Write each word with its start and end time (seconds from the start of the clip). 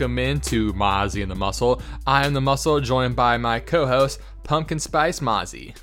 Welcome 0.00 0.18
into 0.18 0.72
Mozzie 0.72 1.20
and 1.20 1.30
the 1.30 1.34
Muscle. 1.34 1.82
I 2.06 2.24
am 2.24 2.32
the 2.32 2.40
Muscle, 2.40 2.80
joined 2.80 3.14
by 3.14 3.36
my 3.36 3.60
co-host 3.60 4.18
Pumpkin 4.44 4.78
Spice 4.78 5.20
Mozzie. 5.20 5.76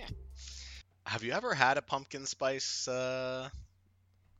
Have 1.06 1.22
you 1.22 1.32
ever 1.32 1.52
had 1.52 1.76
a 1.76 1.82
pumpkin 1.82 2.24
spice 2.24 2.88
uh, 2.88 3.50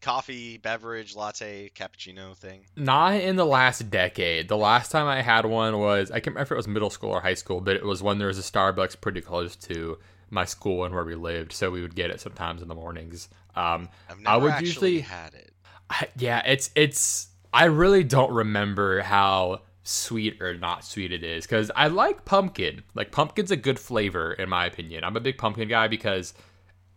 coffee, 0.01 0.57
beverage, 0.57 1.15
latte, 1.15 1.71
cappuccino 1.75 2.35
thing? 2.35 2.65
Not 2.77 3.17
in 3.17 3.37
the 3.37 3.45
last 3.45 3.91
decade. 3.91 4.49
The 4.49 4.57
last 4.57 4.91
time 4.91 5.07
I 5.07 5.21
had 5.21 5.45
one 5.45 5.79
was 5.79 6.11
I 6.11 6.15
can't 6.15 6.29
remember 6.29 6.45
if 6.45 6.52
it 6.52 6.57
was 6.57 6.66
middle 6.66 6.89
school 6.89 7.11
or 7.11 7.21
high 7.21 7.35
school, 7.35 7.61
but 7.61 7.77
it 7.77 7.85
was 7.85 8.02
when 8.02 8.16
there 8.16 8.29
was 8.29 8.39
a 8.39 8.43
Starbucks 8.43 8.99
pretty 9.02 9.21
close 9.21 9.55
to 9.57 9.99
my 10.30 10.47
school 10.47 10.87
and 10.87 10.95
where 10.95 11.05
we 11.05 11.15
lived, 11.15 11.52
so 11.52 11.71
we 11.71 11.83
would 11.83 11.95
get 11.95 12.09
it 12.09 12.23
sometimes 12.23 12.63
in 12.63 12.69
the 12.69 12.75
mornings. 12.75 13.29
Um, 13.55 13.91
I've 14.09 14.19
never 14.19 14.30
I 14.30 14.37
would 14.39 14.52
actually 14.52 14.66
usually 14.93 15.01
had 15.01 15.35
it. 15.35 15.52
I, 15.91 16.09
yeah, 16.16 16.41
it's 16.47 16.71
it's. 16.75 17.29
I 17.55 17.66
really 17.66 18.02
don't 18.02 18.33
remember 18.33 19.01
how 19.01 19.60
sweet 19.85 20.43
or 20.43 20.57
not 20.57 20.85
sweet 20.85 21.13
it 21.13 21.23
is 21.23 21.45
because 21.47 21.71
I 21.77 21.87
like 21.87 22.24
pumpkin. 22.24 22.83
Like 22.95 23.13
pumpkin's 23.13 23.52
a 23.52 23.57
good 23.57 23.79
flavor 23.79 24.33
in 24.33 24.49
my 24.49 24.66
opinion. 24.66 25.05
I'm 25.05 25.16
a 25.16 25.21
big 25.21 25.38
pumpkin 25.38 25.69
guy 25.69 25.87
because 25.87 26.35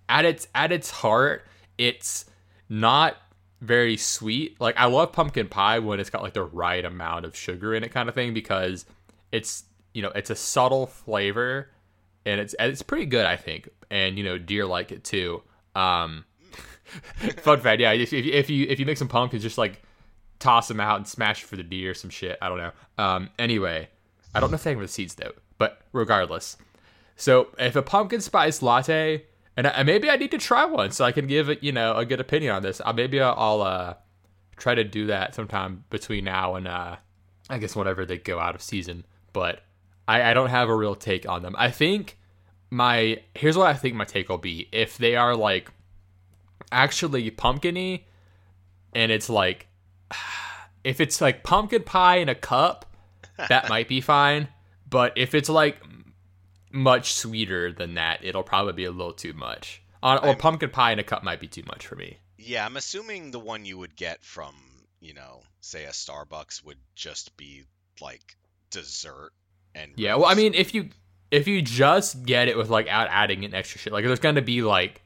at 0.09 0.25
its 0.25 0.47
at 0.55 0.71
its 0.71 0.89
heart, 0.89 1.45
it's 1.77 2.25
not 2.69 3.17
very 3.61 3.97
sweet. 3.97 4.59
Like 4.59 4.75
I 4.77 4.85
love 4.85 5.11
pumpkin 5.11 5.47
pie 5.47 5.77
when 5.77 5.99
it's 5.99 6.09
got 6.09 6.23
like 6.23 6.33
the 6.33 6.45
right 6.45 6.83
amount 6.83 7.25
of 7.25 7.35
sugar 7.35 7.75
in 7.75 7.83
it, 7.83 7.91
kind 7.91 8.09
of 8.09 8.15
thing, 8.15 8.33
because 8.33 8.85
it's 9.31 9.63
you 9.93 10.01
know 10.01 10.11
it's 10.15 10.31
a 10.31 10.35
subtle 10.35 10.87
flavor 10.87 11.69
and 12.25 12.41
it's 12.41 12.55
and 12.55 12.71
it's 12.71 12.81
pretty 12.81 13.05
good, 13.05 13.27
I 13.27 13.35
think. 13.35 13.69
And 13.91 14.17
you 14.17 14.23
know, 14.23 14.39
deer 14.39 14.65
like 14.65 14.91
it 14.91 15.03
too. 15.03 15.43
Um, 15.75 16.25
fun 17.37 17.59
fact, 17.59 17.79
yeah. 17.79 17.91
If, 17.91 18.11
if, 18.11 18.25
if 18.25 18.49
you 18.49 18.65
if 18.67 18.79
you 18.79 18.87
make 18.87 18.97
some 18.97 19.07
pumpkins, 19.07 19.43
just 19.43 19.59
like 19.59 19.83
toss 20.39 20.67
them 20.67 20.79
out 20.79 20.97
and 20.97 21.07
smash 21.07 21.43
for 21.43 21.55
the 21.55 21.63
deer, 21.63 21.93
some 21.93 22.09
shit. 22.09 22.37
I 22.41 22.49
don't 22.49 22.57
know. 22.57 22.71
Um, 22.97 23.29
anyway, 23.39 23.89
I 24.33 24.39
don't 24.39 24.51
know 24.51 24.55
if 24.55 24.63
they 24.63 24.71
have 24.71 24.79
the 24.79 24.87
seeds 24.87 25.15
though, 25.15 25.31
but 25.57 25.81
regardless. 25.91 26.57
So 27.15 27.47
if 27.57 27.75
a 27.75 27.81
pumpkin 27.81 28.21
spice 28.21 28.61
latte, 28.61 29.25
and 29.55 29.67
I, 29.67 29.81
maybe 29.83 30.09
I 30.09 30.17
need 30.17 30.31
to 30.31 30.37
try 30.37 30.65
one 30.65 30.91
so 30.91 31.03
I 31.03 31.11
can 31.11 31.25
give 31.25 31.49
it, 31.49 31.63
you 31.63 31.71
know, 31.71 31.95
a 31.95 32.05
good 32.05 32.19
opinion 32.19 32.53
on 32.53 32.61
this. 32.61 32.79
Uh, 32.83 32.93
maybe 32.93 33.19
I'll, 33.19 33.35
I'll 33.35 33.61
uh, 33.61 33.93
try 34.55 34.75
to 34.75 34.83
do 34.83 35.07
that 35.07 35.33
sometime 35.33 35.83
between 35.89 36.25
now 36.25 36.55
and 36.55 36.67
uh, 36.67 36.97
I 37.49 37.57
guess 37.57 37.75
whenever 37.75 38.05
they 38.05 38.17
go 38.17 38.39
out 38.39 38.53
of 38.53 38.61
season. 38.61 39.05
But 39.33 39.61
I, 40.07 40.31
I 40.31 40.33
don't 40.35 40.49
have 40.49 40.69
a 40.69 40.75
real 40.75 40.95
take 40.95 41.27
on 41.27 41.41
them. 41.41 41.55
I 41.57 41.71
think 41.71 42.17
my 42.69 43.21
here's 43.33 43.57
what 43.57 43.67
I 43.67 43.73
think 43.73 43.95
my 43.95 44.05
take 44.05 44.29
will 44.29 44.37
be. 44.37 44.69
If 44.71 44.97
they 44.97 45.15
are 45.15 45.35
like 45.35 45.71
actually 46.71 47.31
pumpkiny, 47.31 48.05
and 48.93 49.11
it's 49.11 49.29
like 49.29 49.67
if 50.83 50.99
it's 50.99 51.21
like 51.21 51.43
pumpkin 51.43 51.83
pie 51.83 52.17
in 52.17 52.29
a 52.29 52.35
cup, 52.35 52.85
that 53.49 53.69
might 53.69 53.87
be 53.87 54.01
fine. 54.01 54.47
But 54.89 55.13
if 55.17 55.33
it's 55.33 55.49
like 55.49 55.77
much 56.71 57.13
sweeter 57.13 57.71
than 57.71 57.95
that, 57.95 58.23
it'll 58.23 58.43
probably 58.43 58.73
be 58.73 58.85
a 58.85 58.91
little 58.91 59.13
too 59.13 59.33
much. 59.33 59.81
On, 60.03 60.17
or 60.19 60.27
I'm- 60.29 60.37
pumpkin 60.37 60.69
pie 60.69 60.91
in 60.91 60.99
a 60.99 61.03
cup 61.03 61.23
might 61.23 61.39
be 61.39 61.47
too 61.47 61.63
much 61.67 61.85
for 61.87 61.95
me. 61.95 62.17
Yeah, 62.37 62.65
I'm 62.65 62.77
assuming 62.77 63.31
the 63.31 63.39
one 63.39 63.65
you 63.65 63.77
would 63.77 63.95
get 63.95 64.23
from, 64.23 64.55
you 65.01 65.13
know, 65.13 65.41
say 65.59 65.85
a 65.85 65.89
Starbucks 65.89 66.63
would 66.63 66.77
just 66.95 67.35
be 67.35 67.63
like 67.99 68.37
dessert 68.69 69.31
and 69.75 69.91
Yeah, 69.97 70.15
well, 70.15 70.27
I 70.27 70.35
mean, 70.35 70.53
if 70.53 70.73
you 70.73 70.89
if 71.31 71.47
you 71.47 71.61
just 71.61 72.23
get 72.25 72.47
it 72.47 72.55
with 72.55 72.69
like 72.69 72.87
out 72.87 73.07
adding 73.09 73.43
an 73.43 73.53
extra 73.53 73.79
shit, 73.79 73.91
like 73.91 74.05
there's 74.05 74.19
gonna 74.19 74.41
be 74.41 74.61
like 74.61 75.01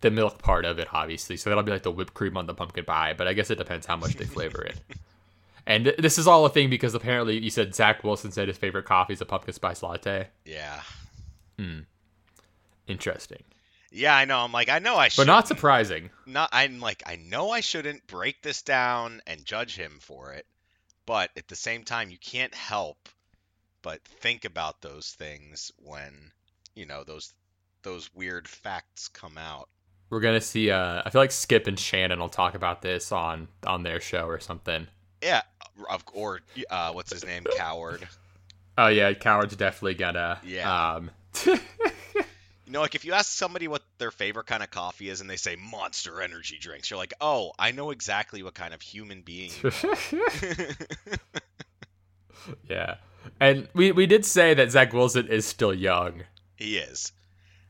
the 0.00 0.10
milk 0.10 0.38
part 0.42 0.64
of 0.64 0.78
it, 0.78 0.88
obviously. 0.92 1.36
So 1.36 1.50
that'll 1.50 1.64
be 1.64 1.72
like 1.72 1.82
the 1.82 1.90
whipped 1.90 2.14
cream 2.14 2.36
on 2.36 2.46
the 2.46 2.54
pumpkin 2.54 2.84
pie. 2.84 3.14
But 3.16 3.26
I 3.28 3.32
guess 3.32 3.50
it 3.50 3.58
depends 3.58 3.86
how 3.86 3.96
much 3.96 4.14
they 4.14 4.24
flavor 4.24 4.62
it. 4.62 4.80
And 5.66 5.84
th- 5.84 5.98
this 5.98 6.16
is 6.16 6.26
all 6.26 6.46
a 6.46 6.48
thing 6.48 6.70
because 6.70 6.94
apparently 6.94 7.38
you 7.38 7.50
said 7.50 7.74
Zach 7.74 8.02
Wilson 8.02 8.32
said 8.32 8.48
his 8.48 8.56
favorite 8.56 8.86
coffee 8.86 9.12
is 9.12 9.20
a 9.20 9.26
pumpkin 9.26 9.52
spice 9.52 9.82
latte. 9.82 10.28
Yeah. 10.46 10.80
Hmm. 11.58 11.80
Interesting, 12.86 13.42
Yeah, 13.92 14.16
I 14.16 14.24
know. 14.24 14.38
I'm 14.38 14.50
like, 14.52 14.70
I 14.70 14.78
know 14.78 14.96
I 14.96 15.08
should 15.08 15.20
but 15.22 15.26
not 15.26 15.46
surprising. 15.46 16.08
not 16.24 16.48
I'm 16.52 16.80
like 16.80 17.02
I 17.04 17.16
know 17.16 17.50
I 17.50 17.60
shouldn't 17.60 18.06
break 18.06 18.40
this 18.40 18.62
down 18.62 19.20
and 19.26 19.44
judge 19.44 19.76
him 19.76 19.98
for 20.00 20.32
it, 20.32 20.46
but 21.04 21.30
at 21.36 21.48
the 21.48 21.56
same 21.56 21.84
time 21.84 22.08
you 22.08 22.16
can't 22.18 22.54
help 22.54 23.10
but 23.82 24.02
think 24.06 24.46
about 24.46 24.80
those 24.80 25.10
things 25.18 25.70
when, 25.76 26.32
you 26.74 26.86
know, 26.86 27.04
those 27.04 27.34
those 27.82 28.08
weird 28.14 28.48
facts 28.48 29.08
come 29.08 29.36
out. 29.36 29.68
We're 30.10 30.20
gonna 30.20 30.40
see. 30.40 30.70
Uh, 30.70 31.02
I 31.04 31.10
feel 31.10 31.20
like 31.20 31.32
Skip 31.32 31.66
and 31.66 31.78
Shannon 31.78 32.18
will 32.18 32.28
talk 32.28 32.54
about 32.54 32.82
this 32.82 33.12
on 33.12 33.48
on 33.66 33.82
their 33.82 34.00
show 34.00 34.26
or 34.26 34.40
something. 34.40 34.86
Yeah, 35.22 35.42
of 35.90 36.04
or 36.12 36.40
uh 36.70 36.92
what's 36.92 37.12
his 37.12 37.24
name? 37.24 37.44
Cowherd. 37.56 38.06
Oh 38.76 38.88
yeah, 38.88 39.12
Cowherd's 39.12 39.56
definitely 39.56 39.94
gonna. 39.94 40.40
Yeah. 40.44 40.92
Um, 40.94 41.10
You 42.68 42.72
know, 42.72 42.82
like 42.82 42.94
if 42.94 43.06
you 43.06 43.14
ask 43.14 43.32
somebody 43.32 43.66
what 43.66 43.82
their 43.96 44.10
favorite 44.10 44.44
kind 44.44 44.62
of 44.62 44.70
coffee 44.70 45.08
is 45.08 45.22
and 45.22 45.30
they 45.30 45.36
say 45.36 45.56
Monster 45.56 46.20
Energy 46.20 46.58
drinks, 46.60 46.90
you're 46.90 46.98
like, 46.98 47.14
"Oh, 47.18 47.52
I 47.58 47.70
know 47.70 47.90
exactly 47.92 48.42
what 48.42 48.52
kind 48.52 48.74
of 48.74 48.82
human 48.82 49.22
being." 49.22 49.52
you 49.62 49.70
are." 49.70 49.96
yeah, 52.68 52.96
and 53.40 53.68
we 53.72 53.92
we 53.92 54.04
did 54.04 54.26
say 54.26 54.52
that 54.52 54.70
Zach 54.70 54.92
Wilson 54.92 55.28
is 55.28 55.46
still 55.46 55.72
young, 55.72 56.24
he 56.56 56.76
is. 56.76 57.12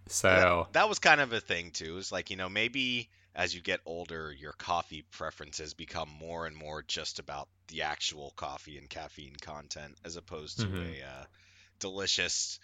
So 0.08 0.28
That, 0.28 0.48
that 0.72 0.88
was 0.88 0.98
kind 0.98 1.20
of 1.20 1.32
a 1.32 1.40
thing 1.40 1.70
too. 1.72 1.98
It's 1.98 2.12
like, 2.12 2.30
you 2.30 2.36
know, 2.36 2.48
maybe 2.48 3.10
as 3.34 3.54
you 3.54 3.60
get 3.60 3.80
older, 3.86 4.32
your 4.32 4.52
coffee 4.54 5.02
preferences 5.10 5.74
become 5.74 6.08
more 6.08 6.46
and 6.46 6.56
more 6.56 6.82
just 6.82 7.18
about 7.18 7.48
the 7.68 7.82
actual 7.82 8.32
coffee 8.36 8.78
and 8.78 8.88
caffeine 8.88 9.36
content 9.36 9.98
as 10.04 10.16
opposed 10.16 10.60
to 10.60 10.68
Mhm. 10.68 10.80
a 10.80 11.02
uh, 11.02 11.24
delicious 11.80 12.58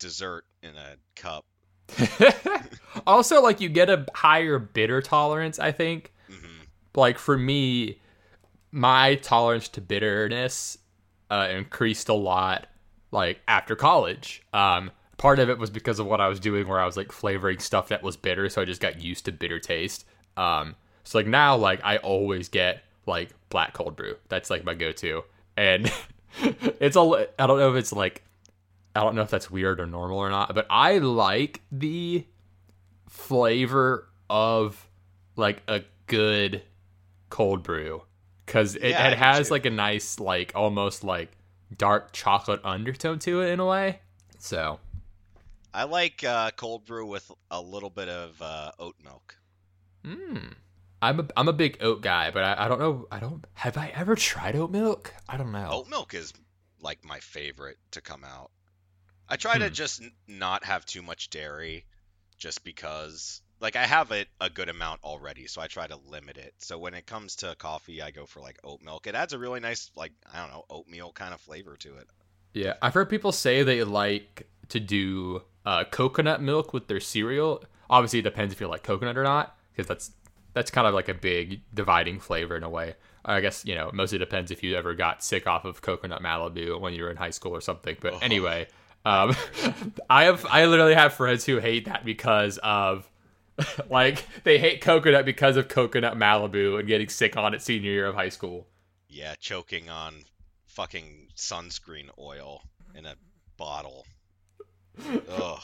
dessert 0.00 0.44
in 0.62 0.76
a 0.76 0.96
cup. 1.16 1.46
also 3.06 3.42
like 3.42 3.60
you 3.60 3.68
get 3.68 3.90
a 3.90 4.06
higher 4.14 4.58
bitter 4.58 5.00
tolerance. 5.02 5.58
I 5.58 5.72
think. 5.72 6.12
hmm 6.28 6.68
Like 6.94 7.18
for 7.18 7.38
me, 7.38 8.00
my 8.72 9.16
tolerance 9.16 9.68
to 9.70 9.80
bitterness 9.82 10.78
uh, 11.30 11.48
increased 11.50 12.08
a 12.08 12.14
lot 12.14 12.68
like 13.12 13.40
after 13.48 13.76
college. 13.76 14.42
Um, 14.52 14.90
part 15.18 15.38
of 15.38 15.50
it 15.50 15.58
was 15.58 15.68
because 15.68 15.98
of 15.98 16.06
what 16.06 16.20
I 16.22 16.28
was 16.28 16.40
doing, 16.40 16.66
where 16.66 16.80
I 16.80 16.86
was 16.86 16.96
like 16.96 17.12
flavoring 17.12 17.58
stuff 17.58 17.88
that 17.88 18.02
was 18.02 18.16
bitter, 18.16 18.48
so 18.48 18.62
I 18.62 18.64
just 18.64 18.80
got 18.80 19.02
used 19.02 19.26
to 19.26 19.32
bitter 19.32 19.58
taste. 19.58 20.06
Um, 20.36 20.74
so 21.04 21.18
like 21.18 21.26
now, 21.26 21.56
like 21.56 21.80
I 21.84 21.98
always 21.98 22.48
get 22.48 22.82
like 23.04 23.30
black 23.50 23.74
cold 23.74 23.94
brew. 23.96 24.16
That's 24.30 24.48
like 24.48 24.64
my 24.64 24.74
go-to, 24.74 25.24
and 25.56 25.92
it's 26.80 26.96
all. 26.96 27.16
I 27.38 27.46
don't 27.46 27.58
know 27.58 27.70
if 27.70 27.76
it's 27.76 27.92
like, 27.92 28.22
I 28.96 29.00
don't 29.02 29.14
know 29.14 29.22
if 29.22 29.30
that's 29.30 29.50
weird 29.50 29.78
or 29.80 29.86
normal 29.86 30.18
or 30.18 30.30
not, 30.30 30.54
but 30.54 30.66
I 30.70 30.98
like 30.98 31.60
the 31.70 32.24
flavor 33.08 34.08
of 34.30 34.88
like 35.36 35.62
a 35.68 35.82
good 36.06 36.62
cold 37.30 37.62
brew 37.62 38.02
because 38.46 38.74
it, 38.76 38.90
Yeah, 38.90 39.08
it 39.08 39.18
has 39.18 39.48
too. 39.48 39.54
like 39.54 39.66
a 39.66 39.70
nice 39.70 40.18
like 40.20 40.52
almost 40.54 41.04
like 41.04 41.30
dark 41.76 42.12
chocolate 42.12 42.60
undertone 42.64 43.18
to 43.20 43.42
it 43.42 43.50
in 43.50 43.60
a 43.60 43.66
way 43.66 44.00
so 44.38 44.78
I 45.78 45.84
like 45.84 46.24
uh, 46.24 46.50
cold 46.52 46.84
brew 46.84 47.06
with 47.06 47.30
a 47.50 47.60
little 47.60 47.90
bit 47.90 48.08
of 48.08 48.42
uh, 48.42 48.72
oat 48.78 48.96
milk. 49.02 49.36
mm, 50.04 50.52
i'm 51.02 51.20
a, 51.20 51.26
I'm 51.36 51.48
a 51.48 51.52
big 51.52 51.78
oat 51.80 52.00
guy 52.02 52.30
but 52.30 52.44
I, 52.44 52.64
I 52.64 52.68
don't 52.68 52.80
know 52.80 53.06
i 53.10 53.18
don't 53.20 53.44
have 53.54 53.76
i 53.76 53.88
ever 53.94 54.14
tried 54.16 54.56
oat 54.56 54.70
milk 54.70 55.14
i 55.28 55.36
don't 55.36 55.52
know 55.52 55.68
Oat 55.72 55.88
milk 55.88 56.14
is 56.14 56.32
like 56.80 57.04
my 57.04 57.18
favorite 57.20 57.78
to 57.92 58.00
come 58.00 58.24
out. 58.24 58.50
I 59.28 59.36
try 59.36 59.58
to 59.58 59.68
Hmm. 59.68 59.72
just 59.74 60.02
n- 60.02 60.12
not 60.28 60.64
have 60.64 60.86
too 60.86 61.02
much 61.02 61.30
dairy, 61.30 61.84
just 62.38 62.64
because 62.64 63.42
like 63.60 63.76
I 63.76 63.84
have 63.86 64.12
it 64.12 64.28
a 64.40 64.48
good 64.50 64.68
amount 64.68 65.02
already, 65.04 65.46
so 65.48 65.60
I 65.60 65.66
try 65.66 65.86
to 65.86 65.96
limit 65.96 66.38
it. 66.38 66.54
So 66.58 66.78
when 66.78 66.94
it 66.94 67.06
comes 67.06 67.36
to 67.36 67.54
coffee, 67.56 68.00
I 68.02 68.10
go 68.12 68.26
for 68.26 68.40
like 68.40 68.58
oat 68.64 68.80
milk. 68.82 69.06
It 69.06 69.14
adds 69.16 69.32
a 69.32 69.38
really 69.38 69.60
nice 69.60 69.90
like 69.96 70.12
I 70.32 70.40
don't 70.40 70.50
know 70.52 70.64
oatmeal 70.70 71.12
kind 71.12 71.34
of 71.34 71.40
flavor 71.40 71.76
to 71.78 71.96
it. 71.96 72.08
yeah 72.54 72.74
i've 72.82 72.94
heard 72.94 73.10
people 73.10 73.32
say 73.32 73.62
they 73.62 73.84
like 73.84 74.48
to 74.68 74.80
do 74.80 75.42
uh, 75.66 75.84
coconut 75.84 76.40
milk 76.42 76.72
with 76.72 76.86
their 76.88 77.00
cereal 77.00 77.62
obviously 77.90 78.18
it 78.18 78.22
depends 78.22 78.52
if 78.52 78.60
you 78.60 78.66
like 78.68 78.82
coconut 78.82 79.16
or 79.16 79.22
not 79.24 79.56
because 79.72 79.86
that's 79.86 80.10
that's 80.54 80.70
kind 80.70 80.86
of 80.86 80.94
like 80.94 81.08
a 81.08 81.14
big 81.14 81.60
dividing 81.72 82.18
flavor 82.18 82.56
in 82.56 82.62
a 82.64 82.68
way. 82.68 82.94
I 83.24 83.40
guess 83.40 83.64
you 83.64 83.74
know 83.74 83.90
mostly 83.92 84.18
depends 84.18 84.50
if 84.50 84.62
you 84.62 84.74
ever 84.76 84.94
got 84.94 85.22
sick 85.22 85.46
off 85.46 85.64
of 85.64 85.82
coconut 85.82 86.22
Malibu 86.22 86.80
when 86.80 86.94
you 86.94 87.04
were 87.04 87.10
in 87.10 87.16
high 87.16 87.30
school 87.30 87.52
or 87.54 87.60
something. 87.60 87.96
But 88.00 88.14
Oh. 88.14 88.18
anyway, 88.22 88.66
um, 89.04 89.34
I 90.10 90.24
have 90.24 90.44
I 90.50 90.64
literally 90.66 90.94
have 90.94 91.12
friends 91.14 91.44
who 91.44 91.58
hate 91.58 91.84
that 91.84 92.04
because 92.04 92.58
of 92.58 93.08
like 93.90 94.24
they 94.44 94.58
hate 94.58 94.80
coconut 94.80 95.24
because 95.24 95.56
of 95.56 95.68
coconut 95.68 96.16
Malibu 96.16 96.78
and 96.78 96.88
getting 96.88 97.08
sick 97.08 97.36
on 97.36 97.54
it 97.54 97.62
senior 97.62 97.90
year 97.90 98.06
of 98.06 98.14
high 98.14 98.30
school. 98.30 98.66
Yeah, 99.08 99.34
choking 99.38 99.88
on 99.88 100.24
fucking 100.66 101.28
sunscreen 101.36 102.08
oil 102.18 102.62
in 102.94 103.06
a 103.06 103.14
bottle. 103.56 104.06
Ugh. 105.30 105.60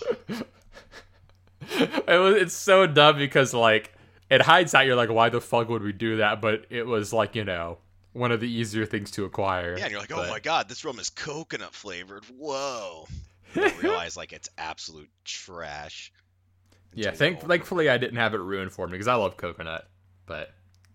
it 1.70 2.20
was 2.20 2.36
it's 2.36 2.54
so 2.54 2.86
dumb 2.86 3.16
because 3.16 3.54
like 3.54 3.92
in 4.30 4.40
hindsight 4.40 4.86
you're 4.86 4.96
like 4.96 5.10
why 5.10 5.28
the 5.28 5.40
fuck 5.40 5.68
would 5.68 5.82
we 5.82 5.92
do 5.92 6.18
that 6.18 6.40
but 6.40 6.66
it 6.70 6.86
was 6.86 7.12
like 7.12 7.34
you 7.34 7.44
know 7.44 7.78
one 8.12 8.30
of 8.30 8.40
the 8.40 8.48
easier 8.48 8.86
things 8.86 9.10
to 9.12 9.24
acquire 9.24 9.76
Yeah, 9.76 9.84
and 9.84 9.90
you're 9.90 10.00
like, 10.00 10.12
oh 10.12 10.28
my 10.30 10.38
god, 10.38 10.68
this 10.68 10.84
rum 10.84 11.00
is 11.00 11.10
coconut 11.10 11.74
flavored. 11.74 12.22
Whoa. 12.38 13.08
You 13.56 13.68
realize 13.82 14.16
like 14.16 14.32
it's 14.32 14.48
absolute 14.56 15.10
trash. 15.24 16.12
yeah 16.94 17.10
thank, 17.10 17.40
thankfully 17.40 17.88
i 17.88 17.98
didn't 17.98 18.16
have 18.18 18.34
it 18.34 18.38
ruined 18.38 18.70
for 18.72 18.86
me 18.86 18.92
because 18.92 19.08
i 19.08 19.14
love 19.14 19.36
coconut 19.36 19.88
but 20.26 20.52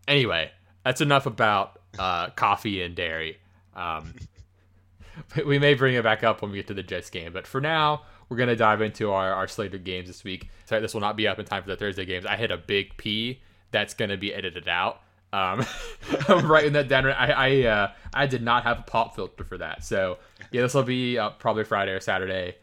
anyway 0.07 0.50
that's 0.85 1.01
enough 1.01 1.25
about 1.25 1.80
uh, 1.97 2.30
coffee 2.31 2.81
and 2.83 2.95
dairy 2.95 3.38
um, 3.75 4.13
we 5.45 5.59
may 5.59 5.74
bring 5.74 5.95
it 5.95 6.03
back 6.03 6.24
up 6.24 6.42
when 6.42 6.51
we 6.51 6.57
get 6.57 6.68
to 6.68 6.74
the 6.74 6.83
jets 6.83 7.09
game 7.09 7.33
but 7.33 7.45
for 7.47 7.59
now 7.59 8.03
we're 8.30 8.38
to 8.48 8.56
dive 8.56 8.81
into 8.81 9.12
our, 9.12 9.34
our 9.34 9.48
slate 9.48 9.74
of 9.74 9.84
games 9.84 10.08
this 10.08 10.24
week 10.24 10.50
sorry 10.66 10.81
this 10.81 10.94
will 10.94 11.02
not 11.02 11.18
be 11.18 11.28
up 11.28 11.40
in 11.40 11.46
time 11.46 11.62
for 11.62 11.70
the 11.70 11.76
thursday 11.76 12.06
games 12.06 12.26
i 12.26 12.38
hit 12.38 12.52
a 12.52 12.58
big 12.58 12.96
p 12.98 13.42
that's 13.72 13.94
to 14.10 14.18
be 14.18 14.34
edited 14.34 14.68
out 14.68 15.02
um, 15.31 15.64
I'm 16.28 16.52
writing 16.52 16.74
that 16.74 16.88
down. 16.88 17.08
I 17.08 17.31
I, 17.31 17.66
uh, 17.66 17.92
I 18.14 18.28
did 18.28 18.42
not 18.42 18.64
have 18.64 18.80
a 18.80 18.84
pop 18.84 19.16
filter 19.16 19.44
for 19.44 19.58
that, 19.58 19.84
so 19.84 20.18
yeah, 20.52 20.62
this 20.62 20.74
will 20.74 20.84
be 20.84 21.18
uh, 21.18 21.31
probably 21.31 21.64
Friday 21.64 21.92
or 21.92 22.00
Saturday, 22.00 22.56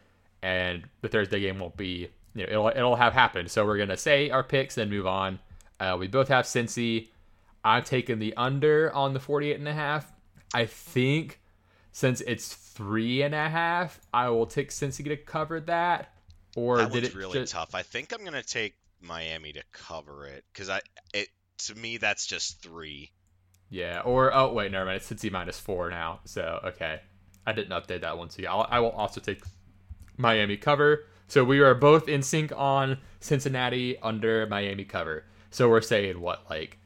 and 0.42 0.84
the 1.00 1.08
Thursday 1.08 1.40
game 1.40 1.58
won't 1.58 1.76
be. 1.76 2.08
You 2.34 2.46
know, 2.46 2.50
it'll 2.50 2.68
it'll 2.68 2.96
have 2.96 3.12
happened. 3.12 3.50
So 3.50 3.64
we're 3.64 3.78
gonna 3.78 3.96
say 3.96 4.30
our 4.30 4.42
picks, 4.42 4.74
then 4.74 4.90
move 4.90 5.06
on. 5.06 5.38
Uh, 5.78 5.96
we 5.98 6.08
both 6.08 6.28
have 6.28 6.44
Cincy. 6.44 7.08
I've 7.64 7.84
taken 7.84 8.18
the 8.18 8.34
under 8.36 8.92
on 8.94 9.12
the 9.12 9.20
48 9.20 9.58
and 9.58 9.68
a 9.68 9.72
half. 9.72 10.12
I 10.54 10.66
think 10.66 11.40
since 11.96 12.20
it's 12.26 12.52
three 12.52 13.22
and 13.22 13.34
a 13.34 13.48
half, 13.48 13.98
I 14.12 14.28
will 14.28 14.44
take 14.44 14.68
Cincy 14.68 15.02
to 15.06 15.16
cover 15.16 15.60
that. 15.60 16.10
Or 16.54 16.76
that 16.76 16.92
did 16.92 17.04
it 17.04 17.14
really 17.14 17.38
just, 17.38 17.54
tough. 17.54 17.74
I 17.74 17.84
think 17.84 18.12
I'm 18.12 18.22
gonna 18.22 18.42
take 18.42 18.74
Miami 19.00 19.54
to 19.54 19.62
cover 19.72 20.26
it 20.26 20.44
because 20.52 20.68
I 20.68 20.82
it 21.14 21.28
to 21.60 21.74
me 21.74 21.96
that's 21.96 22.26
just 22.26 22.62
three. 22.62 23.12
Yeah, 23.70 24.00
or 24.00 24.34
oh 24.34 24.52
wait, 24.52 24.72
never 24.72 24.84
mind. 24.84 24.96
It's 24.96 25.10
Cincy 25.10 25.32
minus 25.32 25.58
four 25.58 25.88
now. 25.88 26.20
So 26.26 26.60
okay, 26.64 27.00
I 27.46 27.54
didn't 27.54 27.70
update 27.72 28.02
that 28.02 28.18
one. 28.18 28.28
So 28.28 28.42
yeah, 28.42 28.52
I'll, 28.52 28.66
I 28.70 28.80
will 28.80 28.90
also 28.90 29.22
take 29.22 29.42
Miami 30.18 30.58
cover. 30.58 31.06
So 31.28 31.44
we 31.44 31.60
are 31.60 31.74
both 31.74 32.10
in 32.10 32.22
sync 32.22 32.52
on 32.54 32.98
Cincinnati 33.20 33.98
under 34.02 34.46
Miami 34.48 34.84
cover. 34.84 35.24
So 35.50 35.70
we're 35.70 35.80
saying 35.80 36.20
what 36.20 36.44
like, 36.50 36.76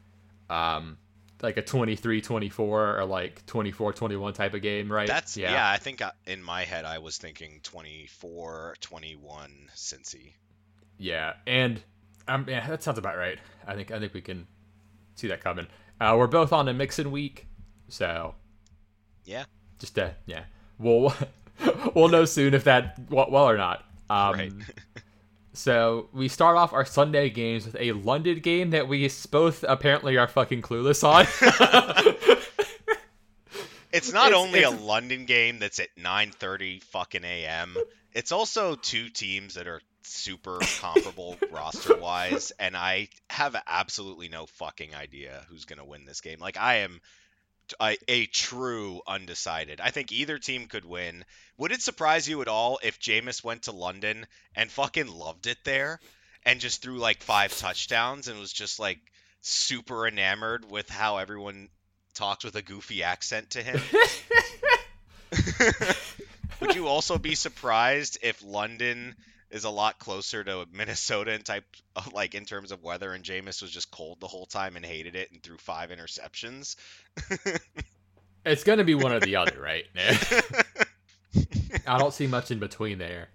um, 0.49 0.99
like 1.41 1.57
a 1.57 1.61
23-24 1.61 2.59
or 2.59 3.05
like 3.05 3.45
24-21 3.45 4.33
type 4.33 4.53
of 4.53 4.61
game, 4.61 4.91
right? 4.91 5.07
That's 5.07 5.35
yeah. 5.37 5.53
yeah 5.53 5.69
I 5.69 5.77
think 5.77 6.01
I, 6.01 6.11
in 6.25 6.43
my 6.43 6.63
head 6.63 6.85
I 6.85 6.99
was 6.99 7.17
thinking 7.17 7.59
24, 7.63 8.75
21 8.79 9.69
Cincy. 9.75 10.33
Yeah, 10.97 11.33
and 11.47 11.81
um, 12.27 12.45
yeah, 12.47 12.67
that 12.67 12.83
sounds 12.83 12.99
about 12.99 13.17
right. 13.17 13.39
I 13.67 13.73
think 13.75 13.91
I 13.91 13.99
think 13.99 14.13
we 14.13 14.21
can 14.21 14.45
see 15.15 15.27
that 15.27 15.43
coming. 15.43 15.67
Uh, 15.99 16.15
we're 16.17 16.27
both 16.27 16.53
on 16.53 16.67
a 16.67 16.73
mixing 16.73 17.11
week, 17.11 17.47
so 17.87 18.35
Yeah. 19.25 19.45
just 19.79 19.97
uh, 19.97 20.11
yeah, 20.27 20.43
we'll 20.77 21.13
we'll 21.95 22.09
know 22.09 22.25
soon 22.25 22.53
if 22.53 22.63
that 22.65 22.99
well, 23.09 23.29
well 23.31 23.49
or 23.49 23.57
not. 23.57 23.83
Um, 24.09 24.33
Right. 24.33 24.51
so 25.53 26.09
we 26.13 26.27
start 26.27 26.57
off 26.57 26.73
our 26.73 26.85
Sunday 26.85 27.29
games 27.29 27.65
with 27.65 27.75
a 27.79 27.91
London 27.93 28.39
game 28.39 28.69
that 28.71 28.87
we 28.87 29.09
both 29.31 29.63
apparently 29.67 30.17
are 30.17 30.27
fucking 30.27 30.61
clueless 30.61 31.03
on. 31.03 31.25
It's 33.93 34.13
not 34.13 34.27
It's- 34.29 34.41
only 34.41 34.59
it's- 34.59 34.73
a 34.73 34.83
London 34.83 35.25
game 35.25 35.59
that's 35.59 35.79
at 35.79 35.89
9:30 35.97 36.81
fucking 36.83 37.25
a.m. 37.25 37.75
It's 38.13 38.31
also 38.31 38.75
two 38.75 39.09
teams 39.09 39.55
that 39.55 39.67
are 39.67 39.81
super 40.03 40.59
comparable 40.79 41.37
roster 41.51 41.97
wise, 41.97 42.53
and 42.57 42.77
I 42.77 43.09
have 43.29 43.53
absolutely 43.67 44.29
no 44.29 44.45
fucking 44.45 44.95
idea 44.95 45.45
who's 45.49 45.65
gonna 45.65 45.83
win 45.83 46.05
this 46.05 46.21
game. 46.21 46.39
Like 46.39 46.55
I 46.57 46.75
am 46.77 47.01
a, 47.79 47.97
a 48.07 48.25
true 48.27 49.01
undecided. 49.07 49.79
I 49.81 49.91
think 49.91 50.11
either 50.11 50.37
team 50.37 50.67
could 50.67 50.85
win. 50.85 51.25
Would 51.57 51.71
it 51.71 51.81
surprise 51.81 52.27
you 52.27 52.41
at 52.41 52.47
all 52.47 52.79
if 52.83 52.99
Jameis 52.99 53.43
went 53.43 53.63
to 53.63 53.71
London 53.71 54.25
and 54.55 54.71
fucking 54.71 55.07
loved 55.07 55.47
it 55.47 55.57
there, 55.63 55.99
and 56.43 56.59
just 56.59 56.81
threw 56.81 56.97
like 56.97 57.21
five 57.21 57.55
touchdowns 57.57 58.27
and 58.27 58.39
was 58.39 58.53
just 58.53 58.79
like 58.79 58.99
super 59.41 60.07
enamored 60.07 60.69
with 60.69 60.89
how 60.89 61.17
everyone 61.17 61.69
talks 62.13 62.43
with 62.43 62.55
a 62.55 62.61
goofy 62.61 63.03
accent 63.03 63.51
to 63.51 63.63
him? 63.63 63.79
Would 66.59 66.75
you 66.75 66.87
also 66.87 67.17
be 67.17 67.35
surprised 67.35 68.17
if 68.21 68.43
London 68.43 69.15
is 69.51 69.65
a 69.65 69.69
lot 69.69 69.99
closer 69.99 70.43
to 70.43 70.65
Minnesota 70.71 71.33
in 71.33 71.41
type 71.41 71.65
of, 71.95 72.13
like 72.13 72.35
in 72.35 72.45
terms 72.45 72.71
of 72.71 72.83
weather 72.83 73.13
and 73.13 73.23
Jameis 73.23 73.61
was 73.61 73.71
just 73.71 73.91
cold 73.91 74.19
the 74.19 74.27
whole 74.27 74.45
time 74.45 74.75
and 74.75 74.85
hated 74.85 75.15
it 75.15 75.31
and 75.31 75.43
threw 75.43 75.57
five 75.57 75.89
interceptions? 75.89 76.75
it's 78.45 78.63
gonna 78.63 78.83
be 78.83 78.95
one 78.95 79.11
or 79.11 79.19
the 79.19 79.35
other, 79.35 79.59
right? 79.61 79.85
I 81.87 81.97
don't 81.97 82.13
see 82.13 82.27
much 82.27 82.51
in 82.51 82.59
between 82.59 82.97
there. 82.97 83.29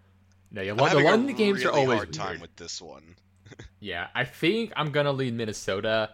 No, 0.51 0.63
yeah, 0.63 0.73
I'm 0.73 0.77
the 0.77 1.01
London 1.01 1.37
games 1.37 1.65
are 1.65 1.73
always 1.73 1.99
hard 1.99 2.13
time 2.13 2.29
weird. 2.31 2.41
with 2.43 2.57
this 2.57 2.81
one. 2.81 3.17
Yeah, 3.79 4.09
I 4.15 4.25
think 4.25 4.73
I'm 4.75 4.91
gonna 4.91 5.13
lead 5.13 5.33
Minnesota. 5.35 6.11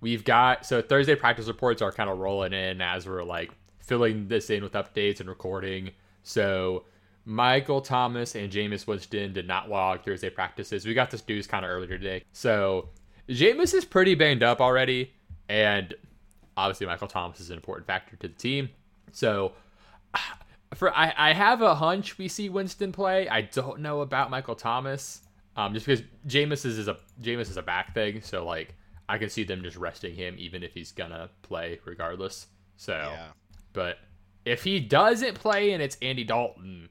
We've 0.00 0.24
got 0.24 0.64
so 0.64 0.80
Thursday 0.80 1.14
practice 1.14 1.46
reports 1.46 1.82
are 1.82 1.92
kind 1.92 2.08
of 2.08 2.18
rolling 2.18 2.54
in 2.54 2.80
as 2.80 3.06
we're 3.06 3.22
like 3.22 3.50
filling 3.80 4.28
this 4.28 4.48
in 4.48 4.62
with 4.62 4.72
updates 4.72 5.20
and 5.20 5.28
recording. 5.28 5.90
So 6.22 6.84
Michael 7.30 7.80
Thomas 7.80 8.34
and 8.34 8.50
Jameis 8.50 8.88
Winston 8.88 9.32
did 9.32 9.46
not 9.46 9.70
log 9.70 10.02
Thursday 10.04 10.30
practices. 10.30 10.84
We 10.84 10.94
got 10.94 11.12
this 11.12 11.22
news 11.28 11.46
kind 11.46 11.64
of 11.64 11.70
earlier 11.70 11.96
today. 11.96 12.24
So 12.32 12.88
Jameis 13.28 13.72
is 13.72 13.84
pretty 13.84 14.16
banged 14.16 14.42
up 14.42 14.60
already, 14.60 15.12
and 15.48 15.94
obviously 16.56 16.88
Michael 16.88 17.06
Thomas 17.06 17.38
is 17.38 17.50
an 17.50 17.56
important 17.56 17.86
factor 17.86 18.16
to 18.16 18.26
the 18.26 18.34
team. 18.34 18.68
So 19.12 19.52
for 20.74 20.92
I, 20.92 21.14
I 21.16 21.32
have 21.32 21.62
a 21.62 21.72
hunch 21.76 22.18
we 22.18 22.26
see 22.26 22.48
Winston 22.48 22.90
play. 22.90 23.28
I 23.28 23.42
don't 23.42 23.78
know 23.78 24.00
about 24.00 24.30
Michael 24.30 24.56
Thomas. 24.56 25.20
Um, 25.54 25.72
just 25.72 25.86
because 25.86 26.02
Jameis 26.26 26.64
is, 26.66 26.78
is 26.78 26.88
a 26.88 26.96
Jameis 27.22 27.42
is 27.42 27.56
a 27.56 27.62
back 27.62 27.94
thing, 27.94 28.22
so 28.22 28.44
like 28.44 28.74
I 29.08 29.18
can 29.18 29.30
see 29.30 29.44
them 29.44 29.62
just 29.62 29.76
resting 29.76 30.16
him 30.16 30.34
even 30.36 30.64
if 30.64 30.74
he's 30.74 30.90
gonna 30.90 31.30
play 31.42 31.78
regardless. 31.84 32.48
So, 32.76 32.92
Yeah. 32.94 33.28
but 33.72 33.98
if 34.44 34.64
he 34.64 34.80
doesn't 34.80 35.34
play 35.34 35.70
and 35.72 35.80
it's 35.82 35.96
Andy 36.02 36.24
Dalton, 36.24 36.88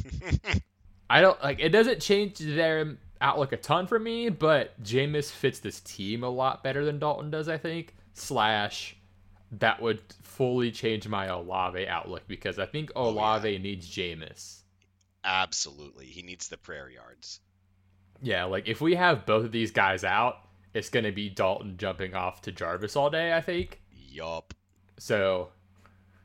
I 1.10 1.20
don't 1.20 1.42
like 1.42 1.60
it. 1.60 1.70
Doesn't 1.70 2.00
change 2.00 2.38
their 2.38 2.96
outlook 3.20 3.52
a 3.52 3.56
ton 3.56 3.86
for 3.86 3.98
me, 3.98 4.28
but 4.30 4.80
Jameis 4.82 5.30
fits 5.30 5.58
this 5.60 5.80
team 5.80 6.22
a 6.24 6.28
lot 6.28 6.62
better 6.64 6.84
than 6.84 6.98
Dalton 6.98 7.30
does. 7.30 7.48
I 7.48 7.58
think. 7.58 7.94
Slash, 8.14 8.96
that 9.52 9.80
would 9.80 10.00
fully 10.22 10.70
change 10.70 11.08
my 11.08 11.26
Olave 11.26 11.86
outlook 11.86 12.22
because 12.28 12.58
I 12.58 12.66
think 12.66 12.90
Oh, 12.96 13.06
yeah. 13.06 13.10
Olave 13.20 13.58
needs 13.58 13.88
Jameis. 13.88 14.60
Absolutely. 15.24 16.06
He 16.06 16.22
needs 16.22 16.48
the 16.48 16.56
prayer 16.58 16.90
yards. 16.90 17.40
Yeah, 18.20 18.44
like 18.44 18.68
if 18.68 18.80
we 18.80 18.94
have 18.94 19.26
both 19.26 19.44
of 19.44 19.52
these 19.52 19.70
guys 19.70 20.04
out, 20.04 20.36
it's 20.74 20.88
gonna 20.88 21.12
be 21.12 21.28
Dalton 21.28 21.76
jumping 21.76 22.14
off 22.14 22.40
to 22.42 22.52
Jarvis 22.52 22.96
all 22.96 23.10
day. 23.10 23.32
I 23.34 23.40
think. 23.40 23.80
Yup. 23.92 24.54
So 24.98 25.50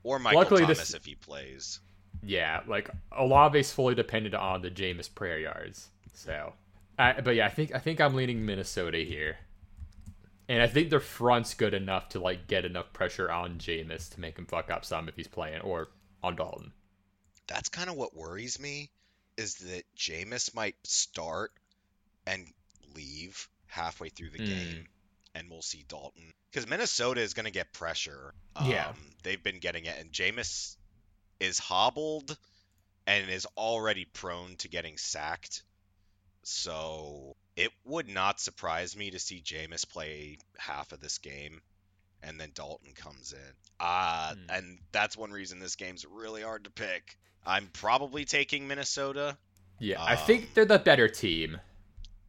Or 0.03 0.19
Michael 0.19 0.39
Luckily 0.41 0.61
Thomas 0.61 0.77
this- 0.79 0.93
if 0.93 1.05
he 1.05 1.15
plays. 1.15 1.79
Yeah, 2.23 2.61
like 2.67 2.89
Olave's 3.11 3.71
fully 3.71 3.95
dependent 3.95 4.35
on 4.35 4.61
the 4.61 4.69
Jameis 4.71 5.13
prayer 5.13 5.39
yards. 5.39 5.89
So, 6.13 6.53
I, 6.97 7.21
but 7.21 7.35
yeah, 7.35 7.45
I 7.45 7.49
think 7.49 7.73
I 7.75 7.79
think 7.79 8.01
I'm 8.01 8.15
leaning 8.15 8.45
Minnesota 8.45 8.99
here, 8.99 9.37
and 10.49 10.61
I 10.61 10.67
think 10.67 10.89
their 10.89 10.99
front's 10.99 11.53
good 11.53 11.73
enough 11.73 12.09
to 12.09 12.19
like 12.19 12.47
get 12.47 12.65
enough 12.65 12.91
pressure 12.93 13.29
on 13.31 13.57
Jameis 13.59 14.09
to 14.13 14.19
make 14.19 14.37
him 14.37 14.45
fuck 14.45 14.69
up 14.71 14.85
some 14.85 15.07
if 15.09 15.15
he's 15.15 15.27
playing, 15.27 15.61
or 15.61 15.89
on 16.23 16.35
Dalton. 16.35 16.71
That's 17.47 17.69
kind 17.69 17.89
of 17.89 17.95
what 17.95 18.15
worries 18.15 18.59
me 18.59 18.89
is 19.37 19.55
that 19.55 19.83
Jameis 19.95 20.55
might 20.55 20.75
start 20.83 21.51
and 22.25 22.45
leave 22.95 23.47
halfway 23.67 24.09
through 24.09 24.31
the 24.31 24.39
Hmm. 24.39 24.45
game, 24.45 24.87
and 25.35 25.49
we'll 25.49 25.61
see 25.61 25.85
Dalton 25.87 26.33
because 26.49 26.67
Minnesota 26.67 27.21
is 27.21 27.33
going 27.35 27.45
to 27.45 27.51
get 27.51 27.71
pressure. 27.73 28.33
Yeah. 28.65 28.87
Um, 28.87 28.95
they've 29.23 29.41
been 29.43 29.59
getting 29.59 29.85
it, 29.85 29.95
and 29.99 30.11
Jameis 30.11 30.76
is 31.39 31.59
hobbled 31.59 32.37
and 33.05 33.29
is 33.29 33.47
already 33.57 34.05
prone 34.05 34.55
to 34.57 34.67
getting 34.67 34.97
sacked. 34.97 35.63
So 36.43 37.35
It 37.55 37.71
would 37.85 38.07
not 38.07 38.39
surprise 38.39 38.95
me 38.95 39.09
to 39.11 39.17
see 39.19 39.41
Jameis 39.41 39.87
play 39.89 40.37
half 40.59 40.91
of 40.91 40.99
this 40.99 41.17
game 41.17 41.59
and 42.21 42.39
then 42.39 42.51
Dalton 42.53 42.93
comes 42.93 43.33
in. 43.33 43.53
Uh, 43.79 44.35
Hmm. 44.35 44.49
and 44.49 44.79
that's 44.91 45.17
one 45.17 45.31
reason 45.31 45.59
this 45.59 45.75
game's 45.75 46.05
really 46.05 46.43
hard 46.43 46.63
to 46.65 46.69
pick. 46.69 47.17
I'm 47.45 47.67
probably 47.73 48.25
taking 48.25 48.67
Minnesota. 48.67 49.37
Yeah, 49.79 50.01
I 50.03 50.15
Um, 50.15 50.25
think 50.27 50.53
they're 50.53 50.65
the 50.65 50.79
better 50.79 51.07
team. 51.07 51.59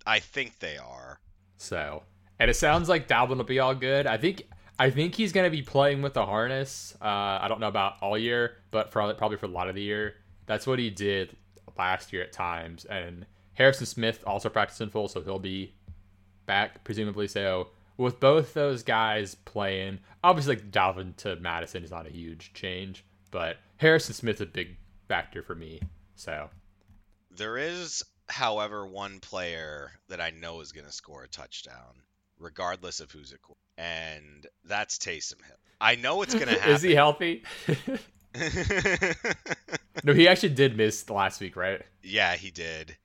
I 0.07 0.21
think 0.21 0.59
they 0.61 0.79
are. 0.79 1.21
So, 1.59 2.05
and 2.39 2.51
it 2.51 2.55
sounds 2.55 2.89
like 2.89 3.09
Dalvin 3.09 3.37
will 3.37 3.45
be 3.45 3.59
all 3.59 3.75
good. 3.75 4.07
I 4.07 4.17
think 4.17 4.43
I 4.79 4.91
think 4.91 5.15
he's 5.15 5.33
gonna 5.33 5.51
be 5.51 5.63
playing 5.63 6.03
with 6.03 6.15
the 6.15 6.25
harness. 6.25 6.95
Uh, 7.01 7.39
I 7.41 7.47
don't 7.49 7.61
know 7.61 7.69
about 7.69 7.95
all 8.01 8.17
year, 8.17 8.59
but 8.71 8.93
for 8.93 9.13
probably 9.15 9.37
for 9.37 9.47
a 9.47 9.51
lot 9.51 9.69
of 9.69 9.75
the 9.75 9.83
year. 9.83 10.15
That's 10.47 10.67
what 10.67 10.79
he 10.79 10.91
did 10.91 11.37
last 11.77 12.13
year 12.13 12.23
at 12.23 12.33
times. 12.33 12.85
And 12.85 13.27
Harrison 13.55 13.87
Smith 13.87 14.23
also 14.27 14.49
practiced 14.49 14.81
in 14.81 14.91
full, 14.91 15.09
so 15.09 15.21
he'll 15.21 15.39
be 15.39 15.75
back 16.47 16.85
presumably. 16.85 17.29
So 17.29 17.69
with 17.97 18.21
both 18.21 18.55
those 18.55 18.83
guys 18.83 19.35
playing, 19.35 19.99
obviously 20.23 20.57
like 20.57 20.71
Dalvin 20.71 21.17
to 21.17 21.37
Mattison 21.37 21.83
is 21.83 21.91
not 21.91 22.07
a 22.07 22.11
huge 22.11 22.53
change, 22.55 23.05
but 23.31 23.57
Harrison 23.77 24.15
Smith's 24.15 24.41
a 24.41 24.47
big 24.47 24.77
factor 25.09 25.43
for 25.43 25.55
me. 25.55 25.81
So 26.15 26.49
There 27.31 27.59
is, 27.59 28.05
however, 28.29 28.87
one 28.87 29.21
player 29.21 29.93
that 30.09 30.21
I 30.21 30.31
know 30.31 30.61
is 30.61 30.73
going 30.73 30.87
to 30.87 30.93
score 30.93 31.25
a 31.25 31.29
touchdown, 31.29 32.03
regardless 32.39 33.01
of 33.01 33.11
who's 33.11 33.33
at 33.33 33.43
quarterback, 33.43 33.68
and 33.79 34.47
that's 34.65 34.99
Taysom 34.99 35.43
Hill. 35.47 35.57
I 35.81 35.95
know 35.95 36.21
it's 36.23 36.35
going 36.35 36.49
to 36.49 36.55
happen. 36.59 36.75
is 36.75 36.83
he 36.83 36.95
healthy? 36.95 37.45
no, 40.05 40.13
he 40.13 40.29
actually 40.29 40.51
did 40.51 40.77
miss 40.77 41.09
last 41.09 41.41
week, 41.41 41.57
right? 41.57 41.83
yeah, 42.03 42.35
he 42.37 42.51
did. 42.51 42.97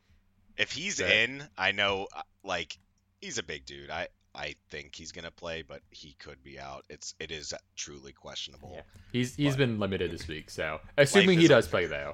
If 0.57 0.71
he's 0.71 1.01
Okay. 1.01 1.23
in, 1.23 1.43
I 1.57 1.71
know, 1.71 2.07
uh, 2.15 2.21
like, 2.43 2.77
he's 3.21 3.37
a 3.37 3.43
big 3.43 3.65
dude. 3.65 3.89
I 3.89 4.07
I 4.35 4.55
think 4.71 4.95
he's 4.95 5.11
gonna 5.11 5.31
play, 5.31 5.61
but 5.61 5.81
he 5.91 6.13
could 6.19 6.43
be 6.43 6.59
out. 6.59 6.85
It's 6.89 7.13
it 7.19 7.31
is 7.31 7.53
truly 7.75 8.13
questionable. 8.13 8.73
Yeah. 8.75 8.81
He's 9.11 9.35
he's 9.35 9.53
But- 9.53 9.57
been 9.59 9.79
limited 9.79 10.11
this 10.11 10.27
week, 10.27 10.49
so 10.49 10.79
assuming 10.97 11.39
he 11.39 11.47
does 11.47 11.65
unfair. 11.71 11.87
play 11.87 12.13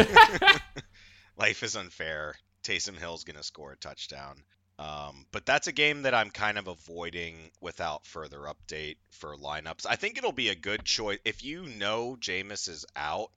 though. 0.00 0.58
Life 1.36 1.62
is 1.62 1.76
unfair. 1.76 2.34
Taysom 2.62 2.96
Hill's 2.98 3.24
gonna 3.24 3.42
score 3.42 3.72
a 3.72 3.76
touchdown. 3.76 4.42
Um, 4.78 5.24
but 5.32 5.46
that's 5.46 5.68
a 5.68 5.72
game 5.72 6.02
that 6.02 6.14
I'm 6.14 6.30
kind 6.30 6.58
of 6.58 6.68
avoiding 6.68 7.50
without 7.60 8.06
further 8.06 8.40
update 8.40 8.96
for 9.10 9.34
lineups. 9.36 9.86
I 9.88 9.96
think 9.96 10.18
it'll 10.18 10.32
be 10.32 10.50
a 10.50 10.54
good 10.54 10.84
choice 10.84 11.18
if 11.24 11.42
you 11.42 11.62
know 11.62 12.16
Jameis 12.20 12.68
is 12.68 12.84
out. 12.94 13.30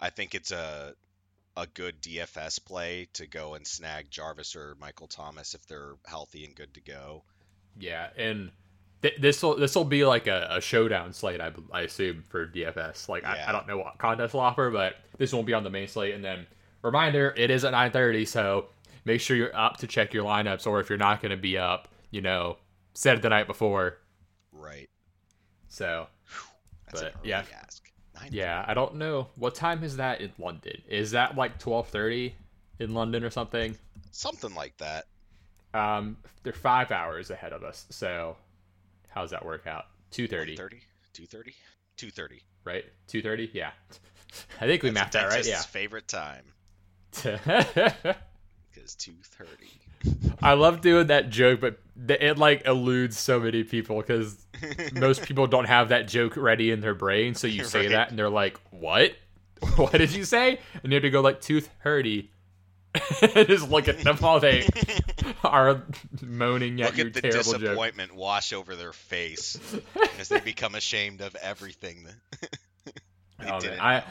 I 0.00 0.10
think 0.10 0.34
it's 0.34 0.50
a 0.50 0.94
a 1.56 1.66
good 1.66 2.00
DFS 2.00 2.64
play 2.64 3.08
to 3.14 3.26
go 3.26 3.54
and 3.54 3.66
snag 3.66 4.10
Jarvis 4.10 4.54
or 4.54 4.76
Michael 4.80 5.08
Thomas 5.08 5.54
if 5.54 5.66
they're 5.66 5.94
healthy 6.06 6.44
and 6.44 6.54
good 6.54 6.72
to 6.74 6.80
go. 6.80 7.24
Yeah, 7.78 8.08
and 8.16 8.52
th- 9.02 9.20
this 9.20 9.42
will 9.42 9.56
this 9.56 9.74
will 9.74 9.84
be 9.84 10.04
like 10.04 10.26
a, 10.26 10.46
a 10.50 10.60
showdown 10.60 11.12
slate, 11.12 11.40
I, 11.40 11.52
I 11.72 11.82
assume 11.82 12.24
for 12.28 12.46
DFS. 12.46 13.08
Like 13.08 13.24
I, 13.24 13.44
I 13.48 13.52
don't 13.52 13.66
know 13.66 13.76
what 13.76 13.98
contest 13.98 14.34
will 14.34 14.40
offer, 14.40 14.70
but 14.70 14.96
this 15.18 15.32
won't 15.32 15.46
be 15.46 15.52
on 15.52 15.64
the 15.64 15.70
main 15.70 15.88
slate. 15.88 16.14
And 16.14 16.24
then 16.24 16.46
reminder, 16.82 17.34
it 17.36 17.50
is 17.50 17.64
at 17.64 17.72
nine 17.72 17.90
thirty, 17.90 18.24
so 18.24 18.66
make 19.08 19.20
sure 19.20 19.36
you're 19.36 19.56
up 19.56 19.78
to 19.78 19.86
check 19.86 20.14
your 20.14 20.24
lineups, 20.24 20.66
or 20.66 20.80
if 20.80 20.88
you're 20.88 20.98
not 20.98 21.20
going 21.20 21.30
to 21.30 21.36
be 21.36 21.58
up, 21.58 21.88
you 22.10 22.20
know, 22.20 22.58
set 22.94 23.16
it 23.16 23.22
the 23.22 23.28
night 23.28 23.46
before. 23.46 23.98
Right. 24.52 24.88
So 25.68 26.06
That's 26.86 27.02
But, 27.02 27.14
an 27.14 27.20
yeah. 27.24 27.44
ask. 27.62 27.84
Yeah, 28.30 28.64
I 28.66 28.74
don't 28.74 28.96
know 28.96 29.28
what 29.36 29.54
time 29.54 29.84
is 29.84 29.96
that 29.98 30.20
in 30.20 30.32
London. 30.38 30.82
Is 30.88 31.12
that 31.12 31.36
like 31.36 31.58
twelve 31.58 31.88
thirty 31.88 32.34
in 32.80 32.92
London 32.94 33.22
or 33.24 33.30
something? 33.30 33.76
something 34.10 34.52
like 34.54 34.76
that. 34.78 35.04
Um, 35.72 36.16
they're 36.42 36.52
five 36.52 36.90
hours 36.90 37.30
ahead 37.30 37.52
of 37.52 37.62
us. 37.62 37.86
So, 37.90 38.36
how 39.08 39.20
does 39.22 39.30
that 39.30 39.44
work 39.44 39.66
out? 39.68 39.84
Two 40.10 40.26
thirty, 40.26 40.56
30? 40.56 40.80
230? 41.12 41.52
230. 41.96 42.42
right? 42.64 42.84
Two 43.06 43.22
thirty, 43.22 43.50
yeah. 43.52 43.70
I 44.60 44.66
think 44.66 44.82
we 44.82 44.90
mapped 44.90 45.12
that 45.12 45.28
right. 45.28 45.46
Yeah. 45.46 45.60
favorite 45.62 46.08
time 46.08 46.44
Yeah. 48.78 48.82
because 48.82 48.94
230. 48.94 50.36
I 50.42 50.52
love 50.54 50.80
doing 50.80 51.08
that 51.08 51.28
joke, 51.30 51.60
but 51.60 51.78
th- 52.06 52.20
it 52.20 52.38
like 52.38 52.62
eludes 52.66 53.18
so 53.18 53.40
many 53.40 53.64
people 53.64 53.96
because 53.96 54.36
most 54.92 55.22
people 55.22 55.46
don't 55.48 55.64
have 55.66 55.88
that 55.88 56.06
joke 56.08 56.36
ready 56.36 56.70
in 56.70 56.80
their 56.80 56.94
brain. 56.94 57.34
So 57.34 57.46
you 57.46 57.64
say 57.64 57.80
Right. 57.80 57.88
that, 57.90 58.10
and 58.10 58.18
they're 58.18 58.30
like, 58.30 58.58
"What? 58.70 59.14
what 59.76 59.92
did 59.92 60.12
you 60.12 60.24
say?" 60.24 60.60
And 60.82 60.92
you 60.92 60.96
have 60.96 61.02
to 61.02 61.10
go 61.10 61.20
like 61.20 61.40
tooth 61.40 61.68
hurdy. 61.78 62.30
Just 63.20 63.68
look 63.68 63.86
at 63.88 63.98
them 64.00 64.16
while 64.16 64.40
they 64.40 64.66
are 65.44 65.82
moaning 66.22 66.80
at 66.80 66.90
Look 66.90 66.96
your 66.96 67.06
at 67.08 67.14
the 67.14 67.20
terrible 67.22 67.52
joke. 67.52 67.60
disappointment 67.60 68.14
wash 68.14 68.52
over 68.52 68.76
their 68.76 68.92
face 68.94 69.58
as 70.18 70.28
they 70.28 70.40
become 70.40 70.74
ashamed 70.74 71.20
of 71.20 71.34
everything 71.36 72.04
that 72.40 72.50
they 73.38 73.50
Oh, 73.50 73.60
didn't 73.60 73.76
man. 73.78 74.02
I. 74.02 74.04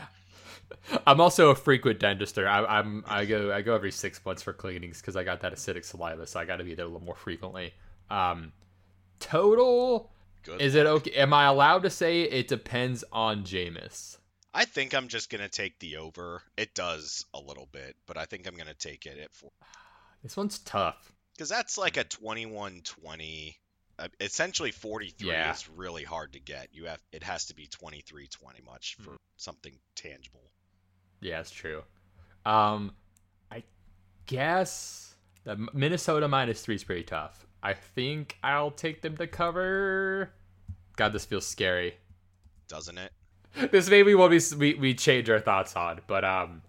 I'm 1.06 1.20
also 1.22 1.50
a 1.50 1.56
frequent 1.56 2.00
dentister. 2.00 2.48
I, 2.48 2.64
I'm 2.80 3.04
I 3.08 3.26
go 3.26 3.52
I 3.54 3.62
go 3.62 3.74
every 3.76 3.92
six 3.92 4.24
months 4.26 4.42
for 4.44 4.54
cleanings 4.54 5.00
because 5.02 5.16
I 5.16 5.24
got 5.24 5.42
that 5.42 5.54
acidic 5.54 5.86
saliva, 5.86 6.28
so 6.28 6.40
I 6.40 6.46
got 6.46 6.58
to 6.58 6.64
be 6.64 6.76
there 6.76 6.86
a 6.86 6.88
little 6.88 7.06
more 7.06 7.16
frequently. 7.16 7.74
Um, 8.10 8.52
total 9.20 10.12
Good. 10.44 10.62
is 10.62 10.76
it 10.76 10.86
okay? 10.86 11.12
Am 11.14 11.34
I 11.34 11.46
allowed 11.46 11.84
to 11.84 11.90
say 11.90 12.22
it 12.24 12.48
depends 12.48 13.04
on 13.12 13.44
Jameis? 13.44 14.18
I 14.54 14.66
think 14.66 14.94
I'm 14.94 15.08
just 15.08 15.30
gonna 15.30 15.50
take 15.50 15.78
the 15.80 15.98
over. 15.98 16.42
It 16.58 16.74
does 16.74 17.26
a 17.34 17.40
little 17.40 17.68
bit, 17.72 17.96
but 18.08 18.18
I 18.18 18.26
think 18.26 18.48
I'm 18.48 18.56
gonna 18.56 18.74
take 18.74 19.06
it 19.06 19.18
at 19.20 19.34
four 19.34 19.52
This 20.24 20.36
one's 20.36 20.60
tough. 20.60 21.12
because 21.36 21.50
that's 21.50 21.78
like 21.78 21.98
a 21.98 22.04
21-20. 22.04 23.56
Uh, 24.00 24.08
essentially, 24.20 24.72
43 24.72 25.28
Yeah. 25.30 25.52
is 25.54 25.68
really 25.70 26.04
hard 26.04 26.34
to 26.34 26.40
get. 26.40 26.70
You 26.72 26.86
have 26.86 27.00
it 27.12 27.24
has 27.24 27.46
to 27.46 27.56
be 27.56 27.68
23-20 27.68 28.64
much 28.66 28.96
for 29.02 29.12
Mm. 29.12 29.18
something 29.38 29.74
tangible. 29.96 30.52
Yeah, 31.22 31.40
it's 31.40 31.52
true. 31.52 31.84
Um, 32.46 32.94
I 33.52 33.64
guess 34.26 35.16
the 35.44 35.68
Minnesota 35.74 36.28
minus 36.28 36.62
three 36.62 36.76
is 36.76 36.84
pretty 36.84 37.04
tough. 37.04 37.46
I 37.64 37.74
think 37.74 38.38
I'll 38.44 38.72
take 38.72 39.02
them 39.02 39.18
to 39.18 39.28
cover. 39.28 40.32
God, 40.96 41.14
this 41.14 41.26
feels 41.26 41.46
scary. 41.46 41.96
Doesn't 42.68 42.98
it? 42.98 43.12
this 43.72 43.90
maybe 43.90 44.14
what 44.14 44.30
we, 44.30 44.40
we 44.58 44.74
we 44.76 44.94
change 44.94 45.30
our 45.30 45.40
thoughts 45.40 45.76
on, 45.76 46.02
but 46.08 46.24
um, 46.24 46.62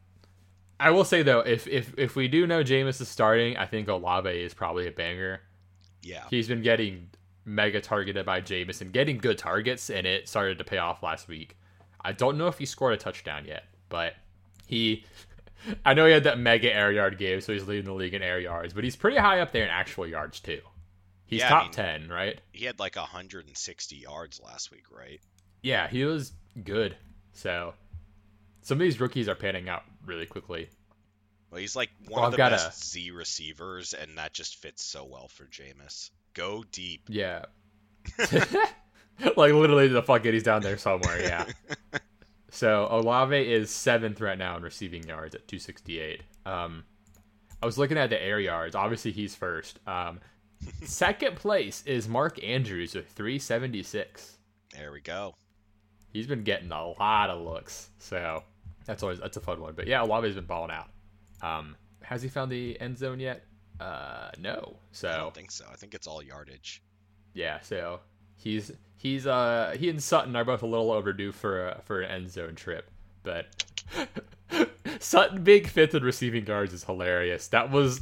I 0.80 0.90
will 0.90 1.04
say 1.04 1.22
though, 1.22 1.40
if 1.40 1.66
if 1.66 1.92
if 1.98 2.16
we 2.16 2.28
do 2.28 2.46
know 2.46 2.62
Jameis 2.62 3.00
is 3.00 3.08
starting, 3.08 3.56
I 3.56 3.66
think 3.66 3.88
Olave 3.88 4.30
is 4.30 4.54
probably 4.54 4.86
a 4.86 4.92
banger. 4.92 5.40
Yeah. 6.02 6.24
He's 6.30 6.48
been 6.48 6.62
getting 6.62 7.10
mega 7.44 7.80
targeted 7.80 8.24
by 8.24 8.40
Jameis 8.40 8.80
and 8.80 8.92
getting 8.92 9.18
good 9.18 9.38
targets, 9.38 9.90
and 9.90 10.06
it 10.06 10.28
started 10.28 10.58
to 10.58 10.64
pay 10.64 10.78
off 10.78 11.02
last 11.02 11.28
week. 11.28 11.56
I 12.04 12.12
don't 12.12 12.38
know 12.38 12.46
if 12.46 12.58
he 12.58 12.66
scored 12.66 12.94
a 12.94 12.96
touchdown 12.96 13.44
yet, 13.44 13.64
but 13.88 14.14
he. 14.68 15.04
I 15.84 15.92
know 15.94 16.06
he 16.06 16.12
had 16.12 16.22
that 16.24 16.38
mega 16.38 16.72
air 16.72 16.92
yard 16.92 17.18
game, 17.18 17.40
so 17.40 17.52
he's 17.52 17.66
leading 17.66 17.86
the 17.86 17.92
league 17.92 18.14
in 18.14 18.22
air 18.22 18.38
yards, 18.38 18.72
but 18.72 18.84
he's 18.84 18.94
pretty 18.94 19.16
high 19.16 19.40
up 19.40 19.50
there 19.50 19.64
in 19.64 19.70
actual 19.70 20.06
yards 20.06 20.38
too. 20.38 20.60
He's 21.26 21.40
Yeah, 21.40 21.46
I 21.46 21.50
top 21.50 21.62
mean- 21.64 21.72
ten, 21.72 22.08
right? 22.08 22.40
He 22.52 22.64
had 22.64 22.78
like 22.78 22.94
160 22.96 23.96
yards 23.96 24.40
last 24.42 24.70
week, 24.70 24.84
right? 24.90 25.20
Yeah, 25.62 25.88
he 25.88 26.04
was 26.04 26.32
good. 26.64 26.96
So 27.32 27.74
some 28.62 28.76
of 28.78 28.82
these 28.82 29.00
rookies 29.00 29.28
are 29.28 29.34
panning 29.34 29.68
out 29.68 29.82
really 30.06 30.26
quickly. 30.26 30.68
Well, 31.50 31.60
he's 31.60 31.74
like 31.74 31.90
one 32.06 32.20
Well, 32.20 32.28
of 32.28 32.34
I've 32.40 32.50
the 32.50 32.56
best 32.56 32.90
Z 32.92 33.10
receivers, 33.10 33.94
and 33.94 34.16
that 34.16 34.32
just 34.32 34.56
fits 34.56 34.84
so 34.84 35.04
well 35.04 35.28
for 35.28 35.44
Jameis. 35.46 36.10
Go 36.34 36.64
deep. 36.70 37.02
Yeah. 37.08 37.46
like 39.36 39.52
literally 39.52 39.88
the 39.88 40.02
fuck 40.02 40.24
it, 40.24 40.34
he's 40.34 40.42
down 40.44 40.62
there 40.62 40.78
somewhere, 40.78 41.20
yeah. 41.20 41.46
so 42.58 42.88
Olave 42.90 43.36
is 43.36 43.70
seventh 43.70 44.20
right 44.20 44.36
now 44.36 44.56
in 44.56 44.64
receiving 44.64 45.04
yards 45.04 45.36
at 45.36 45.46
268. 45.46 46.22
Um 46.44 46.82
I 47.62 47.66
was 47.66 47.78
looking 47.78 47.96
at 47.96 48.10
the 48.10 48.20
air 48.20 48.40
yards. 48.40 48.74
Obviously 48.74 49.12
he's 49.12 49.36
first. 49.36 49.78
Um 49.86 50.18
second 50.82 51.36
place 51.36 51.84
is 51.86 52.08
Mark 52.08 52.42
Andrews 52.42 52.96
with 52.96 53.06
376. 53.10 54.38
There 54.74 54.90
we 54.90 55.00
go. 55.00 55.36
He's 56.12 56.26
been 56.26 56.42
getting 56.42 56.72
a 56.72 56.88
lot 56.88 57.30
of 57.30 57.42
looks. 57.42 57.90
So 58.00 58.42
that's 58.86 59.04
always 59.04 59.20
that's 59.20 59.36
a 59.36 59.40
fun 59.40 59.60
one. 59.60 59.74
But 59.74 59.86
yeah, 59.86 60.02
Olave's 60.02 60.34
been 60.34 60.44
balling 60.44 60.72
out. 60.72 60.88
Um 61.42 61.76
has 62.02 62.22
he 62.22 62.28
found 62.28 62.50
the 62.50 62.80
end 62.80 62.98
zone 62.98 63.20
yet? 63.20 63.44
Uh 63.78 64.30
no. 64.36 64.78
So 64.90 65.08
I 65.08 65.16
don't 65.16 65.34
think 65.34 65.52
so. 65.52 65.64
I 65.72 65.76
think 65.76 65.94
it's 65.94 66.08
all 66.08 66.24
yardage. 66.24 66.82
Yeah, 67.34 67.60
so 67.60 68.00
he's 68.38 68.72
he's 68.96 69.26
uh 69.26 69.76
he 69.78 69.88
and 69.88 70.02
Sutton 70.02 70.34
are 70.36 70.44
both 70.44 70.62
a 70.62 70.66
little 70.66 70.90
overdue 70.90 71.32
for 71.32 71.68
a, 71.68 71.80
for 71.84 72.00
an 72.00 72.10
end 72.10 72.30
zone 72.30 72.54
trip, 72.54 72.90
but 73.22 73.46
Sutton 75.00 75.44
being 75.44 75.64
fifth 75.64 75.94
in 75.94 76.02
receiving 76.02 76.46
yards 76.46 76.72
is 76.72 76.84
hilarious. 76.84 77.48
That 77.48 77.70
was 77.70 78.00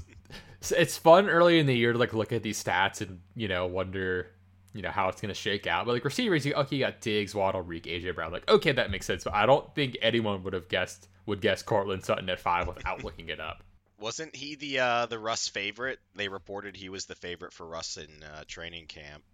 it's 0.71 0.97
fun 0.97 1.29
early 1.29 1.59
in 1.59 1.67
the 1.67 1.77
year 1.77 1.93
to 1.93 1.99
like 1.99 2.13
look 2.13 2.33
at 2.33 2.43
these 2.43 2.63
stats 2.63 3.01
and 3.01 3.21
you 3.35 3.49
know 3.49 3.67
wonder 3.67 4.29
you 4.73 4.83
know 4.83 4.91
how 4.91 5.09
it's 5.09 5.21
gonna 5.21 5.35
shake 5.35 5.67
out. 5.67 5.87
But 5.87 5.93
like 5.93 6.05
receivers, 6.05 6.45
you 6.45 6.55
okay, 6.55 6.77
you 6.77 6.85
got 6.85 7.01
Diggs, 7.01 7.35
Waddle, 7.35 7.63
Reek, 7.63 7.85
AJ 7.85 8.15
Brown. 8.15 8.31
Like 8.31 8.49
okay, 8.49 8.73
that 8.73 8.91
makes 8.91 9.07
sense. 9.07 9.25
But 9.25 9.35
I 9.35 9.47
don't 9.47 9.75
think 9.75 9.97
anyone 10.03 10.43
would 10.45 10.53
have 10.53 10.69
guessed 10.69 11.09
would 11.25 11.41
guess 11.41 11.63
Courtland 11.63 12.05
Sutton 12.05 12.29
at 12.29 12.39
five 12.41 12.67
without 12.67 13.03
looking 13.03 13.29
it 13.29 13.41
up. 13.41 13.63
Wasn't 13.99 14.37
he 14.37 14.55
the 14.55 14.81
uh, 14.81 15.07
the 15.07 15.19
Russ 15.19 15.49
favorite? 15.49 15.99
They 16.15 16.29
reported 16.29 16.77
he 16.77 16.91
was 16.91 17.07
the 17.07 17.15
favorite 17.15 17.53
for 17.53 17.67
Russ 17.67 17.97
in 17.97 18.23
uh, 18.23 18.45
training 18.47 18.87
camp. 18.87 19.25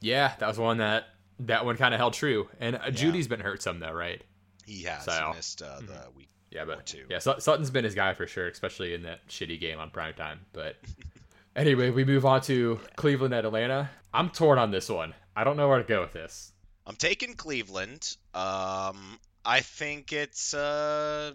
Yeah, 0.00 0.34
that 0.38 0.46
was 0.48 0.58
one 0.58 0.78
that 0.78 1.04
that 1.40 1.64
one 1.64 1.76
kind 1.76 1.94
of 1.94 1.98
held 1.98 2.14
true. 2.14 2.48
And 2.60 2.76
uh, 2.76 2.90
Jeudy's 2.90 3.28
been 3.28 3.40
hurt 3.40 3.62
some 3.62 3.78
though, 3.80 3.92
right? 3.92 4.22
He 4.66 4.82
has 4.84 5.04
So- 5.04 5.30
he 5.30 5.36
missed 5.36 5.62
uh, 5.62 5.80
the 5.80 5.92
Mhm. 5.92 6.14
week. 6.14 6.28
Yeah, 6.50 6.62
or 6.62 6.66
but 6.66 6.86
two. 6.86 7.04
yeah, 7.10 7.18
Sut- 7.18 7.42
Sutton's 7.42 7.70
been 7.70 7.84
his 7.84 7.94
guy 7.94 8.14
for 8.14 8.26
sure, 8.26 8.48
especially 8.48 8.94
in 8.94 9.02
that 9.02 9.26
shitty 9.28 9.60
game 9.60 9.78
on 9.78 9.90
prime 9.90 10.14
time. 10.14 10.40
But 10.52 10.76
anyway, 11.56 11.90
we 11.90 12.04
move 12.04 12.24
on 12.24 12.40
to 12.42 12.80
Cleveland 12.96 13.34
at 13.34 13.44
Atlanta. 13.44 13.90
I'm 14.14 14.30
torn 14.30 14.58
on 14.58 14.70
this 14.70 14.88
one. 14.88 15.14
I 15.36 15.44
don't 15.44 15.56
know 15.56 15.68
where 15.68 15.78
to 15.78 15.84
go 15.84 16.00
with 16.00 16.12
this. 16.12 16.52
I'm 16.86 16.96
taking 16.96 17.34
Cleveland. 17.34 18.16
Um, 18.34 19.18
I 19.44 19.60
think 19.60 20.12
it's 20.12 20.54
uh, 20.54 21.32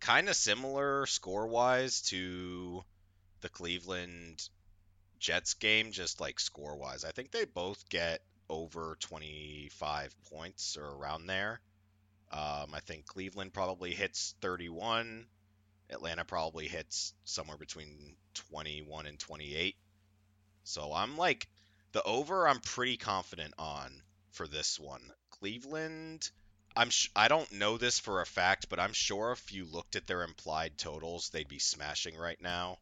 kind 0.00 0.28
of 0.28 0.36
similar 0.36 1.06
score 1.06 1.48
wise 1.48 2.00
to 2.02 2.84
the 3.40 3.48
Cleveland 3.48 4.48
Jets 5.22 5.54
game, 5.54 5.92
just 5.92 6.20
like 6.20 6.40
score 6.40 6.76
wise. 6.76 7.04
I 7.04 7.12
think 7.12 7.30
they 7.30 7.44
both 7.44 7.88
get 7.88 8.22
over 8.50 8.96
25 9.00 10.14
points 10.30 10.76
or 10.76 10.84
around 10.84 11.26
there. 11.26 11.60
Um, 12.32 12.74
I 12.74 12.80
think 12.80 13.06
Cleveland 13.06 13.52
probably 13.52 13.94
hits 13.94 14.34
31. 14.40 15.26
Atlanta 15.90 16.24
probably 16.24 16.66
hits 16.66 17.14
somewhere 17.24 17.56
between 17.56 18.16
21 18.50 19.06
and 19.06 19.18
28. 19.18 19.76
So 20.64 20.92
I'm 20.92 21.16
like 21.16 21.46
the 21.92 22.02
over. 22.02 22.48
I'm 22.48 22.60
pretty 22.60 22.96
confident 22.96 23.54
on 23.58 24.02
for 24.32 24.48
this 24.48 24.80
one. 24.80 25.02
Cleveland. 25.30 26.30
I'm 26.74 26.90
sh- 26.90 27.10
I 27.14 27.28
don't 27.28 27.52
know 27.52 27.76
this 27.78 28.00
for 28.00 28.22
a 28.22 28.26
fact, 28.26 28.68
but 28.70 28.80
I'm 28.80 28.94
sure 28.94 29.30
if 29.30 29.52
you 29.52 29.66
looked 29.66 29.94
at 29.94 30.06
their 30.06 30.24
implied 30.24 30.78
totals, 30.78 31.28
they'd 31.28 31.46
be 31.46 31.58
smashing 31.58 32.16
right 32.16 32.40
now. 32.40 32.78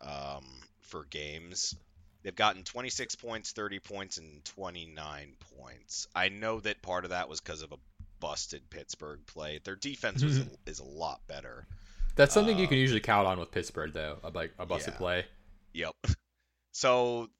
Um, 0.00 0.44
for 0.84 1.04
games, 1.10 1.74
they've 2.22 2.34
gotten 2.34 2.62
26 2.62 3.14
points, 3.16 3.52
30 3.52 3.78
points, 3.80 4.18
and 4.18 4.44
29 4.44 5.34
points. 5.58 6.06
I 6.14 6.28
know 6.28 6.60
that 6.60 6.82
part 6.82 7.04
of 7.04 7.10
that 7.10 7.28
was 7.28 7.40
because 7.40 7.62
of 7.62 7.72
a 7.72 7.76
busted 8.20 8.68
Pittsburgh 8.70 9.20
play. 9.26 9.60
Their 9.64 9.76
defense 9.76 10.22
was 10.22 10.38
a, 10.38 10.46
is 10.66 10.78
a 10.80 10.84
lot 10.84 11.20
better. 11.26 11.66
That's 12.16 12.32
something 12.32 12.56
you 12.58 12.64
Uh, 12.66 12.68
can 12.68 12.78
usually 12.78 13.00
count 13.00 13.26
on 13.26 13.38
with 13.40 13.50
Pittsburgh, 13.50 13.92
though. 13.92 14.18
a- 14.22 14.30
Like 14.30 14.52
a 14.58 14.64
busted 14.66 14.94
Yeah. 14.94 14.98
play. 14.98 15.26
Yep. 15.72 15.94
So 16.72 17.30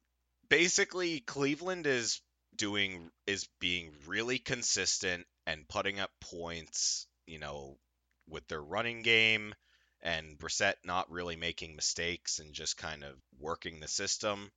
basically 0.48 1.20
Cleveland 1.20 1.86
is 1.88 2.20
doing 2.56 3.10
is 3.26 3.48
being 3.60 3.90
really 4.06 4.38
consistent 4.38 5.26
and 5.46 5.66
putting 5.66 5.98
up 5.98 6.10
points, 6.20 7.06
you 7.26 7.38
know, 7.40 7.76
with 8.28 8.46
their 8.46 8.62
running 8.62 9.02
game 9.02 9.54
and 10.04 10.38
Brissett 10.38 10.74
not 10.84 11.10
really 11.10 11.34
making 11.34 11.74
mistakes 11.74 12.38
and 12.38 12.52
just 12.52 12.76
kind 12.76 13.02
of 13.02 13.14
working 13.40 13.80
the 13.80 13.88
system. 13.88 14.52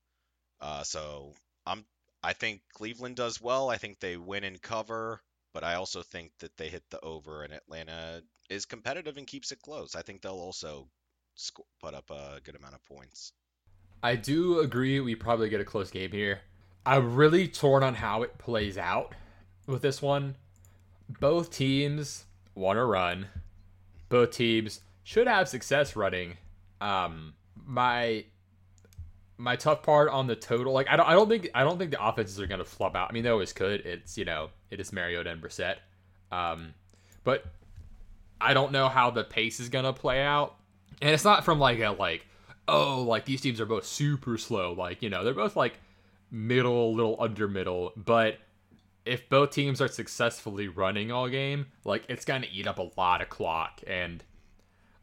Uh, 0.60 0.84
so 0.84 1.34
I'm 1.66 1.86
I 2.24 2.34
think 2.34 2.62
Cleveland 2.74 3.16
does 3.16 3.42
well. 3.42 3.70
I 3.70 3.78
think 3.78 4.00
they 4.00 4.18
win 4.18 4.44
and 4.44 4.62
cover, 4.62 5.22
but 5.54 5.64
I 5.64 5.76
also 5.76 6.02
think 6.02 6.32
that 6.40 6.58
they 6.58 6.68
hit 6.68 6.84
the 6.90 7.00
over 7.00 7.44
and 7.44 7.54
Atlanta 7.54 8.22
is 8.50 8.66
competitive 8.66 9.18
and 9.18 9.26
keeps 9.26 9.52
it 9.52 9.62
close. 9.62 9.96
I 9.96 10.02
think 10.02 10.22
they'll 10.22 10.34
also 10.34 10.90
put 11.80 11.94
up 11.94 12.10
a 12.10 12.42
good 12.44 12.56
amount 12.56 12.76
of 12.76 12.84
points. 12.86 13.32
I 14.04 14.16
do 14.16 14.60
agree 14.60 15.00
we 15.00 15.16
probably 15.16 15.50
get 15.50 15.62
a 15.62 15.66
close 15.66 15.90
game 15.90 16.12
here. 16.12 16.42
I'm 16.86 17.16
really 17.16 17.48
torn 17.48 17.84
on 17.84 17.96
how 17.96 18.24
it 18.24 18.38
plays 18.38 18.78
out 18.78 19.14
with 19.66 19.82
this 19.82 20.02
one. 20.02 20.36
Both 21.20 21.52
teams 21.52 22.26
want 22.56 22.78
to 22.78 22.86
run. 22.86 23.28
Both 24.10 24.32
teams 24.32 24.82
should 25.08 25.26
have 25.26 25.48
success 25.48 25.96
running. 25.96 26.36
Um, 26.82 27.34
my 27.66 28.26
my 29.38 29.56
tough 29.56 29.82
part 29.82 30.10
on 30.10 30.28
the 30.28 30.36
total, 30.36 30.74
like 30.74 30.90
I 30.90 30.98
don't, 30.98 31.08
I 31.08 31.14
don't 31.14 31.30
think, 31.30 31.50
I 31.56 31.64
don't 31.64 31.78
think 31.78 31.92
the 31.92 32.06
offenses 32.06 32.42
are 32.42 32.46
gonna 32.46 32.66
flub 32.66 32.94
out. 32.94 33.10
I 33.10 33.14
mean, 33.14 33.24
they 33.24 33.30
always 33.30 33.54
could. 33.54 33.86
It's 33.86 34.18
you 34.18 34.26
know, 34.26 34.50
it 34.70 34.82
is 34.82 34.92
Mariota 34.92 35.30
and 35.30 35.42
Brissett. 35.42 35.76
Um, 36.30 36.74
but 37.24 37.46
I 38.42 38.54
don't 38.54 38.74
know 38.74 38.90
how 38.90 39.10
the 39.10 39.24
pace 39.24 39.62
is 39.62 39.70
gonna 39.70 39.94
play 39.94 40.22
out, 40.22 40.58
and 41.02 41.12
it's 41.12 41.24
not 41.24 41.46
from 41.46 41.58
like 41.58 41.80
a 41.80 41.92
like 41.92 42.28
oh 42.68 43.02
like 43.08 43.24
these 43.24 43.40
teams 43.40 43.62
are 43.62 43.66
both 43.66 43.86
super 43.86 44.38
slow. 44.38 44.74
Like 44.74 45.02
you 45.02 45.10
know, 45.10 45.24
they're 45.24 45.34
both 45.34 45.56
like 45.56 45.80
middle, 46.32 46.94
little 46.94 47.16
under 47.18 47.48
middle, 47.48 47.94
but 47.96 48.40
if 49.06 49.30
both 49.30 49.52
teams 49.52 49.80
are 49.80 49.88
successfully 49.88 50.68
running 50.68 51.14
all 51.14 51.30
game, 51.30 51.68
like 51.86 52.04
it's 52.10 52.26
gonna 52.26 52.48
eat 52.52 52.68
up 52.68 52.78
a 52.78 52.90
lot 52.98 53.22
of 53.22 53.30
clock 53.30 53.80
and 53.88 54.22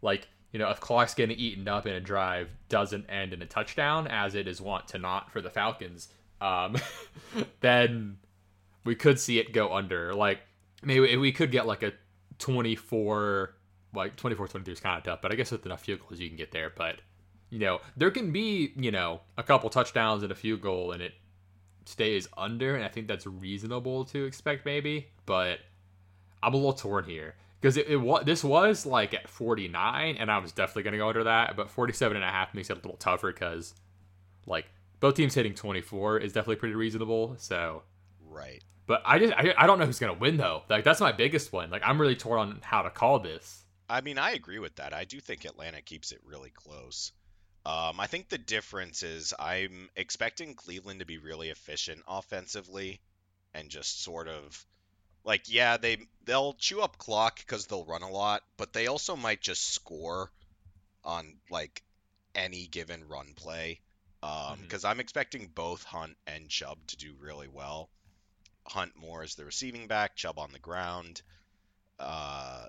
like 0.04 0.28
you 0.52 0.60
know 0.60 0.70
if 0.70 0.78
clock's 0.78 1.14
getting 1.14 1.36
eaten 1.36 1.66
up 1.66 1.86
in 1.86 1.94
a 1.94 2.00
drive 2.00 2.50
doesn't 2.68 3.10
end 3.10 3.32
in 3.32 3.42
a 3.42 3.46
touchdown 3.46 4.06
as 4.06 4.36
it 4.36 4.46
is 4.46 4.60
wont 4.60 4.86
to 4.86 4.98
not 4.98 5.32
for 5.32 5.40
the 5.40 5.50
falcons 5.50 6.08
um 6.40 6.76
then 7.60 8.18
we 8.84 8.94
could 8.94 9.18
see 9.18 9.38
it 9.38 9.52
go 9.52 9.74
under. 9.74 10.14
Like 10.14 10.40
maybe 10.82 11.16
we 11.16 11.32
could 11.32 11.50
get 11.50 11.66
like 11.66 11.82
a 11.82 11.92
24 12.38 13.54
like 13.94 14.16
24 14.16 14.48
23 14.48 14.72
is 14.72 14.80
kind 14.80 14.98
of 14.98 15.04
tough 15.04 15.22
but 15.22 15.30
i 15.30 15.36
guess 15.36 15.52
with 15.52 15.64
enough 15.64 15.82
field 15.82 16.00
goals 16.00 16.20
you 16.20 16.28
can 16.28 16.36
get 16.36 16.52
there. 16.52 16.72
But 16.74 17.00
you 17.50 17.58
know 17.58 17.80
there 17.96 18.10
can 18.10 18.32
be 18.32 18.72
you 18.76 18.90
know 18.90 19.20
a 19.38 19.42
couple 19.42 19.70
touchdowns 19.70 20.22
and 20.22 20.32
a 20.32 20.34
field 20.34 20.60
goal 20.60 20.92
and 20.92 21.02
it 21.02 21.12
stays 21.86 22.26
under 22.38 22.74
and 22.74 22.82
i 22.82 22.88
think 22.88 23.06
that's 23.06 23.26
reasonable 23.26 24.06
to 24.06 24.24
expect 24.24 24.64
maybe 24.64 25.06
but 25.26 25.58
i'm 26.42 26.54
a 26.54 26.56
little 26.56 26.72
torn 26.72 27.04
here 27.04 27.34
because 27.64 27.78
it, 27.78 27.86
it 27.88 27.96
was 27.96 28.26
this 28.26 28.44
was 28.44 28.84
like 28.84 29.14
at 29.14 29.26
49 29.26 30.16
and 30.18 30.30
i 30.30 30.36
was 30.36 30.52
definitely 30.52 30.82
going 30.82 30.92
to 30.92 30.98
go 30.98 31.08
under 31.08 31.24
that 31.24 31.56
but 31.56 31.70
47 31.70 32.14
and 32.14 32.22
a 32.22 32.28
half 32.28 32.52
makes 32.52 32.68
it 32.68 32.74
a 32.74 32.76
little 32.76 32.98
tougher 32.98 33.32
because 33.32 33.72
like 34.46 34.66
both 35.00 35.14
teams 35.14 35.32
hitting 35.32 35.54
24 35.54 36.18
is 36.18 36.34
definitely 36.34 36.56
pretty 36.56 36.74
reasonable 36.74 37.36
so 37.38 37.82
Right. 38.28 38.62
but 38.86 39.00
i 39.06 39.18
just 39.18 39.32
i, 39.32 39.54
I 39.56 39.66
don't 39.66 39.78
know 39.78 39.86
who's 39.86 39.98
going 39.98 40.12
to 40.14 40.20
win 40.20 40.36
though 40.36 40.62
like 40.68 40.84
that's 40.84 41.00
my 41.00 41.12
biggest 41.12 41.54
one 41.54 41.70
like 41.70 41.80
i'm 41.86 41.98
really 41.98 42.16
torn 42.16 42.38
on 42.38 42.60
how 42.62 42.82
to 42.82 42.90
call 42.90 43.18
this 43.18 43.62
I 43.86 44.00
mean, 44.00 44.16
I 44.16 44.30
agree 44.30 44.58
with 44.58 44.76
that. 44.76 44.94
I 44.94 45.04
do 45.04 45.20
think 45.20 45.44
Atlanta 45.44 45.82
keeps 45.82 46.10
it 46.10 46.20
really 46.24 46.48
close. 46.48 47.12
Um, 47.66 48.00
I 48.00 48.06
think 48.06 48.30
the 48.30 48.38
difference 48.38 49.02
is 49.02 49.34
I'm 49.38 49.90
expecting 49.94 50.54
Cleveland 50.54 51.00
to 51.00 51.04
be 51.06 51.18
really 51.18 51.50
efficient 51.50 52.00
offensively 52.08 53.00
and 53.52 53.68
just 53.68 54.02
sort 54.02 54.26
of 54.26 54.64
like 55.24 55.48
yeah, 55.48 55.76
they 55.76 55.98
they'll 56.24 56.54
chew 56.54 56.80
up 56.80 56.98
clock 56.98 57.38
because 57.38 57.66
they'll 57.66 57.84
run 57.84 58.02
a 58.02 58.10
lot, 58.10 58.42
but 58.56 58.72
they 58.72 58.86
also 58.86 59.16
might 59.16 59.40
just 59.40 59.72
score 59.72 60.30
on 61.04 61.34
like 61.50 61.82
any 62.34 62.66
given 62.66 63.08
run 63.08 63.34
play. 63.34 63.80
Um, 64.22 64.30
Mhm. 64.30 64.60
because 64.62 64.84
I'm 64.84 65.00
expecting 65.00 65.48
both 65.48 65.82
Hunt 65.84 66.16
and 66.26 66.48
Chubb 66.48 66.78
to 66.88 66.96
do 66.96 67.14
really 67.20 67.48
well. 67.48 67.90
Hunt 68.66 68.96
more 68.96 69.22
as 69.22 69.34
the 69.34 69.44
receiving 69.44 69.86
back, 69.86 70.16
Chubb 70.16 70.38
on 70.38 70.52
the 70.52 70.58
ground. 70.58 71.20
Uh, 71.98 72.66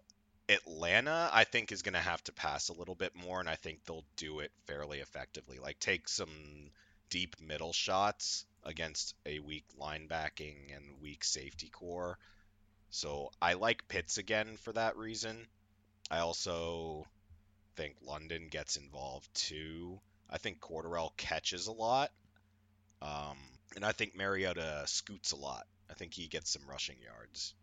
Atlanta, 0.49 1.29
I 1.33 1.45
think, 1.45 1.71
is 1.71 1.81
going 1.81 1.93
to 1.93 1.99
have 1.99 2.23
to 2.25 2.33
pass 2.33 2.69
a 2.69 2.73
little 2.73 2.95
bit 2.95 3.15
more, 3.15 3.39
and 3.39 3.49
I 3.49 3.55
think 3.55 3.83
they'll 3.85 4.05
do 4.17 4.41
it 4.41 4.51
fairly 4.67 4.99
effectively. 4.99 5.57
Like, 5.59 5.79
take 5.79 6.07
some 6.07 6.71
deep 7.09 7.39
middle 7.39 7.73
shots 7.73 8.45
against 8.63 9.15
a 9.25 9.39
weak 9.39 9.65
linebacking 9.79 10.75
and 10.75 11.01
weak 11.01 11.23
safety 11.23 11.69
core. 11.69 12.19
So 12.89 13.31
I 13.41 13.53
like 13.53 13.87
Pitts 13.87 14.17
again 14.17 14.57
for 14.57 14.71
that 14.73 14.97
reason. 14.97 15.47
I 16.09 16.19
also 16.19 17.05
think 17.75 17.95
London 18.05 18.47
gets 18.49 18.77
involved 18.77 19.33
too. 19.33 19.99
I 20.29 20.37
think 20.37 20.59
Cordarrelle 20.59 21.15
catches 21.17 21.67
a 21.67 21.71
lot. 21.71 22.11
Um, 23.01 23.37
and 23.75 23.85
I 23.85 23.91
think 23.91 24.15
Mariota 24.15 24.83
scoots 24.85 25.31
a 25.31 25.35
lot. 25.35 25.65
I 25.89 25.93
think 25.93 26.13
he 26.13 26.27
gets 26.27 26.49
some 26.51 26.63
rushing 26.67 26.95
yards. 27.03 27.53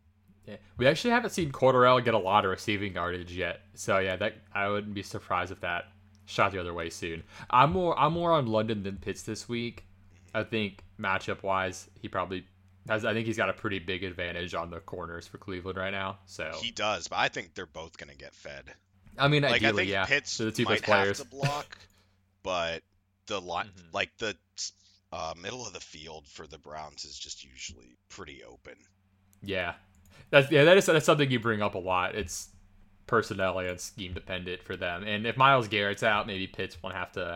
Yeah. 0.45 0.57
We 0.77 0.87
actually 0.87 1.11
haven't 1.11 1.31
seen 1.31 1.51
Cordarrelle 1.51 2.03
get 2.03 2.13
a 2.13 2.19
lot 2.19 2.45
of 2.45 2.51
receiving 2.51 2.93
yardage 2.93 3.31
yet. 3.31 3.61
So 3.75 3.99
yeah, 3.99 4.15
that 4.17 4.35
I 4.53 4.67
wouldn't 4.67 4.93
be 4.93 5.03
surprised 5.03 5.51
if 5.51 5.61
that 5.61 5.85
shot 6.25 6.51
the 6.51 6.59
other 6.59 6.73
way 6.73 6.89
soon. 6.89 7.23
I'm 7.49 7.71
more 7.71 7.97
I'm 7.97 8.13
more 8.13 8.31
on 8.31 8.47
London 8.47 8.83
than 8.83 8.97
Pitts 8.97 9.23
this 9.23 9.47
week. 9.47 9.85
I 10.33 10.43
think 10.43 10.83
matchup 10.99 11.43
wise, 11.43 11.89
he 12.01 12.07
probably 12.07 12.45
I 12.89 12.99
think 12.99 13.25
he's 13.25 13.37
got 13.37 13.49
a 13.49 13.53
pretty 13.53 13.79
big 13.79 14.03
advantage 14.03 14.53
on 14.53 14.69
the 14.69 14.79
corners 14.79 15.25
for 15.27 15.37
Cleveland 15.37 15.77
right 15.77 15.91
now. 15.91 16.17
So 16.25 16.51
He 16.61 16.71
does, 16.71 17.07
but 17.07 17.17
I 17.19 17.29
think 17.29 17.53
they're 17.55 17.65
both 17.65 17.97
going 17.97 18.09
to 18.09 18.17
get 18.17 18.33
fed. 18.35 18.73
I 19.17 19.27
mean 19.27 19.43
Like 19.43 19.51
I 19.51 19.55
ideally, 19.55 19.83
think 19.83 19.91
yeah. 19.91 20.05
Pitts 20.05 20.37
They're 20.37 20.45
the 20.47 20.51
two 20.51 20.63
might 20.65 20.81
best 20.81 20.83
players. 20.83 21.17
have 21.19 21.29
to 21.29 21.35
block, 21.35 21.77
but 22.43 22.81
the 23.27 23.39
line, 23.39 23.67
Mhm. 23.67 23.93
like 23.93 24.09
the 24.17 24.35
uh, 25.11 25.33
middle 25.41 25.65
of 25.65 25.73
the 25.73 25.79
field 25.79 26.27
for 26.27 26.47
the 26.47 26.57
Browns 26.57 27.05
is 27.05 27.17
just 27.17 27.43
usually 27.43 27.95
pretty 28.09 28.43
open. 28.43 28.73
Yeah, 29.43 29.73
that's 30.31 30.51
yeah 30.51 30.63
that 30.63 30.75
is 30.77 30.85
that's 30.87 31.05
something 31.05 31.29
you 31.29 31.39
bring 31.39 31.61
up 31.61 31.75
a 31.75 31.79
lot. 31.79 32.15
It's 32.15 32.49
personnel 33.05 33.59
and 33.59 33.79
scheme 33.79 34.13
dependent 34.13 34.63
for 34.63 34.75
them. 34.75 35.03
And 35.03 35.27
if 35.27 35.37
Myles 35.37 35.67
Garrett's 35.67 36.01
out, 36.03 36.25
maybe 36.25 36.47
Pitts 36.47 36.81
won't 36.81 36.95
have 36.95 37.11
to 37.13 37.35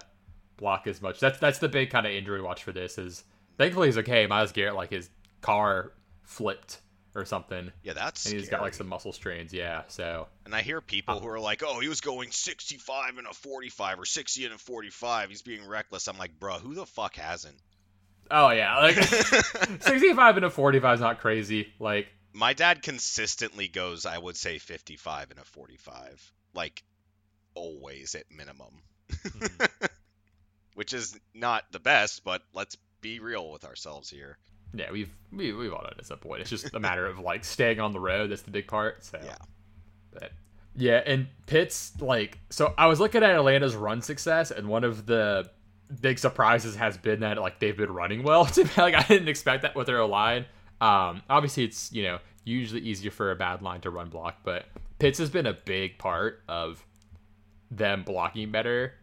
block 0.57 0.87
as 0.87 1.01
much. 1.01 1.19
That's 1.19 1.37
that's 1.39 1.59
the 1.59 1.69
big 1.69 1.89
kind 1.91 2.05
of 2.07 2.11
injury 2.13 2.41
watch 2.41 2.63
for 2.63 2.71
this. 2.71 2.97
Is 2.97 3.23
thankfully 3.57 3.87
he's 3.89 3.97
okay. 3.99 4.25
Myles 4.25 4.51
Garrett 4.51 4.75
like 4.75 4.89
his 4.89 5.09
car 5.41 5.91
flipped 6.23 6.81
or 7.15 7.25
something. 7.25 7.71
Yeah, 7.83 7.93
that's 7.93 8.25
and 8.25 8.35
he's 8.39 8.49
got 8.49 8.61
like 8.61 8.73
some 8.73 8.87
muscle 8.87 9.13
strains. 9.13 9.53
Yeah, 9.53 9.83
so 9.87 10.27
And 10.45 10.53
I 10.55 10.61
hear 10.61 10.81
people 10.81 11.15
uh, 11.15 11.19
who 11.19 11.27
are 11.29 11.39
like, 11.39 11.63
"Oh, 11.65 11.79
he 11.79 11.87
was 11.87 12.01
going 12.01 12.31
65 12.31 13.17
and 13.17 13.27
a 13.27 13.33
45 13.33 13.99
or 13.99 14.05
60 14.05 14.45
and 14.45 14.53
a 14.53 14.57
45. 14.57 15.29
He's 15.29 15.41
being 15.41 15.67
reckless." 15.67 16.07
I'm 16.07 16.17
like, 16.17 16.39
"Bro, 16.39 16.59
who 16.59 16.75
the 16.75 16.85
fuck 16.85 17.15
hasn't?" 17.15 17.57
oh 18.31 18.49
yeah, 18.49 18.77
like 18.79 18.95
65 19.81 20.37
and 20.37 20.45
a 20.45 20.49
45 20.49 20.95
is 20.95 21.01
not 21.01 21.19
crazy. 21.19 21.73
Like 21.79 22.07
My 22.33 22.53
dad 22.53 22.81
consistently 22.81 23.67
goes, 23.67 24.05
I 24.05 24.17
would 24.17 24.37
say 24.37 24.57
55 24.57 25.31
and 25.31 25.39
a 25.39 25.43
45, 25.43 26.33
like 26.53 26.83
always 27.55 28.15
at 28.15 28.25
minimum. 28.31 28.81
Mm-hmm. 29.11 29.85
Which 30.75 30.93
is 30.93 31.17
not 31.33 31.63
the 31.71 31.79
best, 31.79 32.23
but 32.23 32.43
let's 32.53 32.77
be 33.01 33.19
real 33.19 33.51
with 33.51 33.65
ourselves 33.65 34.09
here. 34.09 34.37
Yeah, 34.73 34.91
we've 34.91 35.09
we, 35.31 35.53
we've 35.53 35.73
all 35.73 35.81
done 35.81 35.91
it 35.91 35.99
at 35.99 36.05
some 36.05 36.19
point. 36.19 36.41
It's 36.41 36.49
just 36.49 36.73
a 36.73 36.79
matter 36.79 37.05
of 37.05 37.19
like 37.19 37.43
staying 37.43 37.79
on 37.79 37.91
the 37.91 37.99
road. 37.99 38.31
That's 38.31 38.41
the 38.43 38.51
big 38.51 38.67
part. 38.67 39.03
So 39.03 39.19
Yeah. 39.23 39.35
But 40.11 40.31
yeah, 40.75 41.01
and 41.05 41.27
Pitt's 41.45 41.93
like 41.99 42.39
so 42.49 42.73
I 42.77 42.87
was 42.87 42.99
looking 42.99 43.23
at 43.23 43.31
Atlanta's 43.31 43.75
run 43.75 44.01
success 44.01 44.51
and 44.51 44.67
one 44.67 44.83
of 44.83 45.05
the 45.05 45.49
big 46.01 46.19
surprises 46.19 46.75
has 46.75 46.97
been 46.97 47.21
that 47.21 47.37
like 47.37 47.59
they've 47.59 47.77
been 47.77 47.91
running 47.91 48.23
well 48.23 48.45
to 48.45 48.63
me. 48.63 48.71
Like 48.77 48.95
I 48.95 49.03
didn't 49.03 49.27
expect 49.27 49.63
that 49.63 49.75
with 49.75 49.87
their 49.87 50.05
line. 50.05 50.45
Um 50.79 51.23
obviously 51.29 51.63
it's, 51.63 51.91
you 51.91 52.03
know, 52.03 52.19
usually 52.43 52.81
easier 52.81 53.11
for 53.11 53.31
a 53.31 53.35
bad 53.35 53.61
line 53.61 53.81
to 53.81 53.89
run 53.89 54.09
block, 54.09 54.39
but 54.43 54.65
Pitts 54.99 55.19
has 55.19 55.29
been 55.29 55.45
a 55.45 55.53
big 55.53 55.97
part 55.97 56.43
of 56.47 56.85
them 57.69 58.03
blocking 58.03 58.51
better. 58.51 58.93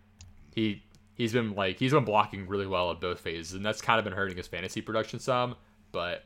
He 0.55 0.84
he's 1.15 1.33
been 1.33 1.55
like 1.55 1.79
he's 1.79 1.93
been 1.93 2.05
blocking 2.05 2.47
really 2.47 2.67
well 2.67 2.91
at 2.91 3.01
both 3.01 3.21
phases, 3.21 3.55
and 3.55 3.65
that's 3.65 3.81
kind 3.81 3.99
of 3.99 4.05
been 4.05 4.15
hurting 4.15 4.37
his 4.37 4.47
fantasy 4.47 4.81
production 4.81 5.19
some. 5.19 5.57
But 5.93 6.25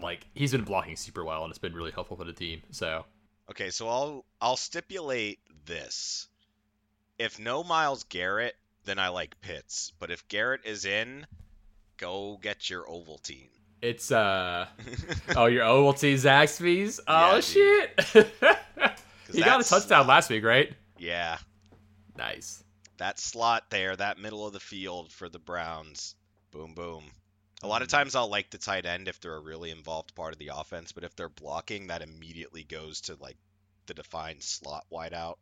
like 0.00 0.26
he's 0.34 0.52
been 0.52 0.64
blocking 0.64 0.96
super 0.96 1.24
well, 1.24 1.44
and 1.44 1.50
it's 1.50 1.58
been 1.58 1.74
really 1.74 1.90
helpful 1.90 2.16
for 2.16 2.24
the 2.24 2.32
team. 2.32 2.62
So 2.70 3.04
Okay, 3.50 3.70
so 3.70 3.88
I'll 3.88 4.24
I'll 4.40 4.56
stipulate 4.56 5.40
this. 5.64 6.28
If 7.18 7.38
no 7.38 7.64
Myles 7.64 8.04
Garrett, 8.04 8.54
then 8.84 8.98
I 8.98 9.08
like 9.08 9.40
Pitts. 9.40 9.92
But 9.98 10.10
if 10.10 10.26
Garrett 10.28 10.60
is 10.64 10.84
in, 10.84 11.26
go 11.96 12.38
get 12.40 12.70
your 12.70 12.84
Ovaltine. 12.84 13.50
it's 13.82 14.12
uh 14.12 14.66
oh 15.36 15.46
your 15.46 15.64
Ovaltine 15.64 16.14
Zaxby's. 16.14 17.00
Oh 17.06 17.34
Yeah, 17.34 17.40
shit! 17.40 18.00
he 19.32 19.40
got 19.42 19.60
a 19.60 19.64
touchdown 19.64 20.06
last 20.06 20.30
week, 20.30 20.44
right? 20.44 20.72
Yeah, 20.98 21.38
Nice. 22.18 22.64
That 22.98 23.18
slot 23.18 23.70
there, 23.70 23.96
that 23.96 24.18
middle 24.18 24.46
of 24.46 24.52
the 24.52 24.60
field 24.60 25.10
for 25.12 25.28
the 25.28 25.38
Browns. 25.38 26.14
Boom, 26.50 26.74
boom. 26.74 27.04
A 27.62 27.66
lot 27.66 27.82
of 27.82 27.88
Mhm. 27.88 27.92
times 27.92 28.14
I'll 28.14 28.28
like 28.28 28.50
the 28.50 28.58
tight 28.58 28.86
end 28.86 29.08
if 29.08 29.20
they're 29.20 29.34
a 29.36 29.40
really 29.40 29.70
involved 29.70 30.14
part 30.14 30.32
of 30.32 30.38
the 30.38 30.50
offense, 30.54 30.92
but 30.92 31.02
if 31.04 31.16
they're 31.16 31.28
blocking, 31.28 31.88
that 31.88 32.02
immediately 32.02 32.62
goes 32.62 33.00
to 33.02 33.16
like 33.20 33.36
the 33.86 33.94
defined 33.94 34.42
slot 34.42 34.84
wideout. 34.92 35.36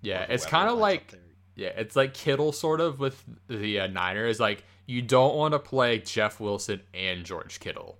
Yeah, 0.00 0.22
it's 0.28 0.46
kind 0.46 0.68
of 0.68 0.78
like 0.78 1.14
yeah, 1.56 1.70
it's 1.76 1.96
like 1.96 2.14
Kittle 2.14 2.52
sort 2.52 2.80
of 2.80 3.00
with 3.00 3.22
the 3.48 3.80
uh, 3.80 3.86
Niners. 3.88 4.38
Like 4.40 4.64
you 4.86 5.02
don't 5.02 5.34
want 5.34 5.52
to 5.52 5.58
play 5.58 5.98
Jeff 5.98 6.38
Wilson 6.40 6.80
and 6.94 7.24
George 7.26 7.58
Kittle 7.60 7.98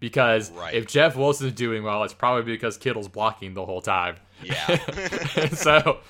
because 0.00 0.50
Right. 0.52 0.74
if 0.74 0.86
Jeff 0.86 1.16
Wilson's 1.16 1.54
doing 1.54 1.82
well, 1.82 2.04
it's 2.04 2.14
probably 2.14 2.42
because 2.52 2.76
Kittle's 2.76 3.08
blocking 3.08 3.54
the 3.54 3.64
whole 3.64 3.80
time. 3.80 4.16
Yeah. 4.42 5.48
so 5.54 6.00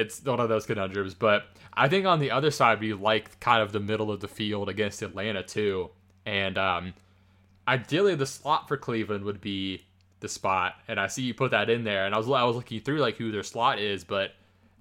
it's 0.00 0.24
one 0.24 0.40
of 0.40 0.48
those 0.48 0.66
conundrums. 0.66 1.14
But 1.14 1.46
I 1.74 1.88
think 1.88 2.06
on 2.06 2.18
the 2.18 2.30
other 2.30 2.50
side, 2.50 2.80
we 2.80 2.92
like 2.94 3.38
kind 3.40 3.62
of 3.62 3.72
the 3.72 3.80
middle 3.80 4.10
of 4.10 4.20
the 4.20 4.28
field 4.28 4.68
against 4.68 5.02
Atlanta 5.02 5.42
too. 5.42 5.90
And 6.26 6.56
um, 6.58 6.94
ideally, 7.68 8.14
the 8.14 8.26
slot 8.26 8.66
for 8.66 8.76
Cleveland 8.76 9.24
would 9.24 9.40
be 9.40 9.84
the 10.20 10.28
spot. 10.28 10.74
And 10.88 10.98
I 10.98 11.06
see 11.06 11.22
you 11.22 11.34
put 11.34 11.50
that 11.50 11.68
in 11.68 11.84
there. 11.84 12.06
And 12.06 12.14
I 12.14 12.18
was 12.18 12.28
I 12.28 12.44
was 12.44 12.56
looking 12.56 12.80
through 12.80 12.98
like 12.98 13.16
who 13.16 13.30
their 13.30 13.42
slot 13.42 13.78
is, 13.78 14.04
but 14.04 14.32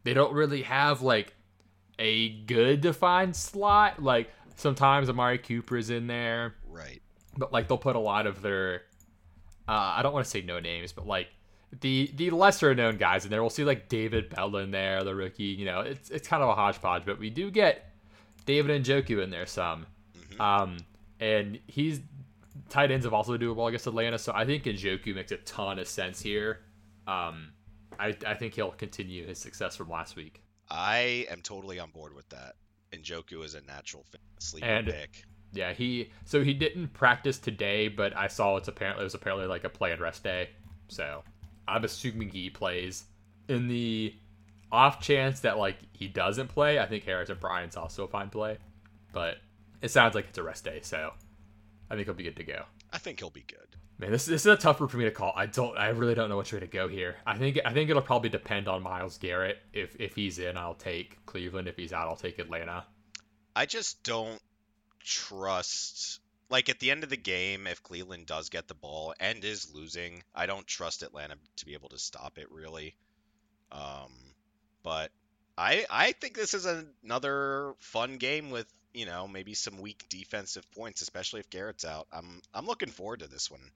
they 0.03 0.13
don't 0.13 0.33
really 0.33 0.63
have 0.63 1.01
like 1.01 1.33
a 1.97 2.29
good 2.29 2.81
defined 2.81 3.35
slot. 3.35 4.01
Like 4.01 4.29
sometimes 4.55 5.09
Amari 5.09 5.37
Cooper 5.37 5.77
is 5.77 5.89
in 5.89 6.07
there 6.07 6.55
right. 6.67 7.01
but 7.37 7.53
like 7.53 7.67
they'll 7.67 7.77
put 7.77 7.95
a 7.95 7.99
lot 7.99 8.27
of 8.27 8.41
their 8.41 8.83
uh, 9.67 9.95
I 9.97 10.01
don't 10.01 10.13
want 10.13 10.25
to 10.25 10.29
say 10.29 10.41
no 10.41 10.59
names, 10.59 10.91
but 10.91 11.05
like 11.05 11.27
the 11.81 12.11
the 12.15 12.29
lesser 12.31 12.73
known 12.73 12.97
guys 12.97 13.25
in 13.25 13.31
there. 13.31 13.41
We'll 13.41 13.49
see 13.49 13.63
like 13.63 13.89
David 13.89 14.29
Bell 14.29 14.55
in 14.57 14.71
there, 14.71 15.03
the 15.03 15.15
rookie. 15.15 15.43
You 15.43 15.65
know, 15.65 15.81
it's 15.81 16.09
it's 16.09 16.27
kind 16.27 16.41
of 16.43 16.49
a 16.49 16.55
hodgepodge, 16.55 17.03
but 17.05 17.19
we 17.19 17.29
do 17.29 17.51
get 17.51 17.91
David 18.45 18.83
Njoku 18.83 19.23
in 19.23 19.29
there 19.29 19.45
some. 19.45 19.85
Mhm. 20.17 20.39
Um, 20.39 20.77
and 21.19 21.59
he's 21.67 22.01
tight 22.69 22.91
ends 22.91 23.05
have 23.05 23.13
also 23.13 23.37
well 23.53 23.67
against 23.67 23.87
Atlanta, 23.87 24.17
so 24.17 24.31
I 24.35 24.45
think 24.45 24.63
Njoku 24.63 25.13
makes 25.15 25.31
a 25.31 25.37
ton 25.37 25.79
of 25.79 25.87
sense 25.87 26.21
here. 26.21 26.61
Um, 27.07 27.51
I 27.99 28.15
I 28.25 28.33
think 28.33 28.53
he'll 28.55 28.71
continue 28.71 29.25
his 29.27 29.37
success 29.39 29.75
from 29.75 29.89
last 29.89 30.15
week. 30.15 30.41
I 30.69 31.25
am 31.29 31.41
totally 31.41 31.79
on 31.79 31.91
board 31.91 32.13
with 32.13 32.29
that. 32.29 32.55
Njoku 32.91 33.43
is 33.43 33.53
a 33.55 33.61
natural 33.61 34.05
sleeper 34.39 34.65
And- 34.67 34.87
pick. 34.87 35.23
Yeah, 35.51 35.73
he 35.73 36.11
so 36.25 36.43
he 36.43 36.53
didn't 36.53 36.89
practice 36.89 37.39
today, 37.39 37.87
but 37.87 38.15
I 38.15 38.27
saw 38.27 38.57
it's 38.57 38.67
apparently 38.67 39.01
it 39.01 39.05
was 39.05 39.15
apparently 39.15 39.47
like 39.47 39.63
a 39.63 39.69
play 39.69 39.91
and 39.91 39.99
rest 39.99 40.23
day. 40.23 40.49
So 40.89 41.23
I'm 41.69 41.83
assuming 41.83 42.29
he 42.29 42.49
plays. 42.49 43.05
In 43.47 43.67
the 43.67 44.13
off 44.71 44.99
chance 44.99 45.39
that 45.41 45.57
like 45.57 45.77
he 45.93 46.07
doesn't 46.07 46.47
play, 46.47 46.79
I 46.79 46.85
think 46.85 47.03
Harrison 47.03 47.37
Bryant's 47.39 47.77
also 47.77 48.03
a 48.03 48.07
fine 48.07 48.29
play. 48.29 48.57
But 49.11 49.37
it 49.81 49.89
sounds 49.89 50.15
like 50.15 50.25
it's 50.29 50.37
a 50.37 50.43
rest 50.43 50.63
day, 50.63 50.79
so 50.83 51.11
I 51.89 51.95
think 51.95 52.05
he'll 52.05 52.13
be 52.13 52.23
good 52.23 52.35
to 52.37 52.43
go. 52.43 52.63
I 52.91 52.97
think 52.97 53.19
he'll 53.19 53.29
be 53.29 53.45
good. 53.47 53.57
Man, 53.97 54.11
this, 54.11 54.25
this 54.25 54.41
is 54.41 54.45
a 54.45 54.55
tough 54.55 54.79
one 54.79 54.87
for 54.87 54.97
me 54.97 55.03
to 55.05 55.11
call. 55.11 55.33
I 55.35 55.45
don't 55.45 55.77
I 55.77 55.89
really 55.89 56.15
don't 56.15 56.29
know 56.29 56.37
which 56.37 56.53
way 56.53 56.59
to 56.59 56.67
go 56.67 56.87
here. 56.87 57.17
I 57.25 57.37
think 57.37 57.59
I 57.65 57.73
think 57.73 57.89
it'll 57.89 58.01
probably 58.01 58.29
depend 58.29 58.67
on 58.67 58.81
Myles 58.81 59.17
Garrett. 59.17 59.57
If 59.73 59.95
if 59.99 60.15
he's 60.15 60.39
in, 60.39 60.57
I'll 60.57 60.75
take 60.75 61.25
Cleveland. 61.25 61.67
If 61.67 61.75
he's 61.75 61.91
out, 61.91 62.07
I'll 62.07 62.15
take 62.15 62.39
Atlanta. 62.39 62.85
I 63.55 63.65
just 63.65 64.03
don't 64.03 64.39
trust. 65.03 66.21
Like 66.49 66.69
at 66.69 66.79
the 66.79 66.91
end 66.91 67.03
of 67.03 67.09
the 67.09 67.17
game, 67.17 67.67
if 67.67 67.83
Cleveland 67.83 68.25
does 68.25 68.49
get 68.49 68.67
the 68.67 68.73
ball 68.73 69.13
and 69.19 69.43
is 69.43 69.71
losing, 69.73 70.23
I 70.33 70.47
don't 70.47 70.65
trust 70.65 71.03
Atlanta 71.03 71.35
to 71.57 71.65
be 71.65 71.73
able 71.73 71.89
to 71.89 71.99
stop 71.99 72.37
it 72.37 72.51
really. 72.51 72.95
Um, 73.71 74.11
but 74.83 75.11
I 75.57 75.85
I 75.89 76.13
think 76.13 76.35
this 76.35 76.53
is 76.53 76.65
another 76.65 77.73
fun 77.79 78.17
game 78.17 78.49
with 78.49 78.65
you 78.93 79.05
know 79.05 79.27
maybe 79.27 79.53
some 79.53 79.79
weak 79.79 80.05
defensive 80.09 80.69
points, 80.71 81.01
especially 81.01 81.41
if 81.41 81.49
Garrett's 81.49 81.85
out. 81.85 82.07
I'm 82.11 82.41
I'm 82.53 82.65
looking 82.65 82.89
forward 82.89 83.19
to 83.19 83.27
this 83.27 83.51
one. 83.51 83.71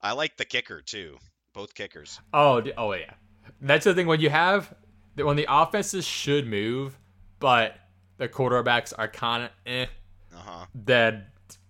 I 0.00 0.12
like 0.12 0.36
the 0.36 0.44
kicker 0.44 0.80
too, 0.80 1.18
both 1.52 1.74
kickers. 1.74 2.20
Oh, 2.32 2.62
oh 2.76 2.92
yeah. 2.94 3.14
That's 3.60 3.84
the 3.84 3.94
thing 3.94 4.06
when 4.06 4.20
you 4.20 4.30
have 4.30 4.74
when 5.16 5.36
the 5.36 5.46
offenses 5.48 6.04
should 6.04 6.46
move, 6.46 6.98
but 7.40 7.76
the 8.16 8.28
quarterbacks 8.28 8.92
are 8.96 9.08
kind 9.08 9.44
of 9.44 9.50
eh. 9.66 9.86
Uh 10.34 10.38
huh. 10.38 10.66
Then 10.74 11.26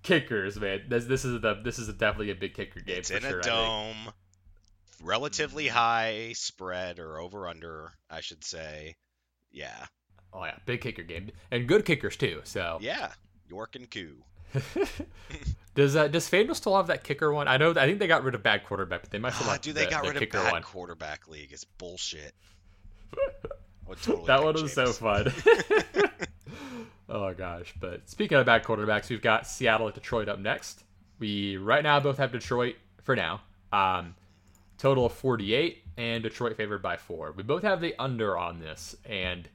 kickers, 0.09 0.59
man. 0.59 0.83
This 0.89 1.05
this 1.05 1.25
is 1.25 1.41
the 1.41 1.55
this 1.63 1.79
is 1.79 1.89
definitely 1.89 2.31
a 2.31 2.35
big 2.35 2.55
kicker 2.55 2.81
game 2.81 2.99
It's 2.99 3.11
for 3.11 3.17
in 3.19 3.23
sure. 3.23 3.39
a 3.41 3.43
dome. 3.43 3.97
Relatively 5.03 5.69
high 5.69 6.33
spread 6.35 6.99
or 6.99 7.19
over 7.21 7.47
under, 7.47 7.93
I 8.11 8.21
should 8.21 8.43
say. 8.45 8.97
Yeah. 9.53 9.87
Oh 10.33 10.45
yeah, 10.45 10.57
big 10.67 10.81
kicker 10.81 11.03
game 11.05 11.31
and 11.51 11.69
good 11.69 11.85
kickers 11.85 12.17
too. 12.17 12.41
So 12.45 12.79
Yeah. 12.83 13.13
York 13.49 13.77
and 13.77 13.91
Koo. 13.91 14.17
does 15.75 15.95
uh, 15.95 16.09
does 16.09 16.29
FanDuel 16.29 16.57
still 16.57 16.77
have 16.77 16.87
that 16.89 17.05
kicker 17.05 17.33
one? 17.33 17.47
I 17.49 17.57
know 17.59 17.71
I 17.71 17.87
think 17.87 17.99
they 17.99 18.07
got 18.07 18.25
rid 18.25 18.35
of 18.35 18.43
bad 18.43 18.65
quarterback, 18.65 19.03
but 19.03 19.11
they 19.11 19.19
might 19.19 19.35
still 19.35 19.47
Ah, 19.49 19.53
have 19.53 19.61
dude, 19.61 19.75
they 19.75 19.85
the- 19.85 19.91
got 19.91 20.03
the 20.05 20.11
rid 20.13 20.23
of 20.23 20.31
bad 20.31 20.53
one. 20.53 20.63
quarterback 20.63 21.29
league. 21.29 21.53
It's 21.53 21.65
bullshit. 21.65 22.35
Totally 24.03 24.27
that 24.27 24.43
one 24.45 24.53
was 24.55 24.73
so 24.75 24.87
fun. 24.93 25.33
oh 27.09 27.33
gosh! 27.35 27.75
But 27.81 28.09
speaking 28.09 28.39
of 28.39 28.47
bad 28.47 28.65
quarterbacks, 28.65 29.09
we've 29.11 29.23
got 29.23 29.47
Seattle 29.47 29.89
at 29.89 29.95
Detroit 29.95 30.29
up 30.29 30.39
next. 30.39 30.85
We 31.19 31.57
right 31.57 31.83
now 31.83 32.01
both 32.01 32.19
have 32.19 32.33
Detroit 32.33 32.77
for 33.03 33.17
now. 33.17 33.41
Um, 33.73 34.15
total 34.79 35.07
of 35.07 35.13
48, 35.13 35.83
and 35.97 36.23
Detroit 36.23 36.57
favored 36.57 36.83
by 36.83 36.97
four. 36.97 37.33
We 37.33 37.43
both 37.43 37.63
have 37.63 37.81
the 37.81 37.95
under 37.99 38.39
on 38.39 38.61
this, 38.61 38.97
and 39.05 39.49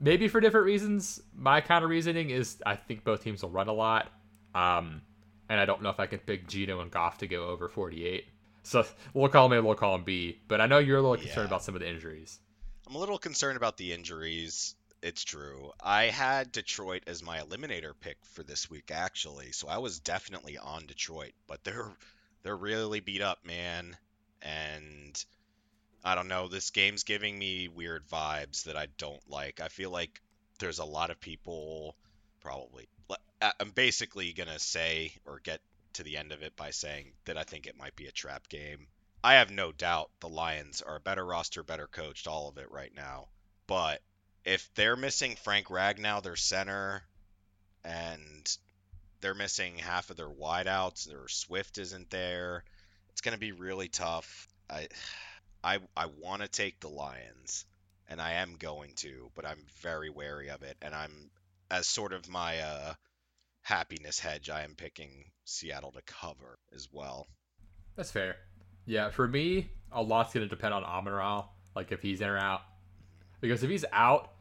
maybe 0.00 0.28
for 0.28 0.40
different 0.40 0.66
reasons. 0.66 1.20
My 1.36 1.60
kind 1.60 1.84
of 1.84 1.90
reasoning 1.90 2.30
is 2.30 2.60
I 2.64 2.76
think 2.76 3.04
both 3.04 3.22
teams 3.22 3.42
will 3.42 3.50
run 3.50 3.68
a 3.68 3.72
lot, 3.72 4.10
um, 4.54 5.02
and 5.48 5.60
I 5.60 5.64
don't 5.66 5.82
know 5.82 5.90
if 5.90 6.00
I 6.00 6.06
can 6.06 6.18
pick 6.20 6.48
Geno 6.48 6.80
and 6.80 6.90
Goff 6.90 7.18
to 7.18 7.26
go 7.26 7.48
over 7.48 7.68
48. 7.68 8.24
So 8.64 8.84
we'll 9.14 9.28
call 9.30 9.48
them 9.48 9.58
A, 9.58 9.62
we'll 9.62 9.74
call 9.76 9.92
them 9.92 10.04
B. 10.04 10.40
But 10.46 10.60
I 10.60 10.66
know 10.66 10.78
you're 10.78 10.98
a 10.98 11.02
little 11.02 11.16
concerned 11.16 11.36
Yeah. 11.44 11.46
about 11.46 11.62
some 11.64 11.74
of 11.74 11.80
the 11.80 11.88
injuries. 11.88 12.38
I'm 12.86 12.94
a 12.94 12.98
little 12.98 13.18
concerned 13.18 13.56
about 13.56 13.76
the 13.78 13.92
injuries. 13.92 14.74
It's 15.00 15.22
true. 15.22 15.72
I 15.80 16.04
had 16.04 16.50
Detroit 16.50 17.04
as 17.06 17.22
my 17.22 17.38
eliminator 17.38 17.92
pick 17.98 18.16
for 18.24 18.42
this 18.42 18.68
week, 18.68 18.90
actually, 18.90 19.52
so 19.52 19.68
I 19.68 19.78
was 19.78 20.00
definitely 20.00 20.58
on 20.58 20.86
Detroit. 20.86 21.34
But 21.46 21.62
they're 21.62 21.92
they're 22.42 22.56
really 22.56 23.00
beat 23.00 23.22
up, 23.22 23.44
man. 23.44 23.96
And 24.42 25.24
I 26.04 26.14
don't 26.14 26.28
know. 26.28 26.48
This 26.48 26.70
game's 26.70 27.04
giving 27.04 27.38
me 27.38 27.68
weird 27.68 28.08
vibes 28.08 28.64
that 28.64 28.76
I 28.76 28.86
don't 28.98 29.22
like. 29.30 29.60
I 29.60 29.68
feel 29.68 29.90
like 29.90 30.20
there's 30.58 30.80
a 30.80 30.84
lot 30.84 31.10
of 31.10 31.20
people, 31.20 31.94
probably. 32.40 32.88
I'm 33.60 33.70
basically 33.70 34.32
gonna 34.32 34.58
say 34.58 35.12
or 35.24 35.38
get 35.38 35.60
to 35.92 36.02
the 36.02 36.16
end 36.16 36.32
of 36.32 36.42
it 36.42 36.56
by 36.56 36.70
saying 36.70 37.12
that 37.24 37.38
I 37.38 37.44
think 37.44 37.66
it 37.66 37.78
might 37.78 37.94
be 37.94 38.06
a 38.06 38.12
trap 38.12 38.48
game. 38.48 38.88
I 39.22 39.34
have 39.34 39.50
no 39.50 39.70
doubt 39.70 40.10
the 40.20 40.28
Lions 40.28 40.82
are 40.82 40.96
a 40.96 41.00
better 41.00 41.24
roster, 41.24 41.62
better 41.62 41.86
coached, 41.86 42.26
all 42.26 42.48
of 42.48 42.58
it 42.58 42.70
right 42.70 42.94
now. 42.94 43.28
But 43.68 44.00
if 44.48 44.74
they're 44.74 44.96
missing 44.96 45.36
Frank 45.36 45.66
Ragnow, 45.66 46.22
their 46.22 46.34
center, 46.34 47.02
and 47.84 48.56
they're 49.20 49.34
missing 49.34 49.76
half 49.76 50.08
of 50.08 50.16
their 50.16 50.30
wideouts, 50.30 51.04
their 51.04 51.28
Swift 51.28 51.76
isn't 51.76 52.08
there, 52.08 52.64
it's 53.10 53.20
going 53.20 53.34
to 53.34 53.38
be 53.38 53.52
really 53.52 53.88
tough. 53.88 54.48
I 54.70 54.88
I 55.62 55.80
I 55.94 56.06
want 56.06 56.40
to 56.40 56.48
take 56.48 56.80
the 56.80 56.88
Lions, 56.88 57.66
and 58.08 58.22
I 58.22 58.34
am 58.34 58.56
going 58.58 58.92
to, 58.96 59.30
but 59.34 59.44
I'm 59.44 59.58
very 59.82 60.08
wary 60.08 60.48
of 60.48 60.62
it, 60.62 60.78
and 60.80 60.94
I'm 60.94 61.30
as 61.70 61.86
sort 61.86 62.14
of 62.14 62.26
my 62.30 62.60
uh, 62.60 62.94
happiness 63.60 64.18
hedge. 64.18 64.48
I 64.48 64.62
am 64.64 64.76
picking 64.76 65.26
Seattle 65.44 65.92
to 65.92 66.02
cover 66.06 66.58
as 66.74 66.88
well. 66.90 67.26
That's 67.96 68.10
fair. 68.10 68.36
Yeah, 68.86 69.10
for 69.10 69.28
me, 69.28 69.68
a 69.92 70.02
lot's 70.02 70.32
going 70.32 70.48
to 70.48 70.48
depend 70.48 70.72
on 70.72 70.84
Amon 70.84 71.44
like 71.76 71.92
if 71.92 72.00
he's 72.00 72.22
in 72.22 72.28
or 72.28 72.38
out. 72.38 72.62
Because 73.40 73.62
if 73.62 73.68
he's 73.68 73.84
out, 73.92 74.32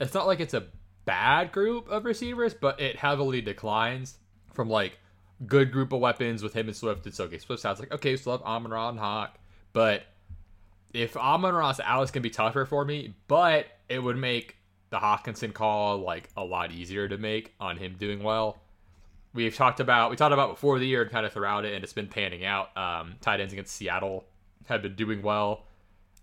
it's 0.00 0.14
not 0.14 0.26
like 0.26 0.40
it's 0.40 0.54
a 0.54 0.66
bad 1.04 1.52
group 1.52 1.88
of 1.88 2.04
receivers, 2.04 2.54
but 2.54 2.80
it 2.80 2.96
heavily 2.96 3.40
declines 3.40 4.18
from 4.52 4.68
like 4.68 4.98
good 5.46 5.72
group 5.72 5.92
of 5.92 6.00
weapons 6.00 6.42
with 6.42 6.54
him 6.54 6.68
and 6.68 6.76
Swift. 6.76 7.06
It's 7.06 7.20
okay. 7.20 7.38
Swift 7.38 7.62
sounds 7.62 7.80
like 7.80 7.92
okay, 7.92 8.16
still 8.16 8.32
have 8.32 8.42
Amon 8.42 8.72
Ra 8.72 8.88
and 8.88 8.98
Hawk, 8.98 9.38
but 9.72 10.04
if 10.92 11.16
Amon 11.16 11.54
Ra's 11.54 11.80
Alice 11.80 12.10
can 12.10 12.22
be 12.22 12.30
tougher 12.30 12.66
for 12.66 12.84
me. 12.84 13.14
But 13.28 13.66
it 13.88 14.02
would 14.02 14.16
make 14.16 14.56
the 14.90 14.98
Hockenson 14.98 15.52
call 15.52 15.98
like 15.98 16.28
a 16.36 16.44
lot 16.44 16.72
easier 16.72 17.08
to 17.08 17.18
make 17.18 17.54
on 17.58 17.76
him 17.76 17.96
doing 17.98 18.22
well. 18.22 18.58
We've 19.34 19.54
talked 19.54 19.80
about 19.80 20.10
we 20.10 20.16
talked 20.16 20.34
about 20.34 20.50
before 20.50 20.78
the 20.78 20.86
year 20.86 21.02
and 21.02 21.10
kind 21.10 21.24
of 21.24 21.32
throughout 21.32 21.64
it, 21.64 21.74
and 21.74 21.82
it's 21.82 21.94
been 21.94 22.08
panning 22.08 22.44
out. 22.44 22.76
Um, 22.76 23.14
tight 23.20 23.40
ends 23.40 23.52
against 23.52 23.74
Seattle 23.74 24.24
have 24.66 24.82
been 24.82 24.94
doing 24.94 25.22
well, 25.22 25.64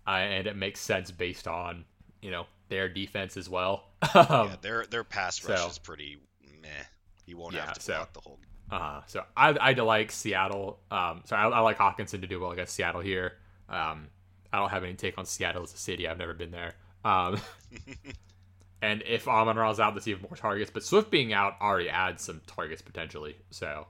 uh, 0.06 0.10
and 0.12 0.46
it 0.46 0.56
makes 0.56 0.80
sense 0.80 1.10
based 1.10 1.48
on 1.48 1.84
you 2.22 2.30
know 2.30 2.46
their 2.68 2.88
defense 2.88 3.36
as 3.36 3.48
well. 3.48 3.84
um, 4.14 4.26
yeah, 4.28 4.56
their 4.62 4.86
their 4.86 5.04
pass 5.04 5.44
rush 5.44 5.60
so, 5.60 5.68
is 5.68 5.78
pretty 5.78 6.18
meh. 6.60 6.68
You 7.26 7.36
won't 7.36 7.54
yeah, 7.54 7.66
have 7.66 7.78
to 7.78 7.86
block 7.86 8.10
so, 8.14 8.20
the 8.20 8.20
whole. 8.20 8.38
Uh, 8.70 9.02
so 9.06 9.24
I 9.36 9.50
I 9.50 9.72
like 9.72 10.12
Seattle. 10.12 10.80
Um, 10.90 11.22
so 11.24 11.36
I, 11.36 11.48
I, 11.48 11.60
like 11.60 11.78
Hockenson 11.78 12.20
to 12.20 12.26
do 12.26 12.40
well 12.40 12.52
against 12.52 12.74
Seattle 12.74 13.00
here. 13.00 13.32
Um, 13.68 14.08
I 14.52 14.58
don't 14.58 14.70
have 14.70 14.84
any 14.84 14.94
take 14.94 15.18
on 15.18 15.26
Seattle 15.26 15.62
as 15.62 15.74
a 15.74 15.76
city. 15.76 16.08
I've 16.08 16.18
never 16.18 16.34
been 16.34 16.50
there. 16.50 16.74
Um, 17.04 17.40
and 18.82 19.02
if 19.06 19.26
Amon 19.26 19.56
Ra's 19.56 19.80
out, 19.80 19.94
let's 19.94 20.08
even 20.08 20.22
more 20.22 20.36
targets. 20.36 20.70
But 20.70 20.84
Swift 20.84 21.10
being 21.10 21.32
out 21.32 21.54
already 21.60 21.88
adds 21.88 22.22
some 22.22 22.40
targets 22.46 22.82
potentially. 22.82 23.36
So 23.50 23.86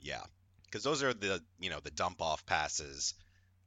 yeah, 0.00 0.22
because 0.64 0.82
those 0.82 1.02
are 1.02 1.14
the 1.14 1.40
you 1.60 1.70
know 1.70 1.80
the 1.82 1.90
dump 1.90 2.20
off 2.20 2.44
passes, 2.44 3.14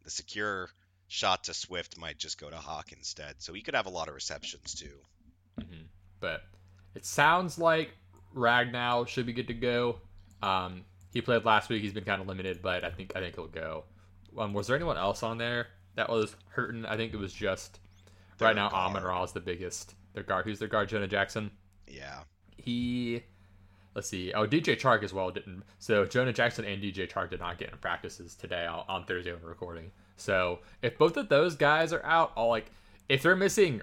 the 0.03 0.09
secure 0.09 0.69
shot 1.07 1.45
to 1.45 1.53
Swift 1.53 1.97
might 1.97 2.17
just 2.17 2.39
go 2.39 2.49
to 2.49 2.55
Hawk 2.57 2.91
instead. 2.91 3.35
So 3.39 3.53
he 3.53 3.61
could 3.61 3.75
have 3.75 3.85
a 3.85 3.89
lot 3.89 4.07
of 4.07 4.15
receptions 4.15 4.73
too. 4.73 4.97
Mm-hmm. 5.59 5.83
But 6.19 6.41
it 6.95 7.05
sounds 7.05 7.57
like 7.57 7.91
Ragnow 8.35 9.07
should 9.07 9.25
be 9.25 9.33
good 9.33 9.47
to 9.47 9.53
go. 9.53 10.01
Um, 10.41 10.83
he 11.13 11.21
played 11.21 11.45
last 11.45 11.69
week. 11.69 11.81
He's 11.81 11.93
been 11.93 12.03
kind 12.03 12.21
of 12.21 12.27
limited, 12.27 12.61
but 12.61 12.83
I 12.83 12.91
think 12.91 13.13
I 13.15 13.19
think 13.19 13.35
he'll 13.35 13.47
go. 13.47 13.85
Um, 14.37 14.53
was 14.53 14.67
there 14.67 14.75
anyone 14.75 14.97
else 14.97 15.23
on 15.23 15.37
there 15.37 15.67
that 15.95 16.09
was 16.09 16.35
hurting? 16.49 16.85
I 16.85 16.97
think 16.97 17.13
it 17.13 17.17
was 17.17 17.33
just 17.33 17.79
their 18.37 18.49
right 18.49 18.55
now. 18.55 18.69
Amon 18.69 19.03
Ra 19.03 19.23
is 19.23 19.31
the 19.31 19.39
biggest. 19.39 19.95
Their 20.13 20.23
guard. 20.23 20.45
Who's 20.45 20.59
their 20.59 20.67
guard? 20.67 20.89
Jonah 20.89 21.07
Jackson. 21.07 21.51
Yeah. 21.87 22.21
He. 22.57 23.23
Let's 23.95 24.09
see. 24.09 24.31
Oh, 24.33 24.45
DJ 24.45 24.79
Chark 24.79 25.01
as 25.01 25.11
well 25.11 25.31
didn't. 25.31 25.63
So 25.79 26.05
Jonah 26.05 26.33
Jackson 26.33 26.65
and 26.65 26.83
DJ 26.83 27.09
Chark 27.09 27.31
did 27.31 27.39
not 27.39 27.57
get 27.57 27.71
in 27.71 27.77
practices 27.79 28.35
today 28.35 28.67
on 28.67 29.05
Thursday 29.05 29.31
when 29.31 29.41
we're 29.41 29.49
recording. 29.49 29.91
So 30.17 30.59
if 30.81 30.97
both 30.97 31.17
of 31.17 31.29
those 31.29 31.55
guys 31.55 31.93
are 31.93 32.03
out, 32.03 32.33
I'll 32.35 32.49
like 32.49 32.69
if 33.09 33.21
they're 33.21 33.35
missing 33.35 33.81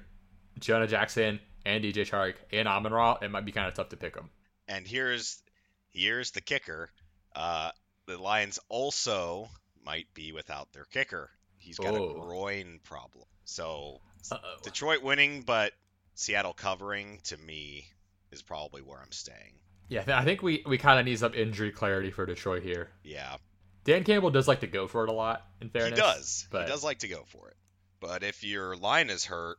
Jonah 0.59 0.87
Jackson 0.87 1.41
and 1.65 1.83
DJ 1.83 2.09
Chark 2.09 2.35
and 2.53 2.69
Amon 2.69 2.93
Ra, 2.93 3.19
it 3.23 3.31
might 3.31 3.45
be 3.45 3.53
kind 3.53 3.67
of 3.67 3.75
tough 3.75 3.89
to 3.91 3.97
pick 3.97 4.15
them. 4.15 4.31
And 4.69 4.87
here's 4.87 5.43
here's 5.91 6.33
the 6.33 6.41
kicker. 6.41 6.91
Uh, 7.35 7.71
the 8.07 8.19
Lions 8.19 8.59
also 8.69 9.49
might 9.85 10.07
be 10.15 10.33
without 10.33 10.73
their 10.73 10.85
kicker. 10.85 11.31
He's 11.59 11.79
got 11.79 11.95
oh. 11.95 12.11
a 12.11 12.21
groin 12.21 12.81
problem. 12.85 13.25
So 13.45 14.01
Uh-oh. 14.31 14.57
Detroit 14.63 15.03
winning, 15.03 15.43
but 15.43 15.73
Seattle 16.15 16.53
covering 16.53 17.21
to 17.25 17.37
me 17.39 17.87
is 18.31 18.43
probably 18.43 18.83
where 18.83 18.99
I'm 18.99 19.13
staying. 19.13 19.55
Yeah, 19.89 20.05
I 20.09 20.25
think 20.25 20.43
we, 20.43 20.63
we 20.67 20.79
kind 20.79 20.99
of 20.99 21.05
need 21.05 21.19
some 21.19 21.35
injury 21.35 21.71
clarity 21.71 22.11
for 22.11 22.25
Detroit 22.25 22.63
here. 22.63 22.89
Yeah. 23.03 23.37
Dan 23.85 24.05
Campbell 24.05 24.31
does 24.31 24.49
like 24.49 24.61
to 24.61 24.67
go 24.67 24.87
for 24.87 25.05
it 25.05 25.11
a 25.11 25.13
lot. 25.13 25.47
In 25.61 25.69
fairness, 25.69 25.99
he 25.99 26.03
does. 26.03 26.49
But... 26.51 26.63
He 26.63 26.69
does 26.69 26.83
like 26.85 27.01
to 27.01 27.09
go 27.09 27.25
for 27.27 27.49
it. 27.49 27.57
But 28.01 28.23
if 28.23 28.43
your 28.43 28.77
line 28.77 29.11
is 29.11 29.25
hurt 29.25 29.59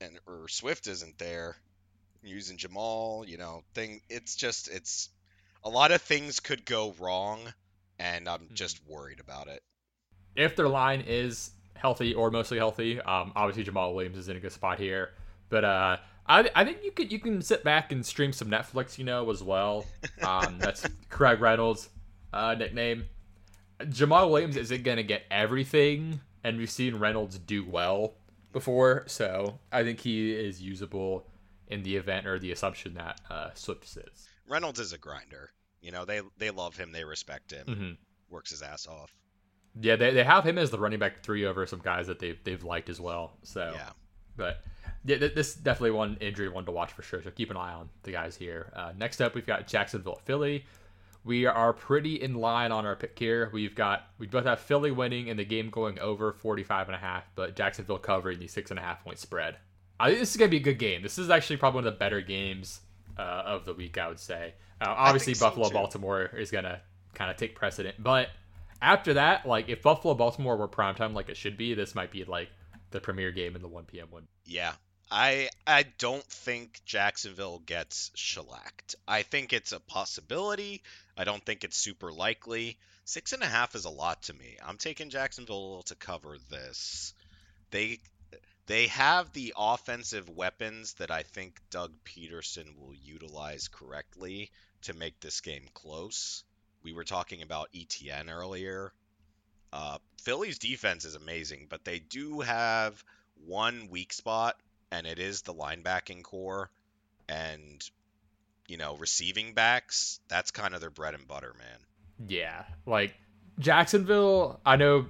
and 0.00 0.18
or 0.26 0.48
Swift 0.48 0.86
isn't 0.86 1.18
there, 1.18 1.56
using 2.22 2.56
Jamaal, 2.56 3.26
you 3.26 3.38
know, 3.38 3.64
thing, 3.74 4.00
it's 4.08 4.36
just 4.36 4.68
it's 4.68 5.08
a 5.64 5.68
lot 5.68 5.92
of 5.92 6.02
things 6.02 6.40
could 6.40 6.64
go 6.64 6.94
wrong, 6.98 7.40
and 7.98 8.28
I'm 8.28 8.40
mm-hmm. 8.40 8.54
just 8.54 8.80
worried 8.86 9.20
about 9.20 9.48
it. 9.48 9.62
If 10.36 10.56
their 10.56 10.68
line 10.68 11.04
is 11.06 11.50
healthy 11.74 12.14
or 12.14 12.30
mostly 12.30 12.58
healthy, 12.58 13.00
um, 13.00 13.32
obviously 13.36 13.70
Jamaal 13.70 13.94
Williams 13.94 14.18
is 14.18 14.28
in 14.28 14.36
a 14.36 14.40
good 14.40 14.52
spot 14.52 14.78
here. 14.78 15.10
But 15.48 15.64
uh, 15.64 15.96
I, 16.26 16.48
I 16.54 16.64
think 16.64 16.78
you 16.82 16.92
could 16.92 17.12
you 17.12 17.18
can 17.18 17.42
sit 17.42 17.64
back 17.64 17.92
and 17.92 18.04
stream 18.04 18.32
some 18.32 18.48
Netflix, 18.48 18.98
you 18.98 19.04
know, 19.04 19.30
as 19.30 19.42
well. 19.42 19.84
Um, 20.22 20.58
that's 20.58 20.86
Craig 21.10 21.40
Reynolds' 21.40 21.88
uh, 22.32 22.54
nickname. 22.54 23.04
Jamaal 23.84 24.30
Williams 24.30 24.56
isn't 24.56 24.82
going 24.82 24.96
to 24.96 25.02
get 25.02 25.24
everything, 25.30 26.20
and 26.44 26.58
we've 26.58 26.70
seen 26.70 26.96
Reynolds 26.96 27.38
do 27.38 27.64
well 27.64 28.14
before, 28.52 29.04
so 29.06 29.58
I 29.70 29.82
think 29.82 30.00
he 30.00 30.32
is 30.32 30.62
usable 30.62 31.26
in 31.68 31.82
the 31.82 31.96
event 31.96 32.26
or 32.26 32.38
the 32.38 32.52
assumption 32.52 32.94
that 32.94 33.20
uh, 33.30 33.50
Swift 33.54 33.84
is. 33.84 34.28
Reynolds 34.46 34.78
is 34.78 34.92
a 34.92 34.98
grinder. 34.98 35.50
You 35.80 35.90
know, 35.90 36.04
they 36.04 36.20
they 36.38 36.50
love 36.50 36.76
him, 36.76 36.92
they 36.92 37.04
respect 37.04 37.50
him, 37.50 37.66
mm-hmm. 37.66 37.92
works 38.30 38.50
his 38.50 38.62
ass 38.62 38.86
off. 38.86 39.14
Yeah, 39.80 39.96
they, 39.96 40.12
they 40.12 40.22
have 40.22 40.44
him 40.46 40.58
as 40.58 40.70
the 40.70 40.78
running 40.78 40.98
back 40.98 41.22
three 41.22 41.46
over 41.46 41.66
some 41.66 41.80
guys 41.80 42.06
that 42.06 42.18
they've 42.18 42.38
they've 42.44 42.62
liked 42.62 42.88
as 42.88 43.00
well. 43.00 43.32
So 43.42 43.72
yeah, 43.74 43.90
but 44.36 44.60
yeah, 45.04 45.16
this 45.16 45.54
definitely 45.54 45.92
one 45.92 46.16
injury 46.20 46.48
one 46.48 46.64
to 46.66 46.72
watch 46.72 46.92
for 46.92 47.02
sure. 47.02 47.22
So 47.22 47.30
keep 47.30 47.50
an 47.50 47.56
eye 47.56 47.72
on 47.72 47.88
the 48.02 48.12
guys 48.12 48.36
here. 48.36 48.70
Uh, 48.76 48.92
next 48.96 49.20
up, 49.20 49.34
we've 49.34 49.46
got 49.46 49.66
Jacksonville, 49.66 50.20
Philly. 50.24 50.64
We 51.24 51.46
are 51.46 51.72
pretty 51.72 52.20
in 52.20 52.34
line 52.34 52.72
on 52.72 52.84
our 52.84 52.96
pick 52.96 53.18
here. 53.18 53.48
We've 53.52 53.74
got 53.74 54.06
we 54.18 54.26
both 54.26 54.44
have 54.44 54.60
Philly 54.60 54.90
winning 54.90 55.30
and 55.30 55.38
the 55.38 55.44
game 55.44 55.70
going 55.70 55.98
over 56.00 56.32
45 56.32 56.88
and 56.88 56.96
a 56.96 56.98
half, 56.98 57.24
but 57.34 57.54
Jacksonville 57.54 57.98
covering 57.98 58.40
the 58.40 58.48
six 58.48 58.70
and 58.70 58.78
a 58.78 58.82
half 58.82 59.04
point 59.04 59.18
spread. 59.18 59.56
I 60.00 60.08
think 60.08 60.18
this 60.20 60.30
is 60.32 60.36
gonna 60.36 60.50
be 60.50 60.56
a 60.56 60.60
good 60.60 60.78
game. 60.78 61.02
This 61.02 61.18
is 61.18 61.30
actually 61.30 61.58
probably 61.58 61.78
one 61.78 61.86
of 61.86 61.94
the 61.94 61.98
better 61.98 62.20
games 62.20 62.80
uh, 63.16 63.42
of 63.46 63.64
the 63.64 63.74
week, 63.74 63.98
I 63.98 64.08
would 64.08 64.18
say. 64.18 64.54
Uh, 64.80 64.86
obviously, 64.88 65.34
Buffalo 65.34 65.68
so 65.68 65.72
Baltimore 65.72 66.24
is 66.36 66.50
gonna 66.50 66.80
kind 67.14 67.30
of 67.30 67.36
take 67.36 67.54
precedent, 67.54 68.02
but 68.02 68.30
after 68.80 69.14
that, 69.14 69.46
like 69.46 69.68
if 69.68 69.80
Buffalo 69.80 70.14
Baltimore 70.14 70.56
were 70.56 70.68
primetime 70.68 71.14
like 71.14 71.28
it 71.28 71.36
should 71.36 71.56
be, 71.56 71.72
this 71.74 71.94
might 71.94 72.10
be 72.10 72.24
like 72.24 72.48
the 72.90 73.00
premier 73.00 73.30
game 73.30 73.54
in 73.54 73.62
the 73.62 73.68
1 73.68 73.84
p.m. 73.84 74.08
one. 74.10 74.26
Yeah, 74.44 74.72
I 75.10 75.50
I 75.66 75.82
don't 75.82 76.24
think 76.24 76.80
Jacksonville 76.84 77.58
gets 77.58 78.10
shellacked. 78.14 78.94
I 79.06 79.22
think 79.22 79.52
it's 79.52 79.72
a 79.72 79.80
possibility. 79.80 80.82
I 81.16 81.24
don't 81.24 81.44
think 81.44 81.64
it's 81.64 81.76
super 81.76 82.12
likely. 82.12 82.78
Six 83.04 83.32
and 83.32 83.42
a 83.42 83.46
half 83.46 83.74
is 83.74 83.84
a 83.84 83.90
lot 83.90 84.22
to 84.24 84.34
me. 84.34 84.56
I'm 84.64 84.78
taking 84.78 85.10
Jacksonville 85.10 85.82
to 85.86 85.94
cover 85.94 86.38
this. 86.50 87.14
They 87.70 87.98
they 88.66 88.86
have 88.86 89.32
the 89.32 89.54
offensive 89.56 90.28
weapons 90.28 90.94
that 90.94 91.10
I 91.10 91.24
think 91.24 91.60
Doug 91.70 91.92
Pederson 92.04 92.78
will 92.78 92.94
utilize 92.94 93.68
correctly 93.68 94.50
to 94.82 94.94
make 94.94 95.20
this 95.20 95.40
game 95.40 95.68
close. 95.74 96.44
We 96.82 96.92
were 96.92 97.04
talking 97.04 97.42
about 97.42 97.72
ETN 97.72 98.30
earlier. 98.30 98.92
Uh, 99.72 99.98
Philly's 100.22 100.58
defense 100.58 101.04
is 101.04 101.14
amazing, 101.14 101.66
but 101.68 101.84
they 101.84 101.98
do 101.98 102.40
have 102.40 103.02
one 103.46 103.88
weak 103.90 104.12
spot 104.12 104.56
and 104.92 105.06
it 105.06 105.18
is 105.18 105.42
the 105.42 105.54
linebacking 105.54 106.22
core 106.22 106.70
and 107.28 107.90
you 108.68 108.76
know 108.76 108.96
receiving 108.96 109.54
backs. 109.54 110.20
That's 110.28 110.52
kind 110.52 110.74
of 110.74 110.80
their 110.80 110.90
bread 110.90 111.14
and 111.14 111.26
butter, 111.26 111.54
man. 111.58 112.28
Yeah, 112.28 112.64
like 112.86 113.16
Jacksonville. 113.58 114.60
I 114.64 114.76
know 114.76 115.06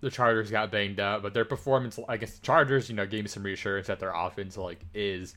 the 0.00 0.10
Chargers 0.10 0.50
got 0.50 0.70
banged 0.70 1.00
up, 1.00 1.22
but 1.22 1.32
their 1.32 1.46
performance 1.46 1.98
against 2.08 2.40
the 2.40 2.46
Chargers, 2.46 2.90
you 2.90 2.96
know, 2.96 3.06
gave 3.06 3.24
me 3.24 3.28
some 3.28 3.44
reassurance 3.44 3.86
that 3.86 4.00
their 4.00 4.12
offense 4.12 4.58
like 4.58 4.80
is, 4.92 5.34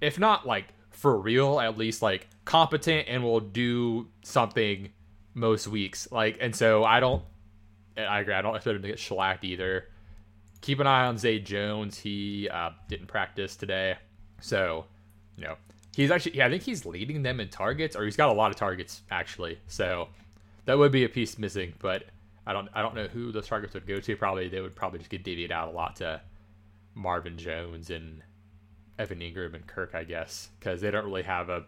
if 0.00 0.18
not 0.18 0.46
like 0.46 0.66
for 0.90 1.16
real, 1.16 1.60
at 1.60 1.76
least 1.78 2.02
like 2.02 2.26
competent 2.44 3.06
and 3.08 3.22
will 3.22 3.40
do 3.40 4.08
something 4.24 4.88
most 5.34 5.68
weeks. 5.68 6.08
Like, 6.10 6.38
and 6.40 6.56
so 6.56 6.84
I 6.84 7.00
don't, 7.00 7.22
I 7.96 8.20
agree. 8.20 8.34
I 8.34 8.42
don't 8.42 8.56
expect 8.56 8.74
them 8.74 8.82
to 8.82 8.88
get 8.88 8.98
shellacked 8.98 9.44
either 9.44 9.88
keep 10.64 10.80
an 10.80 10.86
eye 10.86 11.04
on 11.04 11.18
Zay 11.18 11.38
Jones. 11.38 11.98
He 11.98 12.48
uh, 12.48 12.70
didn't 12.88 13.06
practice 13.06 13.54
today, 13.54 13.96
so 14.40 14.86
you 15.36 15.44
know 15.44 15.56
he's 15.94 16.10
actually. 16.10 16.36
Yeah, 16.36 16.46
I 16.46 16.50
think 16.50 16.62
he's 16.62 16.86
leading 16.86 17.22
them 17.22 17.38
in 17.38 17.50
targets, 17.50 17.94
or 17.94 18.04
he's 18.04 18.16
got 18.16 18.30
a 18.30 18.32
lot 18.32 18.50
of 18.50 18.56
targets 18.56 19.02
actually. 19.10 19.58
So 19.66 20.08
that 20.64 20.78
would 20.78 20.90
be 20.90 21.04
a 21.04 21.08
piece 21.08 21.38
missing, 21.38 21.74
but 21.80 22.04
I 22.46 22.54
don't 22.54 22.68
I 22.72 22.80
don't 22.80 22.94
know 22.94 23.06
who 23.06 23.30
those 23.30 23.46
targets 23.46 23.74
would 23.74 23.86
go 23.86 24.00
to. 24.00 24.16
Probably 24.16 24.48
they 24.48 24.62
would 24.62 24.74
probably 24.74 24.98
just 24.98 25.10
get 25.10 25.22
divvied 25.22 25.50
out 25.50 25.68
a 25.68 25.72
lot 25.72 25.96
to 25.96 26.20
Marvin 26.94 27.36
Jones 27.36 27.90
and 27.90 28.22
Evan 28.98 29.20
Engram 29.20 29.54
and 29.54 29.66
Kirk, 29.66 29.94
I 29.94 30.04
guess, 30.04 30.48
because 30.58 30.80
they 30.80 30.90
don't 30.90 31.04
really 31.04 31.24
have 31.24 31.50
a 31.50 31.64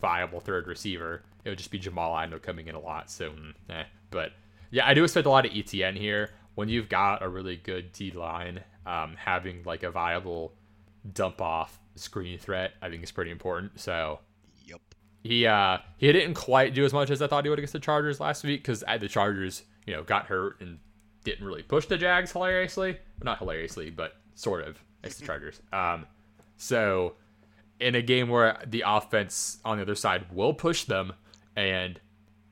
viable 0.00 0.40
third 0.40 0.66
receiver. 0.66 1.22
It 1.44 1.48
would 1.48 1.58
just 1.58 1.70
be 1.70 1.78
Jamal 1.78 2.16
Agnew 2.16 2.40
coming 2.40 2.66
in 2.66 2.74
a 2.74 2.80
lot. 2.80 3.10
So, 3.10 3.30
mm, 3.30 3.52
eh. 3.70 3.84
but 4.10 4.32
yeah, 4.70 4.86
I 4.86 4.94
do 4.94 5.04
expect 5.04 5.26
a 5.26 5.30
lot 5.30 5.44
of 5.44 5.52
ETN 5.52 5.96
here. 5.96 6.30
When 6.54 6.68
you've 6.68 6.88
got 6.88 7.22
a 7.22 7.28
really 7.28 7.56
good 7.56 7.92
D 7.92 8.10
line, 8.10 8.62
um, 8.86 9.14
having 9.16 9.62
like 9.64 9.82
a 9.82 9.90
viable 9.90 10.52
dump 11.12 11.40
off 11.40 11.78
screen 11.94 12.38
threat, 12.38 12.72
I 12.82 12.88
think 12.90 13.02
is 13.02 13.10
pretty 13.10 13.30
important. 13.30 13.80
So, 13.80 14.20
Yep. 14.66 14.80
he 15.22 15.46
uh 15.46 15.78
he 15.96 16.12
didn't 16.12 16.34
quite 16.34 16.74
do 16.74 16.84
as 16.84 16.92
much 16.92 17.10
as 17.10 17.22
I 17.22 17.26
thought 17.26 17.44
he 17.44 17.50
would 17.50 17.58
against 17.58 17.72
the 17.72 17.80
Chargers 17.80 18.20
last 18.20 18.44
week 18.44 18.62
because 18.62 18.80
the 19.00 19.08
Chargers, 19.08 19.62
you 19.86 19.94
know, 19.94 20.02
got 20.02 20.26
hurt 20.26 20.60
and 20.60 20.78
didn't 21.24 21.46
really 21.46 21.62
push 21.62 21.86
the 21.86 21.96
Jags 21.96 22.32
hilariously, 22.32 22.98
not 23.22 23.38
hilariously, 23.38 23.90
but 23.90 24.16
sort 24.34 24.66
of 24.66 24.78
against 25.02 25.20
the 25.20 25.26
Chargers. 25.30 25.60
Um, 25.72 26.06
so 26.56 27.14
in 27.80 27.94
a 27.94 28.02
game 28.02 28.28
where 28.28 28.60
the 28.66 28.84
offense 28.86 29.58
on 29.64 29.76
the 29.78 29.82
other 29.82 29.94
side 29.94 30.26
will 30.32 30.54
push 30.54 30.84
them, 30.84 31.12
and 31.56 32.00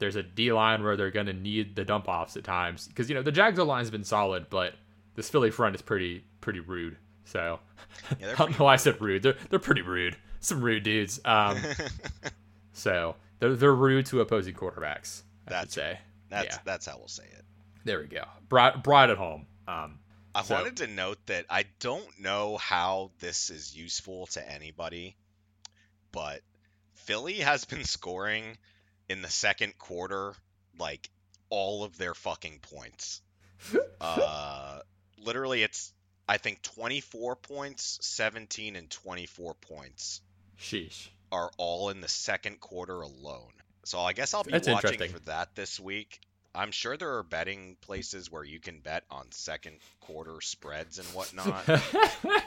there's 0.00 0.16
a 0.16 0.22
D 0.24 0.52
line 0.52 0.82
where 0.82 0.96
they're 0.96 1.10
gonna 1.12 1.32
need 1.32 1.76
the 1.76 1.84
dump 1.84 2.08
offs 2.08 2.36
at 2.36 2.42
times 2.42 2.88
because 2.88 3.08
you 3.08 3.14
know 3.14 3.22
the 3.22 3.30
Jags 3.32 3.58
line 3.58 3.78
has 3.80 3.90
been 3.90 4.02
solid, 4.04 4.50
but 4.50 4.74
this 5.14 5.30
Philly 5.30 5.50
front 5.52 5.76
is 5.76 5.82
pretty 5.82 6.24
pretty 6.40 6.58
rude. 6.60 6.96
So 7.24 7.60
Yeah, 8.20 8.32
I 8.32 8.34
don't 8.34 8.58
know 8.58 8.64
why 8.64 8.72
I 8.72 8.76
said 8.76 9.00
rude. 9.00 9.22
They're 9.22 9.36
they're 9.50 9.58
pretty 9.60 9.82
rude. 9.82 10.16
Some 10.40 10.60
rude 10.62 10.82
dudes. 10.82 11.20
Um, 11.24 11.58
so 12.72 13.16
they're 13.38 13.54
they're 13.54 13.74
rude 13.74 14.06
to 14.06 14.20
opposing 14.20 14.54
quarterbacks. 14.54 15.22
I 15.46 15.50
That's- 15.50 15.72
say. 15.74 15.98
That's 16.28 16.46
Yeah. 16.56 16.58
that's 16.64 16.86
how 16.86 16.96
we'll 16.98 17.08
say 17.08 17.24
it. 17.24 17.44
There 17.84 17.98
we 18.00 18.06
go. 18.06 18.24
Brought 18.48 18.84
brought 18.84 19.10
it 19.10 19.18
home. 19.18 19.46
Um, 19.66 19.98
I 20.34 20.42
So- 20.42 20.54
wanted 20.54 20.76
to 20.78 20.86
note 20.86 21.18
that 21.26 21.46
I 21.50 21.64
don't 21.80 22.20
know 22.20 22.56
how 22.56 23.10
this 23.18 23.50
is 23.50 23.76
useful 23.76 24.26
to 24.28 24.50
anybody, 24.52 25.16
but 26.12 26.40
Philly 26.94 27.38
has 27.40 27.64
been 27.64 27.82
scoring 27.84 28.56
in 29.11 29.23
the 29.23 29.29
second 29.29 29.77
quarter 29.77 30.35
like 30.79 31.11
all 31.51 31.83
of 31.83 31.99
their 31.99 32.14
fucking 32.14 32.61
points. 32.62 33.20
uh, 34.01 34.79
literally, 35.18 35.64
it's 35.64 35.92
I 36.29 36.38
think 36.38 36.62
24 36.62 37.35
points, 37.37 37.99
17, 38.03 38.77
and 38.77 38.88
24 38.88 39.55
points 39.55 40.20
sheesh. 40.59 41.09
are 41.33 41.51
all 41.59 41.90
in 41.90 42.01
the 42.01 42.09
second 42.09 42.61
quarter 42.61 43.01
alone. 43.01 43.51
So 43.85 43.99
I 43.99 44.12
guess 44.12 44.33
I'll 44.33 44.44
be 44.44 44.53
That's 44.53 44.68
watching 44.68 45.09
for 45.09 45.18
that 45.20 45.57
this 45.57 45.81
week. 45.81 46.20
I'm 46.55 46.70
sure 46.70 46.96
there 46.96 47.16
are 47.16 47.23
betting 47.25 47.77
places 47.81 48.31
where 48.31 48.44
you 48.44 48.61
can 48.61 48.79
bet 48.79 49.05
on 49.11 49.27
second 49.33 49.79
quarter 50.01 50.40
spreads 50.40 50.99
and 50.99 51.09
whatnot. 51.09 51.64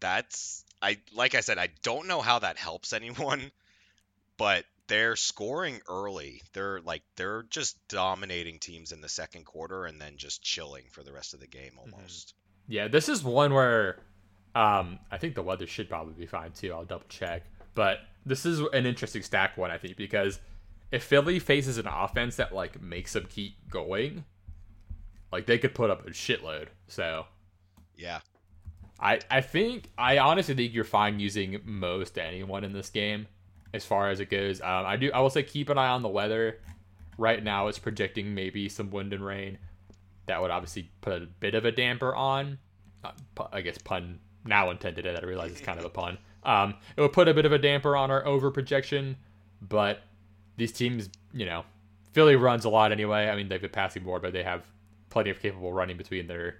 That's 0.00 0.64
I 0.80 0.98
like 1.12 1.34
I 1.34 1.40
said, 1.40 1.58
I 1.58 1.70
don't 1.82 2.06
know 2.06 2.20
how 2.20 2.38
that 2.40 2.58
helps 2.58 2.92
anyone, 2.92 3.50
but 4.36 4.64
they're 4.86 5.16
scoring 5.16 5.80
early. 5.88 6.42
They're 6.52 6.80
like 6.80 7.02
they're 7.16 7.44
just 7.44 7.76
dominating 7.88 8.58
teams 8.58 8.92
in 8.92 9.00
the 9.00 9.08
second 9.08 9.44
quarter 9.46 9.86
and 9.86 10.00
then 10.00 10.16
just 10.16 10.42
chilling 10.42 10.84
for 10.90 11.02
the 11.02 11.12
rest 11.12 11.34
of 11.34 11.40
the 11.40 11.46
game 11.46 11.72
Mm-hmm. 11.80 11.94
almost. 11.94 12.34
Yeah, 12.68 12.88
this 12.88 13.08
is 13.08 13.22
one 13.24 13.52
where 13.52 13.98
um, 14.54 14.98
I 15.10 15.18
think 15.18 15.34
the 15.34 15.42
weather 15.42 15.66
should 15.66 15.88
probably 15.88 16.14
be 16.14 16.26
fine 16.26 16.52
too. 16.52 16.72
I'll 16.72 16.84
double 16.84 17.04
check. 17.08 17.42
But 17.74 17.98
this 18.24 18.46
is 18.46 18.60
an 18.60 18.86
interesting 18.86 19.22
stack 19.22 19.56
one, 19.56 19.70
I 19.70 19.78
think, 19.78 19.96
because 19.96 20.38
if 20.92 21.02
Philly 21.02 21.38
faces 21.40 21.76
an 21.78 21.86
offense 21.88 22.36
that 22.36 22.54
like 22.54 22.80
makes 22.80 23.12
them 23.14 23.26
keep 23.28 23.54
going, 23.68 24.24
like 25.32 25.46
they 25.46 25.58
could 25.58 25.74
put 25.74 25.90
up 25.90 26.06
a 26.06 26.10
shitload. 26.10 26.68
So 26.88 27.26
Yeah. 27.96 28.20
I 29.00 29.18
I 29.30 29.40
think 29.40 29.90
I 29.98 30.18
honestly 30.18 30.54
think 30.54 30.72
you're 30.72 30.84
fine 30.84 31.18
using 31.18 31.60
most 31.64 32.16
anyone 32.16 32.62
in 32.64 32.72
this 32.72 32.90
game 32.90 33.26
as 33.74 33.84
far 33.84 34.08
as 34.08 34.20
it 34.20 34.30
goes. 34.30 34.60
Um, 34.60 34.86
I 34.86 34.96
do 34.96 35.10
I 35.12 35.20
will 35.20 35.30
say 35.30 35.42
keep 35.42 35.68
an 35.68 35.76
eye 35.76 35.88
on 35.88 36.02
the 36.02 36.08
weather. 36.08 36.60
Right 37.18 37.42
now 37.42 37.66
it's 37.66 37.78
projecting 37.78 38.34
maybe 38.34 38.68
some 38.68 38.90
wind 38.90 39.12
and 39.12 39.24
rain. 39.24 39.58
That 40.26 40.40
would 40.40 40.50
obviously 40.50 40.90
put 41.00 41.22
a 41.22 41.26
bit 41.26 41.54
of 41.54 41.64
a 41.64 41.72
damper 41.72 42.14
on. 42.14 42.58
Uh, 43.02 43.10
I 43.52 43.60
guess 43.60 43.76
pun 43.76 44.20
now 44.46 44.70
intended 44.70 45.04
it. 45.04 45.18
I 45.20 45.26
realize 45.26 45.50
it's 45.50 45.60
kind 45.60 45.78
of 45.78 45.84
a 45.84 45.90
pun. 45.90 46.16
Um, 46.44 46.74
it 46.96 47.00
would 47.00 47.12
put 47.12 47.28
a 47.28 47.34
bit 47.34 47.44
of 47.44 47.52
a 47.52 47.58
damper 47.58 47.96
on 47.96 48.10
our 48.10 48.24
over 48.24 48.50
projection, 48.50 49.16
but 49.60 50.00
these 50.56 50.72
teams, 50.72 51.08
you 51.32 51.46
know, 51.46 51.64
Philly 52.12 52.36
runs 52.36 52.64
a 52.64 52.68
lot 52.68 52.92
anyway. 52.92 53.28
I 53.28 53.34
mean, 53.34 53.48
they've 53.48 53.60
been 53.60 53.70
passing 53.70 54.04
more, 54.04 54.20
but 54.20 54.32
they 54.32 54.42
have 54.44 54.62
plenty 55.10 55.30
of 55.30 55.40
capable 55.40 55.72
running 55.72 55.96
between 55.96 56.26
their 56.26 56.56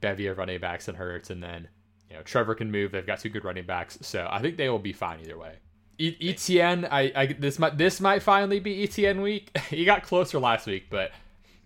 bevy 0.00 0.26
of 0.28 0.38
running 0.38 0.60
backs 0.60 0.88
and 0.88 0.96
Hurts, 0.96 1.30
and 1.30 1.42
then 1.42 1.68
you 2.08 2.16
know 2.16 2.22
Trevor 2.22 2.54
can 2.54 2.70
move. 2.70 2.92
They've 2.92 3.06
got 3.06 3.20
two 3.20 3.28
good 3.28 3.44
running 3.44 3.66
backs, 3.66 3.98
so 4.00 4.26
I 4.30 4.40
think 4.40 4.56
they 4.56 4.70
will 4.70 4.78
be 4.78 4.92
fine 4.92 5.20
either 5.20 5.36
way. 5.36 5.56
E- 5.98 6.32
ETN, 6.32 6.88
I, 6.90 7.12
I 7.14 7.26
this 7.26 7.58
might 7.58 7.78
this 7.78 8.00
might 8.00 8.22
finally 8.22 8.60
be 8.60 8.86
ETN 8.86 9.22
week. 9.22 9.56
he 9.70 9.84
got 9.84 10.02
closer 10.02 10.38
last 10.38 10.66
week, 10.66 10.86
but 10.90 11.12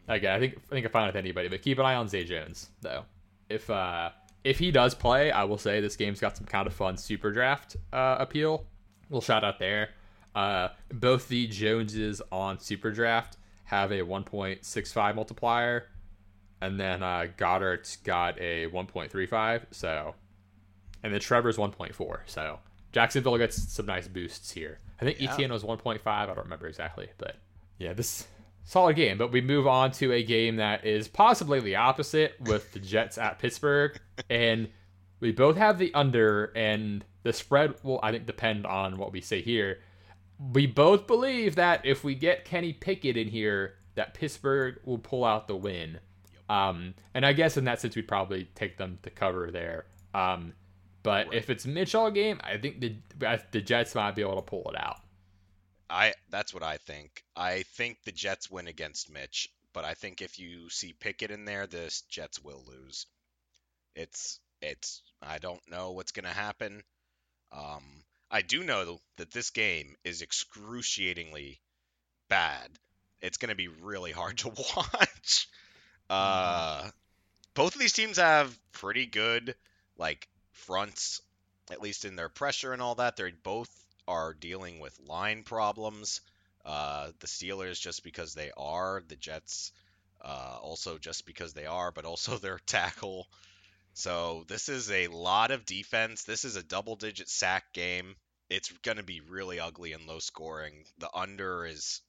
again, 0.09 0.35
I 0.35 0.39
think 0.39 0.57
I 0.71 0.75
think 0.75 0.87
I'm 0.87 0.93
fine 0.93 1.07
with 1.07 1.17
anybody. 1.17 1.49
But 1.49 1.63
keep 1.63 1.79
an 1.79 1.87
eye 1.87 1.95
on 1.95 2.09
Zay 2.09 2.25
Jones 2.25 2.71
though. 2.81 3.05
If 3.49 3.69
uh 3.69 4.11
if 4.45 4.59
he 4.59 4.71
does 4.71 4.95
play, 4.95 5.31
I 5.31 5.45
will 5.45 5.59
say 5.59 5.81
this 5.81 5.97
game's 5.97 6.21
got 6.21 6.37
some 6.37 6.47
kind 6.47 6.67
of 6.67 6.73
fun 6.73 6.97
super 6.97 7.31
draft 7.31 7.77
uh, 7.93 8.17
appeal. 8.19 8.65
We'll 9.11 9.21
shout 9.21 9.45
out 9.45 9.59
there. 9.59 9.91
Uh, 10.35 10.69
both 10.93 11.29
the 11.29 11.47
Joneses 11.47 12.23
on 12.33 12.59
super 12.59 12.91
draft 12.91 13.37
have 13.65 13.93
a 13.93 14.01
1.65 14.01 15.15
multiplier, 15.15 15.89
and 16.61 16.79
then 16.79 17.03
uh, 17.03 17.27
Goddard's 17.37 17.97
got 17.97 18.39
a 18.41 18.67
1.35. 18.69 19.63
So, 19.73 20.15
and 21.03 21.13
then 21.13 21.21
Trevor's 21.21 21.57
1.4. 21.57 22.21
So 22.27 22.59
Jacksonville 22.93 23.39
gets 23.39 23.73
some 23.73 23.87
nice 23.87 24.09
boosts 24.09 24.51
here. 24.53 24.79
I 25.01 25.05
think 25.05 25.21
Yeah. 25.21 25.35
ETN 25.37 25.51
was 25.51 25.63
1.5. 25.65 26.01
I 26.07 26.27
don't 26.27 26.39
remember 26.39 26.67
exactly, 26.67 27.09
but 27.19 27.37
yeah, 27.79 27.93
this 27.93 28.27
solid 28.65 28.97
game. 28.97 29.19
But 29.19 29.33
we 29.33 29.41
move 29.41 29.67
on 29.67 29.93
to 29.93 30.13
a 30.13 30.23
game 30.23 30.57
that 30.57 30.85
is 30.85 31.09
possibly 31.09 31.61
the 31.61 31.77
opposite 31.77 32.35
with 32.41 32.73
the 32.73 32.79
Jets 32.79 33.17
at 33.19 33.39
Pittsburgh, 33.39 33.99
and 34.31 34.69
we 35.21 35.33
both 35.33 35.57
have 35.57 35.79
the 35.79 35.93
under, 35.95 36.47
and 36.57 37.05
the 37.23 37.33
spread 37.33 37.75
will 37.83 38.01
I 38.03 38.13
think 38.13 38.27
depend 38.27 38.67
on 38.67 38.97
what 38.99 39.13
we 39.13 39.21
say 39.21 39.41
here. 39.43 39.81
We 40.53 40.67
both 40.67 41.07
believe 41.07 41.57
that 41.57 41.85
if 41.85 42.03
we 42.03 42.15
get 42.15 42.45
Kenny 42.47 42.73
Pickett 42.73 43.17
in 43.17 43.29
here, 43.29 43.75
that 43.95 44.15
Pittsburgh 44.15 44.79
will 44.85 44.99
pull 44.99 45.25
out 45.25 45.47
the 45.47 45.57
win. 45.57 45.99
Um, 46.49 46.95
and 47.15 47.25
I 47.27 47.33
guess 47.35 47.57
in 47.57 47.65
that 47.65 47.81
sense, 47.81 47.95
we'd 47.95 48.09
probably 48.09 48.49
take 48.55 48.77
them 48.79 48.99
to 49.03 49.11
cover 49.11 49.51
there. 49.51 49.85
Um, 50.15 50.55
but 51.03 51.33
if 51.33 51.51
it's 51.51 51.67
Mitch 51.67 51.95
all 51.95 52.11
game, 52.11 52.41
I 52.43 52.59
think 52.59 52.81
the 52.81 52.97
the 53.53 53.61
Jets 53.61 53.95
might 53.95 54.15
be 54.15 54.23
able 54.23 54.37
to 54.37 54.43
pull 54.43 54.71
it 54.71 54.79
out. 54.79 55.01
I 55.89 56.15
that's 56.29 56.55
what 56.55 56.63
I 56.63 56.77
think. 56.77 57.25
I 57.35 57.63
think 57.75 57.99
the 58.05 58.13
Jets 58.13 58.51
win 58.51 58.67
against 58.67 59.11
Mitch, 59.11 59.49
but 59.73 59.85
I 59.85 59.95
think 59.95 60.23
if 60.23 60.39
you 60.39 60.69
see 60.71 60.93
Pickett 60.93 61.31
in 61.31 61.45
there, 61.45 61.67
the 61.67 61.93
Jets 62.09 62.43
will 62.43 62.63
lose. 62.67 63.07
It's 63.97 64.41
it's 64.61 65.03
I 65.23 65.39
don't 65.39 65.69
know 65.71 65.93
what's 65.93 66.13
gonna 66.13 66.29
happen. 66.29 66.83
Um, 67.53 68.05
I 68.31 68.43
do 68.43 68.63
know 68.63 69.01
that 69.17 69.33
this 69.33 69.51
game 69.51 69.97
is 70.05 70.23
excruciatingly 70.23 71.61
bad. 72.29 72.71
It's 73.21 73.39
gonna 73.39 73.55
be 73.55 73.69
really 73.69 74.13
hard 74.13 74.39
to 74.39 74.49
watch. 74.77 75.49
Uh, 76.09 76.91
both 77.55 77.75
of 77.75 77.81
these 77.81 77.93
teams 77.93 78.19
have 78.19 78.57
pretty 78.73 79.07
good 79.07 79.55
like 79.97 80.29
fronts, 80.61 81.21
at 81.71 81.81
least 81.81 82.05
in 82.05 82.17
their 82.17 82.29
pressure 82.29 82.73
and 82.73 82.83
all 82.83 82.97
that. 82.97 83.17
They're 83.17 83.33
both 83.43 83.71
are 84.07 84.35
dealing 84.35 84.81
with 84.81 84.99
line 85.07 85.43
problems. 85.43 86.21
Uh, 86.65 87.11
the 87.21 87.27
Steelers 87.27 87.81
just 87.81 88.03
because 88.03 88.35
they 88.35 88.51
are, 88.57 89.03
the 89.09 89.17
Jets 89.17 89.73
uh, 90.21 90.59
also 90.61 90.99
just 90.99 91.27
because 91.27 91.53
they 91.53 91.67
are, 91.67 91.93
but 91.93 92.05
also 92.05 92.37
their 92.39 92.59
tackle. 92.67 93.27
So 93.95 94.45
this 94.49 94.69
is 94.69 94.91
a 94.91 95.09
lot 95.09 95.51
of 95.51 95.65
defense. 95.65 96.25
This 96.25 96.45
is 96.45 96.57
a 96.57 96.63
double-digit 96.63 97.29
sack 97.29 97.73
game. 97.73 98.17
It's 98.49 98.71
going 98.83 98.97
to 98.97 99.03
be 99.03 99.21
really 99.21 99.61
ugly 99.61 99.93
and 99.93 100.07
low 100.07 100.19
scoring. 100.19 100.85
The 100.99 101.11
under 101.15 101.65
is 101.67 102.01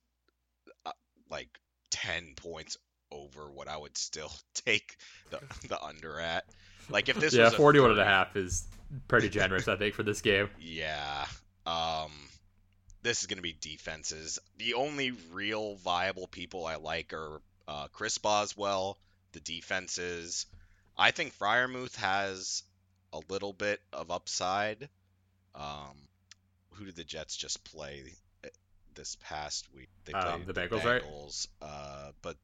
uh, 0.86 0.91
like 1.30 1.49
10 1.91 2.34
points 2.36 2.78
over 3.12 3.49
what 3.51 3.68
I 3.68 3.78
would 3.78 3.97
still 3.97 4.32
take 4.53 4.97
the 5.30 5.39
the 5.68 5.82
under 5.82 6.20
at. 6.20 6.45
Like 6.89 7.09
if 7.09 7.18
this 7.18 7.34
yeah, 7.34 7.45
was 7.45 7.53
a 7.53 7.57
41 7.57 7.91
and 7.91 7.99
a 7.99 8.05
half 8.05 8.36
is 8.36 8.66
pretty 9.07 9.30
generous, 9.30 9.68
I 9.68 9.76
think, 9.78 9.93
for 9.95 10.03
this 10.03 10.22
game. 10.22 10.49
Yeah. 10.59 11.26
Um 11.66 12.12
this 13.03 13.22
is 13.22 13.26
going 13.28 13.38
to 13.38 13.41
be 13.43 13.57
defenses. 13.59 14.38
The 14.59 14.76
only 14.76 15.12
real 15.32 15.76
viable 15.78 16.28
people 16.28 16.68
I 16.68 16.76
like 16.76 17.14
are 17.14 17.41
uh, 17.68 17.88
Chris 17.91 18.20
Boswell, 18.20 18.99
the 19.32 19.39
defenses. 19.39 20.45
I 20.95 21.09
think 21.09 21.34
Freiermuth 21.36 21.95
has 21.95 22.62
a 23.12 23.20
little 23.28 23.53
bit 23.53 23.82
of 23.91 24.12
upside. 24.12 24.88
Um, 25.55 25.97
who 26.74 26.86
did 26.86 26.95
the 26.95 27.03
Jets 27.03 27.36
just 27.36 27.64
play 27.64 28.03
uh, 28.45 28.49
this 28.93 29.18
past 29.20 29.68
week. 29.76 29.89
They 30.05 30.14
Um, 30.14 30.43
played 30.43 30.55
the 30.55 30.62
Bengals, 30.62 30.86
right? 30.86 31.01
Uh, 31.62 32.12
but 32.22 32.38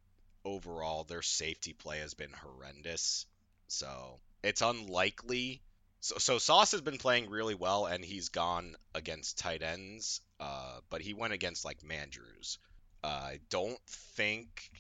overall 0.48 1.04
their 1.04 1.22
safety 1.22 1.74
play 1.74 2.00
has 2.00 2.14
been 2.14 2.32
horrendous. 2.32 3.26
So 3.68 4.20
it's 4.44 4.62
unlikely. 4.62 5.62
So, 6.00 6.18
so 6.18 6.38
Sauce 6.38 6.72
has 6.72 6.82
been 6.82 6.98
playing 6.98 7.30
really 7.30 7.56
well, 7.56 7.86
and 7.86 8.04
he's 8.04 8.30
gone 8.30 8.76
against 8.96 9.40
tight 9.40 9.62
ends. 9.62 10.22
Uh, 10.40 10.80
but 10.90 11.02
he 11.02 11.14
went 11.14 11.34
against 11.34 11.66
like 11.66 11.82
Mandrews. 11.82 12.58
Uh, 13.04 13.08
I 13.08 13.40
don't 13.50 13.80
think 13.88 14.72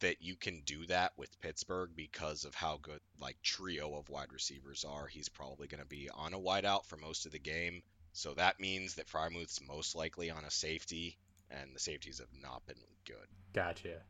that 0.00 0.20
you 0.20 0.36
can 0.36 0.62
do 0.66 0.86
that 0.86 1.12
with 1.16 1.40
Pittsburgh 1.40 1.90
because 1.94 2.44
of 2.44 2.54
how 2.54 2.78
good 2.82 3.00
like 3.20 3.36
trio 3.42 3.94
of 3.94 4.08
wide 4.08 4.32
receivers 4.32 4.84
are. 4.84 5.06
He's 5.06 5.28
probably 5.28 5.68
going 5.68 5.82
to 5.82 5.88
be 5.88 6.10
on 6.12 6.34
a 6.34 6.38
wideout 6.38 6.86
for 6.86 6.96
most 6.96 7.26
of 7.26 7.32
the 7.32 7.38
game. 7.38 7.82
So 8.12 8.34
that 8.34 8.60
means 8.60 8.94
that 8.94 9.08
Freiermuth's 9.08 9.60
most 9.66 9.94
likely 9.94 10.30
on 10.30 10.44
a 10.44 10.50
safety, 10.50 11.16
and 11.50 11.74
the 11.74 11.80
safeties 11.80 12.18
have 12.18 12.42
not 12.42 12.66
been 12.66 12.76
good. 13.04 13.26
Gotcha. 13.52 14.02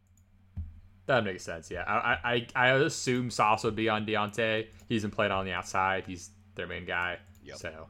That 1.06 1.24
makes 1.24 1.44
sense. 1.44 1.70
Yeah, 1.70 1.82
I 1.86 2.18
I 2.24 2.46
I 2.54 2.68
assume 2.70 3.30
Sauce 3.30 3.64
would 3.64 3.76
be 3.76 3.88
on 3.88 4.06
Deontay. 4.06 4.66
He's 4.88 5.02
been 5.02 5.10
playing 5.10 5.32
on 5.32 5.44
the 5.44 5.52
outside. 5.52 6.04
He's 6.06 6.30
their 6.54 6.66
main 6.66 6.86
guy. 6.86 7.18
Yep. 7.44 7.56
So, 7.58 7.86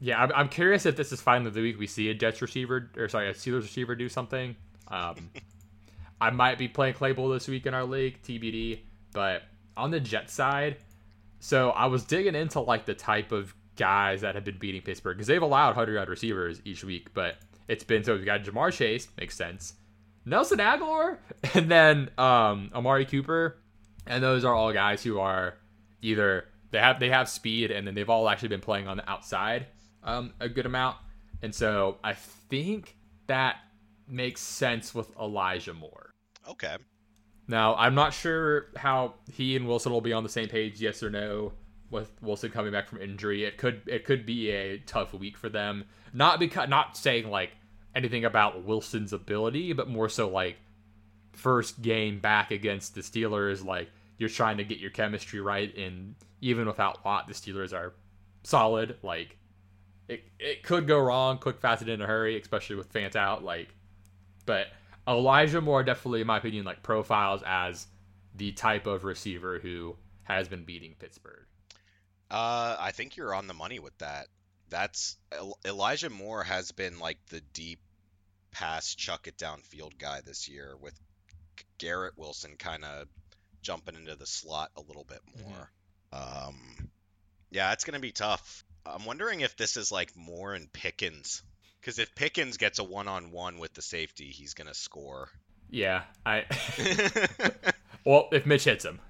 yeah, 0.00 0.20
I'm, 0.20 0.32
I'm 0.34 0.48
curious 0.48 0.84
if 0.84 0.96
this 0.96 1.12
is 1.12 1.20
finally 1.20 1.50
the 1.50 1.60
week 1.60 1.78
we 1.78 1.86
see 1.86 2.10
a 2.10 2.14
Jets 2.14 2.42
receiver 2.42 2.90
or 2.96 3.08
sorry, 3.08 3.28
a 3.30 3.34
Steelers 3.34 3.62
receiver 3.62 3.94
do 3.94 4.08
something. 4.08 4.56
Um, 4.88 5.30
I 6.20 6.30
might 6.30 6.58
be 6.58 6.68
playing 6.68 6.94
Claypool 6.94 7.28
this 7.28 7.46
week 7.48 7.66
in 7.66 7.74
our 7.74 7.84
league, 7.84 8.20
TBD. 8.22 8.80
But 9.12 9.42
on 9.76 9.90
the 9.90 10.00
Jets 10.00 10.32
side, 10.32 10.78
so 11.38 11.70
I 11.70 11.86
was 11.86 12.04
digging 12.04 12.34
into 12.34 12.60
like 12.60 12.84
the 12.84 12.94
type 12.94 13.30
of 13.30 13.54
guys 13.76 14.22
that 14.22 14.34
have 14.34 14.44
been 14.44 14.58
beating 14.58 14.82
Pittsburgh 14.82 15.16
because 15.16 15.26
they've 15.26 15.42
allowed 15.42 15.68
100 15.68 15.94
yard 15.94 16.08
receivers 16.08 16.60
each 16.64 16.84
week, 16.84 17.12
but 17.14 17.36
it's 17.68 17.84
been 17.84 18.04
so 18.04 18.14
we've 18.14 18.24
got 18.24 18.42
Ja'Marr 18.42 18.72
Chase, 18.72 19.08
makes 19.18 19.36
sense. 19.36 19.74
Nelson 20.24 20.58
Agholor, 20.58 21.18
and 21.54 21.70
then 21.70 22.10
um, 22.18 22.70
Amari 22.74 23.04
Cooper, 23.04 23.58
and 24.06 24.22
those 24.22 24.44
are 24.44 24.54
all 24.54 24.72
guys 24.72 25.02
who 25.02 25.18
are 25.18 25.54
either 26.02 26.44
they 26.70 26.78
have 26.78 27.00
they 27.00 27.10
have 27.10 27.28
speed, 27.28 27.70
and 27.70 27.86
then 27.86 27.94
they've 27.94 28.10
all 28.10 28.28
actually 28.28 28.48
been 28.48 28.60
playing 28.60 28.88
on 28.88 28.96
the 28.96 29.08
outside 29.08 29.66
um, 30.02 30.32
a 30.40 30.48
good 30.48 30.66
amount, 30.66 30.96
and 31.42 31.54
so 31.54 31.98
I 32.02 32.14
think 32.14 32.96
that 33.26 33.56
makes 34.08 34.40
sense 34.40 34.94
with 34.94 35.10
Elijah 35.18 35.74
Moore. 35.74 36.10
Okay. 36.48 36.76
Now 37.46 37.74
I'm 37.74 37.94
not 37.94 38.12
sure 38.14 38.66
how 38.76 39.14
he 39.32 39.56
and 39.56 39.66
Wilson 39.66 39.92
will 39.92 40.00
be 40.00 40.12
on 40.12 40.22
the 40.22 40.28
same 40.28 40.48
page, 40.48 40.80
yes 40.80 41.02
or 41.02 41.10
no, 41.10 41.52
with 41.90 42.10
Wilson 42.22 42.50
coming 42.50 42.72
back 42.72 42.88
from 42.88 43.00
injury. 43.00 43.44
It 43.44 43.58
could 43.58 43.82
it 43.86 44.04
could 44.04 44.24
be 44.24 44.50
a 44.50 44.78
tough 44.78 45.12
week 45.12 45.36
for 45.36 45.48
them. 45.48 45.84
Not 46.12 46.38
because 46.38 46.68
not 46.68 46.96
saying 46.96 47.28
like 47.28 47.50
anything 47.94 48.24
about 48.24 48.64
Wilson's 48.64 49.12
ability, 49.12 49.72
but 49.72 49.88
more 49.88 50.08
so 50.08 50.28
like 50.28 50.56
first 51.32 51.82
game 51.82 52.18
back 52.18 52.50
against 52.50 52.94
the 52.94 53.00
Steelers, 53.00 53.64
like 53.64 53.90
you're 54.18 54.28
trying 54.28 54.58
to 54.58 54.64
get 54.64 54.78
your 54.78 54.90
chemistry 54.90 55.40
right, 55.40 55.74
and 55.76 56.14
even 56.40 56.66
without 56.66 57.04
Watt, 57.04 57.26
the 57.26 57.34
Steelers 57.34 57.72
are 57.72 57.94
solid. 58.42 58.96
Like 59.02 59.36
it, 60.08 60.24
it 60.38 60.62
could 60.62 60.86
go 60.86 60.98
wrong 60.98 61.38
quick, 61.38 61.60
fast, 61.60 61.82
and 61.82 61.90
in 61.90 62.02
a 62.02 62.06
hurry, 62.06 62.40
especially 62.40 62.76
with 62.76 62.92
Fant 62.92 63.16
out. 63.16 63.44
Like, 63.44 63.74
but 64.46 64.68
Elijah 65.06 65.60
Moore 65.60 65.82
definitely, 65.82 66.20
in 66.20 66.26
my 66.26 66.38
opinion, 66.38 66.64
like 66.64 66.82
profiles 66.82 67.42
as 67.46 67.86
the 68.34 68.52
type 68.52 68.86
of 68.86 69.04
receiver 69.04 69.58
who 69.58 69.96
has 70.24 70.48
been 70.48 70.64
beating 70.64 70.94
Pittsburgh. 70.98 71.46
Uh, 72.30 72.76
I 72.80 72.90
think 72.92 73.16
you're 73.16 73.34
on 73.34 73.46
the 73.46 73.54
money 73.54 73.78
with 73.78 73.96
that. 73.98 74.26
That's 74.70 75.16
Elijah 75.64 76.10
Moore 76.10 76.42
has 76.42 76.72
been 76.72 76.98
like 76.98 77.18
the 77.28 77.40
deep 77.52 77.80
pass, 78.50 78.94
chuck 78.94 79.26
it 79.26 79.36
downfield 79.36 79.98
guy 79.98 80.20
this 80.24 80.48
year, 80.48 80.74
with 80.80 80.98
Garrett 81.78 82.16
Wilson 82.16 82.56
kind 82.58 82.84
of 82.84 83.08
jumping 83.62 83.96
into 83.96 84.14
the 84.14 84.26
slot 84.26 84.70
a 84.76 84.80
little 84.80 85.04
bit 85.04 85.20
more. 85.44 85.70
Um, 86.12 86.90
yeah, 87.50 87.72
it's 87.72 87.84
gonna 87.84 88.00
be 88.00 88.12
tough. 88.12 88.64
I'm 88.86 89.04
wondering 89.04 89.40
if 89.40 89.56
this 89.56 89.76
is 89.76 89.90
like 89.90 90.16
Moore 90.16 90.54
and 90.54 90.72
Pickens, 90.72 91.42
because 91.80 91.98
if 91.98 92.14
Pickens 92.14 92.56
gets 92.56 92.78
a 92.78 92.84
one-on-one 92.84 93.58
with 93.58 93.74
the 93.74 93.82
safety, 93.82 94.26
he's 94.26 94.54
gonna 94.54 94.74
score. 94.74 95.28
Yeah, 95.70 96.02
I. 96.24 96.44
well, 98.04 98.28
if 98.32 98.46
Mitch 98.46 98.64
hits 98.64 98.84
him, 98.84 99.00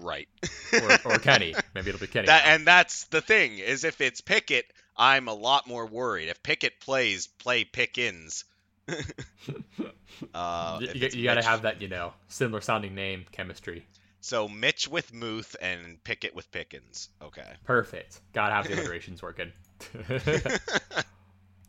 right. 0.00 0.28
or, 0.72 1.12
or 1.12 1.18
Kenny, 1.18 1.54
maybe 1.74 1.90
it'll 1.90 2.00
be 2.00 2.06
Kenny. 2.06 2.26
That 2.26 2.44
and 2.46 2.66
that's 2.66 3.04
the 3.04 3.20
thing 3.20 3.58
is 3.58 3.84
if 3.84 4.00
it's 4.00 4.20
Pickett, 4.20 4.66
I'm 4.96 5.28
a 5.28 5.34
lot 5.34 5.66
more 5.66 5.86
worried. 5.86 6.28
If 6.28 6.42
Pickett 6.42 6.80
plays, 6.80 7.26
play 7.26 7.64
Pickens. 7.64 8.44
uh, 10.34 10.78
you, 10.80 11.08
you, 11.12 11.24
got 11.24 11.34
to 11.34 11.42
have 11.42 11.62
that, 11.62 11.82
you 11.82 11.88
know, 11.88 12.14
similar 12.28 12.60
sounding 12.60 12.94
name 12.94 13.26
chemistry. 13.30 13.86
So 14.20 14.48
Mitch 14.48 14.88
with 14.88 15.12
Muth 15.12 15.54
and 15.60 16.02
Pickett 16.02 16.34
with 16.34 16.50
Pickens. 16.50 17.08
Okay. 17.22 17.46
Perfect. 17.64 18.20
Gotta 18.32 18.54
have 18.54 18.66
the 18.66 18.74
alliterations 18.78 19.22
working. 19.22 19.52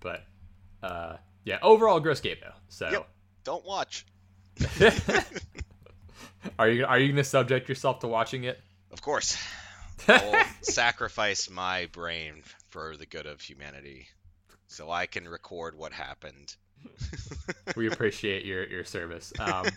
but 0.02 0.24
uh 0.82 1.18
yeah, 1.44 1.60
overall 1.62 2.00
gross 2.00 2.20
game 2.22 2.38
though. 2.42 2.56
So 2.70 2.90
Yep. 2.90 3.08
Don't 3.44 3.66
watch. 3.66 4.06
Are 6.58 6.70
you 6.70 6.86
are 6.86 7.00
you 7.00 7.10
gonna 7.10 7.24
subject 7.24 7.70
yourself 7.70 8.00
to 8.00 8.08
watching 8.08 8.44
it? 8.44 8.60
Of 8.92 9.02
course. 9.02 9.38
I'll 10.08 10.46
sacrifice 10.62 11.50
my 11.50 11.88
brain 11.92 12.44
for 12.70 12.96
the 12.98 13.06
good 13.06 13.26
of 13.26 13.42
humanity, 13.42 14.08
so 14.68 14.90
I 14.90 15.06
can 15.06 15.28
record 15.28 15.78
what 15.78 15.94
happened. 15.94 16.56
We 17.76 17.88
appreciate 17.88 18.46
your 18.46 18.66
your 18.68 18.84
service. 18.86 19.34
Um 19.40 19.68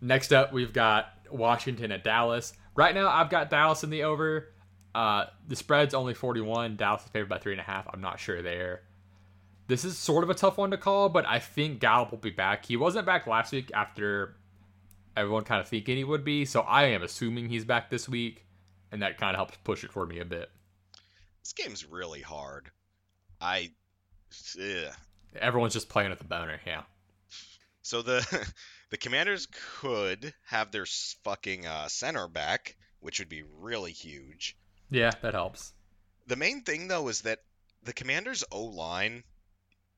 next 0.00 0.32
up 0.32 0.52
we've 0.52 0.72
got 0.72 1.12
Washington 1.30 1.90
at 1.92 2.04
Dallas. 2.04 2.52
Right 2.74 2.94
now 2.94 3.08
I've 3.08 3.28
got 3.28 3.50
Dallas 3.50 3.82
in 3.84 3.90
the 3.90 4.04
over. 4.04 4.48
Uh 4.94 5.26
the 5.48 5.56
spread's 5.56 5.94
only 5.94 6.14
41. 6.14 6.76
Dallas 6.76 7.02
is 7.02 7.08
favored 7.08 7.28
by 7.28 7.38
three 7.38 7.52
and 7.52 7.60
a 7.60 7.64
half. 7.64 7.86
I'm 7.92 8.00
not 8.00 8.20
sure 8.20 8.40
there. 8.40 8.82
This 9.66 9.84
is 9.84 9.98
sort 9.98 10.22
of 10.22 10.30
a 10.30 10.34
tough 10.34 10.58
one 10.58 10.70
to 10.70 10.78
call, 10.78 11.08
but 11.08 11.26
I 11.26 11.40
think 11.40 11.80
Gallup 11.80 12.12
will 12.12 12.18
be 12.18 12.30
back. 12.30 12.64
He 12.64 12.76
wasn't 12.76 13.04
back 13.04 13.26
last 13.26 13.52
week 13.52 13.70
after 13.74 14.36
everyone 15.16 15.44
kind 15.44 15.60
of 15.60 15.68
thinking 15.68 15.96
he 15.96 16.04
would 16.04 16.24
be, 16.24 16.44
so 16.44 16.60
I 16.60 16.84
am 16.86 17.02
assuming 17.02 17.48
he's 17.48 17.64
back 17.64 17.90
this 17.90 18.08
week, 18.08 18.44
and 18.92 19.02
that 19.02 19.18
kind 19.18 19.34
of 19.34 19.36
helps 19.36 19.56
push 19.64 19.84
it 19.84 19.92
for 19.92 20.06
me 20.06 20.20
a 20.20 20.24
bit. 20.24 20.50
This 21.42 21.52
game's 21.52 21.84
really 21.84 22.22
hard. 22.22 22.70
I. 23.40 23.70
Ugh. 24.60 24.92
Everyone's 25.38 25.74
just 25.74 25.88
playing 25.88 26.12
at 26.12 26.18
the 26.18 26.24
boner, 26.24 26.60
yeah. 26.66 26.82
So 27.82 28.02
the 28.02 28.52
the 28.90 28.96
Commanders 28.96 29.46
could 29.80 30.34
have 30.46 30.70
their 30.72 30.86
fucking 31.24 31.66
uh, 31.66 31.88
center 31.88 32.28
back, 32.28 32.76
which 33.00 33.18
would 33.18 33.28
be 33.28 33.44
really 33.60 33.92
huge. 33.92 34.56
Yeah, 34.90 35.12
that 35.22 35.34
helps. 35.34 35.72
The 36.26 36.36
main 36.36 36.62
thing 36.62 36.88
though 36.88 37.08
is 37.08 37.22
that 37.22 37.40
the 37.82 37.92
Commanders 37.92 38.44
O 38.50 38.64
line 38.64 39.22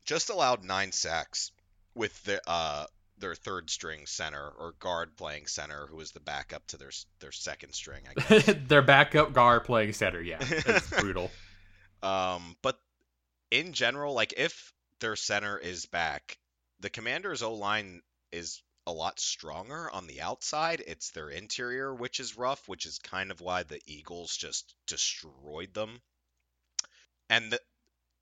just 0.04 0.30
allowed 0.30 0.64
nine 0.64 0.92
sacks 0.92 1.52
with 1.94 2.22
the 2.24 2.40
uh 2.46 2.86
their 3.20 3.34
third 3.34 3.70
string 3.70 4.06
center 4.06 4.52
or 4.58 4.74
guard 4.78 5.16
playing 5.16 5.46
center 5.46 5.86
who 5.86 6.00
is 6.00 6.12
the 6.12 6.20
backup 6.20 6.66
to 6.68 6.76
their 6.76 6.90
their 7.20 7.32
second 7.32 7.72
string, 7.72 8.02
I 8.08 8.20
guess. 8.20 8.54
Their 8.68 8.82
backup 8.82 9.32
guard 9.32 9.64
playing 9.64 9.92
center, 9.92 10.20
yeah. 10.20 10.38
It's 10.40 10.90
brutal. 11.00 11.30
Um, 12.02 12.56
but 12.62 12.78
in 13.50 13.72
general, 13.72 14.14
like 14.14 14.34
if 14.36 14.72
their 15.00 15.16
center 15.16 15.58
is 15.58 15.86
back, 15.86 16.38
the 16.80 16.90
Commanders' 16.90 17.42
O 17.42 17.54
line 17.54 18.02
is 18.32 18.62
a 18.86 18.92
lot 18.92 19.20
stronger 19.20 19.90
on 19.90 20.06
the 20.06 20.22
outside. 20.22 20.82
It's 20.86 21.10
their 21.10 21.28
interior 21.28 21.94
which 21.94 22.20
is 22.20 22.38
rough, 22.38 22.66
which 22.68 22.86
is 22.86 22.98
kind 22.98 23.30
of 23.30 23.40
why 23.40 23.62
the 23.62 23.80
Eagles 23.86 24.36
just 24.36 24.74
destroyed 24.86 25.74
them. 25.74 26.00
And 27.28 27.52
the, 27.52 27.60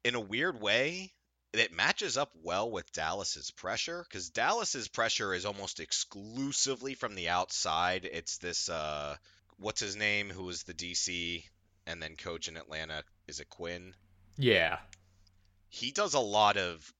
in 0.05 0.15
a 0.15 0.21
weird 0.21 0.61
way, 0.61 1.13
it 1.59 1.73
matches 1.73 2.17
up 2.17 2.31
well 2.43 2.71
with 2.71 2.93
Dallas's 2.93 3.51
pressure 3.51 4.05
because 4.09 4.31
Dallas's 4.31 4.89
pressure 4.89 5.35
is 5.35 5.45
almost 5.47 5.81
exclusively 5.81 6.95
from 6.95 7.15
the 7.15 7.29
outside. 7.29 8.05
It's 8.11 8.39
this 8.39 8.69
uh, 8.69 9.17
what's 9.59 9.81
his 9.81 9.97
name, 9.97 10.31
who 10.31 10.45
was 10.45 10.63
the 10.65 10.75
DC 10.75 11.45
and 11.87 12.03
then 12.03 12.17
coach 12.17 12.49
in 12.49 12.57
Atlanta. 12.57 13.05
Is 13.29 13.41
it 13.41 13.49
Quinn? 13.51 13.95
Yeah. 14.37 14.79
he 15.69 15.91
does 15.93 16.15
a 16.15 16.21
lot 16.21 16.57
of, 16.57 16.93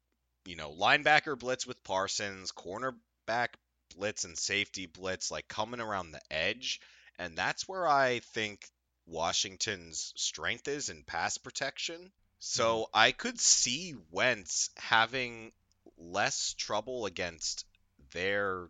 you 0.45 0.57
know, 0.57 0.71
linebacker 0.73 1.39
blitz 1.39 1.67
with 1.67 1.83
Parsons, 1.85 2.53
cornerback 2.53 3.49
blitz 3.97 4.25
and 4.25 4.39
safety 4.39 4.87
blitz, 4.87 5.31
like 5.31 5.49
coming 5.49 5.81
around 5.81 6.13
the 6.13 6.21
edge. 6.31 6.81
And 7.19 7.37
that's 7.37 7.69
where 7.69 7.87
I 7.89 8.21
think 8.21 8.69
Washington's 9.07 10.13
strength 10.17 10.69
is 10.69 10.89
in 10.89 11.03
pass 11.05 11.39
protection. 11.39 12.13
So 12.39 12.89
I 12.95 13.13
could 13.13 13.41
see 13.41 13.95
Wentz 14.11 14.71
having 14.77 15.53
less 15.99 16.55
trouble 16.55 17.07
against 17.07 17.65
their 18.13 18.69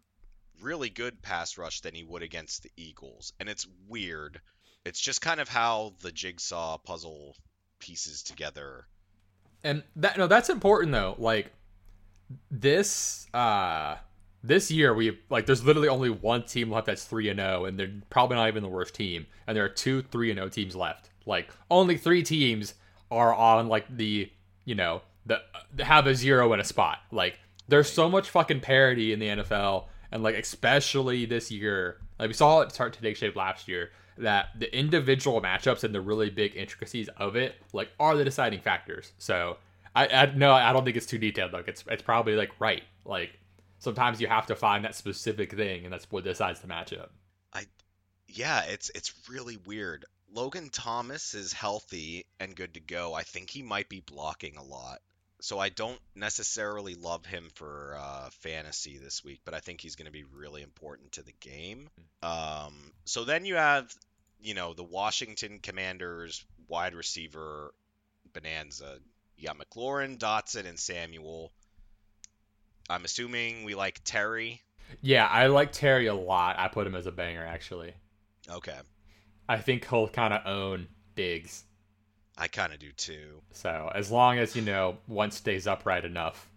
really 0.63 0.89
good 0.89 1.23
pass 1.23 1.59
rush 1.59 1.81
than 1.81 1.95
he 1.95 2.05
would 2.05 2.23
against 2.23 2.63
the 2.63 2.71
Eagles. 2.77 3.33
And 3.39 3.49
it's 3.49 3.67
weird. 3.89 4.41
It's 4.85 5.01
just 5.01 5.21
kind 5.21 5.41
of 5.41 5.49
how 5.49 5.95
the 6.01 6.13
jigsaw 6.13 6.79
puzzle 6.79 7.37
pieces 7.79 8.23
together 8.23 8.87
And 9.63 9.83
that 9.97 10.17
no, 10.17 10.27
that's 10.27 10.49
important 10.49 10.93
though. 10.93 11.15
Like 11.19 11.53
this 12.51 13.27
uh 13.35 13.97
this 14.43 14.71
year 14.71 14.95
we 14.95 15.19
like 15.31 15.47
there's 15.47 15.65
literally 15.65 15.89
only 15.89 16.11
one 16.11 16.45
team 16.45 16.71
left 16.71 16.87
that's 16.87 17.05
3 17.05 17.29
and 17.31 17.39
0 17.41 17.65
and 17.67 17.79
they're 17.79 17.93
probably 18.11 18.37
not 18.37 18.49
even 18.49 18.63
the 18.63 18.69
worst 18.69 18.95
team 18.95 19.27
and 19.47 19.57
there 19.57 19.65
are 19.65 19.69
two 19.69 20.03
3 20.03 20.31
and 20.31 20.39
0 20.39 20.49
teams 20.49 20.75
left 20.75 21.11
like 21.27 21.49
only 21.71 21.97
3 21.97 22.23
teams 22.23 22.75
are 23.11 23.35
on 23.35 23.69
like 23.69 23.85
the 23.95 24.31
you 24.65 24.75
know 24.75 25.03
the 25.27 25.41
have 25.81 26.07
a 26.07 26.15
zero 26.15 26.53
in 26.53 26.61
a 26.61 26.65
spot. 26.65 26.99
Like 27.11 27.39
there's 27.69 27.91
so 27.91 28.09
much 28.09 28.31
fucking 28.31 28.61
parity 28.61 29.13
in 29.13 29.19
the 29.19 29.29
NFL 29.29 29.87
and 30.13 30.23
like 30.23 30.35
especially 30.35 31.27
this 31.27 31.51
year. 31.51 31.99
Like 32.19 32.29
we 32.29 32.35
saw 32.35 32.61
it 32.63 32.73
start 32.73 32.93
to 32.95 33.03
take 33.03 33.17
shape 33.17 33.37
last 33.37 33.69
year 33.69 33.91
that 34.19 34.49
the 34.59 34.75
individual 34.77 35.43
matchups 35.43 35.85
and 35.85 35.95
the 35.95 36.01
really 36.01 36.31
big 36.31 36.57
intricacies 36.57 37.09
of 37.19 37.37
it 37.37 37.55
like 37.73 37.91
are 38.01 38.17
the 38.17 38.25
deciding 38.25 38.61
factors. 38.61 39.13
So 39.19 39.59
I, 39.95 40.07
I 40.09 40.27
no 40.35 40.53
I 40.53 40.73
don't 40.73 40.85
think 40.85 40.97
it's 40.97 41.07
too 41.07 41.19
detailed 41.19 41.53
like 41.53 41.69
it's 41.69 41.85
it's 41.89 42.03
probably 42.03 42.35
like 42.35 42.53
right. 42.59 42.83
Like 43.05 43.39
sometimes 43.79 44.21
you 44.21 44.27
have 44.27 44.47
to 44.47 44.57
find 44.57 44.85
that 44.85 44.95
specific 44.95 45.53
thing, 45.53 45.85
and 45.85 45.93
that's 45.93 46.11
what 46.11 46.25
decides 46.25 46.61
the 46.61 46.69
matchup. 46.69 47.09
I, 47.53 47.65
yeah, 48.27 48.65
it's 48.65 48.91
it's 48.95 49.13
really 49.29 49.59
weird. 49.67 50.05
Logan 50.33 50.71
Thomas 50.71 51.35
is 51.35 51.53
healthy 51.53 52.27
and 52.41 52.57
good 52.57 52.75
to 52.75 52.81
go. 52.81 53.15
I 53.15 53.23
think 53.23 53.51
he 53.51 53.63
might 53.63 53.89
be 53.89 54.01
blocking 54.01 54.57
a 54.57 54.63
lot, 54.63 55.01
so 55.41 55.59
I 55.59 55.69
don't 55.69 56.01
necessarily 56.15 56.95
love 56.95 57.25
him 57.25 57.49
for 57.55 57.97
uh, 57.99 58.31
fantasy 58.41 58.99
this 58.99 59.25
week, 59.25 59.41
but 59.45 59.55
I 59.55 59.61
think 59.61 59.81
he's 59.81 59.97
going 59.97 60.07
to 60.07 60.13
be 60.13 60.25
really 60.25 60.63
important 60.63 61.13
to 61.13 61.23
the 61.23 61.35
game. 61.41 61.89
Um, 62.23 62.75
so 63.05 63.25
then 63.25 63.45
you 63.45 63.57
have, 63.57 63.93
you 64.41 64.55
know, 64.55 64.75
the 64.75 64.83
Washington 64.83 65.61
Commanders 65.63 66.45
wide 66.69 66.95
receiver 66.95 67.73
bonanza. 68.33 68.99
You 69.39 69.49
got 69.49 69.59
McLaurin, 69.59 70.19
Dotson, 70.19 70.67
and 70.67 70.79
Samuel. 70.79 71.53
I'm 72.89 73.05
assuming 73.05 73.65
we 73.65 73.75
like 73.75 74.01
Terry. 74.05 74.63
Yeah, 75.01 75.27
I 75.27 75.47
like 75.49 75.73
Terry 75.73 76.07
a 76.07 76.15
lot. 76.15 76.59
I 76.59 76.69
put 76.69 76.87
him 76.87 76.95
as 76.95 77.07
a 77.07 77.13
banger 77.13 77.45
actually. 77.45 77.93
Okay. 78.49 78.79
I 79.49 79.59
think 79.59 79.89
he'll 79.89 80.09
kind 80.09 80.35
of 80.35 80.47
own 80.47 80.89
Diggs. 81.15 81.65
I 82.39 82.49
kind 82.49 82.73
of 82.73 82.79
do 82.79 82.93
too. 82.93 83.41
So 83.53 83.91
as 83.95 84.11
long 84.11 84.39
as 84.39 84.55
you 84.55 84.63
know 84.63 84.99
one 85.07 85.31
stays 85.31 85.67
upright 85.67 86.05
enough, 86.05 86.51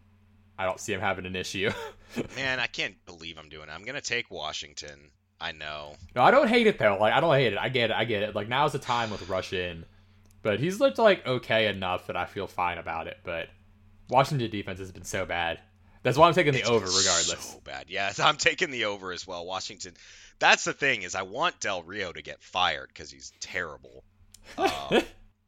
I 0.57 0.65
don't 0.65 0.79
see 0.79 0.91
him 0.91 0.99
having 0.99 1.25
an 1.25 1.35
issue. 1.35 1.71
Man, 2.35 2.59
I 2.59 2.67
can't 2.67 2.95
believe 3.05 3.37
I'm 3.37 3.47
doing 3.49 3.69
it. 3.69 3.71
I'm 3.71 3.85
gonna 3.85 4.01
take 4.01 4.29
Washington. 4.29 5.11
I 5.39 5.53
know. 5.53 5.95
No, 6.15 6.21
I 6.21 6.31
don't 6.31 6.49
hate 6.49 6.67
it 6.67 6.77
though. 6.77 6.97
Like 6.99 7.13
I 7.13 7.21
don't 7.21 7.33
hate 7.35 7.53
it. 7.53 7.59
I 7.59 7.69
get 7.69 7.91
it. 7.91 7.95
I 7.95 8.03
get 8.03 8.23
it. 8.23 8.35
Like 8.35 8.49
now's 8.49 8.73
the 8.73 8.79
time 8.79 9.09
with 9.09 9.29
rush 9.29 9.53
in, 9.53 9.85
but 10.41 10.59
he's 10.59 10.81
looked 10.81 10.97
like 10.97 11.25
okay 11.25 11.67
enough 11.67 12.07
that 12.07 12.17
I 12.17 12.25
feel 12.25 12.47
fine 12.47 12.77
about 12.77 13.07
it. 13.07 13.17
But 13.23 13.47
Washington 14.09 14.49
defense 14.51 14.79
has 14.79 14.91
been 14.91 15.05
so 15.05 15.25
bad. 15.25 15.59
That's 16.03 16.17
why 16.17 16.27
I'm 16.27 16.33
taking 16.33 16.53
the 16.53 16.59
It's 16.59 16.69
over 16.69 16.85
regardless. 16.85 17.39
So 17.39 17.61
bad. 17.63 17.85
Yeah, 17.87 18.11
I'm 18.23 18.37
taking 18.37 18.71
the 18.71 18.85
over 18.85 19.11
as 19.13 19.25
well. 19.25 19.45
Washington. 19.45 19.93
That's 20.39 20.63
the 20.63 20.73
thing 20.73 21.01
is 21.03 21.15
I 21.15 21.21
want 21.23 21.59
Del 21.59 21.83
Rio 21.83 22.11
to 22.11 22.21
get 22.21 22.41
fired 22.41 22.87
because 22.87 23.11
he's 23.11 23.31
terrible. 23.39 24.03
Um, 24.57 25.03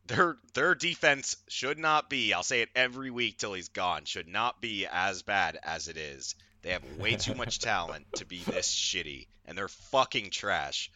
their 0.08 0.38
their 0.54 0.76
defense 0.76 1.38
should 1.48 1.80
not 1.80 2.10
be. 2.10 2.34
I'll 2.34 2.44
say 2.44 2.62
it 2.62 2.70
every 2.76 3.10
week 3.10 3.38
till 3.38 3.54
he's 3.54 3.70
gone. 3.70 4.04
Should 4.06 4.28
not 4.28 4.62
be 4.62 4.86
as 4.92 5.22
bad 5.24 5.58
as 5.64 5.88
it 5.88 5.96
is. 5.98 6.36
They 6.62 6.72
have 6.72 6.84
way 7.00 7.16
too 7.16 7.34
much 7.34 7.60
talent 7.62 8.06
to 8.18 8.26
be 8.26 8.40
this 8.44 8.68
shitty, 8.74 9.28
and 9.46 9.58
they're 9.58 9.68
fucking 9.70 10.30
trash. 10.32 10.92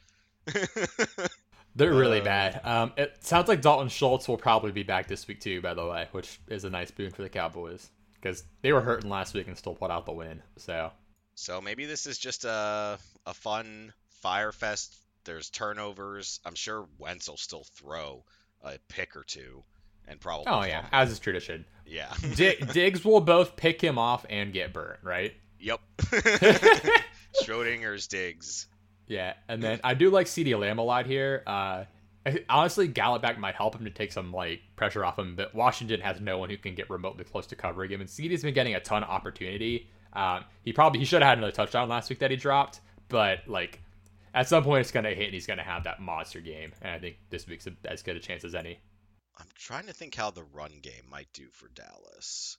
They're 1.76 1.94
really 1.94 2.22
Uh, 2.22 2.26
bad. 2.26 2.62
Um, 2.64 2.94
it 2.96 3.18
sounds 3.22 3.48
like 3.48 3.62
Dalton 3.62 3.90
Schultz 3.90 4.28
will 4.28 4.38
probably 4.38 4.72
be 4.72 4.84
back 4.84 5.08
this 5.08 5.28
week 5.28 5.42
too, 5.42 5.62
by 5.62 5.74
the 5.74 5.86
way, 5.86 6.08
which 6.12 6.40
is 6.48 6.64
a 6.64 6.70
nice 6.70 6.92
boon 6.92 7.12
for 7.12 7.22
the 7.22 7.30
Cowboys 7.30 7.90
because 8.14 8.44
they 8.62 8.72
were 8.72 8.82
hurting 8.82 9.10
last 9.10 9.34
week 9.34 9.48
and 9.48 9.58
still 9.58 9.76
put 9.76 9.92
out 9.92 10.06
the 10.06 10.14
win. 10.14 10.42
So 10.58 10.92
So 11.36 11.62
maybe 11.62 11.86
this 11.86 12.06
is 12.08 12.18
just 12.18 12.46
a 12.46 12.98
a 13.26 13.34
fun 13.34 13.94
fire 14.22 14.52
fest. 14.52 14.96
There's 15.26 15.50
turnovers. 15.50 16.40
I'm 16.46 16.56
sure 16.56 16.88
Wentz 16.98 17.30
will 17.30 17.38
still 17.38 17.66
throw 17.76 18.24
a 18.64 18.78
pick 18.90 19.16
or 19.16 19.24
two, 19.24 19.64
and 20.08 20.20
probably. 20.20 20.46
Oh 20.48 20.64
yeah, 20.64 20.88
as 20.92 21.12
is 21.12 21.20
tradition. 21.20 21.66
yeah. 21.86 22.14
D- 22.36 22.56
Diggs 22.74 23.04
will 23.04 23.22
both 23.22 23.56
pick 23.56 23.82
him 23.82 23.98
off 23.98 24.26
and 24.30 24.54
get 24.54 24.74
burnt, 24.74 25.00
right? 25.04 25.34
yep. 25.60 25.80
Schrodinger's 27.44 28.08
Diggs. 28.08 28.68
Yeah, 29.08 29.34
and 29.48 29.62
then 29.62 29.80
I 29.84 29.94
do 29.94 30.10
like 30.10 30.28
CD 30.28 30.56
Lamb 30.56 30.80
a 30.80 30.84
lot 30.84 31.06
here. 31.06 31.44
Uh, 31.46 31.84
honestly, 32.50 32.88
Gallup 32.88 33.22
back 33.22 33.38
might 33.38 33.56
help 33.56 33.76
him 33.76 33.86
to 33.86 33.92
take 33.92 34.12
some 34.12 34.32
like 34.32 34.62
pressure 34.76 35.06
off 35.06 35.20
him, 35.20 35.36
but 35.36 35.54
Washington 35.54 36.02
has 36.02 36.20
no 36.20 36.38
one 36.38 36.50
who 36.50 36.58
can 36.58 36.76
get 36.76 36.90
remotely 36.90 37.24
close 37.24 37.46
to 37.48 37.56
covering 37.56 37.92
him. 37.92 38.02
And 38.02 38.10
CD's 38.10 38.42
been 38.44 38.54
getting 38.54 38.76
a 38.76 38.80
ton 38.80 39.04
of 39.04 39.10
opportunity. 39.10 39.90
Um, 40.16 40.46
he 40.64 40.74
probably 40.74 41.00
he 41.00 41.06
should 41.06 41.22
have 41.22 41.30
had 41.30 41.38
another 41.38 41.52
touchdown 41.52 41.90
last 41.90 42.10
week 42.10 42.20
that 42.20 42.32
he 42.32 42.38
dropped, 42.38 42.82
but 43.10 43.40
like 43.48 43.82
at 44.34 44.48
some 44.48 44.64
point 44.64 44.82
it's 44.82 44.92
gonna 44.92 45.10
hit 45.10 45.26
and 45.26 45.34
he's 45.34 45.48
gonna 45.48 45.64
have 45.64 45.84
that 45.84 46.02
monster 46.02 46.40
game. 46.40 46.72
And 46.82 46.92
I 46.92 47.00
think 47.00 47.18
this 47.30 47.48
week's 47.48 47.68
as 47.86 48.02
good 48.02 48.16
a 48.16 48.20
chance 48.20 48.44
as 48.44 48.56
any. 48.56 48.80
I'm 49.38 49.48
trying 49.56 49.88
to 49.88 49.94
think 49.94 50.16
how 50.16 50.32
the 50.32 50.44
run 50.44 50.80
game 50.82 51.04
might 51.10 51.28
do 51.34 51.48
for 51.52 51.68
Dallas. 51.70 52.58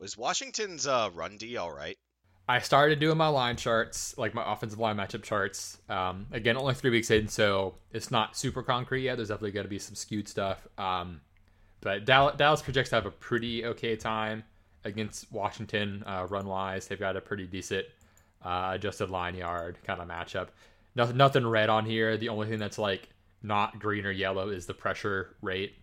Was 0.00 0.16
Washington's 0.16 0.86
uh, 0.86 1.10
run 1.14 1.36
D 1.36 1.56
all 1.56 1.72
right? 1.72 1.96
I 2.48 2.58
started 2.58 2.98
doing 2.98 3.16
my 3.16 3.28
line 3.28 3.54
charts, 3.56 4.18
like 4.18 4.34
my 4.34 4.42
offensive 4.52 4.80
line 4.80 4.96
matchup 4.96 5.22
charts. 5.22 5.78
Um, 5.88 6.26
again, 6.32 6.56
only 6.56 6.74
three 6.74 6.90
weeks 6.90 7.10
in, 7.12 7.28
so 7.28 7.76
it's 7.92 8.10
not 8.10 8.36
super 8.36 8.64
concrete 8.64 9.02
yet. 9.02 9.16
There's 9.16 9.28
definitely 9.28 9.52
going 9.52 9.66
to 9.66 9.70
be 9.70 9.78
some 9.78 9.94
skewed 9.94 10.26
stuff. 10.26 10.66
Um, 10.76 11.20
but 11.80 12.04
Dallas, 12.06 12.34
Dallas 12.36 12.60
projects 12.60 12.88
to 12.90 12.96
have 12.96 13.06
a 13.06 13.12
pretty 13.12 13.64
okay 13.66 13.94
time 13.94 14.42
against 14.84 15.30
Washington 15.32 16.02
uh, 16.06 16.26
run 16.28 16.46
wise. 16.46 16.86
They've 16.86 16.98
got 16.98 17.16
a 17.16 17.20
pretty 17.20 17.46
decent 17.46 17.86
uh, 18.44 18.70
adjusted 18.74 19.10
line 19.10 19.34
yard 19.34 19.78
kind 19.84 20.00
of 20.00 20.08
matchup. 20.08 20.48
Nothing, 20.94 21.16
nothing 21.16 21.46
red 21.46 21.68
on 21.68 21.84
here. 21.84 22.16
The 22.16 22.28
only 22.28 22.48
thing 22.48 22.58
that's 22.58 22.78
like 22.78 23.08
not 23.42 23.78
green 23.78 24.06
or 24.06 24.10
yellow 24.10 24.48
is 24.48 24.66
the 24.66 24.74
pressure 24.74 25.36
rate. 25.42 25.74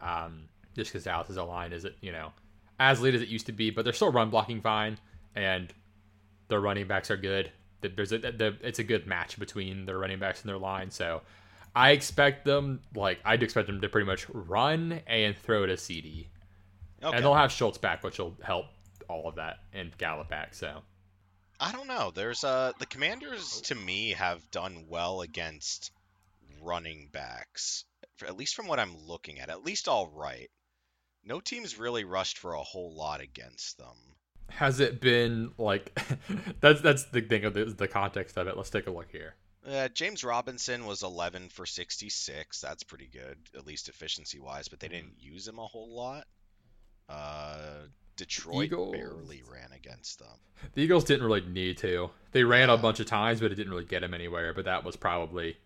Um, 0.00 0.48
just 0.74 0.92
because 0.92 1.04
Dallas's 1.04 1.36
line 1.36 1.72
isn't, 1.72 1.94
you 2.00 2.12
know, 2.12 2.32
as 2.78 3.00
lead 3.00 3.14
as 3.14 3.22
it 3.22 3.28
used 3.28 3.46
to 3.46 3.52
be, 3.52 3.70
but 3.70 3.84
they're 3.84 3.92
still 3.92 4.10
run 4.10 4.30
blocking 4.30 4.60
fine, 4.60 4.98
and 5.34 5.72
their 6.48 6.60
running 6.60 6.86
backs 6.86 7.10
are 7.10 7.16
good. 7.16 7.50
There's 7.82 8.12
a, 8.12 8.18
the, 8.18 8.56
it's 8.62 8.78
a 8.78 8.84
good 8.84 9.06
match 9.06 9.38
between 9.38 9.86
their 9.86 9.98
running 9.98 10.18
backs 10.18 10.40
and 10.42 10.48
their 10.48 10.58
line. 10.58 10.90
So 10.90 11.22
I 11.74 11.90
expect 11.90 12.44
them, 12.44 12.80
like, 12.94 13.20
I'd 13.24 13.42
expect 13.42 13.66
them 13.66 13.80
to 13.80 13.88
pretty 13.88 14.06
much 14.06 14.26
run 14.30 15.00
and 15.06 15.36
throw 15.36 15.66
to 15.66 15.76
CD. 15.76 16.28
Okay. 17.02 17.16
And 17.16 17.24
they'll 17.24 17.34
have 17.34 17.52
Schultz 17.52 17.78
back, 17.78 18.02
which 18.04 18.18
will 18.18 18.36
help 18.42 18.66
all 19.08 19.28
of 19.28 19.36
that, 19.36 19.58
and 19.72 19.96
Gallup 19.98 20.28
back. 20.28 20.54
So 20.54 20.82
I 21.58 21.72
don't 21.72 21.88
know. 21.88 22.10
There's 22.14 22.44
uh 22.44 22.72
the 22.78 22.86
Commanders 22.86 23.60
to 23.62 23.74
me 23.74 24.10
have 24.10 24.50
done 24.50 24.86
well 24.88 25.20
against 25.22 25.92
running 26.62 27.08
backs, 27.12 27.84
at 28.26 28.36
least 28.36 28.54
from 28.54 28.66
what 28.66 28.78
I'm 28.78 28.96
looking 29.06 29.40
at. 29.40 29.48
At 29.50 29.64
least 29.64 29.88
all 29.88 30.08
right. 30.08 30.50
No 31.24 31.40
team's 31.40 31.78
really 31.78 32.04
rushed 32.04 32.38
for 32.38 32.54
a 32.54 32.62
whole 32.62 32.94
lot 32.94 33.20
against 33.20 33.78
them. 33.78 33.96
has 34.48 34.80
it 34.80 35.00
been 35.00 35.52
like 35.58 35.98
that's 36.60 36.80
that's 36.80 37.04
the 37.04 37.20
thing 37.22 37.44
of 37.44 37.54
the, 37.54 37.64
the 37.66 37.88
context 37.88 38.36
of 38.36 38.46
it. 38.46 38.56
Let's 38.56 38.70
take 38.70 38.86
a 38.86 38.90
look 38.90 39.10
here. 39.10 39.34
Uh, 39.66 39.88
James 39.88 40.24
Robinson 40.24 40.86
was 40.86 41.02
11 41.02 41.50
for 41.50 41.66
66. 41.66 42.60
That's 42.62 42.82
pretty 42.82 43.08
good, 43.12 43.36
at 43.54 43.66
least 43.66 43.90
efficiency 43.90 44.38
wise, 44.40 44.68
but 44.68 44.80
they 44.80 44.88
didn't 44.88 45.16
use 45.20 45.46
him 45.46 45.58
a 45.58 45.66
whole 45.66 45.94
lot. 45.94 46.24
Uh, 47.10 47.56
Detroit 48.16 48.64
Eagles. 48.66 48.92
barely 48.92 49.42
ran 49.50 49.72
against 49.72 50.18
them. 50.18 50.28
The 50.74 50.82
Eagles 50.82 51.04
didn't 51.04 51.24
really 51.24 51.40
need 51.40 51.78
to. 51.78 52.10
They 52.32 52.44
ran 52.44 52.68
a 52.70 52.76
bunch 52.76 53.00
of 53.00 53.06
times, 53.06 53.40
but 53.40 53.50
it 53.50 53.54
didn't 53.54 53.72
really 53.72 53.84
get 53.86 54.00
them 54.00 54.12
anywhere. 54.14 54.52
But 54.54 54.66
that 54.66 54.84
was 54.84 54.94
probably, 54.94 55.56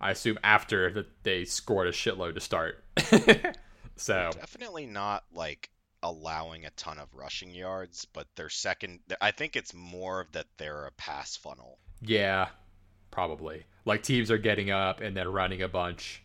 I 0.00 0.12
assume, 0.12 0.38
after 0.44 0.90
that 0.92 1.06
they 1.24 1.44
scored 1.44 1.88
a 1.88 1.92
shitload 1.92 2.34
to 2.34 2.40
start. 2.40 2.84
so 3.96 4.30
Definitely 4.32 4.86
not 4.86 5.24
like 5.34 5.70
allowing 6.02 6.64
a 6.64 6.70
ton 6.70 6.98
of 6.98 7.12
rushing 7.14 7.52
yards, 7.52 8.04
but 8.04 8.28
their 8.36 8.48
second, 8.48 9.00
I 9.20 9.32
think 9.32 9.56
it's 9.56 9.74
more 9.74 10.28
that 10.32 10.46
they're 10.56 10.86
a 10.86 10.92
pass 10.92 11.36
funnel. 11.36 11.78
yeah, 12.00 12.48
probably. 13.10 13.64
Like 13.84 14.02
teams 14.04 14.30
are 14.30 14.38
getting 14.38 14.70
up 14.70 15.00
and 15.00 15.16
then 15.16 15.26
running 15.28 15.62
a 15.62 15.68
bunch, 15.68 16.22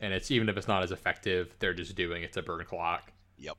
and 0.00 0.14
it's 0.14 0.30
even 0.30 0.48
if 0.48 0.56
it's 0.56 0.68
not 0.68 0.82
as 0.82 0.90
effective, 0.92 1.54
they're 1.58 1.74
just 1.74 1.94
doing 1.96 2.22
it 2.22 2.32
to 2.32 2.42
burn 2.42 2.64
clock. 2.64 3.12
Yep. 3.36 3.58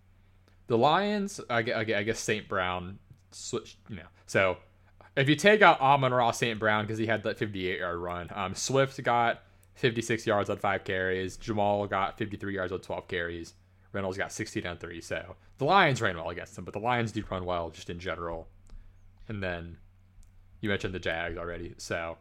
The 0.68 0.78
Lions, 0.78 1.40
I 1.50 1.62
gue- 1.62 1.74
I 1.74 1.84
gue- 1.84 1.96
I 1.96 2.04
guess 2.04 2.20
St. 2.20 2.48
Brown 2.48 3.00
switched, 3.32 3.78
you 3.90 3.98
know. 3.98 4.08
So 4.26 4.58
if 5.16 5.28
you 5.30 5.36
take 5.36 5.62
out 5.62 5.80
Amon-Ra 5.82 6.32
St. 6.32 6.60
Brown 6.60 6.86
because 6.86 6.98
he 6.98 7.06
had 7.06 7.24
that 7.24 7.38
58 7.38 7.80
yard 7.80 7.98
run, 8.00 8.30
um, 8.34 8.56
Swift 8.56 9.02
got 9.04 9.44
56 9.76 10.26
yards 10.26 10.50
on 10.50 10.58
five 10.58 10.84
carries. 10.84 11.38
Jamaal 11.38 11.90
got 11.90 12.18
53 12.18 12.56
yards 12.56 12.72
on 12.72 12.80
12 12.80 13.08
carries. 13.08 13.54
Reynolds 13.92 14.18
got 14.18 14.32
16 14.32 14.66
on 14.66 14.78
three. 14.78 15.02
So 15.02 15.36
the 15.58 15.66
Lions 15.66 16.02
ran 16.02 16.16
well 16.16 16.30
against 16.30 16.56
them, 16.56 16.66
but 16.66 16.74
the 16.74 16.80
Lions 16.80 17.12
do 17.12 17.24
run 17.30 17.46
well 17.46 17.70
just 17.70 17.90
in 17.90 18.00
general. 18.00 18.48
And 19.28 19.42
then 19.44 19.78
you 20.62 20.70
mentioned 20.70 20.94
the 20.94 21.00
Jags 21.00 21.38
already. 21.38 21.74
So, 21.78 22.18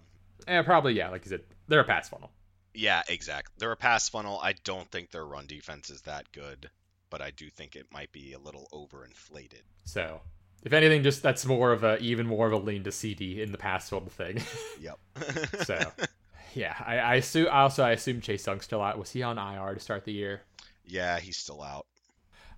and 0.46 0.66
probably, 0.66 0.94
yeah, 0.94 1.08
like 1.08 1.24
you 1.24 1.30
said, 1.30 1.42
they're 1.68 1.80
a 1.80 1.84
pass 1.84 2.08
funnel. 2.08 2.30
Yeah, 2.74 3.02
exactly. 3.08 3.52
They're 3.58 3.72
a 3.72 3.76
pass 3.76 4.08
funnel. 4.08 4.38
I 4.42 4.54
don't 4.64 4.90
think 4.90 5.10
their 5.10 5.24
run 5.24 5.46
defense 5.46 5.90
is 5.90 6.02
that 6.02 6.30
good, 6.32 6.70
but 7.12 7.20
I 7.20 7.30
do 7.30 7.50
think 7.50 7.76
it 7.76 7.86
might 7.92 8.10
be 8.10 8.32
a 8.32 8.38
little 8.38 8.66
overinflated. 8.72 9.60
So 9.84 10.22
if 10.64 10.72
anything, 10.72 11.02
just 11.02 11.22
that's 11.22 11.44
more 11.44 11.70
of 11.70 11.84
a 11.84 11.98
even 11.98 12.26
more 12.26 12.46
of 12.46 12.54
a 12.54 12.56
lean 12.56 12.82
to 12.84 12.90
CD 12.90 13.42
in 13.42 13.52
the 13.52 13.58
past 13.58 13.86
sort 13.88 14.06
of 14.06 14.12
thing. 14.12 14.40
Yep. 14.80 14.98
so, 15.64 15.92
yeah, 16.54 16.74
I, 16.84 16.98
I 16.98 17.14
assume. 17.16 17.48
Also, 17.52 17.84
I 17.84 17.90
assume 17.90 18.20
Chase 18.20 18.44
Young's 18.44 18.64
still 18.64 18.80
out. 18.80 18.98
Was 18.98 19.12
he 19.12 19.22
on 19.22 19.38
IR 19.38 19.74
to 19.74 19.80
start 19.80 20.04
the 20.04 20.12
year? 20.12 20.42
yeah, 20.84 21.20
he's 21.20 21.36
still 21.36 21.62
out. 21.62 21.86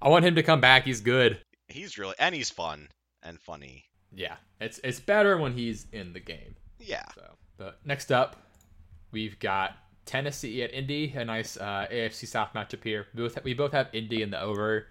I 0.01 0.09
want 0.09 0.25
him 0.25 0.37
to 0.37 0.43
come 0.43 0.61
back. 0.61 0.85
He's 0.85 1.03
good. 1.03 1.41
He's 1.69 1.99
really 1.99 2.15
and 2.19 2.35
he's 2.35 2.49
fun 2.49 2.89
and 3.23 3.39
funny. 3.41 3.85
Yeah, 4.15 4.37
it's 4.61 4.81
it's 4.85 5.01
better 5.01 5.37
when 5.37 5.53
he's 5.53 5.87
in 5.93 6.13
the 6.13 6.21
game. 6.21 6.55
Yeah. 6.79 7.05
So, 7.15 7.35
but 7.59 7.81
next 7.85 8.13
up, 8.13 8.37
we've 9.11 9.39
got 9.41 9.77
Tennessee 10.07 10.63
at 10.63 10.73
Indy, 10.73 11.13
a 11.15 11.25
nice 11.25 11.57
uh, 11.57 11.87
AFC 11.91 12.27
South 12.27 12.53
matchup 12.55 12.85
here. 12.85 13.07
We 13.15 13.23
both 13.23 13.45
we 13.45 13.55
both 13.55 13.73
have 13.73 13.89
Indy 13.93 14.23
in 14.23 14.31
the 14.31 14.41
over. 14.41 14.87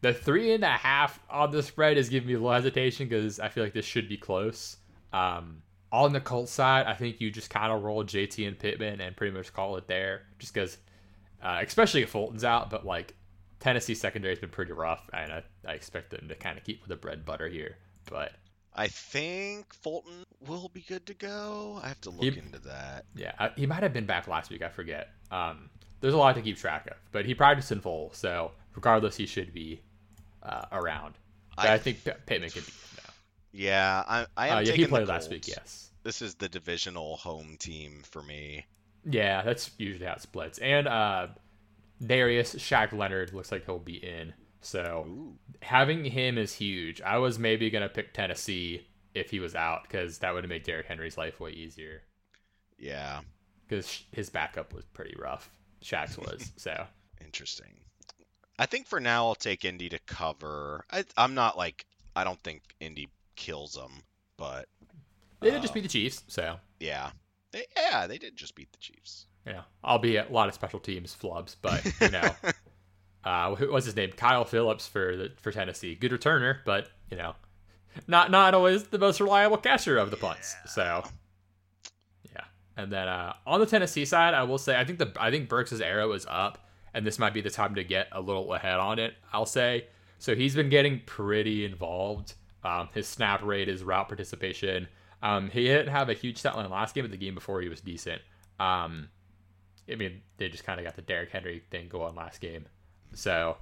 The 0.00 0.12
three 0.12 0.52
and 0.52 0.64
a 0.64 0.68
half 0.68 1.20
on 1.30 1.52
the 1.52 1.62
spread 1.62 1.96
is 1.96 2.08
giving 2.08 2.26
me 2.26 2.34
a 2.34 2.36
little 2.36 2.52
hesitation 2.52 3.08
because 3.08 3.38
I 3.38 3.48
feel 3.48 3.62
like 3.62 3.72
this 3.72 3.86
should 3.86 4.08
be 4.08 4.16
close. 4.16 4.76
Um, 5.12 5.62
on 5.92 6.12
the 6.12 6.20
Colts 6.20 6.50
side, 6.50 6.86
I 6.86 6.94
think 6.94 7.20
you 7.20 7.30
just 7.30 7.50
kind 7.50 7.72
of 7.72 7.82
roll 7.82 8.02
JT 8.02 8.48
and 8.48 8.58
Pittman 8.58 9.00
and 9.00 9.16
pretty 9.16 9.36
much 9.36 9.52
call 9.52 9.76
it 9.76 9.86
there, 9.86 10.22
just 10.38 10.54
because, 10.54 10.78
uh, 11.42 11.60
especially 11.62 12.02
if 12.02 12.10
Fulton's 12.10 12.44
out. 12.44 12.68
But 12.70 12.84
like 12.84 13.14
Tennessee 13.60 13.94
secondary 13.94 14.32
has 14.32 14.40
been 14.40 14.50
pretty 14.50 14.72
rough, 14.72 15.08
and 15.12 15.32
I, 15.32 15.42
I 15.66 15.72
expect 15.74 16.10
them 16.10 16.28
to 16.28 16.34
kind 16.34 16.58
of 16.58 16.64
keep 16.64 16.80
with 16.80 16.88
the 16.88 16.96
bread 16.96 17.24
butter 17.24 17.48
here. 17.48 17.76
But 18.10 18.32
I 18.74 18.88
think 18.88 19.72
Fulton 19.74 20.24
will 20.46 20.70
be 20.72 20.80
good 20.80 21.04
to 21.06 21.14
go. 21.14 21.78
I 21.82 21.88
have 21.88 22.00
to 22.02 22.10
look 22.10 22.22
He- 22.22 22.38
into 22.38 22.58
that. 22.60 23.04
Yeah, 23.14 23.50
he 23.56 23.66
might 23.66 23.82
have 23.82 23.92
been 23.92 24.06
back 24.06 24.28
last 24.28 24.50
week. 24.50 24.62
I 24.62 24.68
forget. 24.68 25.10
Um, 25.30 25.68
there's 26.00 26.14
a 26.14 26.18
lot 26.18 26.34
to 26.36 26.42
keep 26.42 26.56
track 26.56 26.86
of, 26.90 26.96
but 27.12 27.26
he 27.26 27.34
practiced 27.34 27.70
in 27.70 27.80
full, 27.80 28.10
so 28.14 28.52
regardless, 28.74 29.16
he 29.16 29.26
should 29.26 29.52
be 29.52 29.80
uh, 30.42 30.64
around. 30.72 31.14
I, 31.58 31.74
I- 31.74 31.78
think 31.78 32.02
P- 32.04 32.10
Pittman 32.26 32.50
could 32.50 32.64
be 32.66 32.72
now. 32.96 33.12
Yeah, 33.52 34.04
I, 34.08 34.26
I 34.36 34.48
am 34.48 34.56
Uh, 34.56 34.60
yeah, 34.60 34.72
he 34.72 34.86
played 34.86 35.06
last 35.08 35.28
week. 35.30 35.46
Yes. 35.46 35.90
This 36.02 36.22
is 36.22 36.34
the 36.34 36.48
divisional 36.48 37.16
home 37.18 37.56
team 37.58 38.02
for 38.04 38.22
me. 38.22 38.64
Yeah, 39.04 39.42
that's 39.42 39.70
usually 39.78 40.06
how 40.06 40.14
it 40.14 40.22
splits. 40.22 40.58
And 40.58 40.88
uh, 40.88 41.28
Darius 42.04 42.54
Shaq 42.54 42.92
Leonard 42.92 43.32
looks 43.34 43.52
like 43.52 43.66
he'll 43.66 43.78
be 43.78 43.96
in. 43.96 44.32
So 44.62 45.04
Ooh. 45.08 45.38
having 45.60 46.04
him 46.04 46.38
is 46.38 46.54
huge. 46.54 47.00
I 47.02 47.18
was 47.18 47.38
maybe 47.38 47.68
gonna 47.70 47.88
pick 47.88 48.14
Tennessee 48.14 48.86
if 49.14 49.30
he 49.30 49.40
was 49.40 49.54
out 49.54 49.82
because 49.82 50.18
that 50.18 50.32
would 50.32 50.44
have 50.44 50.48
made 50.48 50.62
Derrick 50.62 50.86
Henry's 50.86 51.18
life 51.18 51.38
way 51.40 51.50
easier 51.50 52.02
Yeah, 52.78 53.20
because 53.68 54.04
his 54.12 54.30
backup 54.30 54.72
was 54.72 54.84
pretty 54.86 55.14
rough. 55.18 55.50
Shaq's 55.84 56.16
was 56.16 56.52
so. 56.56 56.86
interesting. 57.20 57.74
I 58.58 58.66
think 58.66 58.86
for 58.86 59.00
now 59.00 59.26
I'll 59.26 59.34
take 59.34 59.64
Indy 59.64 59.88
to 59.88 59.98
cover. 60.06 60.84
I, 60.90 61.04
I'm 61.16 61.34
not 61.34 61.58
like 61.58 61.84
I 62.14 62.24
don't 62.24 62.40
think 62.42 62.62
Indy 62.80 63.08
kills 63.36 63.74
them, 63.74 63.92
but 64.36 64.68
They 65.40 65.50
did 65.50 65.62
just 65.62 65.72
Um, 65.72 65.74
beat 65.74 65.82
the 65.82 65.88
Chiefs, 65.88 66.22
so 66.28 66.58
yeah, 66.78 67.10
they 67.50 67.66
yeah 67.76 68.06
they 68.06 68.18
did 68.18 68.36
just 68.36 68.54
beat 68.54 68.70
the 68.72 68.78
Chiefs. 68.78 69.26
Yeah, 69.46 69.62
albeit 69.84 70.30
a 70.30 70.32
lot 70.32 70.48
of 70.48 70.54
special 70.54 70.78
teams 70.78 71.16
flubs, 71.20 71.56
but 71.60 71.84
you 72.00 72.10
know, 72.10 72.30
uh, 73.24 73.54
what's 73.54 73.86
his 73.86 73.96
name? 73.96 74.10
Kyle 74.12 74.44
Phillips 74.44 74.86
for 74.88 75.16
the 75.16 75.32
for 75.40 75.52
Tennessee, 75.52 75.94
good 75.94 76.12
returner, 76.12 76.58
but 76.64 76.90
you 77.10 77.16
know, 77.16 77.34
not 78.06 78.30
not 78.30 78.54
always 78.54 78.84
the 78.84 78.98
most 78.98 79.20
reliable 79.20 79.56
catcher 79.56 79.98
of 79.98 80.10
the 80.10 80.16
punts. 80.16 80.54
So, 80.66 81.04
yeah. 82.34 82.44
And 82.76 82.92
then 82.92 83.08
uh, 83.08 83.34
on 83.46 83.60
the 83.60 83.66
Tennessee 83.66 84.04
side, 84.04 84.34
I 84.34 84.42
will 84.42 84.58
say 84.58 84.78
I 84.78 84.84
think 84.84 84.98
the 84.98 85.12
I 85.18 85.30
think 85.30 85.48
Burks' 85.48 85.80
arrow 85.80 86.12
is 86.12 86.26
up, 86.28 86.66
and 86.94 87.06
this 87.06 87.18
might 87.18 87.34
be 87.34 87.40
the 87.40 87.50
time 87.50 87.74
to 87.76 87.84
get 87.84 88.08
a 88.12 88.20
little 88.20 88.52
ahead 88.54 88.78
on 88.78 88.98
it. 88.98 89.14
I'll 89.32 89.46
say 89.46 89.86
so. 90.18 90.34
He's 90.34 90.54
been 90.54 90.70
getting 90.70 91.00
pretty 91.06 91.64
involved. 91.64 92.34
Um, 92.64 92.88
his 92.94 93.08
snap 93.08 93.42
rate, 93.42 93.66
his 93.66 93.82
route 93.82 94.08
participation. 94.08 94.86
Um, 95.20 95.50
he 95.50 95.64
didn't 95.64 95.88
have 95.88 96.08
a 96.08 96.14
huge 96.14 96.38
stat 96.38 96.56
line 96.56 96.70
last 96.70 96.94
game, 96.94 97.04
but 97.04 97.10
the 97.10 97.16
game 97.16 97.34
before 97.34 97.60
he 97.60 97.68
was 97.68 97.80
decent. 97.80 98.22
Um, 98.58 99.08
I 99.90 99.96
mean, 99.96 100.22
they 100.36 100.48
just 100.48 100.64
kind 100.64 100.78
of 100.78 100.86
got 100.86 100.96
the 100.96 101.02
Derrick 101.02 101.30
Henry 101.30 101.62
thing 101.70 101.88
going 101.88 102.14
last 102.14 102.40
game. 102.40 102.66
So, 103.14 103.56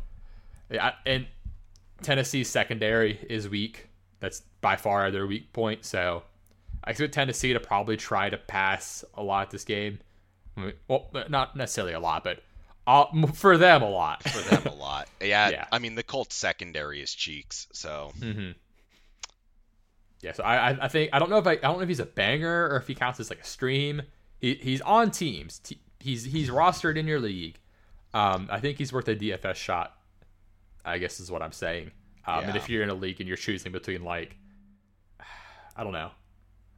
yeah, 0.71 0.93
and 1.07 1.27
Tennessee's 2.03 2.49
secondary 2.49 3.19
is 3.29 3.49
weak. 3.49 3.89
That's 4.21 4.43
by 4.61 4.77
far 4.77 5.11
their 5.11 5.27
weak 5.27 5.53
point. 5.53 5.85
So, 5.85 6.23
I 6.85 6.91
expect 6.91 7.15
Tennessee 7.15 7.53
to 7.53 7.61
probably 7.61 7.97
try 7.97 8.31
to 8.31 8.37
pass 8.39 9.05
a 9.15 9.23
lot 9.23 9.51
this 9.51 9.65
game. 9.65 9.99
Well, 10.89 11.09
not 11.29 11.57
necessarily 11.57 11.95
a 11.95 12.01
lot, 12.01 12.23
but 12.25 12.43
uh, 12.87 13.07
for 13.33 13.57
them 13.57 13.83
a 13.83 13.89
lot. 13.89 14.23
For 14.29 14.41
them 14.55 14.67
a 14.67 14.75
lot. 14.75 15.09
Yeah, 15.23 15.49
Yeah. 15.51 15.65
I 15.73 15.79
mean 15.79 15.95
the 15.95 16.03
Colts 16.03 16.35
secondary 16.37 17.01
is 17.01 17.15
cheeks, 17.15 17.67
so 17.73 18.13
hmm 18.19 18.51
Yeah, 20.21 20.33
so 20.33 20.43
I, 20.43 20.71
I- 20.73 20.85
I 20.85 20.89
think 20.89 21.11
I 21.13 21.19
don't 21.19 21.31
know 21.31 21.39
if 21.39 21.47
I, 21.47 21.53
I 21.53 21.57
don't 21.57 21.77
know 21.77 21.83
if 21.83 21.89
he's 21.89 22.01
a 22.01 22.05
banger 22.07 22.69
or 22.71 22.77
if 22.77 22.87
he 22.87 22.95
counts 22.95 23.21
as 23.21 23.31
like 23.31 23.41
a 23.41 23.45
stream. 23.45 24.03
He, 24.39 24.55
he's 24.55 24.81
on 24.83 25.11
teams. 25.11 25.61
He's 25.99 26.25
he's 26.25 26.51
rostered 26.51 26.97
in 26.97 27.07
your 27.07 27.21
league. 27.21 27.59
Um, 28.13 28.49
I 28.51 28.61
think 28.61 28.79
he's 28.79 28.93
worth 28.93 29.09
a 29.09 29.17
DFS 29.17 29.55
shot. 29.57 29.97
I 30.85 30.99
guess 30.99 31.21
is 31.21 31.31
what 31.31 31.43
I'm 31.43 31.53
saying. 31.53 31.91
Um, 32.27 32.45
and 32.45 32.57
if 32.57 32.69
you're 32.69 32.83
in 32.83 32.91
a 32.91 32.95
league 32.95 33.21
and 33.21 33.29
you're 33.29 33.37
choosing 33.37 33.73
between 33.73 34.03
like, 34.05 34.37
I 35.77 35.85
don't 35.85 35.93
know, 35.93 36.11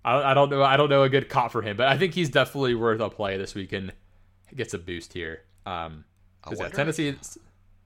I, 0.05 0.31
I 0.31 0.35
don't 0.35 0.51
know, 0.51 0.63
I 0.63 0.77
don't 0.77 0.91
know 0.91 1.03
a 1.03 1.09
good 1.09 1.29
cop 1.29 1.53
for 1.53 1.63
him, 1.63 1.77
but 1.77 1.89
I 1.89 1.97
think 1.99 2.15
he's 2.15 2.31
definitely 2.31 2.75
worth 2.75 3.01
a 3.01 3.09
play 3.11 3.37
this 3.37 3.55
weekend. 3.55 3.93
Gets 4.55 4.75
a 4.75 4.79
boost 4.79 5.13
here. 5.15 5.43
Um, 5.65 6.05
yeah, 6.59 6.69
Tennessee, 6.69 7.15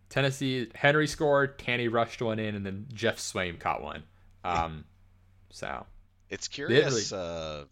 Tennessee, 0.08 0.68
Henry 0.74 1.06
scored, 1.06 1.58
Tanny 1.58 1.88
rushed 1.88 2.20
one 2.22 2.38
in, 2.38 2.54
and 2.56 2.66
then 2.66 2.86
Geoff 2.92 3.18
Swaim 3.18 3.58
caught 3.60 3.82
one. 3.82 4.02
Um, 4.42 4.84
so 5.50 5.86
It's 6.28 6.48
really- 6.58 6.74
curious. 6.80 7.12
Uh, 7.12 7.66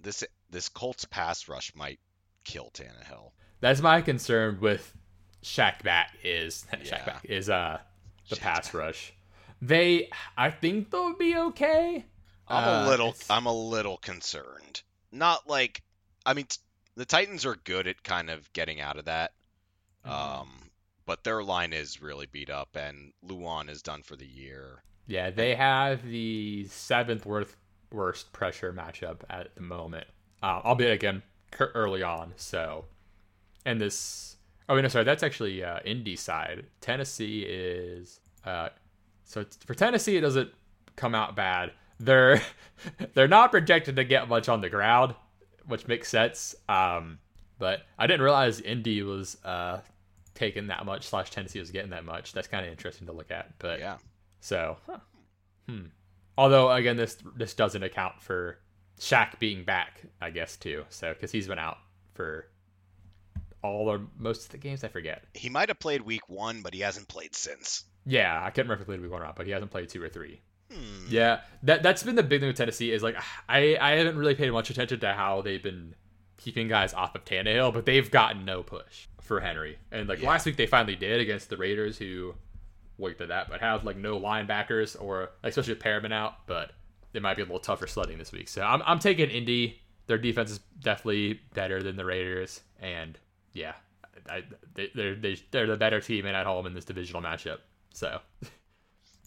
this 0.00 0.24
this 0.50 0.68
Colts 0.68 1.04
pass 1.06 1.48
rush 1.48 1.74
might 1.74 1.98
kill 2.44 2.70
Tannehill. 2.74 3.32
That's 3.64 3.80
my 3.80 4.02
concern 4.02 4.58
with 4.60 4.94
Shaq 5.42 5.82
back 5.82 6.10
is 6.22 6.66
Shaq 6.84 7.06
back 7.06 7.24
is 7.24 7.48
uh 7.48 7.78
the 8.28 8.36
Shaq's 8.36 8.42
pass 8.42 8.66
back. 8.66 8.74
rush. 8.74 9.12
They, 9.62 10.10
I 10.36 10.50
think 10.50 10.90
they'll 10.90 11.16
be 11.16 11.34
okay. 11.34 12.04
I'm 12.46 12.64
Uh, 12.68 12.86
a 12.86 12.90
little 12.90 13.08
it's- 13.08 13.30
I'm 13.30 13.46
a 13.46 13.52
little 13.54 13.96
concerned. 13.96 14.82
Not 15.10 15.48
like 15.48 15.82
I 16.26 16.34
mean 16.34 16.44
t- 16.44 16.58
the 16.96 17.06
Titans 17.06 17.46
are 17.46 17.56
good 17.56 17.86
at 17.86 18.02
kind 18.02 18.28
of 18.28 18.52
getting 18.52 18.82
out 18.82 18.98
of 18.98 19.06
that. 19.06 19.32
Mhm. 20.06 20.10
Um 20.10 20.70
but 21.06 21.24
their 21.24 21.42
line 21.42 21.72
is 21.72 22.02
really 22.02 22.26
beat 22.26 22.50
up 22.50 22.76
and 22.76 23.12
Lewan 23.26 23.70
is 23.70 23.80
done 23.80 24.02
for 24.02 24.14
the 24.16 24.26
year. 24.26 24.82
Yeah, 25.06 25.30
they 25.30 25.54
have 25.54 26.02
the 26.04 26.66
seventh 26.68 27.24
worst 27.24 27.56
worst 27.90 28.30
pressure 28.34 28.74
matchup 28.74 29.20
at 29.30 29.54
the 29.54 29.62
moment. 29.62 30.06
Uh, 30.42 30.60
albeit 30.64 30.92
again 30.92 31.22
early 31.58 32.02
on. 32.02 32.32
So, 32.36 32.84
and 33.64 33.80
this. 33.80 34.36
Oh, 34.68 34.80
no, 34.80 34.88
sorry. 34.88 35.04
That's 35.04 35.22
actually 35.22 35.62
uh, 35.62 35.80
Indy 35.84 36.16
side. 36.16 36.66
Tennessee 36.80 37.42
is. 37.42 38.20
Uh, 38.44 38.68
so 39.24 39.44
for 39.66 39.74
Tennessee, 39.74 40.16
it 40.16 40.20
doesn't 40.22 40.50
come 40.96 41.14
out 41.14 41.34
bad. 41.36 41.72
They're 42.00 42.40
they're 43.14 43.28
not 43.28 43.50
projected 43.50 43.96
to 43.96 44.04
get 44.04 44.28
much 44.28 44.48
on 44.48 44.60
the 44.60 44.68
ground, 44.68 45.14
which 45.66 45.86
makes 45.86 46.08
sense. 46.08 46.54
Um, 46.68 47.18
but 47.58 47.82
I 47.98 48.06
didn't 48.06 48.22
realize 48.22 48.60
Indy 48.60 49.02
was 49.02 49.36
uh, 49.44 49.80
taking 50.34 50.66
that 50.68 50.84
much 50.84 51.06
slash 51.06 51.30
Tennessee 51.30 51.60
was 51.60 51.70
getting 51.70 51.90
that 51.90 52.04
much. 52.04 52.32
That's 52.32 52.48
kind 52.48 52.64
of 52.66 52.70
interesting 52.72 53.06
to 53.06 53.12
look 53.12 53.30
at. 53.30 53.58
But 53.58 53.78
Yeah. 53.80 53.98
so, 54.40 54.76
huh. 54.86 54.98
hmm. 55.68 55.86
Although 56.36 56.72
again, 56.72 56.96
this 56.96 57.16
this 57.36 57.54
doesn't 57.54 57.82
account 57.82 58.20
for 58.20 58.58
Shaq 58.98 59.38
being 59.38 59.64
back, 59.64 60.02
I 60.20 60.30
guess 60.30 60.56
too. 60.56 60.84
So 60.88 61.12
because 61.12 61.30
he's 61.30 61.46
been 61.46 61.58
out 61.60 61.78
for 62.14 62.48
all 63.64 63.88
or 63.90 64.00
most 64.18 64.44
of 64.44 64.50
the 64.50 64.58
games, 64.58 64.84
I 64.84 64.88
forget. 64.88 65.24
He 65.34 65.48
might 65.48 65.68
have 65.68 65.80
played 65.80 66.02
week 66.02 66.28
1 66.28 66.62
but 66.62 66.74
he 66.74 66.80
hasn't 66.80 67.08
played 67.08 67.34
since. 67.34 67.84
Yeah, 68.06 68.38
I 68.38 68.50
can't 68.50 68.68
remember 68.68 68.74
if 68.74 68.78
he 68.80 68.84
played 68.84 69.00
week 69.00 69.10
one 69.10 69.22
or 69.22 69.24
not, 69.24 69.34
but 69.36 69.46
he 69.46 69.52
hasn't 69.52 69.70
played 69.70 69.88
two 69.88 70.02
or 70.02 70.10
three. 70.10 70.42
Hmm. 70.70 71.06
Yeah, 71.08 71.40
that 71.62 71.82
that's 71.82 72.02
been 72.02 72.16
the 72.16 72.22
big 72.22 72.40
thing 72.40 72.48
with 72.48 72.56
Tennessee 72.56 72.92
is 72.92 73.02
like 73.02 73.16
I 73.48 73.76
I 73.80 73.92
haven't 73.92 74.16
really 74.18 74.34
paid 74.34 74.50
much 74.50 74.68
attention 74.70 75.00
to 75.00 75.12
how 75.14 75.40
they've 75.40 75.62
been 75.62 75.94
keeping 76.36 76.68
guys 76.68 76.92
off 76.92 77.14
of 77.14 77.24
Tannehill, 77.24 77.72
but 77.72 77.86
they've 77.86 78.10
gotten 78.10 78.44
no 78.44 78.62
push 78.62 79.06
for 79.22 79.40
Henry. 79.40 79.78
And 79.90 80.06
like 80.08 80.20
Yeah. 80.20 80.28
last 80.28 80.44
week 80.44 80.56
they 80.56 80.66
finally 80.66 80.96
did 80.96 81.20
against 81.20 81.48
the 81.48 81.56
Raiders, 81.56 81.96
who 81.96 82.34
worked 82.98 83.20
at 83.22 83.28
that, 83.28 83.48
but 83.48 83.60
have 83.60 83.84
like 83.84 83.96
no 83.96 84.20
linebackers 84.20 85.00
or 85.00 85.30
especially 85.42 85.72
with 85.72 85.80
Perryman 85.82 86.12
out. 86.12 86.46
But 86.46 86.72
it 87.14 87.22
might 87.22 87.36
be 87.36 87.42
a 87.42 87.46
little 87.46 87.58
tougher 87.60 87.86
sledding 87.86 88.18
this 88.18 88.32
week. 88.32 88.48
So 88.48 88.62
I'm 88.62 88.82
I'm 88.84 88.98
taking 88.98 89.30
Indy. 89.30 89.80
Their 90.08 90.18
defense 90.18 90.50
is 90.50 90.60
definitely 90.80 91.40
better 91.54 91.82
than 91.82 91.96
the 91.96 92.04
Raiders, 92.04 92.60
and 92.80 93.18
yeah, 93.54 93.72
I, 94.28 94.42
they, 94.74 94.90
they're 94.94 95.14
they, 95.14 95.36
they're 95.50 95.66
the 95.66 95.76
better 95.76 96.00
team 96.00 96.26
and 96.26 96.36
at 96.36 96.44
home 96.46 96.66
in 96.66 96.74
this 96.74 96.84
divisional 96.84 97.22
matchup. 97.22 97.58
So 97.94 98.20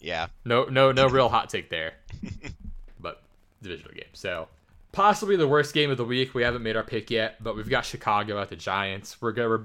Yeah. 0.00 0.28
no, 0.44 0.64
no, 0.66 0.92
no 0.92 1.08
real 1.08 1.28
hot 1.28 1.50
take 1.50 1.70
there. 1.70 1.94
but 3.00 3.22
divisional 3.62 3.92
game. 3.94 4.04
So 4.12 4.48
possibly 4.92 5.36
the 5.36 5.48
worst 5.48 5.74
game 5.74 5.90
of 5.90 5.96
the 5.96 6.04
week. 6.04 6.34
We 6.34 6.42
haven't 6.42 6.62
made 6.62 6.76
our 6.76 6.82
pick 6.84 7.10
yet, 7.10 7.42
but 7.42 7.56
we've 7.56 7.68
got 7.70 7.84
Chicago 7.84 8.40
at 8.40 8.48
the 8.48 8.56
Giants. 8.56 9.20
We're 9.20 9.32
gonna. 9.32 9.64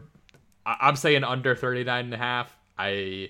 I- 0.66 0.78
I'm 0.82 0.95
saying 0.95 1.24
under 1.24 1.55
39 1.55 2.05
and 2.05 2.14
a 2.14 2.18
half. 2.18 2.55
I. 2.78 3.30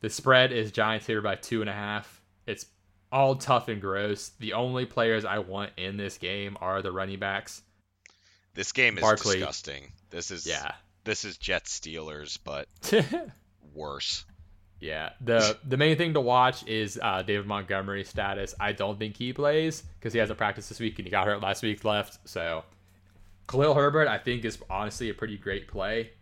The 0.00 0.10
spread 0.10 0.50
is 0.52 0.72
Giants 0.72 1.06
here 1.06 1.22
by 1.22 1.36
two 1.36 1.60
and 1.60 1.70
a 1.70 1.72
half. 1.72 2.20
It's 2.46 2.66
all 3.12 3.36
tough 3.36 3.68
and 3.68 3.80
gross. 3.80 4.30
The 4.40 4.52
only 4.54 4.84
players 4.84 5.24
I 5.24 5.38
want 5.38 5.70
in 5.76 5.96
this 5.96 6.18
game 6.18 6.56
are 6.60 6.82
the 6.82 6.90
running 6.90 7.20
backs. 7.20 7.62
This 8.54 8.72
game 8.72 8.98
is 8.98 9.00
Barkley. 9.02 9.36
disgusting. 9.36 9.92
This 10.12 10.30
is 10.30 10.46
Yeah. 10.46 10.72
This 11.04 11.24
is 11.24 11.36
Jets 11.36 11.80
Steelers, 11.80 12.38
but 12.44 12.68
worse. 13.74 14.24
yeah. 14.78 15.10
The 15.20 15.58
the 15.66 15.76
main 15.76 15.96
thing 15.96 16.14
to 16.14 16.20
watch 16.20 16.64
is 16.68 16.98
uh, 17.02 17.22
David 17.22 17.46
Montgomery's 17.46 18.08
status. 18.08 18.54
I 18.60 18.70
don't 18.72 18.98
think 18.98 19.16
he 19.16 19.32
plays 19.32 19.82
because 19.98 20.12
he 20.12 20.20
hasn't 20.20 20.38
practiced 20.38 20.68
this 20.68 20.78
week 20.78 20.98
and 21.00 21.06
he 21.06 21.10
got 21.10 21.26
hurt 21.26 21.40
last 21.42 21.62
week 21.64 21.84
left. 21.84 22.18
So 22.28 22.62
Khalil 23.48 23.74
Herbert, 23.74 24.06
I 24.06 24.18
think, 24.18 24.44
is 24.44 24.58
honestly 24.70 25.10
a 25.10 25.14
pretty 25.14 25.36
great 25.36 25.66
play. 25.66 26.12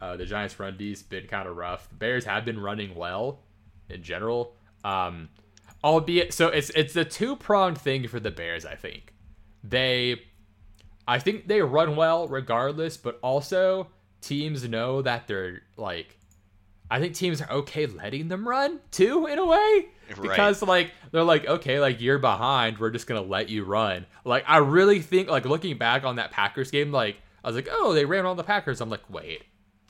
Uh, 0.00 0.16
the 0.16 0.26
Giants' 0.26 0.58
run 0.60 0.76
D's 0.76 1.02
been 1.02 1.26
kind 1.26 1.48
of 1.48 1.56
rough. 1.56 1.88
The 1.88 1.96
Bears 1.96 2.24
have 2.26 2.44
been 2.44 2.60
running 2.60 2.94
well 2.94 3.40
in 3.88 4.02
general. 4.02 4.54
Um, 4.84 5.30
albeit, 5.82 6.32
so 6.32 6.48
it's 6.48 6.70
it's 6.70 6.94
a 6.96 7.04
two 7.04 7.34
pronged 7.34 7.78
thing 7.78 8.06
for 8.06 8.20
the 8.20 8.30
Bears. 8.30 8.64
I 8.66 8.74
think 8.76 9.14
they, 9.64 10.20
I 11.06 11.18
think 11.18 11.46
they 11.46 11.62
run 11.62 11.96
well 11.96 12.26
regardless, 12.28 12.96
but 12.96 13.18
also 13.22 13.88
teams 14.20 14.68
know 14.68 15.02
that 15.02 15.26
they're 15.26 15.62
like, 15.76 16.18
I 16.90 17.00
think 17.00 17.14
teams 17.14 17.40
are 17.40 17.50
okay 17.50 17.86
letting 17.86 18.28
them 18.28 18.48
run 18.48 18.80
too 18.90 19.26
in 19.26 19.38
a 19.38 19.46
way. 19.46 19.86
Right. 20.16 20.30
because 20.30 20.62
like 20.62 20.92
they're 21.10 21.24
like 21.24 21.46
okay 21.46 21.80
like 21.80 22.00
you're 22.00 22.18
behind. 22.18 22.78
We're 22.78 22.90
just 22.90 23.06
gonna 23.06 23.22
let 23.22 23.48
you 23.48 23.64
run. 23.64 24.06
Like 24.24 24.44
i 24.46 24.58
really 24.58 25.00
think 25.00 25.28
like 25.28 25.44
looking 25.44 25.78
back 25.78 26.04
on 26.04 26.16
that 26.16 26.30
packers 26.30 26.70
game 26.70 26.92
like 26.92 27.16
i 27.42 27.48
was 27.48 27.56
like 27.56 27.68
oh 27.70 27.92
they 27.92 28.04
ran 28.04 28.24
on 28.26 28.36
the 28.36 28.44
packers. 28.44 28.80
I'm 28.80 28.90
like 28.90 29.08
wait. 29.10 29.42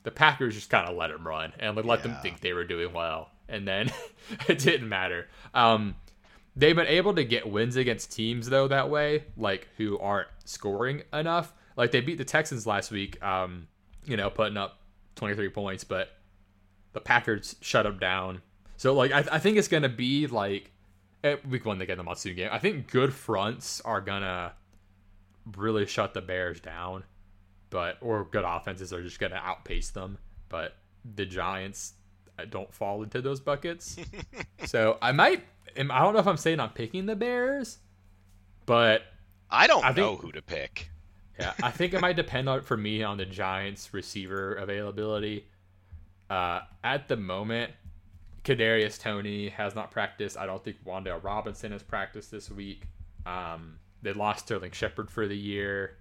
The 0.03 0.11
packers 0.11 0.55
just 0.55 0.69
kind 0.69 0.87
of 0.87 0.95
let 0.95 1.11
them 1.11 1.27
run 1.27 1.53
and 1.59 1.75
like 1.75 1.85
let 1.85 2.01
them 2.01 2.15
think 2.21 2.39
they 2.39 2.53
were 2.53 2.63
doing 2.63 2.93
well. 2.93 3.29
And 3.49 3.67
then 3.67 3.91
it 4.47 4.57
didn't 4.59 4.89
matter. 4.89 5.27
Um 5.53 5.95
they've 6.57 6.75
been 6.75 6.87
able 6.87 7.13
to 7.13 7.23
get 7.23 7.49
wins 7.49 7.75
against 7.75 8.11
teams 8.11 8.49
though 8.49 8.67
that 8.67 8.89
way 8.89 9.23
like 9.37 9.67
who 9.77 9.97
aren't 9.99 10.27
scoring 10.43 11.03
enough 11.13 11.53
like 11.77 11.91
they 11.91 12.01
beat 12.01 12.17
the 12.17 12.25
texans 12.25 12.67
last 12.67 12.91
week 12.91 13.23
um 13.23 13.67
you 14.05 14.17
know 14.17 14.29
putting 14.29 14.57
up 14.57 14.79
23 15.15 15.49
points 15.49 15.83
but 15.83 16.17
the 16.97 17.01
Packers 17.01 17.55
shut 17.61 17.83
them 17.83 17.99
down. 17.99 18.41
So 18.75 18.93
like 18.95 19.11
I, 19.11 19.23
I 19.33 19.39
think 19.39 19.57
it's 19.57 19.67
gonna 19.67 19.87
be 19.87 20.25
like 20.25 20.71
eh, 21.23 21.35
week 21.47 21.63
one 21.63 21.77
they 21.77 21.85
get 21.85 21.97
the 21.97 22.03
Matsu 22.03 22.33
game. 22.33 22.49
I 22.51 22.57
think 22.57 22.89
good 22.89 23.13
fronts 23.13 23.81
are 23.81 24.01
gonna 24.01 24.53
really 25.55 25.85
shut 25.85 26.15
the 26.15 26.21
Bears 26.21 26.59
down, 26.59 27.03
but 27.69 27.97
or 28.01 28.25
good 28.25 28.45
offenses 28.45 28.91
are 28.93 29.03
just 29.03 29.19
gonna 29.19 29.39
outpace 29.43 29.91
them. 29.91 30.17
But 30.49 30.75
the 31.15 31.25
Giants 31.25 31.93
don't 32.49 32.73
fall 32.73 33.03
into 33.03 33.21
those 33.21 33.39
buckets. 33.39 33.97
so 34.65 34.97
I 34.99 35.11
might. 35.11 35.45
Am- 35.77 35.91
I 35.91 35.99
don't 35.99 36.13
know 36.13 36.19
if 36.19 36.27
I'm 36.27 36.37
saying 36.37 36.59
I'm 36.59 36.69
picking 36.69 37.05
the 37.05 37.15
Bears, 37.15 37.77
but 38.65 39.03
I 39.49 39.67
don't 39.67 39.85
I 39.85 39.91
know 39.91 40.15
who 40.15 40.31
to 40.31 40.41
pick. 40.41 40.89
yeah, 41.39 41.53
I 41.61 41.71
think 41.71 41.93
it 41.93 42.01
might 42.01 42.15
depend 42.15 42.49
on 42.49 42.61
for 42.61 42.75
me 42.77 43.03
on 43.03 43.17
the 43.17 43.25
Giants 43.25 43.93
receiver 43.93 44.55
availability. 44.55 45.45
Uh, 46.29 46.61
at 46.83 47.07
the 47.07 47.15
moment, 47.15 47.71
Kadarius 48.43 48.99
Toney 48.99 49.49
has 49.49 49.75
not 49.75 49.91
practiced. 49.91 50.37
I 50.37 50.45
don't 50.45 50.63
think 50.63 50.77
Wan'Dale 50.85 51.23
Robinson 51.23 51.71
has 51.71 51.83
practiced 51.83 52.31
this 52.31 52.49
week. 52.51 52.83
Um, 53.25 53.79
they 54.01 54.13
lost 54.13 54.45
Sterling 54.45 54.71
Shepard 54.71 55.09
for 55.09 55.27
the 55.27 55.37
year, 55.37 55.97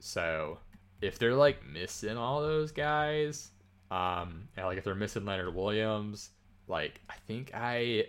so 0.00 0.58
if 1.00 1.18
they're 1.18 1.34
like 1.34 1.66
missing 1.66 2.16
all 2.16 2.40
those 2.40 2.72
guys, 2.72 3.50
um, 3.90 4.48
and 4.56 4.66
like 4.66 4.78
if 4.78 4.84
they're 4.84 4.94
missing 4.94 5.24
Leonard 5.24 5.54
Williams, 5.54 6.30
like 6.66 7.00
I 7.08 7.14
think 7.26 7.52
I. 7.54 8.06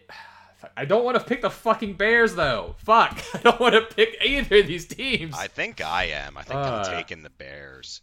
I 0.75 0.85
don't 0.85 1.05
want 1.05 1.17
to 1.17 1.23
pick 1.23 1.41
the 1.41 1.49
fucking 1.49 1.93
Bears 1.93 2.35
though. 2.35 2.75
Fuck. 2.79 3.23
I 3.33 3.37
don't 3.39 3.59
want 3.59 3.75
to 3.75 3.81
pick 3.95 4.17
either 4.23 4.57
of 4.59 4.67
these 4.67 4.85
teams. 4.87 5.35
I 5.37 5.47
think 5.47 5.81
I 5.81 6.05
am. 6.05 6.37
I 6.37 6.43
think 6.43 6.59
Uh. 6.59 6.83
I'm 6.85 6.85
taking 6.95 7.23
the 7.23 7.29
Bears. 7.29 8.01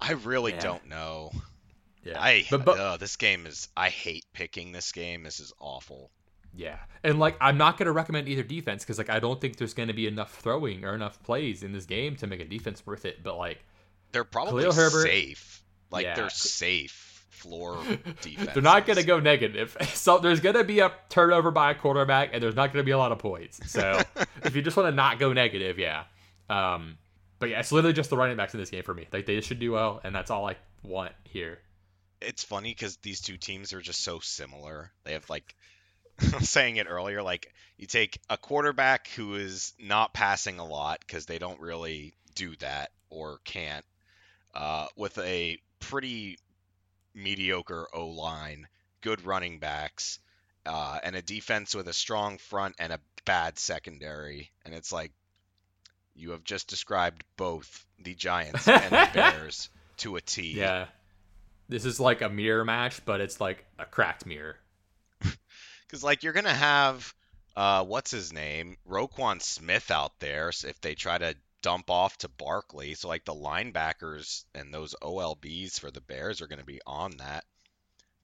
I 0.00 0.12
really 0.12 0.52
Yeah. 0.52 0.60
don't 0.60 0.88
know. 0.88 1.32
yeah. 2.02 2.20
I 2.22 2.44
but, 2.50 2.64
but 2.64 2.78
ugh, 2.78 3.00
this 3.00 3.16
game 3.16 3.46
is. 3.46 3.68
I 3.76 3.88
hate 3.88 4.24
picking 4.34 4.72
this 4.72 4.92
game. 4.92 5.22
This 5.22 5.40
is 5.40 5.52
awful. 5.58 6.10
Yeah, 6.56 6.78
and 7.02 7.18
like 7.18 7.36
I'm 7.40 7.58
not 7.58 7.78
gonna 7.78 7.90
recommend 7.92 8.28
either 8.28 8.44
defense 8.44 8.84
because 8.84 8.98
like 8.98 9.10
I 9.10 9.18
don't 9.18 9.40
think 9.40 9.56
there's 9.56 9.74
gonna 9.74 9.92
be 9.94 10.06
enough 10.06 10.34
throwing 10.40 10.84
or 10.84 10.94
enough 10.94 11.20
plays 11.24 11.64
in 11.64 11.72
this 11.72 11.84
game 11.84 12.14
to 12.16 12.28
make 12.28 12.38
a 12.40 12.44
defense 12.44 12.86
worth 12.86 13.04
it. 13.06 13.24
But 13.24 13.36
like 13.38 13.64
They're 14.12 14.22
probably 14.22 14.62
Khalil 14.62 14.76
Herbert- 14.76 15.02
safe. 15.02 15.62
Like 15.90 16.04
Yeah. 16.04 16.14
they're 16.14 16.30
safe 16.30 17.13
floor 17.34 17.82
defense. 18.20 18.50
they're 18.54 18.62
not 18.62 18.86
gonna 18.86 19.02
go 19.02 19.20
negative. 19.20 19.76
So 19.94 20.18
there's 20.18 20.40
gonna 20.40 20.64
be 20.64 20.80
a 20.80 20.92
turnover 21.08 21.50
by 21.50 21.70
a 21.70 21.74
quarterback, 21.74 22.30
and 22.32 22.42
there's 22.42 22.54
not 22.54 22.72
gonna 22.72 22.84
be 22.84 22.90
a 22.90 22.98
lot 22.98 23.12
of 23.12 23.18
points. 23.18 23.60
So 23.70 24.00
if 24.44 24.56
you 24.56 24.62
just 24.62 24.76
want 24.76 24.88
to 24.88 24.92
not 24.94 25.18
go 25.18 25.32
negative, 25.32 25.78
yeah. 25.78 26.04
Um, 26.48 26.98
but 27.38 27.50
yeah, 27.50 27.60
it's 27.60 27.72
literally 27.72 27.94
just 27.94 28.10
the 28.10 28.16
running 28.16 28.36
backs 28.36 28.54
in 28.54 28.60
this 28.60 28.70
game 28.70 28.82
for 28.82 28.94
me. 28.94 29.06
Like 29.12 29.26
they 29.26 29.40
should 29.40 29.58
do 29.58 29.72
well, 29.72 30.00
and 30.04 30.14
that's 30.14 30.30
all 30.30 30.48
I 30.48 30.56
want 30.82 31.12
here. 31.24 31.58
It's 32.20 32.44
funny 32.44 32.70
because 32.70 32.96
these 32.98 33.20
two 33.20 33.36
teams 33.36 33.72
are 33.72 33.80
just 33.80 34.02
so 34.02 34.20
similar. 34.20 34.92
They 35.04 35.12
have 35.12 35.28
like. 35.28 35.54
Saying 36.42 36.76
it 36.76 36.86
earlier, 36.88 37.22
like 37.24 37.52
you 37.76 37.88
take 37.88 38.20
a 38.30 38.36
quarterback 38.36 39.08
who 39.08 39.34
is 39.34 39.72
not 39.80 40.14
passing 40.14 40.60
a 40.60 40.64
lot 40.64 41.00
because 41.00 41.26
they 41.26 41.40
don't 41.40 41.58
really 41.58 42.14
do 42.36 42.54
that 42.56 42.92
or 43.10 43.38
can't, 43.44 43.84
uh, 44.54 44.86
with 44.96 45.18
a 45.18 45.58
pretty 45.80 46.38
mediocre 47.14 47.88
O 47.92 48.08
line, 48.08 48.66
good 49.00 49.24
running 49.24 49.58
backs, 49.58 50.18
uh, 50.66 50.98
and 51.02 51.16
a 51.16 51.22
defense 51.22 51.74
with 51.74 51.88
a 51.88 51.92
strong 51.92 52.38
front 52.38 52.74
and 52.78 52.92
a 52.92 53.00
bad 53.24 53.58
secondary. 53.58 54.50
And 54.64 54.74
it's 54.74 54.92
like 54.92 55.12
you 56.14 56.30
have 56.30 56.44
just 56.44 56.68
described 56.68 57.24
both 57.36 57.86
the 57.98 58.14
Giants 58.14 58.66
and 58.68 58.92
the 58.92 59.10
Bears 59.14 59.68
to 59.98 60.16
a 60.16 60.20
T. 60.20 60.52
Yeah, 60.52 60.86
this 61.68 61.84
is 61.84 62.00
like 62.00 62.22
a 62.22 62.28
mirror 62.28 62.64
match, 62.64 63.04
but 63.04 63.20
it's 63.20 63.40
like 63.40 63.64
a 63.78 63.84
cracked 63.84 64.26
mirror. 64.26 64.56
Because 65.86 66.02
like 66.02 66.24
you're 66.24 66.32
gonna 66.32 66.52
have 66.52 67.14
uh, 67.56 67.84
what's 67.84 68.10
his 68.10 68.32
name, 68.32 68.76
Roquan 68.88 69.40
Smith 69.40 69.90
out 69.90 70.18
there. 70.18 70.50
So 70.50 70.68
if 70.68 70.80
they 70.80 70.94
try 70.94 71.18
to 71.18 71.36
dump 71.64 71.90
off 71.90 72.18
to 72.18 72.28
Barkley, 72.28 72.94
so 72.94 73.08
like 73.08 73.24
the 73.24 73.34
linebackers 73.34 74.44
and 74.54 74.72
those 74.72 74.94
OLBs 75.02 75.80
for 75.80 75.90
the 75.90 76.02
Bears 76.02 76.42
are 76.42 76.46
gonna 76.46 76.64
be 76.64 76.80
on 76.86 77.16
that. 77.18 77.44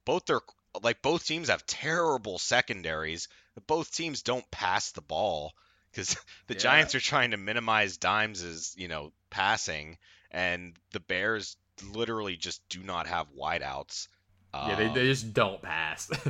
Both 0.05 0.29
are 0.29 0.43
like 0.83 1.01
both 1.01 1.25
teams 1.25 1.49
have 1.49 1.65
terrible 1.65 2.37
secondaries, 2.39 3.27
but 3.55 3.65
both 3.67 3.91
teams 3.91 4.21
don't 4.21 4.49
pass 4.51 4.91
the 4.91 5.01
ball 5.01 5.53
because 5.91 6.15
the 6.47 6.53
Yeah. 6.53 6.61
Giants 6.61 6.95
are 6.95 6.99
trying 7.01 7.31
to 7.31 7.37
minimize 7.37 7.97
Dimes' 7.97 8.43
as 8.43 8.75
you 8.77 8.87
know 8.87 9.11
passing, 9.31 9.97
and 10.31 10.77
the 10.91 10.99
Bears 10.99 11.57
literally 11.81 12.37
just 12.37 12.67
do 12.69 12.83
not 12.83 13.07
have 13.07 13.27
wideouts. 13.33 14.07
Yeah, 14.61 14.75
they, 14.75 14.87
Um, 14.87 14.93
they 14.93 15.05
just 15.07 15.33
don't 15.33 15.61
pass. 15.61 16.11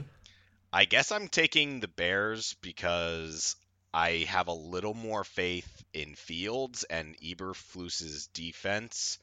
I 0.73 0.85
guess 0.85 1.11
I'm 1.13 1.29
taking 1.29 1.79
the 1.79 1.87
Bears 1.87 2.55
because 2.61 3.55
I 3.93 4.19
have 4.29 4.47
a 4.47 4.53
little 4.53 4.93
more 4.93 5.23
faith 5.23 5.83
in 5.93 6.15
Fields 6.15 6.83
and 6.85 7.15
Eberflus's 7.19 8.27
defense 8.27 9.19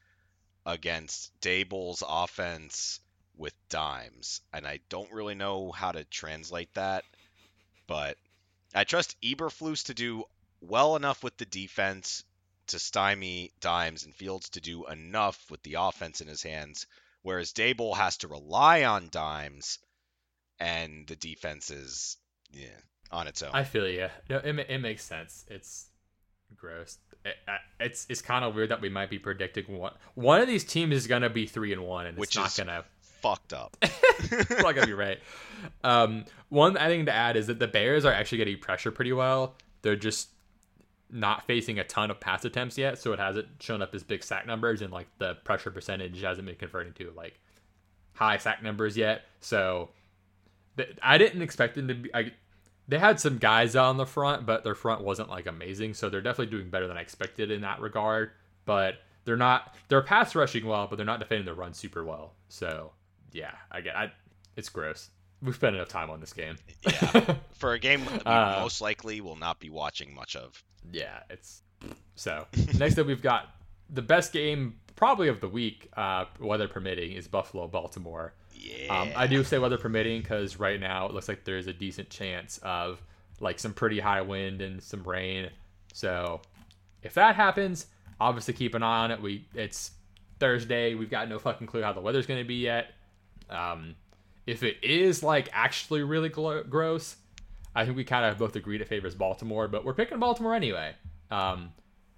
against 0.67 1.33
Daboll's 1.41 2.03
offense 2.07 3.01
with 3.35 3.55
dimes, 3.71 4.43
and 4.53 4.67
I 4.67 4.81
don't 4.91 5.13
really 5.13 5.35
know 5.35 5.73
how 5.73 5.93
to 5.93 6.05
translate 6.05 6.75
that, 6.75 7.05
but 7.87 8.19
I 8.75 8.85
trust 8.85 9.17
Eberflus 9.23 9.85
to 9.85 9.95
do 9.95 10.25
well 10.61 10.97
enough 10.97 11.23
with 11.23 11.37
the 11.39 11.47
defense 11.47 12.25
to 12.67 12.79
stymie 12.79 13.53
dimes 13.61 14.05
and 14.05 14.15
Fields 14.15 14.51
to 14.51 14.61
do 14.61 14.87
enough 14.87 15.51
with 15.51 15.63
the 15.63 15.75
offense 15.75 16.21
in 16.21 16.29
his 16.29 16.43
hands, 16.43 16.87
whereas 17.23 17.55
Dable 17.55 17.97
has 17.97 18.19
to 18.19 18.29
rely 18.29 18.85
on 18.85 19.09
dimes 19.09 19.79
and 20.61 21.07
the 21.07 21.17
defense 21.17 21.71
is 21.71 22.19
yeah 22.51 22.81
on 23.11 23.27
its 23.27 23.43
own. 23.43 23.51
I 23.53 23.65
feel 23.65 23.89
you. 23.89 24.09
No, 24.29 24.37
it, 24.39 24.59
it 24.69 24.79
makes 24.79 25.05
sense. 25.05 25.45
It's 25.49 25.89
gross. 26.57 26.99
It, 27.25 27.35
it's 27.81 28.07
it's 28.09 28.23
kind 28.23 28.45
of 28.45 28.55
weird 28.55 28.71
that 28.71 28.81
we 28.81 28.89
might 28.89 29.11
be 29.11 29.19
predicting 29.19 29.77
one 29.79 29.93
one 30.15 30.41
of 30.41 30.47
these 30.47 30.65
teams 30.65 30.95
is 30.95 31.07
gonna 31.07 31.29
be 31.31 31.47
three 31.47 31.73
and 31.73 31.83
one, 31.85 32.07
and 32.07 32.17
Which 32.17 32.31
it's 32.31 32.37
not 32.37 32.49
is- 32.49 32.57
gonna. 32.59 32.85
Fucked 33.21 33.53
up. 33.53 33.77
It's 33.83 34.51
not 34.63 34.77
gonna 34.77 34.87
be 34.87 34.93
right. 34.93 35.19
Um, 35.83 36.25
one 36.51 36.75
thing 36.75 37.07
to 37.07 37.13
add 37.13 37.37
is 37.37 37.49
that 37.49 37.59
the 37.59 37.67
Bears 37.67 38.05
are 38.05 38.13
actually 38.13 38.39
getting 38.39 38.59
pressure 38.59 38.93
pretty 38.93 39.13
well. 39.13 39.55
They're 39.83 39.97
just 39.97 40.29
not 41.11 41.45
facing 41.45 41.81
a 41.81 41.85
ton 41.85 42.13
of 42.13 42.21
pass 42.21 42.45
attempts 42.45 42.79
yet, 42.79 42.97
so 42.99 43.13
it 43.13 43.19
hasn't 43.19 43.49
shown 43.59 43.83
up 43.83 43.93
as 43.93 44.05
big 44.05 44.23
sack 44.23 44.47
numbers, 44.47 44.83
and 44.83 44.93
like 44.93 45.09
the 45.19 45.35
pressure 45.43 45.73
percentage 45.73 46.21
hasn't 46.23 46.47
been 46.47 46.55
converting 46.55 46.93
to 46.93 47.13
like 47.17 47.41
high 48.13 48.37
sack 48.37 48.63
numbers 48.63 48.97
yet. 48.97 49.23
So 49.41 49.89
th- 50.77 50.97
I 51.03 51.19
didn't 51.19 51.43
expect 51.43 51.75
them 51.75 51.89
to 51.89 51.95
be. 51.95 52.15
I, 52.15 52.31
they 52.89 52.99
had 52.99 53.21
some 53.21 53.39
guys 53.39 53.77
on 53.77 53.99
the 53.99 54.07
front, 54.07 54.47
but 54.47 54.65
their 54.65 54.75
front 54.75 55.03
wasn't 55.03 55.29
like 55.29 55.47
amazing. 55.47 55.95
So 55.95 56.09
they're 56.09 56.23
definitely 56.23 56.57
doing 56.57 56.71
better 56.71 56.89
than 56.89 56.97
I 56.97 57.03
expected 57.03 57.51
in 57.51 57.61
that 57.61 57.81
regard. 57.81 58.31
But 58.65 58.97
they're 59.25 59.37
not. 59.37 59.75
They're 59.89 60.03
pass 60.03 60.35
rushing 60.35 60.67
well, 60.67 60.87
but 60.89 60.97
they're 60.97 61.07
not 61.07 61.21
defending 61.21 61.47
the 61.47 61.55
run 61.55 61.75
super 61.75 62.05
well. 62.05 62.33
So 62.49 62.93
yeah, 63.33 63.53
I 63.71 63.81
get. 63.83 63.97
I, 63.97 64.11
it's 64.57 64.69
gross. 64.71 65.11
we've 65.43 65.55
spent 65.55 65.77
enough 65.77 65.89
time 65.89 66.11
on 66.11 66.21
this 66.21 66.33
game. 66.33 66.57
Yeah, 66.85 67.35
for 67.53 67.75
a 67.75 67.79
game 67.79 68.05
we 68.05 68.19
Uh, 68.27 68.61
most 68.61 68.81
likely 68.81 69.21
will 69.21 69.37
not 69.37 69.61
be 69.61 69.71
watching 69.71 70.15
much 70.15 70.35
of. 70.35 70.63
Yeah, 70.91 71.21
it's 71.31 71.63
so. 72.15 72.47
Next 72.79 72.99
up, 72.99 73.07
we've 73.07 73.23
got 73.23 73.51
the 73.91 74.03
best 74.03 74.33
game 74.33 74.81
probably 74.97 75.29
of 75.29 75.41
the 75.41 75.49
week, 75.49 75.89
uh, 75.97 76.25
weather 76.41 76.67
permitting, 76.69 77.13
is 77.13 77.29
Buffalo 77.29 77.69
Baltimore. 77.69 78.35
Yeah, 78.55 79.01
Um, 79.03 79.11
I 79.17 79.27
do 79.27 79.43
say 79.45 79.59
weather 79.59 79.79
permitting 79.79 80.21
because 80.23 80.59
right 80.59 80.79
now 80.81 81.07
it 81.07 81.15
looks 81.15 81.29
like 81.29 81.45
there's 81.45 81.67
a 81.67 81.73
decent 81.73 82.11
chance 82.11 82.59
of 82.63 83.01
like 83.41 83.59
some 83.59 83.73
pretty 83.73 84.01
high 84.01 84.21
wind 84.23 84.61
and 84.63 84.83
some 84.83 85.03
rain. 85.05 85.51
So 85.93 86.41
if 87.03 87.15
that 87.15 87.37
happens, 87.37 87.87
obviously 88.21 88.55
keep 88.55 88.75
an 88.75 88.83
eye 88.83 89.05
on 89.05 89.11
it. 89.11 89.21
We 89.23 89.47
it's 89.55 89.93
Thursday. 90.41 90.95
We've 90.95 91.11
got 91.11 91.29
no 91.29 91.39
fucking 91.39 91.67
clue 91.67 91.83
how 91.83 91.93
the 91.93 92.01
weather's 92.01 92.27
going 92.27 92.41
to 92.43 92.47
be 92.49 92.57
yet. 92.57 92.93
Um, 93.51 93.95
if 94.47 94.63
it 94.63 94.77
is 94.83 95.23
like 95.23 95.49
actually 95.53 96.03
really 96.03 96.29
glo- 96.29 96.63
gross, 96.65 97.17
I 97.75 97.85
think 97.85 97.97
we 97.97 98.05
kind 98.05 98.25
of 98.25 98.39
both 98.39 98.57
agreed 98.57 98.81
it 98.81 98.89
favors 98.89 99.15
Baltimore, 99.15 99.69
but 99.69 99.85
we're 99.85 99.95
picking 99.95 100.19
Baltimore 100.19 100.55
anyway. 100.55 100.95
Um, 101.31 101.71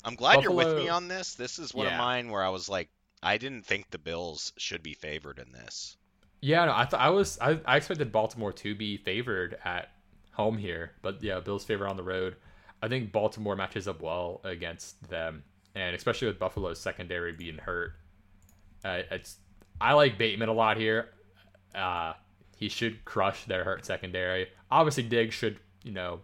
I'm 0.04 0.14
glad 0.14 0.42
you're 0.42 0.52
with 0.52 0.76
me 0.76 0.88
on 0.88 1.08
this. 1.08 1.34
This 1.34 1.58
is 1.58 1.74
one 1.74 1.86
Yeah. 1.86 1.92
of 1.94 1.98
mine 1.98 2.30
where 2.30 2.42
I 2.42 2.48
was 2.48 2.68
like, 2.68 2.88
I 3.22 3.36
didn't 3.36 3.66
think 3.66 3.90
the 3.90 3.98
Bills 3.98 4.52
should 4.56 4.82
be 4.82 4.94
favored 4.94 5.38
in 5.38 5.52
this. 5.52 5.96
Yeah, 6.40 6.64
no, 6.64 6.72
I 6.74 6.86
thought 6.86 7.00
I 7.00 7.10
was 7.10 7.38
I, 7.40 7.60
I 7.66 7.76
expected 7.76 8.12
Baltimore 8.12 8.52
to 8.54 8.74
be 8.74 8.96
favored 8.96 9.58
at 9.64 9.90
home 10.32 10.56
here, 10.56 10.92
but 11.02 11.22
yeah, 11.22 11.40
Bills 11.40 11.64
favor 11.64 11.86
on 11.86 11.96
the 11.96 12.02
road. 12.02 12.36
I 12.82 12.88
think 12.88 13.12
Baltimore 13.12 13.56
matches 13.56 13.86
up 13.86 14.00
well 14.00 14.40
against 14.44 15.08
them, 15.10 15.44
and 15.74 15.94
especially 15.94 16.28
with 16.28 16.38
Buffalo's 16.38 16.80
secondary 16.80 17.32
being 17.32 17.58
hurt. 17.58 17.92
Uh, 18.84 19.02
it's 19.10 19.36
I 19.80 19.92
like 19.92 20.16
Bateman 20.16 20.48
a 20.48 20.54
lot 20.54 20.78
here. 20.78 21.10
Uh, 21.74 22.14
he 22.56 22.68
should 22.68 23.04
crush 23.04 23.44
their 23.44 23.64
hurt 23.64 23.84
secondary. 23.84 24.48
Obviously, 24.70 25.02
Diggs 25.02 25.34
should 25.34 25.58
you 25.82 25.92
know 25.92 26.20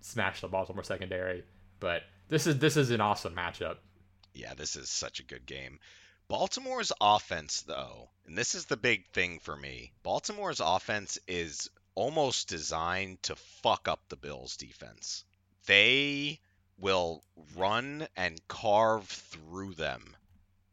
smash 0.00 0.40
the 0.40 0.48
Baltimore 0.48 0.84
secondary, 0.84 1.42
but 1.80 2.02
this 2.28 2.46
is 2.46 2.58
this 2.58 2.76
is 2.76 2.90
an 2.92 3.00
awesome 3.00 3.34
matchup. 3.34 3.78
Yeah, 4.34 4.54
this 4.54 4.76
is 4.76 4.88
such 4.88 5.18
a 5.18 5.24
good 5.24 5.46
game. 5.46 5.80
Baltimore's 6.28 6.92
offense, 7.00 7.62
though, 7.62 8.10
and 8.26 8.36
this 8.36 8.54
is 8.54 8.66
the 8.66 8.76
big 8.76 9.06
thing 9.08 9.38
for 9.38 9.56
me. 9.56 9.92
Baltimore's 10.02 10.60
offense 10.60 11.18
is 11.26 11.70
almost 11.94 12.48
designed 12.48 13.22
to 13.24 13.34
fuck 13.34 13.88
up 13.88 14.00
the 14.08 14.16
Bills' 14.16 14.58
defense. 14.58 15.24
They 15.66 16.40
will 16.78 17.24
run 17.56 18.06
and 18.14 18.46
carve 18.46 19.06
through 19.06 19.74
them 19.74 20.16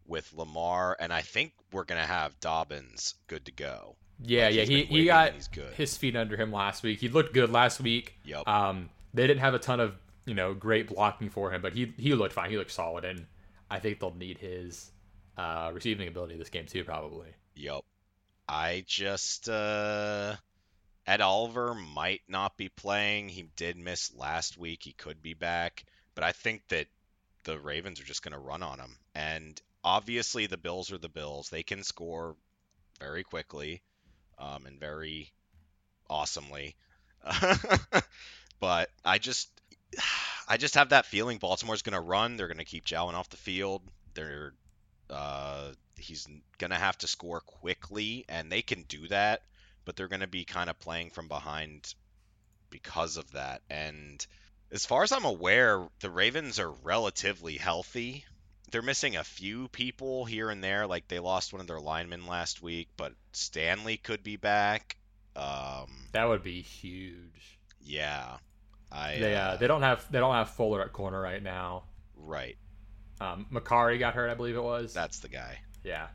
with 0.05 0.33
Lamar, 0.33 0.97
and 0.99 1.13
I 1.13 1.21
think 1.21 1.53
we're 1.71 1.85
gonna 1.85 2.05
have 2.05 2.39
Dobbins 2.41 3.15
good 3.27 3.45
to 3.45 3.51
go. 3.51 3.95
Yeah, 4.21 4.47
Like, 4.47 4.55
yeah, 4.55 4.63
he 4.63 4.83
he 4.83 5.05
got 5.05 5.33
his 5.75 5.97
feet 5.97 6.15
under 6.15 6.37
him 6.37 6.51
last 6.51 6.83
week. 6.83 6.99
He 6.99 7.09
looked 7.09 7.33
good 7.33 7.49
last 7.49 7.79
week. 7.79 8.15
Yep. 8.25 8.47
Um, 8.47 8.89
they 9.13 9.25
didn't 9.25 9.41
have 9.41 9.53
a 9.53 9.59
ton 9.59 9.79
of 9.79 9.95
you 10.25 10.35
know 10.35 10.53
great 10.53 10.89
blocking 10.89 11.29
for 11.29 11.51
him, 11.51 11.61
but 11.61 11.73
he 11.73 11.93
he 11.97 12.13
looked 12.13 12.33
fine. 12.33 12.49
He 12.49 12.57
looked 12.57 12.71
solid, 12.71 13.05
and 13.05 13.25
I 13.69 13.79
think 13.79 13.99
they'll 13.99 14.13
need 14.13 14.37
his 14.37 14.91
uh, 15.37 15.71
receiving 15.73 16.07
ability 16.07 16.37
this 16.37 16.49
game 16.49 16.65
too, 16.65 16.83
probably. 16.83 17.29
Yep. 17.55 17.81
I 18.47 18.83
just 18.87 19.49
uh 19.49 20.35
Ed 21.07 21.21
Oliver 21.21 21.73
might 21.73 22.21
not 22.27 22.57
be 22.57 22.69
playing. 22.69 23.29
He 23.29 23.43
did 23.55 23.77
miss 23.77 24.13
last 24.15 24.57
week. 24.57 24.83
He 24.83 24.93
could 24.93 25.21
be 25.21 25.33
back, 25.33 25.85
but 26.15 26.23
I 26.23 26.31
think 26.31 26.67
that 26.69 26.87
the 27.43 27.59
Ravens 27.59 27.99
are 27.99 28.05
just 28.05 28.23
going 28.23 28.33
to 28.33 28.39
run 28.39 28.63
on 28.63 28.79
him. 28.79 28.97
And 29.13 29.59
obviously 29.83 30.47
the 30.47 30.57
Bills 30.57 30.91
are 30.91 30.97
the 30.97 31.09
Bills. 31.09 31.49
They 31.49 31.63
can 31.63 31.83
score 31.83 32.35
very 32.99 33.23
quickly 33.23 33.81
um, 34.39 34.65
and 34.65 34.79
very 34.79 35.31
awesomely. 36.09 36.75
but 38.59 38.89
I 39.03 39.19
just 39.19 39.49
I 40.47 40.57
just 40.57 40.75
have 40.75 40.89
that 40.89 41.07
feeling 41.07 41.37
Baltimore's 41.37 41.81
going 41.81 41.93
to 41.93 41.99
run. 41.99 42.37
They're 42.37 42.47
going 42.47 42.57
to 42.57 42.65
keep 42.65 42.85
Jalen 42.85 43.13
off 43.13 43.29
the 43.29 43.37
field. 43.37 43.81
They're 44.13 44.53
uh, 45.09 45.71
he's 45.97 46.27
gonna 46.57 46.75
have 46.79 46.97
to 46.99 47.07
score 47.07 47.41
quickly, 47.41 48.25
and 48.29 48.51
they 48.51 48.61
can 48.61 48.83
do 48.83 49.07
that, 49.07 49.43
but 49.85 49.95
they're 49.95 50.07
gonna 50.07 50.27
be 50.27 50.45
kind 50.45 50.69
of 50.69 50.79
playing 50.79 51.09
from 51.11 51.27
behind 51.27 51.93
because 52.69 53.17
of 53.17 53.31
that. 53.31 53.61
And 53.69 54.25
as 54.71 54.85
far 54.85 55.03
as 55.03 55.11
I'm 55.11 55.25
aware, 55.25 55.87
the 55.99 56.09
Ravens 56.09 56.59
are 56.59 56.71
relatively 56.71 57.57
healthy. 57.57 58.25
They're 58.71 58.81
missing 58.81 59.15
a 59.15 59.23
few 59.23 59.67
people 59.69 60.25
here 60.25 60.49
and 60.49 60.63
there, 60.63 60.87
like 60.87 61.07
they 61.07 61.19
lost 61.19 61.53
one 61.53 61.61
of 61.61 61.67
their 61.67 61.79
linemen 61.79 62.25
last 62.25 62.61
week, 62.61 62.89
but 62.97 63.13
Stanley 63.31 63.97
could 63.97 64.23
be 64.23 64.35
back. 64.37 64.97
Um, 65.35 66.09
That 66.13 66.25
would 66.25 66.43
be 66.43 66.61
huge. 66.61 67.59
yeah, 67.81 68.37
I 68.91 69.17
They 69.19 69.35
uh, 69.35 69.39
uh, 69.39 69.57
they 69.57 69.67
don't 69.67 69.81
have 69.83 70.09
they 70.11 70.19
don't 70.19 70.33
have 70.33 70.49
Fuller 70.49 70.81
at 70.81 70.91
corner 70.93 71.21
right 71.21 71.41
now. 71.43 71.83
right. 72.15 72.57
Um, 73.21 73.45
Makari 73.51 73.97
got 73.99 74.13
hurt, 74.13 74.29
I 74.29 74.33
believe 74.33 74.55
it 74.55 74.63
was. 74.63 74.93
That's 74.93 75.19
the 75.19 75.29
guy. 75.29 75.59
yeah, 75.83 76.07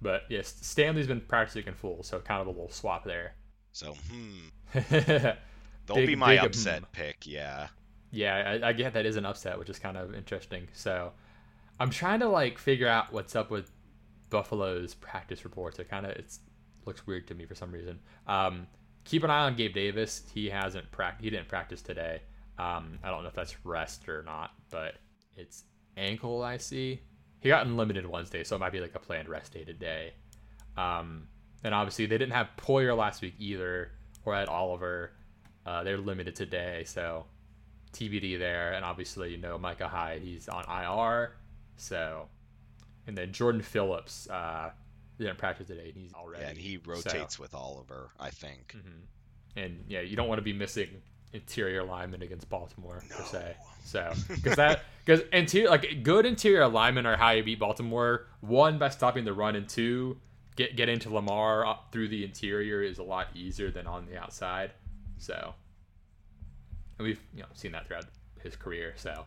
but 0.00 0.22
yes, 0.28 0.54
Stanley's 0.62 1.06
been 1.06 1.20
practicing 1.20 1.66
in 1.66 1.74
full, 1.74 2.02
so 2.02 2.18
kind 2.20 2.40
of 2.40 2.46
a 2.46 2.50
little 2.50 2.70
swap 2.70 3.04
there. 3.04 3.34
So 3.72 3.94
hmm, 4.10 4.78
they'll 4.90 5.96
Big- 5.96 6.06
be 6.06 6.16
my 6.16 6.38
upset 6.38 6.90
pick. 6.92 7.26
Yeah. 7.26 7.68
Yeah, 8.14 8.58
I, 8.62 8.68
I 8.68 8.72
get 8.74 8.92
that 8.92 9.06
is 9.06 9.16
an 9.16 9.24
upset, 9.24 9.58
which 9.58 9.70
is 9.70 9.78
kind 9.78 9.96
of 9.96 10.14
interesting. 10.14 10.68
So 10.74 11.12
I'm 11.80 11.88
trying 11.88 12.20
to 12.20 12.28
like 12.28 12.58
figure 12.58 12.86
out 12.88 13.10
what's 13.12 13.34
up 13.34 13.50
with 13.50 13.70
Buffalo's 14.28 14.94
practice 14.94 15.44
reports. 15.44 15.78
It 15.78 15.88
kind 15.88 16.04
of 16.04 16.12
it 16.12 16.36
looks 16.84 17.06
weird 17.06 17.26
to 17.28 17.34
me 17.34 17.46
for 17.46 17.54
some 17.54 17.72
reason. 17.72 17.98
Um, 18.26 18.66
keep 19.04 19.24
an 19.24 19.30
eye 19.30 19.44
on 19.46 19.56
Gabe 19.56 19.72
Davis. 19.74 20.22
He 20.34 20.50
hasn't 20.50 20.90
prac- 20.92 21.22
he 21.22 21.30
didn't 21.30 21.48
practice 21.48 21.80
today. 21.80 22.20
Um, 22.58 22.98
I 23.02 23.10
don't 23.10 23.22
know 23.22 23.28
if 23.30 23.34
that's 23.34 23.56
rest 23.64 24.06
or 24.08 24.22
not, 24.22 24.50
but 24.70 24.96
it's 25.36 25.64
ankle 25.96 26.42
I 26.42 26.56
see. 26.56 27.00
He 27.40 27.48
got 27.48 27.66
unlimited 27.66 28.06
Wednesday, 28.06 28.44
so 28.44 28.56
it 28.56 28.60
might 28.60 28.72
be 28.72 28.80
like 28.80 28.94
a 28.94 28.98
planned 29.00 29.28
rest 29.28 29.52
day 29.52 29.64
today. 29.64 30.14
Um, 30.76 31.26
and 31.64 31.74
obviously 31.74 32.06
they 32.06 32.18
didn't 32.18 32.34
have 32.34 32.48
Poyer 32.56 32.96
last 32.96 33.22
week 33.22 33.34
either, 33.38 33.90
or 34.24 34.34
Ed 34.34 34.48
Oliver. 34.48 35.12
Uh, 35.66 35.82
they're 35.82 35.98
limited 35.98 36.34
today, 36.36 36.84
so 36.86 37.26
TBD 37.92 38.38
there. 38.38 38.72
And 38.72 38.84
obviously, 38.84 39.30
you 39.32 39.38
know, 39.38 39.58
Micah 39.58 39.88
Hyde, 39.88 40.22
he's 40.22 40.48
on 40.48 40.64
IR. 40.68 41.32
So, 41.76 42.28
and 43.06 43.16
then 43.16 43.32
Jordan 43.32 43.62
Phillips 43.62 44.28
uh, 44.30 44.70
didn't 45.18 45.38
practice 45.38 45.66
today, 45.66 45.88
and 45.88 45.96
he's 45.96 46.14
already. 46.14 46.42
Yeah, 46.44 46.50
and 46.50 46.58
he 46.58 46.78
rotates 46.84 47.38
with 47.38 47.54
Oliver, 47.54 48.10
I 48.20 48.30
think. 48.30 48.74
Mhm. 48.76 49.02
And 49.56 49.84
yeah, 49.88 50.00
you 50.00 50.16
don't 50.16 50.28
want 50.28 50.38
to 50.38 50.42
be 50.44 50.52
missing 50.52 51.02
interior 51.32 51.82
linemen 51.82 52.22
against 52.22 52.48
Baltimore 52.48 53.02
per 53.10 53.24
se. 53.24 53.56
So 53.84 54.12
because 54.28 54.56
that 54.56 54.82
because 55.04 55.26
interior 55.32 55.70
like 55.70 56.02
good 56.02 56.26
interior 56.26 56.68
linemen 56.68 57.06
are 57.06 57.16
how 57.16 57.30
you 57.30 57.42
beat 57.42 57.58
Baltimore. 57.58 58.26
One 58.40 58.78
by 58.78 58.88
stopping 58.90 59.24
the 59.24 59.32
run, 59.32 59.56
and 59.56 59.68
two 59.68 60.18
get 60.56 60.76
get 60.76 60.88
into 60.88 61.12
Lamar 61.12 61.66
up 61.66 61.88
through 61.92 62.08
the 62.08 62.24
interior 62.24 62.82
is 62.82 62.98
a 62.98 63.02
lot 63.02 63.28
easier 63.34 63.70
than 63.70 63.86
on 63.86 64.06
the 64.06 64.18
outside. 64.18 64.72
So 65.18 65.54
and 66.98 67.06
we've 67.06 67.20
you 67.34 67.40
know 67.42 67.48
seen 67.54 67.72
that 67.72 67.86
throughout 67.86 68.06
his 68.42 68.56
career. 68.56 68.94
So 68.96 69.26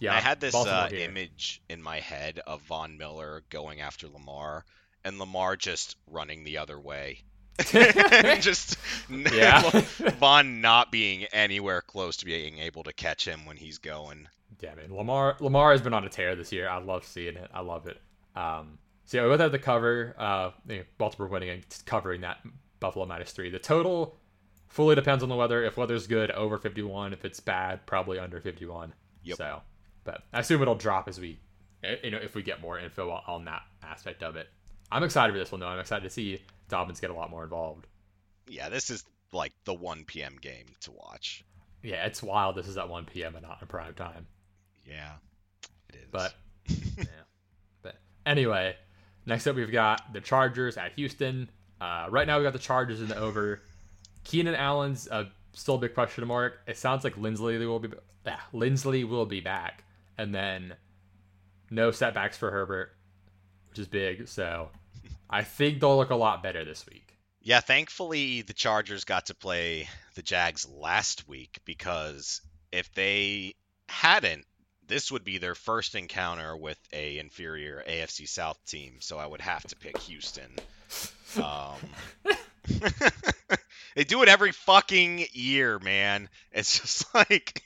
yeah, 0.00 0.14
I 0.14 0.20
had 0.20 0.40
this 0.40 0.54
uh, 0.54 0.88
image 0.92 1.62
in 1.68 1.82
my 1.82 2.00
head 2.00 2.40
of 2.46 2.60
Von 2.62 2.98
Miller 2.98 3.42
going 3.50 3.80
after 3.80 4.08
Lamar, 4.08 4.64
and 5.04 5.18
Lamar 5.18 5.56
just 5.56 5.96
running 6.06 6.44
the 6.44 6.58
other 6.58 6.78
way. 6.78 7.22
And 7.58 7.62
just 8.42 8.76
Yeah. 9.08 9.62
Von 10.18 10.60
not 10.60 10.90
being 10.92 11.24
anywhere 11.32 11.80
close 11.80 12.16
to 12.18 12.24
being 12.24 12.58
able 12.58 12.82
to 12.84 12.92
catch 12.92 13.26
him 13.26 13.44
when 13.46 13.56
he's 13.56 13.78
going. 13.78 14.28
Yeah, 14.60 14.74
man. 14.74 14.94
Lamar 14.94 15.36
Lamar 15.40 15.72
has 15.72 15.80
been 15.80 15.94
on 15.94 16.04
a 16.04 16.08
tear 16.08 16.36
this 16.36 16.52
year. 16.52 16.68
I 16.68 16.78
love 16.78 17.04
seeing 17.04 17.36
it. 17.36 17.50
I 17.52 17.60
love 17.60 17.86
it. 17.86 18.00
Um, 18.34 18.78
so 19.04 19.18
yeah, 19.22 19.30
without 19.30 19.52
the 19.52 19.58
cover, 19.58 20.14
uh, 20.18 20.50
you 20.68 20.78
know, 20.78 20.82
Baltimore 20.98 21.28
winning 21.28 21.50
and 21.50 21.64
covering 21.84 22.22
that 22.22 22.38
Buffalo 22.80 23.06
minus 23.06 23.32
three. 23.32 23.50
The 23.50 23.58
total 23.58 24.16
fully 24.68 24.94
depends 24.94 25.22
on 25.22 25.28
the 25.28 25.36
weather. 25.36 25.64
If 25.64 25.76
weather's 25.76 26.06
good, 26.06 26.30
over 26.32 26.58
fifty 26.58 26.82
one. 26.82 27.12
If 27.12 27.24
it's 27.24 27.40
bad, 27.40 27.86
probably 27.86 28.18
under 28.18 28.40
fifty 28.40 28.66
one. 28.66 28.94
Yep. 29.24 29.38
So, 29.38 29.62
but 30.04 30.22
I 30.32 30.40
assume 30.40 30.62
it'll 30.62 30.74
drop 30.74 31.08
as 31.08 31.18
we, 31.18 31.38
eh, 31.82 31.96
you 32.04 32.10
know, 32.10 32.18
if 32.18 32.34
we 32.34 32.42
get 32.42 32.60
more 32.60 32.78
info 32.78 33.10
on, 33.10 33.22
on 33.26 33.44
that 33.46 33.62
aspect 33.82 34.22
of 34.22 34.36
it. 34.36 34.48
I'm 34.90 35.02
excited 35.02 35.32
for 35.32 35.38
this 35.38 35.50
one 35.50 35.60
though. 35.60 35.66
I'm 35.66 35.80
excited 35.80 36.04
to 36.04 36.10
see 36.10 36.40
Dobbins 36.68 37.00
get 37.00 37.10
a 37.10 37.14
lot 37.14 37.30
more 37.30 37.44
involved. 37.44 37.86
Yeah, 38.48 38.68
this 38.68 38.90
is 38.90 39.04
like 39.32 39.52
the 39.64 39.74
1 39.74 40.04
p.m. 40.04 40.36
game 40.40 40.66
to 40.80 40.92
watch. 40.92 41.44
Yeah, 41.82 42.06
it's 42.06 42.22
wild. 42.22 42.56
This 42.56 42.68
is 42.68 42.76
at 42.76 42.88
1 42.88 43.04
p.m. 43.06 43.34
and 43.36 43.46
not 43.46 43.58
in 43.60 43.68
prime 43.68 43.94
time. 43.94 44.26
Yeah, 44.86 45.12
it 45.88 45.96
is. 45.96 46.08
But 46.10 46.34
yeah. 46.68 47.04
But 47.82 47.96
anyway, 48.24 48.76
next 49.24 49.46
up 49.46 49.56
we've 49.56 49.70
got 49.70 50.12
the 50.12 50.20
Chargers 50.20 50.76
at 50.76 50.92
Houston. 50.92 51.50
Uh, 51.80 52.06
right 52.10 52.26
now 52.26 52.38
we've 52.38 52.46
got 52.46 52.52
the 52.52 52.58
Chargers 52.58 53.00
in 53.00 53.08
the 53.08 53.16
over. 53.16 53.60
Keenan 54.24 54.54
Allen's 54.54 55.08
uh, 55.08 55.24
still 55.52 55.76
a 55.76 55.78
big 55.78 55.94
question 55.94 56.26
mark. 56.26 56.60
It 56.66 56.76
sounds 56.76 57.04
like 57.04 57.14
Linsley 57.14 57.58
will 57.66 57.78
be 57.78 57.90
ah, 58.26 58.46
Linsley 58.52 59.08
will 59.08 59.26
be 59.26 59.40
back, 59.40 59.84
and 60.18 60.34
then 60.34 60.74
no 61.70 61.90
setbacks 61.90 62.36
for 62.36 62.50
Herbert, 62.50 62.92
which 63.68 63.78
is 63.78 63.86
big. 63.86 64.28
So 64.28 64.70
I 65.28 65.42
think 65.42 65.80
they'll 65.80 65.96
look 65.96 66.10
a 66.10 66.16
lot 66.16 66.42
better 66.42 66.64
this 66.64 66.86
week. 66.86 67.16
Yeah, 67.42 67.60
thankfully 67.60 68.42
the 68.42 68.52
Chargers 68.52 69.04
got 69.04 69.26
to 69.26 69.34
play 69.34 69.88
the 70.14 70.22
Jags 70.22 70.68
last 70.68 71.28
week 71.28 71.60
because 71.64 72.40
if 72.72 72.92
they 72.94 73.54
hadn't, 73.88 74.44
this 74.88 75.10
would 75.10 75.24
be 75.24 75.38
their 75.38 75.54
first 75.54 75.94
encounter 75.94 76.56
with 76.56 76.78
a 76.92 77.18
inferior 77.18 77.82
AFC 77.88 78.28
South 78.28 78.58
team, 78.66 78.96
so 79.00 79.18
I 79.18 79.26
would 79.26 79.40
have 79.40 79.62
to 79.64 79.76
pick 79.76 79.98
Houston. 79.98 80.50
Um, 81.36 81.76
they 83.96 84.04
do 84.04 84.22
it 84.22 84.28
every 84.28 84.52
fucking 84.52 85.26
year, 85.32 85.78
man. 85.78 86.28
It's 86.52 86.80
just 86.80 87.14
like, 87.14 87.62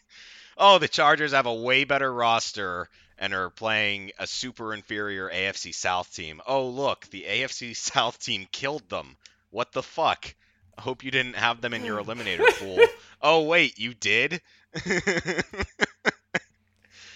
oh, 0.57 0.79
the 0.79 0.89
Chargers 0.89 1.33
have 1.33 1.47
a 1.47 1.55
way 1.55 1.85
better 1.85 2.13
roster 2.13 2.89
and 3.21 3.33
are 3.35 3.51
playing 3.51 4.11
a 4.19 4.27
super 4.27 4.75
inferior 4.75 5.31
AFC 5.31 5.73
South 5.75 6.13
team. 6.13 6.41
Oh, 6.47 6.67
look, 6.69 7.07
the 7.11 7.23
AFC 7.29 7.77
South 7.77 8.19
team 8.19 8.49
killed 8.51 8.89
them. 8.89 9.17
What 9.51 9.73
the 9.73 9.83
fuck? 9.83 10.35
I 10.77 10.83
hope 10.83 11.05
you 11.05 11.11
didn't 11.13 11.37
have 11.37 11.61
them 11.61 11.75
in 11.75 11.85
your 11.85 12.03
eliminator 12.03 12.51
pool. 12.59 12.79
Oh, 13.21 13.45
wait, 13.45 13.79
you 13.79 13.95
did? 13.95 14.41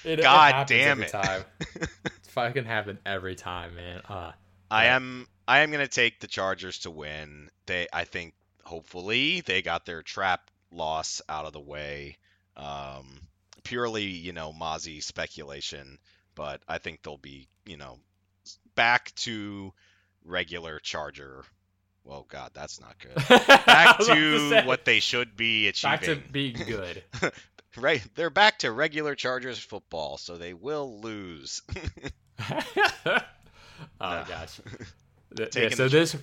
It, 0.05 0.21
God 0.21 0.71
it 0.71 0.75
damn 0.77 1.03
it. 1.03 1.09
Time. 1.09 1.45
it's 1.61 2.29
fucking 2.29 2.67
happen 2.67 2.99
every 3.07 3.35
time, 3.35 3.75
man. 3.75 4.03
Uh, 4.07 4.33
I 4.71 4.85
Yeah. 4.85 4.97
am 4.97 5.27
I 5.49 5.61
am 5.61 5.71
gonna 5.71 5.89
take 5.89 6.21
the 6.21 6.27
Chargers 6.27 6.81
to 6.81 6.91
win. 6.91 7.49
They 7.67 7.87
I 7.93 8.05
think 8.05 8.35
hopefully 8.65 9.41
they 9.41 9.63
got 9.63 9.87
their 9.87 10.03
trap 10.03 10.51
loss 10.71 11.23
out 11.29 11.47
of 11.47 11.55
the 11.55 11.61
way. 11.61 12.19
Um, 12.57 13.21
purely 13.65 14.05
you 14.05 14.33
know 14.33 14.53
Mozzie 14.53 15.03
speculation, 15.03 15.99
but 16.35 16.63
I 16.69 16.79
think 16.79 17.03
they'll 17.03 17.17
be 17.19 17.49
you 17.67 17.77
know 17.77 17.99
back 18.77 19.13
to 19.17 19.73
regular 20.25 20.79
Charger. 20.79 21.45
Well, 22.05 22.27
God, 22.29 22.51
that's 22.53 22.81
not 22.83 22.97
good. 22.99 23.15
Back 23.65 23.99
about 23.99 24.15
to 24.15 24.63
what 24.67 24.85
they 24.85 25.01
should 25.01 25.39
be 25.39 25.69
achieving. 25.69 25.91
back 25.97 26.05
to 26.05 26.17
being 26.33 26.53
good. 26.67 27.03
Right, 27.79 28.03
they're 28.15 28.29
back 28.29 28.59
to 28.59 28.71
regular 28.73 29.15
Chargers 29.15 29.59
football, 29.59 30.19
so 30.19 30.37
they 30.37 30.53
will 30.53 31.01
lose. 31.01 31.63
oh 32.51 33.19
Nah. 34.01 34.25
gosh. 34.25 34.61
Yeah, 35.57 35.69
so 35.71 35.89
this 35.89 36.15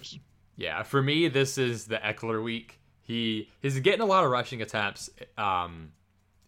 Yeah, 0.56 0.84
for 0.84 1.02
me, 1.02 1.28
this 1.28 1.58
is 1.58 1.86
the 1.86 1.98
Ekeler 1.98 2.44
week. 2.44 2.80
He 3.02 3.50
he's 3.62 3.80
getting 3.80 4.02
a 4.02 4.06
lot 4.06 4.24
of 4.24 4.32
rushing 4.32 4.62
attempts. 4.62 5.10
Um, 5.38 5.92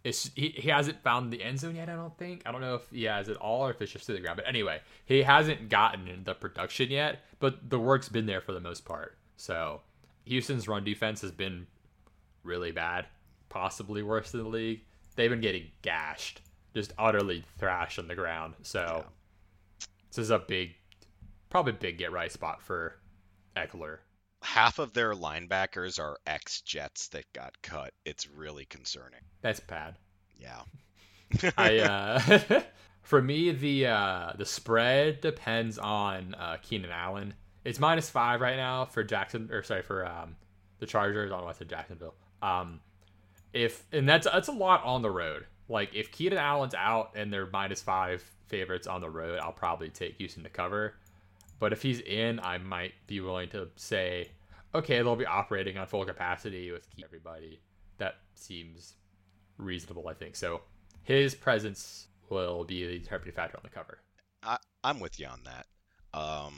it's 0.04 0.30
he, 0.36 0.50
he 0.50 0.68
hasn't 0.68 1.02
found 1.02 1.32
the 1.32 1.42
end 1.42 1.58
zone 1.58 1.76
yet. 1.76 1.88
I 1.88 1.96
don't 1.96 2.16
think. 2.18 2.42
I 2.44 2.52
don't 2.52 2.60
know 2.60 2.74
if 2.74 2.82
he 2.90 3.04
has 3.04 3.28
it 3.30 3.38
all 3.38 3.66
or 3.66 3.70
if 3.70 3.80
it's 3.80 3.90
just 3.90 4.06
to 4.06 4.12
the 4.12 4.20
ground. 4.20 4.36
But 4.36 4.46
anyway, 4.46 4.80
he 5.06 5.22
hasn't 5.22 5.70
gotten 5.70 6.22
the 6.24 6.34
production 6.34 6.90
yet. 6.90 7.24
But 7.40 7.70
the 7.70 7.80
work's 7.80 8.10
been 8.10 8.26
there 8.26 8.42
for 8.42 8.52
the 8.52 8.60
most 8.60 8.84
part. 8.84 9.16
So 9.36 9.80
Houston's 10.26 10.68
run 10.68 10.84
defense 10.84 11.22
has 11.22 11.32
been 11.32 11.66
really 12.42 12.70
bad, 12.70 13.06
possibly 13.48 14.02
worse 14.02 14.30
than 14.30 14.42
the 14.42 14.48
league. 14.48 14.82
They've 15.16 15.30
been 15.30 15.40
getting 15.40 15.68
gashed, 15.80 16.42
just 16.74 16.92
utterly 16.98 17.42
thrashed 17.58 17.98
on 17.98 18.06
the 18.06 18.14
ground. 18.14 18.54
So 18.62 19.06
this 20.10 20.18
is 20.18 20.30
a 20.30 20.38
big, 20.38 20.74
probably 21.48 21.72
big 21.72 21.96
get 21.96 22.12
right 22.12 22.30
spot 22.30 22.60
for 22.60 22.96
Ekeler. 23.56 23.98
Half 24.44 24.78
of 24.78 24.92
their 24.92 25.14
linebackers 25.14 25.98
are 25.98 26.18
ex 26.26 26.60
Jets 26.60 27.08
that 27.08 27.24
got 27.32 27.60
cut. 27.62 27.92
It's 28.04 28.28
really 28.28 28.66
concerning. 28.66 29.20
That's 29.40 29.60
bad. 29.60 29.96
Yeah. 30.38 30.62
I 31.58 31.78
uh 31.80 32.60
for 33.02 33.20
me 33.20 33.50
the 33.52 33.86
uh 33.86 34.32
the 34.36 34.44
spread 34.44 35.20
depends 35.20 35.78
on 35.78 36.34
uh 36.34 36.58
Keenan 36.62 36.90
Allen. 36.90 37.34
It's 37.64 37.80
minus 37.80 38.10
five 38.10 38.40
right 38.40 38.56
now 38.56 38.84
for 38.84 39.02
Jackson 39.02 39.48
or 39.50 39.62
sorry 39.62 39.82
for 39.82 40.06
um 40.06 40.36
the 40.78 40.86
Chargers 40.86 41.32
on 41.32 41.44
West 41.44 41.60
of 41.62 41.68
Jacksonville. 41.68 42.14
Um 42.42 42.80
if 43.52 43.84
and 43.92 44.08
that's 44.08 44.26
that's 44.26 44.48
a 44.48 44.52
lot 44.52 44.84
on 44.84 45.02
the 45.02 45.10
road. 45.10 45.46
Like 45.68 45.94
if 45.94 46.12
Keenan 46.12 46.38
Allen's 46.38 46.74
out 46.74 47.12
and 47.16 47.32
they're 47.32 47.46
minus 47.46 47.80
five 47.80 48.22
favorites 48.48 48.86
on 48.86 49.00
the 49.00 49.08
road, 49.08 49.38
I'll 49.40 49.52
probably 49.52 49.88
take 49.88 50.16
Houston 50.18 50.42
to 50.42 50.50
cover. 50.50 50.94
But 51.58 51.72
if 51.72 51.82
he's 51.82 52.00
in, 52.00 52.40
I 52.40 52.58
might 52.58 52.92
be 53.06 53.20
willing 53.20 53.48
to 53.50 53.68
say, 53.76 54.30
okay, 54.74 54.96
they'll 54.96 55.16
be 55.16 55.26
operating 55.26 55.78
on 55.78 55.86
full 55.86 56.04
capacity 56.04 56.70
with 56.72 56.86
everybody. 57.02 57.60
That 57.98 58.16
seems 58.34 58.94
reasonable, 59.56 60.08
I 60.08 60.14
think. 60.14 60.36
So 60.36 60.62
his 61.02 61.34
presence 61.34 62.08
will 62.28 62.64
be 62.64 62.86
the 62.86 62.98
determining 62.98 63.34
factor 63.34 63.56
on 63.56 63.62
the 63.62 63.70
cover. 63.70 63.98
I, 64.42 64.58
I'm 64.82 65.00
with 65.00 65.18
you 65.20 65.26
on 65.26 65.40
that. 65.44 65.66
Um, 66.18 66.54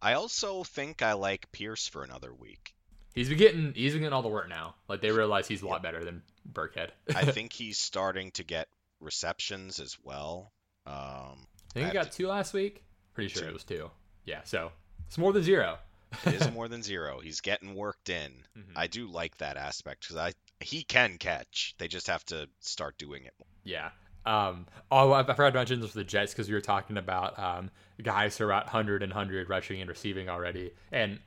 I 0.00 0.14
also 0.14 0.64
think 0.64 1.02
I 1.02 1.14
like 1.14 1.50
Pierce 1.52 1.88
for 1.88 2.02
another 2.02 2.32
week. 2.32 2.74
He's 3.14 3.28
been 3.28 3.38
getting 3.38 3.72
he's 3.74 3.92
been 3.92 4.02
getting 4.02 4.12
all 4.12 4.22
the 4.22 4.28
work 4.28 4.48
now. 4.48 4.76
Like 4.88 5.00
they 5.00 5.10
realize 5.10 5.48
he's 5.48 5.62
a 5.62 5.66
lot 5.66 5.82
better 5.82 6.04
than 6.04 6.22
Burkhead. 6.52 6.90
I 7.16 7.24
think 7.32 7.52
he's 7.52 7.78
starting 7.78 8.30
to 8.32 8.44
get 8.44 8.68
receptions 9.00 9.80
as 9.80 9.96
well. 10.02 10.52
Um, 10.86 11.46
I 11.74 11.74
think 11.74 11.86
he 11.88 11.92
got 11.92 12.12
two 12.12 12.28
last 12.28 12.54
week. 12.54 12.84
Pretty 13.14 13.28
sure 13.28 13.42
Two. 13.42 13.48
it 13.48 13.52
was 13.52 13.64
two. 13.64 13.90
Yeah, 14.28 14.40
so 14.44 14.70
it's 15.06 15.16
more 15.16 15.32
than 15.32 15.42
zero. 15.42 15.78
it 16.26 16.34
is 16.34 16.52
more 16.52 16.68
than 16.68 16.82
zero. 16.82 17.20
He's 17.20 17.40
getting 17.40 17.74
worked 17.74 18.10
in. 18.10 18.30
Mhm. 18.56 18.72
I 18.76 18.86
do 18.86 19.06
like 19.06 19.38
that 19.38 19.56
aspect 19.56 20.02
because 20.02 20.16
I 20.16 20.32
he 20.60 20.82
can 20.82 21.16
catch. 21.16 21.74
They 21.78 21.88
just 21.88 22.06
have 22.08 22.24
to 22.26 22.46
start 22.60 22.98
doing 22.98 23.24
it. 23.24 23.32
Yeah. 23.64 23.90
Um, 24.26 24.66
oh, 24.90 25.12
I 25.12 25.20
I 25.20 25.24
forgot 25.24 25.50
to 25.50 25.58
mention 25.58 25.80
this 25.80 25.92
for 25.92 25.98
the 25.98 26.04
Jets 26.04 26.32
because 26.34 26.48
we 26.48 26.54
were 26.54 26.60
talking 26.60 26.98
about 26.98 27.38
um, 27.38 27.70
guys 28.02 28.36
who 28.36 28.44
are 28.44 28.52
at 28.52 28.64
100 28.66 29.02
and 29.02 29.10
100 29.10 29.48
rushing 29.48 29.80
and 29.80 29.88
receiving 29.88 30.28
already. 30.28 30.72
And 30.92 31.20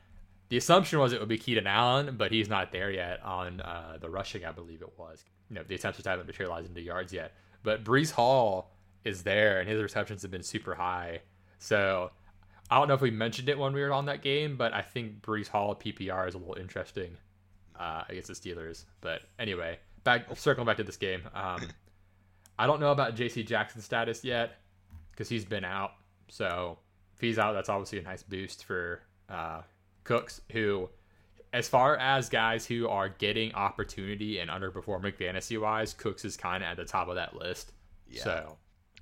the 0.50 0.58
assumption 0.58 1.00
was 1.00 1.12
it 1.12 1.20
would 1.20 1.30
be 1.30 1.40
Keaton 1.40 1.66
Allen, 1.66 2.18
but 2.18 2.32
he's 2.32 2.50
not 2.50 2.72
there 2.72 2.92
yet 2.92 3.24
on 3.24 3.62
uh, 3.62 3.98
the 4.00 4.10
rushing, 4.10 4.46
I 4.46 4.52
believe 4.52 4.82
it 4.84 4.94
was. 4.98 5.24
You 5.50 5.56
know, 5.56 5.64
the 5.68 5.74
attempts 5.76 5.98
just 5.98 6.08
haven't 6.08 6.28
materialized 6.28 6.68
into 6.68 6.82
yards 6.82 7.12
yet. 7.12 7.34
But 7.64 7.84
Breece 7.84 8.12
Hall 8.12 8.76
is 9.06 9.24
there, 9.24 9.60
and 9.60 9.68
his 9.68 9.82
receptions 9.82 10.22
have 10.22 10.30
been 10.30 10.44
super 10.44 10.76
high. 10.76 11.22
So 11.58 12.12
I 12.72 12.80
don't 12.80 12.88
know 12.88 12.94
if 12.94 13.02
we 13.02 13.12
mentioned 13.12 13.50
it 13.50 13.60
when 13.60 13.74
we 13.74 13.82
were 13.82 13.92
on 13.92 14.06
that 14.06 14.22
game, 14.22 14.56
but 14.56 14.74
I 14.74 14.82
think 14.82 15.22
Breece 15.22 15.50
Hall 15.50 15.76
PPR 15.76 16.30
is 16.30 16.36
a 16.36 16.38
little 16.38 16.58
interesting 16.58 17.18
uh, 17.78 18.04
against 18.08 18.30
the 18.30 18.34
Steelers. 18.34 18.86
But 19.02 19.24
anyway, 19.38 19.78
back 20.06 20.26
circling 20.38 20.66
back 20.66 20.78
to 20.78 20.84
this 20.86 20.96
game. 20.96 21.22
Um, 21.36 21.62
I 22.58 22.68
don't 22.68 22.80
know 22.80 22.92
about 22.92 23.18
JC 23.18 23.46
Jackson's 23.46 23.84
status 23.84 24.24
yet 24.24 24.54
because 25.12 25.28
he's 25.28 25.44
been 25.44 25.66
out. 25.66 25.92
So 26.30 26.80
if 27.16 27.22
he's 27.22 27.38
out, 27.38 27.52
that's 27.52 27.68
obviously 27.68 28.00
a 28.00 28.04
nice 28.04 28.24
boost 28.24 28.64
for 28.64 29.02
uh, 29.28 29.64
Cooks, 30.06 30.40
who, 30.54 30.90
as 31.52 31.68
far 31.68 31.98
as 31.98 32.30
guys 32.30 32.66
who 32.66 32.88
are 32.88 33.10
getting 33.10 33.54
opportunity 33.54 34.40
and 34.40 34.50
underperforming 34.50 35.14
fantasy 35.14 35.58
wise, 35.58 35.94
Cooks 35.94 36.24
is 36.24 36.38
kind 36.38 36.64
of 36.64 36.70
at 36.70 36.78
the 36.78 36.86
top 36.86 37.10
of 37.10 37.16
that 37.16 37.36
list. 37.36 37.74
Yeah. 38.08 38.24
So, 38.24 38.58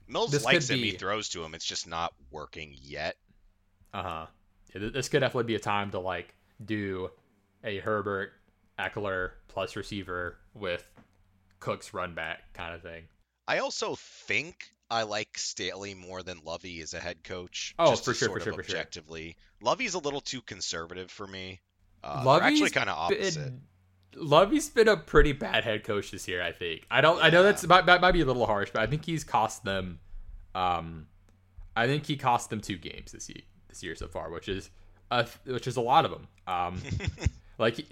Mills 0.07 0.43
likes 0.43 0.69
him. 0.69 0.79
He 0.79 0.91
be- 0.91 0.97
throws 0.97 1.29
to 1.29 1.43
him. 1.43 1.53
It's 1.53 1.65
just 1.65 1.87
not 1.87 2.13
working 2.31 2.73
yet. 2.81 3.15
Uh 3.93 4.03
huh. 4.03 4.25
Yeah, 4.75 4.89
this 4.93 5.09
could 5.09 5.19
definitely 5.21 5.45
be 5.45 5.55
a 5.55 5.59
time 5.59 5.91
to 5.91 5.99
like 5.99 6.35
do 6.63 7.09
a 7.63 7.79
Herbert, 7.79 8.31
Ekeler 8.77 9.31
plus 9.47 9.75
receiver 9.75 10.37
with 10.53 10.85
Cooks 11.59 11.93
run 11.93 12.13
back 12.13 12.53
kind 12.53 12.73
of 12.75 12.81
thing. 12.81 13.03
I 13.47 13.57
also 13.59 13.95
think 13.95 14.71
I 14.91 15.03
like 15.03 15.37
Staley 15.37 15.93
more 15.95 16.21
than 16.23 16.39
Lovie 16.45 16.81
as 16.81 16.93
a 16.93 16.99
head 16.99 17.23
coach. 17.23 17.73
Oh, 17.79 17.89
just 17.91 18.05
for 18.05 18.13
sure, 18.13 18.29
for 18.29 18.39
sure, 18.39 18.53
for 18.53 18.63
sure. 18.63 18.75
Objectively, 18.77 19.35
Lovie's 19.61 19.95
a 19.95 19.99
little 19.99 20.21
too 20.21 20.41
conservative 20.41 21.09
for 21.11 21.25
me. 21.27 21.59
Uh, 22.03 22.21
Lovie's 22.25 22.61
actually 22.61 22.69
kind 22.69 22.89
of 22.89 22.97
opposite. 22.97 23.43
been- 23.43 23.61
Lovie's 24.15 24.69
been 24.69 24.87
a 24.87 24.97
pretty 24.97 25.33
bad 25.33 25.63
head 25.63 25.83
coach 25.83 26.09
this 26.11 26.27
year. 26.27 26.41
I 26.41 26.51
think. 26.51 26.85
I 26.89 26.99
don't. 27.01 27.21
I 27.23 27.29
know 27.29 27.39
Yeah. 27.41 27.51
that's 27.51 27.67
might, 27.67 27.85
might 27.85 28.01
might 28.01 28.11
be 28.11 28.21
a 28.21 28.25
little 28.25 28.45
harsh, 28.47 28.69
but 28.73 28.81
I 28.81 28.87
think 28.87 29.05
he's 29.05 29.23
cost 29.23 29.63
them. 29.63 29.99
Um, 30.55 31.07
I 31.75 31.85
think 31.85 32.05
he 32.07 32.17
cost 32.17 32.49
them 32.49 32.59
two 32.59 32.77
games 32.77 33.11
this 33.11 33.29
year. 33.29 33.43
This 33.69 33.83
year 33.83 33.95
so 33.95 34.07
far, 34.07 34.29
which 34.29 34.49
is 34.49 34.69
a 35.11 35.25
which 35.45 35.67
is 35.67 35.77
a 35.77 35.81
lot 35.81 36.05
of 36.05 36.11
them. 36.11 36.27
Um, 36.47 36.81
like 37.57 37.85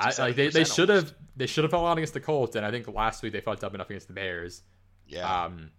I, 0.00 0.12
like 0.18 0.36
they, 0.36 0.48
they 0.48 0.64
should 0.64 0.88
have 0.88 1.14
they 1.36 1.46
should 1.46 1.64
have 1.64 1.70
held 1.70 1.86
on 1.86 1.98
against 1.98 2.14
the 2.14 2.20
Colts, 2.20 2.56
and 2.56 2.64
I 2.64 2.70
think 2.70 2.88
last 2.88 3.22
week 3.22 3.32
they 3.32 3.40
fucked 3.40 3.64
up 3.64 3.74
enough 3.74 3.90
against 3.90 4.08
the 4.08 4.14
Bears. 4.14 4.62
Yeah. 5.06 5.44
Um, 5.44 5.70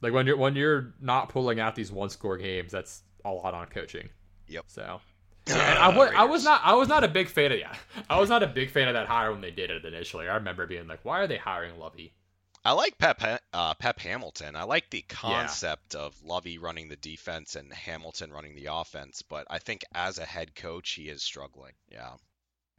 like 0.00 0.12
when 0.12 0.26
you're 0.26 0.36
when 0.36 0.54
you're 0.54 0.94
not 1.00 1.28
pulling 1.28 1.60
out 1.60 1.74
these 1.74 1.90
one 1.90 2.10
score 2.10 2.36
games, 2.36 2.72
that's 2.72 3.02
a 3.24 3.30
lot 3.30 3.54
on 3.54 3.66
coaching. 3.66 4.08
Yep. 4.48 4.64
So. 4.66 5.00
And 5.46 5.60
I 5.60 5.94
was, 5.94 6.10
I 6.16 6.24
was 6.24 6.42
not 6.42 6.62
I 6.64 6.72
was 6.72 6.88
not 6.88 7.04
a 7.04 7.08
big 7.08 7.28
fan 7.28 7.52
of 7.52 7.58
yeah 7.58 7.74
I 8.08 8.18
was 8.18 8.30
not 8.30 8.42
a 8.42 8.46
big 8.46 8.70
fan 8.70 8.88
of 8.88 8.94
that 8.94 9.06
hire 9.06 9.30
when 9.30 9.42
they 9.42 9.50
did 9.50 9.70
it 9.70 9.84
initially. 9.84 10.26
I 10.26 10.36
remember 10.36 10.66
being 10.66 10.86
like, 10.86 11.00
why 11.02 11.20
are 11.20 11.26
they 11.26 11.36
hiring 11.36 11.78
Lovie? 11.78 12.14
I 12.64 12.72
like 12.72 12.96
Pep 12.96 13.22
uh, 13.52 13.74
Pep 13.74 14.00
Hamilton. 14.00 14.56
I 14.56 14.62
like 14.62 14.88
the 14.88 15.02
concept 15.02 15.94
of 15.94 16.14
Lovie 16.24 16.58
running 16.58 16.88
the 16.88 16.96
defense 16.96 17.56
and 17.56 17.72
Hamilton 17.72 18.32
running 18.32 18.54
the 18.54 18.68
offense, 18.72 19.22
but 19.22 19.46
I 19.50 19.58
think 19.58 19.84
as 19.94 20.18
a 20.18 20.24
head 20.24 20.54
coach, 20.54 20.92
he 20.92 21.08
is 21.08 21.22
struggling. 21.22 21.72
Yeah. 21.90 22.12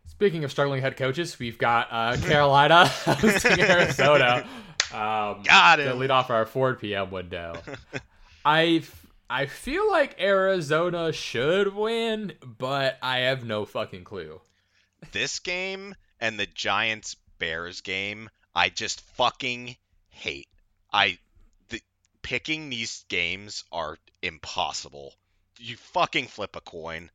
Speaking 0.07 0.43
of 0.43 0.51
struggling 0.51 0.81
head 0.81 0.97
coaches, 0.97 1.37
we've 1.37 1.57
got 1.57 1.87
uh, 1.91 2.17
Carolina 2.21 2.87
hosting 2.87 3.59
Arizona. 3.59 4.47
Um, 4.91 5.43
Got 5.43 5.77
to 5.77 5.93
lead 5.93 6.11
off 6.11 6.29
our 6.29 6.45
4 6.45 6.75
p.m. 6.75 7.11
window. 7.11 7.61
I 8.45 8.83
I 9.29 9.47
feel 9.47 9.89
like 9.89 10.21
Arizona 10.21 11.11
should 11.11 11.73
win, 11.73 12.33
but 12.41 12.97
I 13.01 13.19
have 13.19 13.43
no 13.43 13.65
fucking 13.65 14.03
clue. 14.03 14.39
This 15.11 15.39
game 15.39 15.95
and 16.19 16.39
the 16.39 16.45
Giants 16.45 17.15
Bears 17.39 17.81
game, 17.81 18.29
I 18.55 18.69
just 18.69 19.01
fucking 19.17 19.75
hate. 20.07 20.47
I 20.91 21.17
the, 21.69 21.81
picking 22.21 22.69
these 22.69 23.03
games 23.09 23.65
are 23.71 23.97
impossible. 24.21 25.13
You 25.59 25.75
fucking 25.75 26.27
flip 26.27 26.55
a 26.55 26.61
coin. 26.61 27.11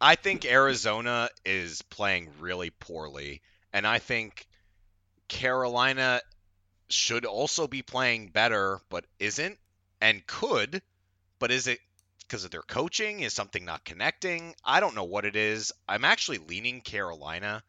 I 0.00 0.16
think 0.16 0.44
Arizona 0.44 1.30
is 1.46 1.80
playing 1.82 2.28
really 2.40 2.70
poorly, 2.70 3.40
and 3.72 3.86
I 3.86 4.00
think 4.00 4.46
Carolina 5.28 6.20
should 6.90 7.24
also 7.24 7.66
be 7.66 7.82
playing 7.82 8.28
better, 8.28 8.80
but 8.90 9.06
isn't, 9.18 9.58
and 10.00 10.26
could, 10.26 10.82
but 11.38 11.50
is 11.50 11.68
it 11.68 11.78
because 12.20 12.44
of 12.44 12.50
their 12.50 12.62
coaching? 12.62 13.20
Is 13.20 13.32
something 13.32 13.64
not 13.64 13.84
connecting? 13.84 14.54
I 14.64 14.80
don't 14.80 14.94
know 14.94 15.04
what 15.04 15.24
it 15.24 15.36
is. 15.36 15.72
I'm 15.88 16.04
actually 16.04 16.38
leaning 16.38 16.82
Carolina 16.82 17.62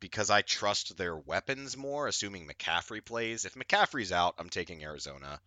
because 0.00 0.30
I 0.30 0.42
trust 0.42 0.96
their 0.96 1.16
weapons 1.16 1.76
more, 1.76 2.06
assuming 2.06 2.46
McCaffrey 2.46 3.04
plays. 3.04 3.44
If 3.44 3.54
McCaffrey's 3.54 4.12
out, 4.12 4.34
I'm 4.38 4.48
taking 4.48 4.82
Arizona. 4.82 5.40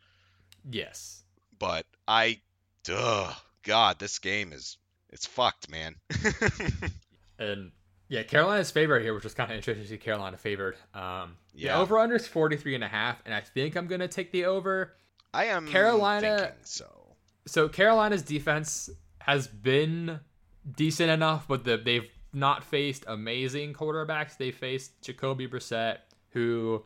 Yes. 0.69 1.23
But 1.57 1.85
I, 2.07 2.39
duh, 2.83 3.31
God, 3.63 3.99
this 3.99 4.19
game 4.19 4.53
is 4.53 4.77
it's 5.09 5.25
fucked, 5.25 5.69
man. 5.69 5.95
and 7.39 7.71
yeah, 8.07 8.23
Carolina's 8.23 8.71
favorite 8.71 9.03
here, 9.03 9.13
which 9.13 9.23
was 9.23 9.33
kind 9.33 9.51
of 9.51 9.57
interesting 9.57 9.83
to 9.83 9.89
see 9.89 9.97
Carolina 9.97 10.37
favored. 10.37 10.75
Um, 10.93 11.37
Yeah. 11.53 11.79
Over 11.79 11.99
under 11.99 12.15
is 12.15 12.27
43 12.27 12.75
and 12.75 12.83
a 12.83 12.87
half, 12.87 13.21
and 13.25 13.33
I 13.33 13.41
think 13.41 13.75
I'm 13.75 13.87
going 13.87 14.01
to 14.01 14.07
take 14.07 14.31
the 14.31 14.45
over. 14.45 14.95
I 15.33 15.45
am 15.45 15.67
Carolina- 15.67 16.53
so. 16.63 16.87
So 17.47 17.67
Carolina's 17.69 18.21
defense 18.21 18.89
has 19.19 19.47
been 19.47 20.19
decent 20.75 21.09
enough, 21.09 21.47
but 21.47 21.63
the, 21.63 21.77
they've 21.77 22.07
not 22.33 22.63
faced 22.63 23.03
amazing 23.07 23.73
quarterbacks. 23.73 24.37
They 24.37 24.51
faced 24.51 25.01
Jacoby 25.01 25.47
Brissett, 25.47 25.97
who 26.29 26.83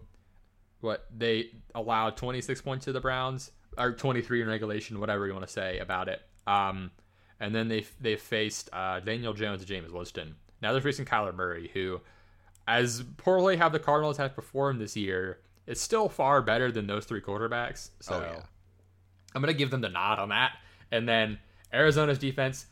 what 0.82 1.06
they 1.16 1.52
allowed 1.74 2.18
26 2.18 2.62
points 2.62 2.86
to 2.86 2.92
the 2.92 3.00
Browns 3.02 3.52
or 3.78 3.92
23 3.94 4.42
in 4.42 4.48
regulation, 4.48 5.00
whatever 5.00 5.26
you 5.26 5.34
want 5.34 5.46
to 5.46 5.52
say 5.52 5.80
about 5.80 6.08
it. 6.08 6.22
Um, 6.48 6.92
and 7.40 7.54
then 7.54 7.68
they 7.68 7.86
they 8.00 8.16
faced 8.16 8.70
uh, 8.74 9.00
Daniel 9.00 9.34
Jones 9.34 9.62
and 9.62 9.70
Jameis 9.70 9.92
Winston. 9.92 10.36
Now 10.62 10.72
they're 10.72 10.82
facing 10.82 11.06
Kyler 11.06 11.36
Murray, 11.36 11.70
who, 11.74 12.02
as 12.68 13.04
poorly 13.18 13.58
have 13.58 13.72
the 13.72 13.80
Cardinals 13.80 14.18
have 14.18 14.36
performed 14.36 14.80
this 14.80 14.96
year, 14.96 15.40
is 15.68 15.82
still 15.82 16.08
far 16.10 16.42
better 16.42 16.72
than 16.72 16.88
those 16.88 17.06
three 17.06 17.22
quarterbacks. 17.22 17.90
So 18.00 18.16
Oh, 18.16 18.22
yeah. 18.22 18.42
I'm 19.34 19.42
gonna 19.42 19.54
give 19.54 19.70
them 19.72 19.82
the 19.82 19.90
nod 19.90 20.20
on 20.20 20.30
that. 20.30 20.54
And 20.92 21.08
then 21.10 21.40
Arizona's 21.74 22.20
defense. 22.20 22.68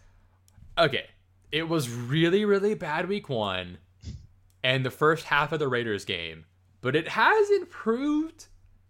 Okay, 0.77 1.05
it 1.53 1.69
was 1.69 1.89
really 1.89 2.43
really 2.43 2.73
bad 2.73 3.07
week 3.07 3.29
one, 3.29 3.77
and 4.63 4.83
the 4.83 4.91
first 4.91 5.25
half 5.25 5.51
of 5.53 5.59
the 5.59 5.67
Raiders 5.67 6.03
game, 6.03 6.45
but 6.81 6.95
it 6.95 7.07
has 7.07 7.49
improved. 7.51 8.47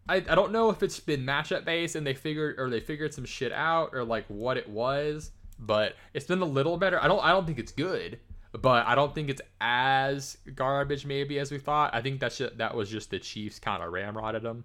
I, 0.08 0.16
I 0.16 0.36
don't 0.36 0.52
know 0.52 0.70
if 0.70 0.82
it's 0.82 1.00
been 1.00 1.26
matchup 1.26 1.64
based 1.64 1.96
and 1.96 2.08
they 2.08 2.14
figured 2.14 2.60
or 2.60 2.70
they 2.70 2.80
figured 2.80 3.14
some 3.14 3.26
shit 3.26 3.52
out 3.52 3.92
or 3.94 4.04
like 4.04 4.26
what 4.28 4.58
it 4.58 4.68
was, 4.68 5.32
but 5.60 5.96
it's 6.14 6.26
been 6.26 6.42
a 6.42 6.46
little 6.46 6.78
better. 6.78 7.02
I 7.04 7.08
don't 7.08 7.24
I 7.24 7.32
don't 7.32 7.46
think 7.46 7.60
it's 7.60 7.72
good, 7.74 8.20
but 8.54 8.88
I 8.88 8.96
don't 8.96 9.14
think 9.14 9.30
it's 9.30 9.42
as 9.60 10.38
garbage 10.56 11.06
maybe 11.06 11.40
as 11.40 11.52
we 11.52 11.60
thought. 11.60 11.94
I 11.94 12.02
think 12.02 12.22
that 12.22 12.32
shit 12.32 12.58
that 12.58 12.76
was 12.76 12.90
just 12.90 13.12
the 13.12 13.20
Chiefs 13.20 13.60
kind 13.60 13.84
of 13.84 13.92
ramrodded 13.92 14.42
them. 14.42 14.64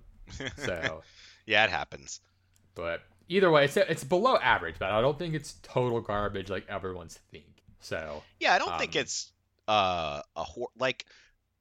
So. 0.56 1.02
yeah, 1.46 1.64
it 1.64 1.70
happens. 1.70 2.20
But 2.76 3.00
either 3.28 3.50
way, 3.50 3.64
it's 3.64 3.76
it's 3.76 4.04
below 4.04 4.36
average, 4.36 4.76
but 4.78 4.92
I 4.92 5.00
don't 5.00 5.18
think 5.18 5.34
it's 5.34 5.54
total 5.62 6.00
garbage 6.00 6.48
like 6.48 6.66
everyone's 6.68 7.18
think. 7.32 7.57
So 7.80 8.22
Yeah, 8.40 8.54
I 8.54 8.58
don't 8.58 8.78
think 8.78 8.94
Um, 8.96 9.00
it's 9.00 9.32
uh 9.66 10.22
a 10.36 10.44
hor- 10.44 10.70
like 10.78 11.04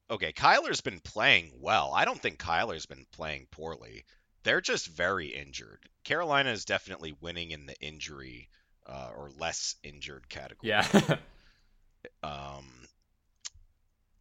okay, 0.10 0.32
Kyler's 0.32 0.82
been 0.82 1.00
playing 1.02 1.52
well. 1.60 1.92
I 1.94 2.06
don't 2.06 2.22
think 2.22 2.40
Kyler's 2.40 2.86
been 2.86 3.06
playing 3.12 3.48
poorly. 3.52 4.06
They're 4.44 4.62
just 4.62 4.88
very 4.88 5.28
injured. 5.28 5.90
Carolina 6.06 6.52
is 6.52 6.64
definitely 6.64 7.14
winning 7.20 7.52
in 7.52 7.66
the 7.66 7.76
injury 7.82 8.50
uh, 8.86 9.10
or 9.18 9.30
less 9.38 9.76
injured 9.84 10.30
category. 10.30 10.70
yeah, 10.70 10.88
Um, 12.24 12.66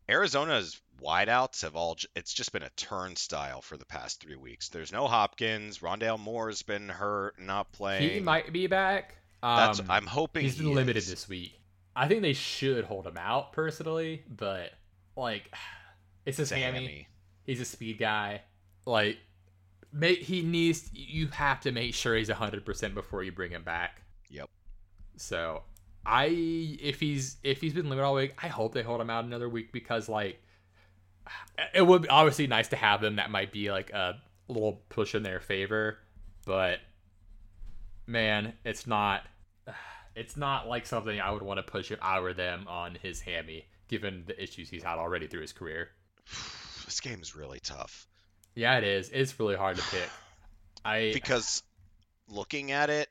Arizona's 0.09 0.81
wideouts 1.03 1.63
have 1.63 1.77
all 1.77 1.97
it's 2.15 2.33
just 2.33 2.53
been 2.53 2.63
a 2.63 2.71
turnstile 2.71 3.61
for 3.63 3.77
the 3.77 3.87
past 3.87 4.21
three 4.21 4.37
weeks. 4.37 4.69
There's 4.69 4.93
no 4.93 5.07
Hopkins. 5.07 5.79
Rondale 5.79 6.19
Moore's 6.19 6.63
been 6.63 6.89
hurt, 6.89 7.41
not 7.41 7.71
playing. 7.73 8.11
he 8.11 8.21
might 8.21 8.53
be 8.53 8.67
back. 8.67 9.17
Um, 9.43 9.57
That's 9.57 9.81
I'm 9.89 10.07
hoping 10.07 10.43
he's 10.43 10.57
been 10.57 10.69
he 10.69 10.75
limited 10.75 10.99
is. 10.99 11.09
this 11.11 11.29
week. 11.29 11.61
I 11.97 12.09
think 12.09 12.21
they 12.21 12.35
should 12.35 12.85
hold 12.85 13.07
him 13.07 13.17
out 13.17 13.53
personally, 13.53 14.23
but 14.29 14.73
like 15.17 15.51
it's 16.27 16.37
his 16.37 16.53
It's 16.53 16.61
a 16.61 16.63
hammy. 16.63 16.79
hammy. 16.79 17.09
He's 17.45 17.61
a 17.61 17.65
speed 17.65 17.99
guy. 17.99 18.43
Like, 18.85 19.19
make 19.93 20.19
he 20.21 20.43
needs. 20.43 20.91
You 20.93 21.29
have 21.29 21.61
to 21.61 21.73
make 21.73 21.95
sure 21.95 22.15
he's 22.15 22.29
hundred 22.29 22.67
percent 22.67 22.95
before 22.95 23.23
you 23.23 23.33
bring 23.33 23.51
him 23.51 23.63
back. 23.63 24.03
Yep. 24.29 24.51
So, 25.17 25.63
I 26.05 26.27
if 26.81 27.01
he's 27.01 27.37
if 27.43 27.61
he's 27.61 27.73
been 27.73 27.89
limited 27.89 28.05
all 28.05 28.15
week, 28.15 28.35
I 28.43 28.49
hope 28.49 28.75
they 28.75 28.83
hold 28.83 29.01
him 29.01 29.11
out 29.11 29.25
another 29.25 29.49
week 29.49 29.73
because 29.73 30.09
like, 30.09 30.43
it 31.75 31.83
would 31.87 32.03
be 32.03 32.09
obviously 32.09 32.47
nice 32.47 32.69
to 32.69 32.77
have 32.77 33.01
them. 33.01 33.17
That 33.17 33.31
might 33.31 33.53
be 33.53 33.71
like 33.71 33.91
a 33.91 34.21
little 34.49 34.83
push 34.89 35.15
in 35.15 35.23
their 35.23 35.41
favor, 35.41 35.99
but 36.45 36.81
man, 38.07 38.53
it's 38.65 38.87
not. 38.87 39.23
It's 40.17 40.37
not 40.37 40.67
like 40.67 40.87
something 40.87 41.21
I 41.21 41.31
would 41.31 41.43
want 41.43 41.59
to 41.59 41.63
push 41.63 41.91
if 41.93 41.99
I 42.03 42.19
were 42.21 42.33
them 42.33 42.67
on 42.69 42.97
his 43.01 43.21
hammy, 43.21 43.67
given 43.89 44.25
the 44.27 44.43
issues 44.43 44.69
he's 44.71 44.83
had 44.83 44.99
already 44.99 45.27
through 45.29 45.43
his 45.43 45.53
career. 45.53 45.91
This 46.87 47.01
game 47.01 47.21
is 47.21 47.35
really 47.35 47.59
tough. 47.59 48.07
Yeah, 48.55 48.79
it 48.79 48.85
is. 48.85 49.11
It's 49.13 49.39
really 49.41 49.57
hard 49.57 49.77
to 49.77 49.83
pick. 49.91 50.09
I 50.85 51.11
because 51.13 51.63
looking 52.29 52.71
at 52.71 52.91
it, 52.91 53.09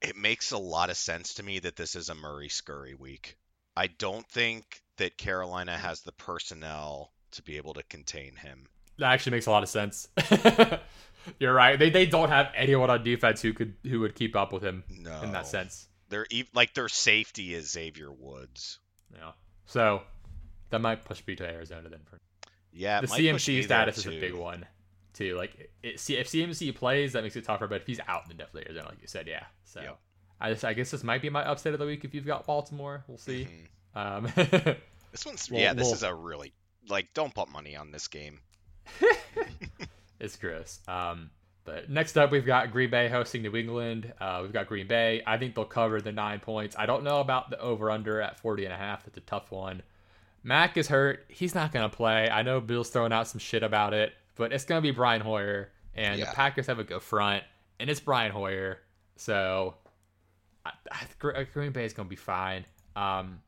it 0.00 0.14
makes 0.16 0.52
a 0.52 0.58
lot 0.58 0.90
of 0.90 0.96
sense 0.96 1.34
to 1.34 1.42
me 1.42 1.58
that 1.58 1.74
this 1.74 1.96
is 1.96 2.08
a 2.08 2.14
Murray 2.14 2.48
Scurry 2.48 2.94
week. 2.94 3.36
I 3.76 3.88
don't 3.88 4.26
think 4.28 4.80
that 4.98 5.18
Carolina 5.18 5.76
has 5.76 6.02
the 6.02 6.12
personnel 6.12 7.10
to 7.32 7.42
be 7.42 7.56
able 7.56 7.74
to 7.74 7.82
contain 7.82 8.36
him. 8.36 8.68
that 8.98 9.12
actually 9.12 9.32
makes 9.32 9.46
a 9.46 9.50
lot 9.50 9.64
of 9.64 9.68
sense. 9.68 10.08
You're 11.40 11.52
right. 11.52 11.76
They 11.78 11.90
they 11.90 12.06
don't 12.06 12.28
have 12.28 12.52
anyone 12.54 12.90
on 12.90 13.02
defense 13.02 13.42
who 13.42 13.52
could 13.52 13.74
who 13.82 14.00
would 14.00 14.14
keep 14.14 14.36
up 14.36 14.52
with 14.52 14.62
him 14.62 14.84
No, 14.88 15.20
in 15.22 15.32
that 15.32 15.48
sense. 15.48 15.88
They're 16.08 16.26
ev- 16.32 16.50
like 16.54 16.74
their 16.74 16.88
safety 16.88 17.54
is 17.54 17.70
Xavier 17.70 18.12
Woods. 18.12 18.78
Yeah. 19.14 19.32
So 19.66 20.02
that 20.70 20.80
might 20.80 21.04
push 21.04 21.22
me 21.26 21.34
to 21.36 21.44
Arizona 21.44 21.88
then. 21.88 22.00
For 22.08 22.18
Yeah, 22.72 23.00
the 23.00 23.04
it 23.06 23.10
might 23.10 23.32
push 23.32 23.48
me 23.48 23.60
CMC 23.60 23.64
status 23.64 23.98
is 23.98 24.06
a 24.06 24.10
big 24.20 24.34
one 24.34 24.66
too. 25.14 25.36
Like 25.36 25.70
it, 25.82 25.98
see 26.00 26.16
if 26.16 26.28
CMC 26.28 26.74
plays, 26.74 27.12
that 27.14 27.22
makes 27.22 27.36
it 27.36 27.44
tougher. 27.44 27.66
But 27.66 27.80
if 27.82 27.86
he's 27.86 28.00
out, 28.06 28.28
then 28.28 28.36
definitely 28.36 28.66
Arizona, 28.66 28.88
like 28.90 29.00
you 29.02 29.08
said. 29.08 29.26
Yeah. 29.26 29.44
So 29.64 29.80
Yep. 29.80 29.98
I 30.40 30.50
just 30.52 30.64
I 30.64 30.74
guess 30.74 30.90
this 30.90 31.02
might 31.02 31.22
be 31.22 31.30
my 31.30 31.42
upset 31.44 31.72
of 31.72 31.78
the 31.80 31.86
week 31.86 32.04
if 32.04 32.14
you've 32.14 32.26
got 32.26 32.46
Baltimore. 32.46 33.02
We'll 33.08 33.18
see. 33.18 33.48
Mhm. 33.96 33.98
Um, 33.98 34.76
This 35.12 35.24
one's 35.24 35.50
Well- 35.50 35.60
yeah. 35.60 35.72
This 35.72 35.86
well- 35.86 35.94
is 35.94 36.02
a 36.02 36.14
really 36.14 36.52
like 36.88 37.08
don't 37.14 37.34
put 37.34 37.48
money 37.48 37.74
on 37.74 37.90
this 37.90 38.06
game. 38.08 38.40
it's 40.20 40.36
gross. 40.36 40.78
Um, 40.86 41.30
but 41.66 41.90
next 41.90 42.16
up, 42.16 42.30
we've 42.30 42.46
got 42.46 42.70
Green 42.72 42.88
Bay 42.90 43.08
hosting 43.08 43.42
New 43.42 43.54
England. 43.56 44.12
Uh, 44.20 44.38
we've 44.42 44.52
got 44.52 44.66
Green 44.68 44.86
Bay. 44.86 45.22
I 45.26 45.36
think 45.36 45.54
they'll 45.54 45.64
cover 45.64 46.00
the 46.00 46.12
nine 46.12 46.40
points. 46.40 46.76
I 46.78 46.86
don't 46.86 47.04
know 47.04 47.20
about 47.20 47.50
the 47.50 47.60
over 47.60 47.90
under 47.90 48.20
at 48.22 48.38
40 48.40 48.64
and 48.64 48.72
a 48.72 48.76
half. 48.76 49.06
It's 49.06 49.16
a 49.18 49.20
tough 49.20 49.50
one. 49.50 49.82
Mac 50.42 50.76
is 50.76 50.88
hurt. 50.88 51.24
He's 51.28 51.54
not 51.54 51.72
going 51.72 51.88
to 51.90 51.94
play. 51.94 52.30
I 52.30 52.42
know 52.42 52.60
Bill's 52.60 52.88
throwing 52.90 53.12
out 53.12 53.26
some 53.28 53.40
shit 53.40 53.62
about 53.64 53.92
it, 53.92 54.12
but 54.36 54.52
it's 54.52 54.64
going 54.64 54.78
to 54.80 54.82
be 54.82 54.92
Brian 54.92 55.20
Hoyer. 55.20 55.70
And 55.94 56.18
Yeah. 56.18 56.26
the 56.30 56.36
Packers 56.36 56.66
have 56.68 56.78
a 56.78 56.84
good 56.84 57.02
front, 57.02 57.42
and 57.80 57.90
it's 57.90 58.00
Brian 58.00 58.30
Hoyer. 58.30 58.78
So 59.16 59.74
I, 60.64 60.72
I, 60.92 61.44
Green 61.52 61.72
Bay 61.72 61.84
is 61.84 61.92
going 61.92 62.06
to 62.06 62.10
be 62.10 62.16
fine. 62.16 62.64
Um, 62.94 63.40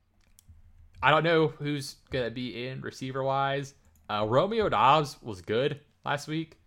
I 1.03 1.11
don't 1.11 1.23
know 1.25 1.49
who's 1.49 1.97
going 2.11 2.25
to 2.25 2.31
be 2.31 2.67
in 2.67 2.81
receiver 2.81 3.23
wise. 3.23 3.75
Uh, 4.11 4.27
Romeo 4.29 4.69
Doubs 4.69 5.17
was 5.23 5.41
good 5.41 5.79
last 6.05 6.27
week. 6.27 6.58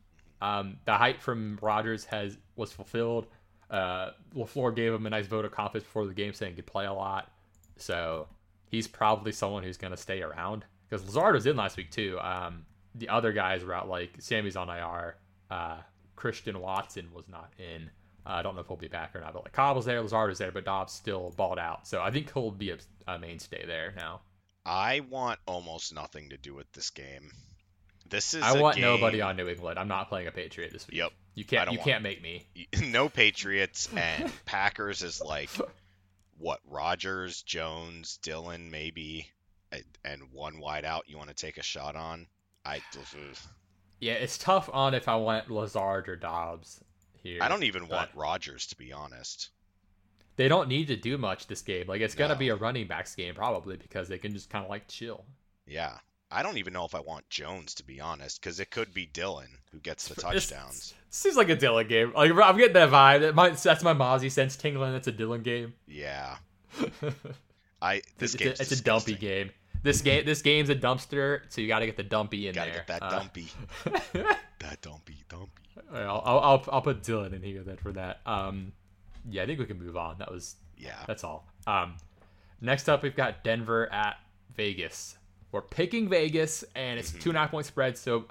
Um, 0.42 0.78
the 0.86 0.94
hype 0.94 1.22
from 1.22 1.60
Rodgers 1.62 2.06
has 2.06 2.38
was 2.56 2.72
fulfilled. 2.72 3.28
Uh, 3.70 4.12
LaFleur 4.36 4.76
gave 4.76 4.94
him 4.94 5.06
a 5.06 5.10
nice 5.10 5.28
vote 5.28 5.46
of 5.46 5.52
confidence 5.52 5.86
before 5.86 6.06
the 6.06 6.14
game, 6.14 6.34
saying 6.34 6.54
he 6.54 6.56
could 6.58 6.66
play 6.66 6.86
a 6.86 6.94
lot. 6.94 7.32
So 7.78 8.28
he's 8.70 8.88
probably 8.88 9.32
someone 9.32 9.64
who's 9.64 9.78
going 9.78 9.92
to 9.92 9.98
stay 9.98 10.22
around 10.22 10.66
because 10.90 11.06
Lazard 11.06 11.36
was 11.36 11.46
in 11.46 11.56
last 11.56 11.78
week 11.78 11.92
too. 11.92 12.20
Um, 12.20 12.66
the 12.96 13.08
other 13.08 13.32
guys 13.32 13.64
were 13.64 13.74
out, 13.74 13.88
like 13.88 14.16
Sammy's 14.20 14.56
on 14.56 14.70
IR. 14.70 15.16
Uh, 15.50 15.78
Christian 16.16 16.60
Watson 16.60 17.08
was 17.14 17.28
not 17.30 17.54
in. 17.58 17.90
Uh, 18.26 18.34
I 18.34 18.42
don't 18.42 18.56
know 18.56 18.62
if 18.62 18.68
he'll 18.68 18.78
be 18.78 18.88
back 18.88 19.16
or 19.16 19.22
not, 19.22 19.34
but 19.34 19.44
like 19.44 19.54
Cobb 19.54 19.76
was 19.76 19.86
there, 19.86 20.02
Lazard 20.02 20.30
was 20.30 20.38
there, 20.38 20.52
but 20.52 20.66
Doubs 20.66 20.94
still 20.94 21.34
balled 21.38 21.60
out. 21.60 21.88
So 21.88 22.02
I 22.02 22.12
think 22.12 22.32
he'll 22.34 22.52
be 22.52 22.72
a, 22.72 22.78
a 23.08 23.18
mainstay 23.18 23.66
there 23.66 23.94
now. 23.96 24.22
I 24.66 25.00
want 25.10 25.40
almost 25.48 25.94
nothing 25.94 26.30
to 26.30 26.38
do 26.38 26.54
with 26.54 26.72
this 26.74 26.90
game. 26.90 27.32
This 28.12 28.34
is 28.34 28.44
I 28.44 28.60
want 28.60 28.76
game- 28.76 28.84
nobody 28.84 29.22
on 29.22 29.38
New 29.38 29.48
England. 29.48 29.80
I'm 29.80 29.88
not 29.88 30.10
playing 30.10 30.28
a 30.28 30.32
Patriot 30.32 30.72
this 30.72 30.86
week. 30.86 30.98
Yep. 30.98 31.14
You 31.34 31.46
can't 31.46 31.72
you 31.72 31.80
can't 31.80 32.04
make 32.04 32.22
me. 32.22 32.46
no 32.84 33.08
Patriots 33.10 33.90
and 33.96 34.32
Packers 34.46 35.02
is 35.02 35.22
like 35.22 35.50
what 36.38 36.60
Rodgers, 36.70 37.42
Jones, 37.42 38.20
Dillon, 38.22 38.70
maybe, 38.70 39.32
and, 40.04 40.22
one 40.34 40.60
wide 40.60 40.84
out. 40.84 41.06
You 41.08 41.18
want 41.18 41.30
to 41.30 41.36
take 41.36 41.58
a 41.58 41.64
shot 41.64 41.96
on? 41.96 42.28
I 42.66 42.82
Yeah, 44.00 44.14
it's 44.14 44.38
tough 44.38 44.70
on 44.74 44.94
if 44.94 45.08
I 45.08 45.16
want 45.16 45.50
Lazard 45.50 46.10
or 46.10 46.18
Doubs 46.18 46.84
here. 47.24 47.40
I 47.42 47.48
don't 47.48 47.64
even 47.64 47.88
want 47.88 48.10
Rodgers 48.14 48.68
to 48.68 48.76
be 48.76 48.92
honest. 48.92 49.50
They 50.36 50.50
don't 50.50 50.68
need 50.68 50.88
to 50.88 50.98
do 50.98 51.18
much 51.18 51.48
this 51.48 51.62
game. 51.62 51.88
Like 51.88 52.02
it's 52.02 52.16
gonna 52.16 52.36
be 52.36 52.50
a 52.50 52.56
running 52.56 52.88
backs 52.88 53.16
game 53.16 53.36
probably 53.36 53.78
because 53.78 54.10
they 54.10 54.18
can 54.18 54.34
just 54.34 54.50
kind 54.50 54.66
of 54.66 54.70
like 54.70 54.90
chill. 54.90 55.24
Yeah, 55.66 55.98
I 56.32 56.44
don't 56.44 56.58
even 56.58 56.74
know 56.74 56.86
if 56.86 56.96
I 56.96 57.00
want 57.02 57.30
Jones 57.30 57.74
to 57.76 57.84
be 57.84 58.00
honest, 58.00 58.40
because 58.42 58.60
it 58.60 58.72
could 58.72 58.94
be 58.94 59.06
Dillon 59.06 59.50
who 59.72 59.80
gets 59.80 60.08
the 60.08 60.14
It's- 60.14 60.48
touchdowns. 60.48 60.94
Seems 61.10 61.36
like 61.36 61.50
a 61.50 61.56
Dillon 61.58 61.88
game. 61.88 62.14
Like 62.16 62.32
I'm 62.32 62.58
getting 62.58 62.74
that 62.74 62.90
vibe. 62.90 63.20
That 63.22 63.36
might, 63.36 63.58
that's 63.58 63.84
my 63.84 63.94
Mozzie 63.94 64.32
sense 64.32 64.56
tingling. 64.56 64.94
It's 64.96 65.08
a 65.08 65.12
Dillon 65.12 65.42
game. 65.44 65.74
Yeah, 65.88 66.38
I 67.82 68.02
this 68.18 68.36
it's, 68.36 68.60
a, 68.60 68.64
it's 68.64 68.72
a 68.72 68.82
dumpy 68.84 69.16
game. 69.16 69.52
This 69.84 70.02
game 70.02 70.26
this 70.26 70.42
game's 70.42 70.70
a 70.70 70.76
dumpster, 70.76 71.42
so 71.50 71.60
you 71.62 71.68
got 71.68 71.80
to 71.80 71.86
get 71.86 71.98
the 71.98 72.04
dumpy 72.04 72.48
in 72.48 72.54
Gotta 72.56 72.72
there. 72.72 72.80
get 72.88 73.00
that 73.00 73.04
Uh, 73.04 73.10
dumpy, 73.20 73.48
that 74.60 74.82
dumpy, 74.82 75.24
dumpy. 75.28 75.50
I'll, 75.94 76.22
I'll, 76.26 76.40
I'll 76.40 76.66
I'll 76.72 76.82
put 76.82 77.02
Dillon 77.04 77.34
in 77.34 77.42
here 77.42 77.64
then 77.64 77.78
for 77.78 77.92
that. 77.94 78.22
Um, 78.26 78.72
yeah, 79.30 79.44
I 79.44 79.46
think 79.48 79.60
we 79.60 79.66
can 79.66 79.80
move 79.80 79.98
on. 79.98 80.18
That 80.20 80.32
was 80.32 80.56
Yeah, 80.78 80.94
That's 81.08 81.24
all. 81.24 81.48
Um, 81.68 81.96
next 82.62 82.88
up, 82.90 83.04
we've 83.04 83.16
got 83.16 83.44
Denver 83.44 83.92
at 83.92 84.18
Vegas. 84.56 85.18
We're 85.52 85.62
picking 85.62 86.10
Vegas, 86.10 86.64
and 86.76 87.00
it's 87.00 87.12
two 87.12 87.30
and 87.30 87.38
a 87.38 87.42
half 87.42 87.52
point 87.52 87.66
spread, 87.66 87.98
so 87.98 88.26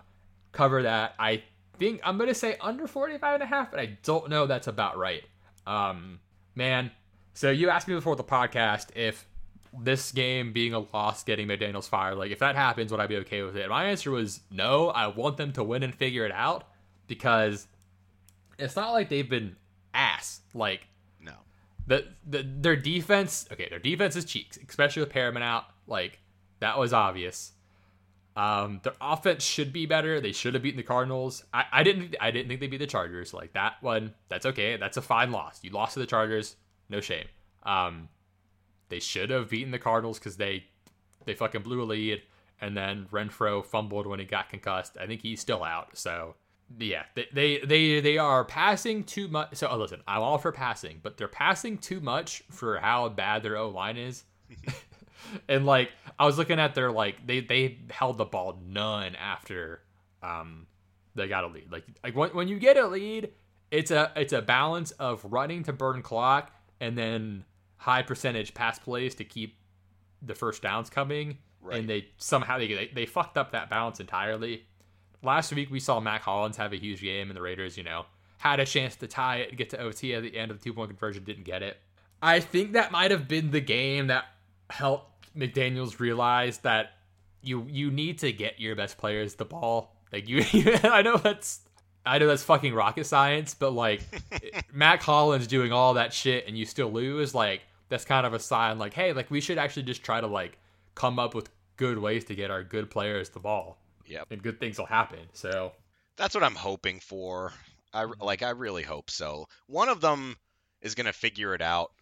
cover 0.52 0.82
that. 0.82 1.14
I 1.18 1.42
think 1.78 2.01
I'm 2.05 2.16
going 2.16 2.28
to 2.28 2.34
say 2.34 2.56
under 2.60 2.86
45 2.86 3.34
and 3.34 3.42
a 3.42 3.47
half, 3.47 3.70
but 3.70 3.80
I 3.80 3.98
don't 4.02 4.30
know 4.30 4.47
that's 4.47 4.66
about 4.66 4.97
right. 4.97 5.22
Um, 5.66 6.20
man, 6.55 6.90
so 7.34 7.51
you 7.51 7.70
asked 7.70 7.88
me 7.88 7.94
before 7.94 8.16
the 8.16 8.24
podcast 8.24 8.88
if 8.97 9.26
this 9.78 10.12
game 10.12 10.52
being 10.52 10.74
a 10.74 10.80
loss, 10.80 11.22
getting 11.22 11.47
McDaniels 11.47 11.88
fired, 11.88 12.16
like 12.16 12.30
if 12.30 12.38
that 12.40 12.56
happens, 12.56 12.90
would 12.90 13.01
I 13.01 13.06
be 13.06 13.16
okay 13.18 13.42
with 13.42 13.56
it? 13.56 13.68
My 13.68 13.84
answer 13.84 14.10
was 14.10 14.40
no. 14.51 14.88
I 14.88 15.06
want 15.06 15.36
them 15.36 15.52
to 15.52 15.62
win 15.62 15.82
and 15.82 15.94
figure 15.94 16.24
it 16.24 16.32
out 16.32 16.64
because 17.06 17.66
it's 18.59 18.76
not 18.76 18.92
like 18.92 19.09
they've 19.09 19.28
been 19.28 19.56
ass. 19.94 20.40
Like, 20.55 20.86
no, 21.20 21.34
the, 21.86 22.06
the 22.26 22.42
their 22.42 22.76
defense 22.76 23.47
okay 23.52 23.68
their 23.68 23.78
defense 23.78 24.16
is 24.16 24.24
cheeks 24.24 24.59
especially 24.68 25.01
with 25.01 25.10
Perryman 25.10 25.42
out 25.42 25.64
like 25.86 26.18
that 26.61 26.78
was 26.78 26.93
obvious. 26.93 27.53
Um 28.37 28.81
their 28.82 28.95
offense 29.01 29.45
should 29.45 29.73
be 29.73 29.87
better. 29.87 30.20
They 30.20 30.32
should 30.32 30.55
have 30.55 30.62
beaten 30.62 30.78
the 30.78 30.82
cardinals. 30.85 31.45
I, 31.53 31.65
I 31.73 31.82
didn't 31.82 32.16
i 32.20 32.31
didn't 32.31 32.49
think 32.49 32.61
they 32.61 32.69
beat 32.69 32.78
the 32.78 32.87
chargers. 32.87 33.35
Like 33.35 33.53
that 33.55 33.74
one 33.82 34.15
that's 34.28 34.47
okay. 34.47 34.77
That's 34.77 34.97
a 34.97 35.03
fine 35.03 35.32
loss. 35.32 35.61
You 35.62 35.70
lost 35.70 35.95
to 35.95 36.01
the 36.01 36.07
chargers. 36.07 36.57
No 36.89 37.01
shame. 37.01 37.27
Um 37.65 38.09
they 38.89 39.01
should 39.01 39.31
have 39.31 39.51
beaten 39.51 39.70
the 39.73 39.78
cardinals 39.78 40.19
because 40.19 40.37
they 40.37 40.65
they 41.24 41.35
fucking 41.35 41.62
blew 41.62 41.82
a 41.82 41.85
lead 41.85 42.23
and 42.61 42.77
then 42.77 43.07
Renfrow 43.11 43.65
fumbled 43.65 44.07
when 44.07 44.20
he 44.20 44.27
got 44.27 44.51
concussed. 44.51 44.97
I 45.01 45.07
think 45.07 45.23
he's 45.23 45.41
still 45.41 45.65
out. 45.65 45.97
So 45.97 46.35
yeah, 46.78 47.05
they 47.15 47.27
they 47.32 47.59
they, 47.59 48.01
they 48.01 48.19
are 48.19 48.45
passing 48.45 49.05
too 49.05 49.28
much. 49.28 49.57
So 49.57 49.69
oh, 49.69 49.77
listen, 49.77 50.03
I'm 50.07 50.23
all 50.23 50.39
for 50.39 50.53
passing, 50.53 51.01
but 51.03 51.16
they're 51.16 51.28
passing 51.28 51.78
too 51.78 52.01
much 52.01 52.43
for 52.51 52.78
how 52.78 53.09
bad 53.09 53.43
their 53.43 53.57
O 53.57 53.69
line 53.70 53.97
is. 53.97 54.24
and 55.48 55.66
like 55.66 55.90
I 56.18 56.26
was 56.26 56.38
looking 56.38 56.59
at 56.59 56.74
their 56.74 56.90
like 56.90 57.26
they 57.26 57.40
they 57.40 57.78
held 57.90 58.18
the 58.18 58.24
ball 58.24 58.60
none 58.66 59.16
after 59.16 59.82
um 60.22 60.66
they 61.14 61.28
got 61.28 61.44
a 61.44 61.48
lead. 61.48 61.70
Like 61.70 61.84
like 62.02 62.14
when 62.16 62.30
when 62.30 62.48
you 62.48 62.59
get 62.59 62.76
a 62.76 62.86
lead, 62.86 63.30
it's 63.70 63.90
a 63.90 64.12
it's 64.16 64.32
a 64.32 64.42
balance 64.42 64.90
of 64.92 65.24
running 65.24 65.62
to 65.64 65.72
burn 65.72 66.02
clock 66.02 66.52
and 66.80 66.97
then 66.97 67.44
high 67.76 68.02
percentage 68.02 68.55
pass 68.55 68.78
plays 68.78 69.14
to 69.16 69.24
keep 69.24 69.56
the 70.22 70.34
first 70.34 70.62
downs 70.62 70.90
coming. 70.90 71.38
Right. 71.62 71.80
And 71.80 71.90
they 71.90 72.09
somehow 72.16 72.59
they, 72.59 72.68
they 72.68 72.90
they 72.94 73.06
fucked 73.06 73.36
up 73.36 73.52
that 73.52 73.68
balance 73.68 74.01
entirely 74.01 74.64
last 75.22 75.52
week 75.52 75.70
we 75.70 75.80
saw 75.80 76.01
Mack 76.01 76.22
Hollins 76.22 76.56
have 76.56 76.72
a 76.72 76.76
huge 76.76 77.01
game, 77.01 77.28
and 77.28 77.36
the 77.36 77.42
Raiders, 77.42 77.76
you 77.76 77.84
know, 77.84 78.06
had 78.38 78.60
a 78.60 78.66
chance 78.66 78.97
to 78.97 79.06
tie 79.06 79.38
it, 79.38 79.56
get 79.56 79.70
to 79.70 79.80
OT 79.80 80.14
at 80.14 80.22
the 80.22 80.36
end 80.36 80.51
of 80.51 80.59
the 80.59 80.64
two 80.64 80.72
point 80.72 80.90
conversion, 80.90 81.24
didn't 81.24 81.44
get 81.44 81.62
it. 81.62 81.76
I 82.22 82.40
think 82.40 82.72
that 82.72 82.92
might 82.92 83.10
have 83.10 83.28
been 83.28 83.51
the 83.51 83.60
game 83.60 84.09
that 84.09 84.24
helped 84.70 85.34
McDaniel's 85.36 86.01
realize 86.01 86.59
that 86.59 86.92
you 87.42 87.66
you 87.68 87.90
need 87.90 88.18
to 88.18 88.32
get 88.32 88.60
your 88.60 88.76
best 88.76 88.98
players 88.98 89.34
the 89.34 89.44
ball. 89.44 89.97
Like 90.12 90.28
you, 90.28 90.44
I 90.84 91.02
know 91.02 91.16
that's 91.16 91.60
I 92.05 92.18
know 92.18 92.26
that's 92.26 92.42
fucking 92.42 92.74
rocket 92.74 93.06
science, 93.06 93.55
but 93.55 93.72
like 93.72 94.02
Mack 94.72 95.02
Hollins 95.02 95.47
doing 95.47 95.72
all 95.72 95.94
that 95.94 96.12
shit 96.12 96.47
and 96.47 96.56
you 96.56 96.64
still 96.64 96.90
lose, 96.90 97.34
like 97.34 97.62
that's 97.88 98.05
kind 98.05 98.26
of 98.26 98.34
a 98.34 98.38
sign. 98.38 98.78
Like 98.78 98.94
hey, 98.94 99.12
like 99.12 99.30
we 99.30 99.40
should 99.40 99.59
actually 99.59 99.84
just 99.84 100.02
try 100.02 100.20
to 100.20 100.26
like 100.26 100.59
come 100.94 101.18
up 101.18 101.34
with 101.34 101.51
good 101.76 101.98
ways 101.98 102.24
to 102.26 102.34
get 102.34 102.51
our 102.51 102.62
good 102.62 102.90
players 102.90 103.30
the 103.30 103.40
ball 103.40 103.78
yep. 104.10 104.26
and 104.30 104.42
good 104.42 104.60
things 104.60 104.78
will 104.78 104.86
happen. 104.86 105.20
So 105.32 105.72
That's 106.16 106.34
what 106.34 106.44
I'm 106.44 106.55
hoping 106.55 107.01
for. 107.01 107.52
I 107.92 108.05
mm-hmm. 108.05 108.22
like. 108.22 108.42
I 108.42 108.51
really 108.51 108.82
hope 108.82 109.10
so. 109.10 109.47
One 109.66 109.88
of 109.88 110.01
them 110.01 110.36
is 110.82 110.94
gonna 110.94 111.12
figure 111.12 111.55
it 111.55 111.62
out. 111.62 111.92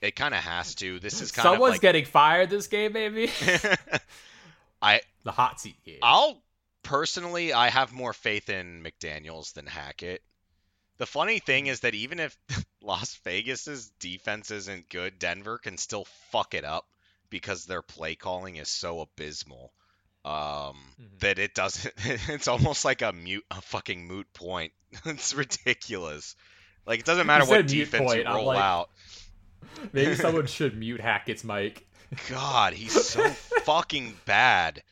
It 0.00 0.14
kind 0.16 0.34
of 0.34 0.40
has 0.40 0.74
to. 0.76 1.00
This 1.00 1.20
is 1.20 1.32
kind 1.32 1.44
someone's 1.44 1.70
of 1.70 1.74
like. 1.74 1.80
getting 1.80 2.04
fired 2.04 2.50
this 2.50 2.66
game, 2.68 2.92
maybe 2.92 3.30
I 4.82 5.00
the 5.24 5.32
hot 5.32 5.60
seat 5.60 5.76
game. 5.84 5.98
I'll 6.02 6.40
personally, 6.82 7.52
I 7.52 7.68
have 7.68 7.92
more 7.92 8.12
faith 8.12 8.48
in 8.48 8.82
McDaniel's 8.82 9.52
than 9.52 9.66
Hackett. 9.66 10.22
The 10.98 11.06
funny 11.06 11.38
thing 11.38 11.66
is 11.66 11.80
that 11.80 11.94
even 11.94 12.20
if 12.20 12.36
Las 12.82 13.16
Vegas's 13.24 13.90
defense 14.00 14.50
isn't 14.50 14.88
good, 14.88 15.18
Denver 15.18 15.58
can 15.58 15.78
still 15.78 16.06
fuck 16.30 16.54
it 16.54 16.64
up 16.64 16.86
because 17.30 17.64
their 17.66 17.82
play 17.82 18.14
calling 18.14 18.56
is 18.56 18.68
so 18.68 19.00
abysmal. 19.00 19.72
Um, 20.24 20.76
Mhm. 21.00 21.20
that 21.20 21.38
it 21.38 21.54
doesn't. 21.54 21.94
It's 22.28 22.48
almost 22.48 22.84
like 22.84 23.02
a 23.02 23.12
mute, 23.12 23.44
a 23.50 23.60
fucking 23.60 24.06
moot 24.06 24.32
point. 24.32 24.72
it's 25.04 25.34
ridiculous. 25.34 26.36
Like 26.86 27.00
it 27.00 27.06
doesn't 27.06 27.26
matter 27.26 27.44
what 27.44 27.66
defense 27.66 28.04
point, 28.04 28.24
you 28.26 28.32
roll 28.32 28.46
like- 28.46 28.58
out. 28.60 28.90
maybe 29.92 30.14
someone 30.16 30.46
should 30.46 30.76
mute 30.76 31.00
Hackett's 31.00 31.44
mic. 31.44 31.86
God, 32.28 32.72
he's 32.72 33.04
so 33.04 33.28
fucking 33.64 34.14
bad. 34.24 34.82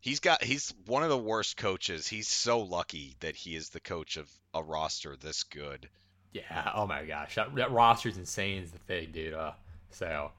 He's 0.00 0.20
got 0.20 0.42
he's 0.42 0.72
one 0.86 1.02
of 1.02 1.10
the 1.10 1.18
worst 1.18 1.56
coaches. 1.56 2.08
He's 2.08 2.28
so 2.28 2.60
lucky 2.60 3.16
that 3.20 3.36
he 3.36 3.54
is 3.54 3.68
the 3.68 3.80
coach 3.80 4.16
of 4.16 4.30
a 4.54 4.62
roster 4.62 5.16
this 5.16 5.42
good. 5.42 5.88
Yeah. 6.32 6.72
Oh 6.74 6.86
my 6.86 7.04
gosh, 7.04 7.34
that, 7.34 7.54
that 7.56 7.70
roster's 7.70 8.16
insane. 8.16 8.62
Is 8.62 8.70
the 8.70 8.78
thing, 8.78 9.10
dude. 9.12 9.34
Uh, 9.34 9.52
so 9.90 10.30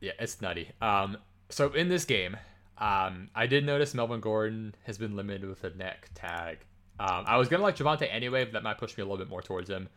yeah, 0.00 0.12
it's 0.18 0.40
nutty. 0.40 0.70
Um, 0.80 1.18
so 1.50 1.72
in 1.72 1.88
this 1.88 2.04
game, 2.04 2.36
um, 2.78 3.28
I 3.34 3.46
did 3.46 3.64
notice 3.64 3.94
Melvin 3.94 4.20
Gordon 4.20 4.74
has 4.84 4.98
been 4.98 5.14
limited 5.14 5.48
with 5.48 5.62
a 5.62 5.70
neck 5.70 6.10
tag. 6.14 6.58
Um, 6.98 7.24
I 7.26 7.36
was 7.36 7.48
gonna 7.48 7.62
like 7.62 7.76
Javonte 7.76 8.08
anyway, 8.10 8.44
but 8.44 8.54
that 8.54 8.62
might 8.64 8.78
push 8.78 8.96
me 8.96 9.02
a 9.02 9.04
little 9.04 9.18
bit 9.18 9.28
more 9.28 9.42
towards 9.42 9.70
him. 9.70 9.88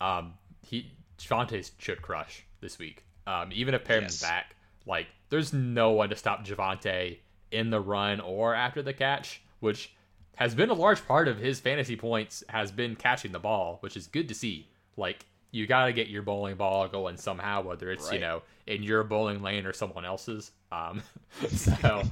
Um, 0.00 0.34
he 0.62 0.92
Javonte 1.20 1.70
should 1.78 2.02
crush 2.02 2.44
this 2.60 2.78
week. 2.78 3.04
Um, 3.26 3.50
even 3.52 3.74
if 3.74 3.84
Perryman's 3.84 4.20
Yes. 4.20 4.28
back, 4.30 4.56
like 4.86 5.06
there's 5.28 5.52
no 5.52 5.90
one 5.92 6.08
to 6.10 6.16
stop 6.16 6.44
Javonte 6.44 7.18
in 7.50 7.70
the 7.70 7.80
run 7.80 8.20
or 8.20 8.54
after 8.54 8.82
the 8.82 8.92
catch, 8.92 9.42
which 9.60 9.92
has 10.36 10.54
been 10.54 10.70
a 10.70 10.74
large 10.74 11.06
part 11.06 11.28
of 11.28 11.38
his 11.38 11.60
fantasy 11.60 11.96
points 11.96 12.42
has 12.48 12.72
been 12.72 12.96
catching 12.96 13.32
the 13.32 13.38
ball, 13.38 13.78
which 13.80 13.96
is 13.96 14.06
good 14.06 14.28
to 14.28 14.34
see. 14.34 14.68
Like 14.96 15.26
you 15.50 15.66
got 15.66 15.86
to 15.86 15.92
get 15.92 16.08
your 16.08 16.22
bowling 16.22 16.56
ball 16.56 16.88
going 16.88 17.16
somehow, 17.16 17.62
whether 17.62 17.90
it's 17.90 18.10
you 18.12 18.20
know 18.20 18.42
in 18.66 18.82
your 18.82 19.04
bowling 19.04 19.42
lane 19.42 19.66
or 19.66 19.72
someone 19.72 20.04
else's. 20.04 20.52
Um, 20.72 21.02
so 21.48 22.02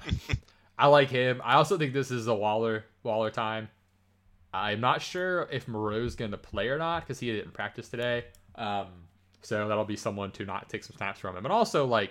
I 0.78 0.86
like 0.88 1.08
him. 1.08 1.40
I 1.44 1.54
also 1.54 1.78
think 1.78 1.92
this 1.92 2.10
is 2.10 2.26
a 2.26 2.34
Waller 2.34 2.84
Waller 3.02 3.30
time. 3.30 3.68
I'm 4.52 4.80
not 4.80 5.02
sure 5.02 5.48
if 5.52 5.68
Moreau's 5.68 6.14
going 6.14 6.30
to 6.30 6.38
play 6.38 6.68
or 6.68 6.78
not 6.78 7.02
because 7.02 7.20
he 7.20 7.30
didn't 7.32 7.52
practice 7.52 7.88
today. 7.88 8.24
Um, 8.58 8.88
so 9.40 9.66
that'll 9.68 9.84
be 9.84 9.96
someone 9.96 10.30
to 10.32 10.44
not 10.44 10.68
take 10.68 10.84
some 10.84 10.96
snaps 10.96 11.20
from 11.20 11.36
him. 11.36 11.46
And 11.46 11.52
also, 11.52 11.86
like, 11.86 12.10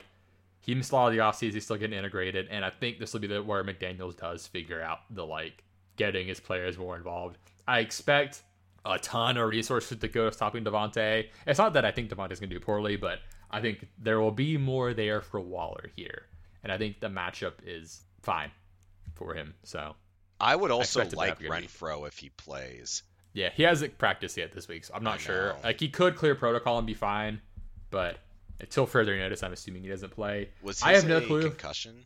he 0.61 0.73
missed 0.73 0.91
a 0.91 0.95
lot 0.95 1.07
of 1.07 1.13
the 1.13 1.19
offseason. 1.19 1.53
He's 1.53 1.65
still 1.65 1.77
getting 1.77 1.97
integrated. 1.97 2.47
And 2.49 2.65
I 2.65 2.71
think 2.71 2.99
this 2.99 3.13
will 3.13 3.19
be 3.19 3.27
the 3.27 3.43
where 3.43 3.63
McDaniels 3.63 4.17
does 4.17 4.47
figure 4.47 4.81
out 4.81 4.99
the, 5.09 5.25
like, 5.25 5.63
getting 5.97 6.27
his 6.27 6.39
players 6.39 6.77
more 6.77 6.95
involved. 6.95 7.37
I 7.67 7.79
expect 7.79 8.43
a 8.85 8.97
ton 8.97 9.37
of 9.37 9.49
resources 9.49 9.97
to 9.97 10.07
go 10.07 10.29
to 10.29 10.33
stopping 10.33 10.63
Javonte. 10.63 11.27
It's 11.45 11.59
not 11.59 11.73
that 11.73 11.83
I 11.83 11.91
think 11.91 12.09
Javonte's 12.09 12.39
going 12.39 12.49
to 12.49 12.55
do 12.55 12.59
poorly, 12.59 12.95
but 12.95 13.19
I 13.51 13.61
think 13.61 13.87
there 13.97 14.19
will 14.19 14.31
be 14.31 14.57
more 14.57 14.93
there 14.93 15.21
for 15.21 15.39
Waller 15.39 15.91
here. 15.95 16.23
And 16.63 16.71
I 16.71 16.77
think 16.77 16.99
the 16.99 17.07
matchup 17.07 17.53
is 17.65 18.01
fine 18.21 18.51
for 19.15 19.33
him. 19.33 19.53
So 19.63 19.95
I 20.39 20.55
would 20.55 20.71
also 20.71 21.01
expected 21.01 21.17
like 21.17 21.39
that 21.39 21.43
to 21.43 21.49
be- 21.49 21.67
Renfrow 21.67 22.07
if 22.07 22.17
he 22.17 22.29
plays. 22.29 23.03
Yeah, 23.37 23.51
he 23.53 23.61
hasn't 23.61 23.99
practiced 23.99 24.35
yet 24.35 24.51
this 24.51 24.67
week, 24.67 24.83
so 24.83 24.95
I'm 24.95 25.03
not 25.03 25.19
sure. 25.19 25.55
Like 25.63 25.79
he 25.79 25.89
could 25.89 26.15
clear 26.15 26.33
protocol 26.33 26.79
and 26.79 26.87
be 26.87 26.95
fine, 26.95 27.39
but 27.91 28.17
until 28.59 28.87
further 28.87 29.15
notice, 29.15 29.43
I'm 29.43 29.53
assuming 29.53 29.83
he 29.83 29.89
doesn't 29.89 30.09
play. 30.09 30.49
Was 30.63 30.81
I 30.81 30.93
have 30.93 31.07
no 31.07 31.21
clue. 31.21 31.43
concussion? 31.43 32.03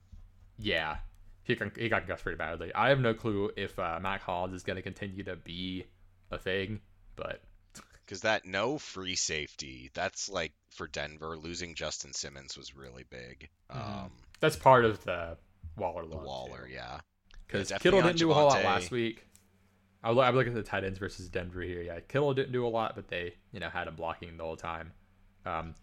Yeah, 0.60 0.98
he 1.46 1.56
con- 1.56 1.72
he 1.74 1.88
got 1.88 2.02
concussed 2.02 2.24
pretty 2.24 2.36
badly. 2.36 2.74
I 2.76 2.90
have 2.90 3.00
no 3.00 3.14
clue 3.14 3.50
if 3.56 3.80
uh, 3.80 3.98
Mac 4.02 4.24
is 4.52 4.64
going 4.64 4.76
to 4.76 4.82
continue 4.82 5.24
to 5.24 5.38
be 5.38 5.86
a 6.32 6.38
thing, 6.38 6.82
but 7.16 7.42
Because 8.06 8.24
that 8.24 8.46
no 8.46 8.78
free 8.78 9.16
safety, 9.16 9.90
that's 9.94 10.28
like 10.28 10.52
for 10.72 10.86
Denver, 10.86 11.38
losing 11.38 11.76
Justin 11.76 12.12
Simmons 12.12 12.58
was 12.58 12.76
really 12.76 13.06
big. 13.10 13.48
Mhm. 13.74 14.04
Um, 14.04 14.12
that's 14.42 14.58
part 14.58 14.84
of 14.84 15.02
the 15.06 15.38
Waller 15.78 16.06
the 16.06 16.18
Waller, 16.18 16.66
too. 16.68 16.74
yeah. 16.74 17.00
Because 17.48 17.72
Kittle 17.80 18.02
didn't 18.02 18.18
do 18.18 18.32
a 18.32 18.34
whole 18.34 18.48
lot 18.48 18.66
last 18.66 18.92
week. 18.92 19.26
I'm 20.04 20.16
loo- 20.16 20.30
looking 20.32 20.54
at 20.54 20.64
the 20.64 20.70
tight 20.70 20.84
ends 20.84 21.00
versus 21.00 21.30
Denver 21.30 21.62
here. 21.62 21.82
Yeah, 21.82 22.00
Kittle 22.00 22.34
didn't 22.34 22.52
do 22.54 22.66
a 22.66 22.70
lot, 22.70 22.96
but 22.96 23.08
they, 23.08 23.36
you 23.52 23.60
know, 23.60 23.70
had 23.70 23.88
him 23.88 23.96
blocking 23.96 24.36
the 24.38 24.44
whole 24.44 24.56
time. 24.58 24.92
Um, 25.46 25.76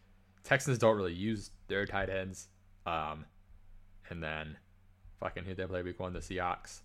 Texans 0.45 0.79
don't 0.79 0.97
really 0.97 1.13
use 1.15 1.51
their 1.69 1.87
tight 1.87 2.11
ends. 2.11 2.49
Um, 2.87 3.25
and 4.11 4.23
then, 4.23 4.57
fucking 5.21 5.45
who 5.45 5.55
they 5.55 5.67
play 5.67 5.83
week 5.83 6.01
one? 6.01 6.13
The 6.13 6.21
Seahawks. 6.21 6.81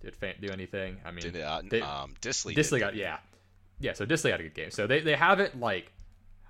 Did 0.00 0.18
Fant 0.18 0.40
do 0.40 0.50
anything? 0.50 0.98
I 1.04 1.10
mean, 1.10 1.22
Did 1.22 1.40
uh, 1.40 1.62
they- 1.68 1.80
um, 1.80 2.14
Dissly? 2.20 2.54
Dissly 2.54 2.80
got 2.80 2.94
yeah, 2.94 3.18
yeah. 3.80 3.94
So 3.94 4.04
Dissly 4.04 4.30
had 4.30 4.40
a 4.40 4.42
good 4.44 4.54
game. 4.54 4.70
So 4.70 4.86
they 4.86 5.00
they 5.00 5.16
haven't 5.16 5.58
like. 5.58 5.92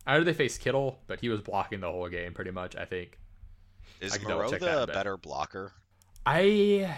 I 0.06 0.18
know 0.18 0.24
they 0.24 0.34
faced 0.34 0.60
Kittle, 0.60 0.98
but 1.06 1.20
he 1.20 1.28
was 1.28 1.40
blocking 1.40 1.80
the 1.80 1.90
whole 1.90 2.08
game 2.08 2.34
pretty 2.34 2.50
much. 2.50 2.74
I 2.76 2.84
think. 2.84 3.18
Is 4.00 4.12
double 4.18 4.34
Moreau 4.36 4.50
the 4.50 4.86
better 4.92 5.16
blocker? 5.16 5.72
I 6.26 6.94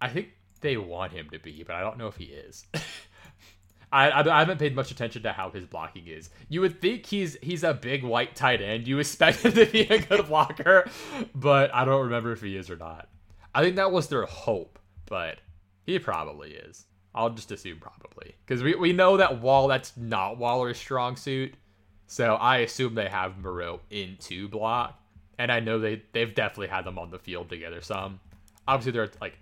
I 0.00 0.08
think 0.08 0.28
they 0.64 0.78
want 0.78 1.12
him 1.12 1.28
to 1.30 1.38
be, 1.38 1.62
but 1.62 1.76
I 1.76 1.80
don't 1.80 1.98
know 1.98 2.08
if 2.08 2.16
he 2.16 2.24
is. 2.24 2.64
I, 3.92 4.08
I, 4.08 4.36
I 4.36 4.38
haven't 4.40 4.58
paid 4.58 4.74
much 4.74 4.90
attention 4.90 5.22
to 5.22 5.32
how 5.32 5.50
his 5.50 5.66
blocking 5.66 6.06
is. 6.06 6.30
You 6.48 6.62
would 6.62 6.80
think 6.80 7.04
he's 7.04 7.36
he's 7.42 7.62
a 7.62 7.74
big 7.74 8.02
white 8.02 8.34
tight 8.34 8.62
end. 8.62 8.88
You 8.88 8.98
expect 8.98 9.44
him 9.44 9.52
to 9.54 9.66
be 9.66 9.82
a 9.82 10.00
good 10.00 10.26
blocker, 10.26 10.88
but 11.34 11.72
I 11.72 11.84
don't 11.84 12.04
remember 12.04 12.32
if 12.32 12.40
he 12.40 12.56
is 12.56 12.70
or 12.70 12.76
not. 12.76 13.08
I 13.54 13.62
think 13.62 13.76
that 13.76 13.92
was 13.92 14.08
their 14.08 14.24
hope, 14.24 14.78
but 15.06 15.38
he 15.84 15.98
probably 15.98 16.52
is. 16.52 16.86
I'll 17.14 17.30
just 17.30 17.52
assume 17.52 17.78
probably 17.78 18.34
because 18.44 18.62
we, 18.62 18.74
we 18.74 18.92
know 18.94 19.18
that 19.18 19.42
Wall 19.42 19.68
that's 19.68 19.96
not 19.98 20.38
Waller's 20.38 20.78
strong 20.78 21.14
suit, 21.14 21.54
so 22.06 22.36
I 22.36 22.58
assume 22.58 22.94
they 22.94 23.08
have 23.08 23.36
Moreau 23.38 23.80
into 23.90 24.48
block, 24.48 24.98
and 25.38 25.52
I 25.52 25.60
know 25.60 25.78
they 25.78 26.02
they've 26.12 26.34
definitely 26.34 26.68
had 26.68 26.86
them 26.86 26.98
on 26.98 27.10
the 27.10 27.18
field 27.18 27.50
together 27.50 27.82
some. 27.82 28.18
Obviously, 28.66 28.92
they're 28.92 29.10
like 29.20 29.38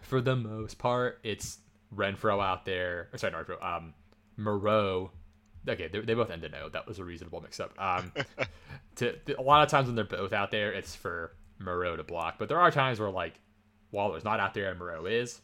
for 0.00 0.20
the 0.20 0.36
most 0.36 0.78
part, 0.78 1.18
it's 1.22 1.58
Renfrow 1.94 2.42
out 2.42 2.64
there. 2.64 3.08
Or 3.12 3.18
sorry, 3.18 3.32
not 3.32 3.46
Renfrow. 3.46 3.64
Um, 3.64 3.94
Moreau. 4.36 5.10
Okay, 5.68 5.88
they, 5.88 6.00
they 6.00 6.14
both 6.14 6.30
ended 6.30 6.52
no. 6.52 6.68
That 6.68 6.86
was 6.86 6.98
a 6.98 7.04
reasonable 7.04 7.40
mix-up. 7.40 7.72
Um, 7.78 8.12
to, 8.96 9.12
to- 9.12 9.40
a 9.40 9.42
lot 9.42 9.62
of 9.62 9.68
times 9.68 9.86
when 9.86 9.96
they're 9.96 10.04
both 10.04 10.32
out 10.32 10.50
there, 10.50 10.72
it's 10.72 10.94
for 10.94 11.34
Moreau 11.58 11.96
to 11.96 12.04
block. 12.04 12.36
But 12.38 12.48
there 12.48 12.60
are 12.60 12.70
times 12.70 13.00
where 13.00 13.10
like 13.10 13.34
Waller's 13.90 14.24
not 14.24 14.40
out 14.40 14.54
there 14.54 14.70
and 14.70 14.78
Moreau 14.78 15.06
is. 15.06 15.40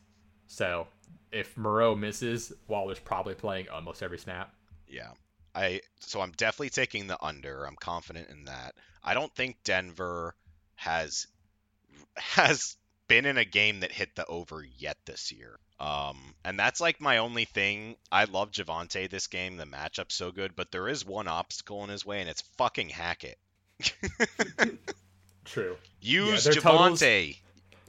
So 0.46 0.86
if 1.32 1.56
Moreau 1.56 1.94
misses, 1.94 2.52
Waller's 2.68 2.98
probably 2.98 3.34
playing 3.34 3.68
almost 3.68 4.02
every 4.02 4.18
snap. 4.18 4.54
Yeah. 4.86 5.10
I 5.54 5.80
so 6.00 6.20
I'm 6.20 6.32
definitely 6.32 6.70
taking 6.70 7.06
the 7.06 7.22
under. 7.22 7.64
I'm 7.64 7.76
confident 7.76 8.28
in 8.30 8.44
that. 8.44 8.74
I 9.04 9.14
don't 9.14 9.34
think 9.34 9.56
Denver 9.64 10.34
has 10.76 11.26
has 12.16 12.76
been 13.12 13.26
in 13.26 13.36
a 13.36 13.44
game 13.44 13.80
that 13.80 13.92
hit 13.92 14.14
the 14.16 14.24
over 14.24 14.64
yet 14.78 14.96
this 15.04 15.30
year. 15.32 15.58
Um, 15.78 16.16
and 16.46 16.58
that's 16.58 16.80
like 16.80 16.98
my 16.98 17.18
only 17.18 17.44
thing. 17.44 17.96
I 18.10 18.24
love 18.24 18.52
Javonte 18.52 19.10
this 19.10 19.26
game. 19.26 19.58
The 19.58 19.66
matchup's 19.66 20.14
so 20.14 20.30
good, 20.32 20.56
but 20.56 20.72
there 20.72 20.88
is 20.88 21.04
one 21.04 21.28
obstacle 21.28 21.84
in 21.84 21.90
his 21.90 22.06
way, 22.06 22.20
and 22.20 22.30
it's 22.30 22.40
fucking 22.56 22.88
Hackett. 22.88 23.36
True. 25.44 25.76
Use 26.00 26.44
totals- 26.44 27.02
Javonte. 27.02 27.36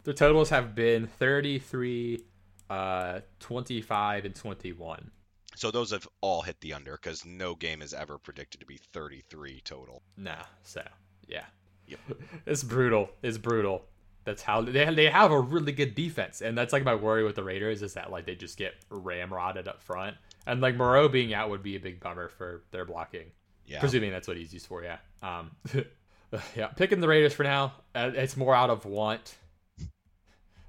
The 0.04 0.14
totals 0.14 0.50
have 0.50 0.76
been 0.76 1.08
33, 1.08 2.22
uh, 2.70 3.22
25, 3.40 4.26
and 4.26 4.36
21. 4.36 5.10
So 5.56 5.72
those 5.72 5.92
have 5.92 6.06
all 6.20 6.42
hit 6.42 6.60
the 6.60 6.74
under 6.74 6.94
because 6.94 7.24
no 7.26 7.56
game 7.56 7.82
is 7.82 7.94
ever 7.94 8.18
predicted 8.18 8.60
to 8.60 8.66
be 8.66 8.78
33 8.92 9.62
total. 9.64 10.02
Nah, 10.18 10.44
so 10.64 10.82
yeah, 11.30 11.46
Yep. 11.88 12.00
it's 12.46 12.64
brutal. 12.64 13.10
It's 13.22 13.38
brutal. 13.38 13.86
That's 14.26 14.42
how 14.42 14.62
they 14.62 14.94
they 14.94 15.10
have 15.10 15.32
a 15.32 15.40
really 15.40 15.72
good 15.72 15.96
defense, 15.96 16.42
and 16.42 16.58
that's 16.58 16.72
like 16.72 16.84
my 16.84 16.96
worry 16.96 17.24
with 17.24 17.36
the 17.36 17.44
Raiders 17.44 17.82
is 17.82 17.94
that 17.96 18.12
like 18.12 18.26
they 18.26 18.36
just 18.36 18.58
get 18.58 18.74
ramrodded 18.90 19.68
up 19.68 19.82
front, 19.82 20.16
and 20.48 20.62
like 20.62 20.76
Moreau 20.76 21.10
being 21.10 21.34
out 21.34 21.50
would 21.50 21.64
be 21.64 21.76
a 21.76 21.80
big 21.80 22.00
bummer 22.00 22.30
for 22.30 22.64
their 22.72 22.86
blocking. 22.86 23.32
Yeah. 23.66 23.80
Presuming 23.80 24.12
that's 24.12 24.28
what 24.28 24.38
he's 24.38 24.54
used 24.54 24.68
for, 24.68 24.84
yeah. 24.84 24.98
Um, 25.22 25.52
yeah, 26.56 26.68
picking 26.68 27.00
the 27.00 27.08
Raiders 27.08 27.34
for 27.34 27.44
now. 27.44 27.74
Uh, 27.96 28.12
it's 28.14 28.38
more 28.38 28.56
out 28.56 28.70
of 28.70 28.86
want, 28.86 29.36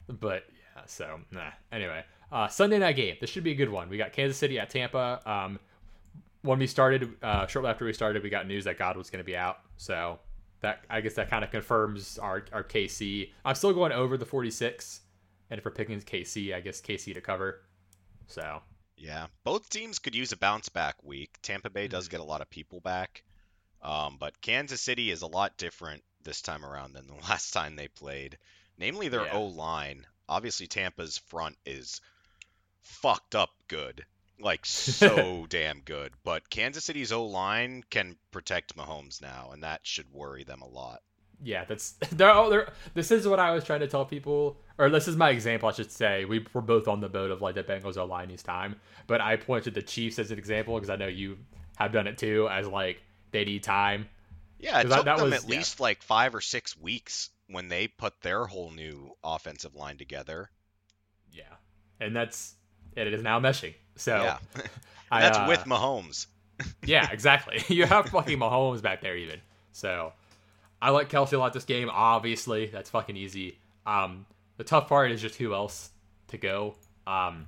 but 0.08 0.44
yeah. 0.48 0.82
So 0.86 1.20
nah. 1.30 1.50
Anyway, 1.70 2.04
uh, 2.32 2.48
Sunday 2.48 2.78
night 2.78 2.96
game. 2.96 3.16
This 3.20 3.30
should 3.30 3.44
be 3.44 3.52
a 3.52 3.56
good 3.56 3.70
one. 3.70 3.88
We 3.88 3.98
got 3.98 4.12
Kansas 4.12 4.36
City 4.36 4.58
at 4.58 4.70
Tampa. 4.70 5.20
Um, 5.24 5.60
when 6.42 6.58
we 6.58 6.66
started, 6.66 7.08
uh, 7.22 7.46
shortly 7.46 7.70
after 7.70 7.84
we 7.84 7.92
started, 7.92 8.22
we 8.22 8.30
got 8.30 8.46
news 8.46 8.64
that 8.64 8.78
God 8.78 8.96
was 8.96 9.08
going 9.08 9.20
to 9.20 9.24
be 9.24 9.36
out. 9.36 9.60
So 9.76 10.18
that 10.64 10.84
I 10.90 11.00
guess 11.00 11.14
that 11.14 11.30
kind 11.30 11.44
of 11.44 11.50
confirms 11.50 12.18
our 12.18 12.44
our 12.52 12.64
KC. 12.64 13.30
I'm 13.44 13.54
still 13.54 13.72
going 13.72 13.92
over 13.92 14.16
the 14.16 14.26
46, 14.26 15.00
and 15.50 15.58
if 15.58 15.64
we're 15.64 15.70
picking 15.70 16.00
KC, 16.00 16.54
I 16.54 16.60
guess 16.60 16.80
KC 16.80 17.14
to 17.14 17.20
cover. 17.20 17.62
So 18.26 18.62
Yeah, 18.96 19.26
both 19.44 19.68
teams 19.70 19.98
could 19.98 20.14
use 20.14 20.32
a 20.32 20.36
bounce 20.36 20.68
back 20.68 21.02
week. 21.02 21.38
Tampa 21.42 21.68
Bay 21.70 21.88
does 21.88 22.06
Mhm. 22.08 22.10
get 22.12 22.20
a 22.20 22.24
lot 22.24 22.40
of 22.40 22.48
people 22.50 22.80
back, 22.80 23.22
um, 23.82 24.16
but 24.18 24.40
Kansas 24.40 24.80
City 24.80 25.10
is 25.10 25.22
a 25.22 25.26
lot 25.26 25.56
different 25.58 26.02
this 26.22 26.40
time 26.40 26.64
around 26.64 26.92
than 26.94 27.06
the 27.06 27.14
last 27.30 27.50
time 27.52 27.76
they 27.76 27.88
played. 27.88 28.38
Namely, 28.78 29.08
their 29.08 29.26
Yeah. 29.26 29.32
O 29.34 29.44
line. 29.44 30.06
Obviously, 30.28 30.66
Tampa's 30.66 31.18
front 31.18 31.58
is 31.66 32.00
fucked 32.80 33.34
up 33.34 33.50
good, 33.68 34.06
like 34.40 34.66
so 34.66 35.46
damn 35.48 35.80
good. 35.80 36.12
But 36.24 36.50
Kansas 36.50 36.84
City's 36.84 37.12
O 37.12 37.24
line 37.24 37.84
can 37.90 38.16
protect 38.30 38.76
Mahomes 38.76 39.22
now, 39.22 39.50
and 39.52 39.62
that 39.62 39.80
should 39.84 40.12
worry 40.12 40.44
them 40.44 40.62
a 40.62 40.68
lot. 40.68 41.02
Yeah, 41.42 41.64
that's 41.64 41.92
they're, 42.12 42.30
oh, 42.30 42.50
they're 42.50 42.72
this 42.94 43.10
is 43.10 43.26
what 43.26 43.38
I 43.38 43.52
was 43.52 43.64
trying 43.64 43.80
to 43.80 43.88
tell 43.88 44.04
people, 44.04 44.58
or 44.78 44.88
this 44.90 45.08
is 45.08 45.16
my 45.16 45.30
example, 45.30 45.68
I 45.68 45.72
should 45.72 45.90
say. 45.92 46.24
We 46.24 46.46
were 46.52 46.62
both 46.62 46.88
on 46.88 47.00
the 47.00 47.08
boat 47.08 47.30
of 47.30 47.42
like 47.42 47.54
the 47.54 47.64
Bengals 47.64 47.96
O 47.96 48.04
line 48.04 48.28
needs 48.28 48.42
time, 48.42 48.76
but 49.06 49.20
I 49.20 49.36
pointed 49.36 49.74
the 49.74 49.82
Chiefs 49.82 50.18
as 50.18 50.30
an 50.30 50.38
example 50.38 50.74
because 50.74 50.90
I 50.90 50.96
know 50.96 51.06
you 51.06 51.38
have 51.76 51.92
done 51.92 52.06
it 52.06 52.18
too, 52.18 52.48
as 52.50 52.66
like 52.66 53.02
they 53.30 53.44
need 53.44 53.62
time. 53.62 54.08
Yeah, 54.58 54.80
it 54.80 54.84
took 54.84 55.04
that 55.04 55.16
them 55.18 55.30
was- 55.30 55.44
at 55.44 55.50
yeah. 55.50 55.56
least 55.56 55.80
like 55.80 56.02
five 56.02 56.34
or 56.34 56.40
six 56.40 56.76
weeks 56.76 57.30
when 57.48 57.68
they 57.68 57.88
put 57.88 58.20
their 58.22 58.46
whole 58.46 58.70
new 58.70 59.14
offensive 59.22 59.74
line 59.74 59.98
together. 59.98 60.50
Yeah, 61.30 61.42
and 62.00 62.14
that's 62.14 62.54
it 62.96 63.12
is 63.12 63.22
now 63.22 63.40
meshing. 63.40 63.74
So 63.96 64.16
yeah, 64.16 64.38
I, 65.10 65.20
that's 65.20 65.38
uh, 65.38 65.46
with 65.48 65.60
Mahomes. 65.60 66.26
yeah, 66.84 67.10
exactly. 67.10 67.62
you 67.74 67.86
have 67.86 68.08
fucking 68.08 68.38
Mahomes 68.38 68.82
back 68.82 69.00
there 69.00 69.16
even. 69.16 69.40
So 69.72 70.12
I 70.80 70.90
like 70.90 71.08
Kelce 71.08 71.32
a 71.32 71.38
lot 71.38 71.52
this 71.52 71.64
game. 71.64 71.90
Obviously, 71.90 72.66
that's 72.66 72.90
fucking 72.90 73.16
easy. 73.16 73.58
Um, 73.86 74.26
the 74.56 74.64
tough 74.64 74.88
part 74.88 75.10
is 75.10 75.20
just 75.20 75.36
who 75.36 75.54
else 75.54 75.90
to 76.28 76.38
go. 76.38 76.76
Um, 77.06 77.46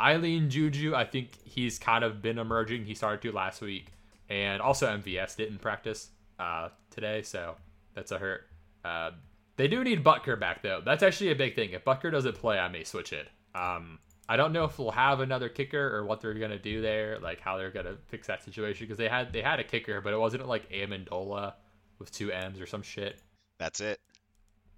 Eileen 0.00 0.50
Juju, 0.50 0.94
I 0.94 1.04
think 1.04 1.30
he's 1.44 1.78
kind 1.78 2.04
of 2.04 2.20
been 2.20 2.38
emerging. 2.38 2.84
He 2.84 2.94
started 2.94 3.22
to 3.22 3.32
last 3.32 3.60
week, 3.62 3.92
and 4.28 4.60
also 4.60 4.86
MVS 4.86 5.36
didn't 5.36 5.58
practice 5.58 6.08
uh, 6.38 6.68
today, 6.90 7.22
so 7.22 7.56
that's 7.94 8.10
a 8.10 8.18
hurt. 8.18 8.46
Uh, 8.84 9.12
they 9.56 9.68
do 9.68 9.84
need 9.84 10.02
Butker 10.02 10.38
back 10.38 10.62
though. 10.62 10.80
That's 10.84 11.02
actually 11.02 11.30
a 11.30 11.36
big 11.36 11.54
thing. 11.54 11.70
If 11.70 11.84
Butker 11.84 12.10
doesn't 12.10 12.36
play, 12.36 12.58
I 12.58 12.68
may 12.68 12.84
switch 12.84 13.12
it. 13.12 13.28
Um, 13.54 13.98
I 14.32 14.36
don't 14.36 14.54
know 14.54 14.64
if 14.64 14.78
we'll 14.78 14.92
have 14.92 15.20
another 15.20 15.50
kicker 15.50 15.94
or 15.94 16.06
what 16.06 16.22
they're 16.22 16.32
gonna 16.32 16.58
do 16.58 16.80
there, 16.80 17.18
like 17.18 17.38
how 17.38 17.58
they're 17.58 17.70
gonna 17.70 17.98
fix 18.08 18.28
that 18.28 18.42
situation 18.42 18.86
because 18.86 18.96
they 18.96 19.06
had 19.06 19.30
they 19.30 19.42
had 19.42 19.60
a 19.60 19.64
kicker, 19.64 20.00
but 20.00 20.14
it 20.14 20.16
wasn't 20.16 20.48
like 20.48 20.70
Ammendola 20.70 21.52
with 21.98 22.10
two 22.10 22.32
M's 22.32 22.58
or 22.58 22.64
some 22.64 22.80
shit. 22.80 23.20
That's 23.58 23.82
it. 23.82 24.00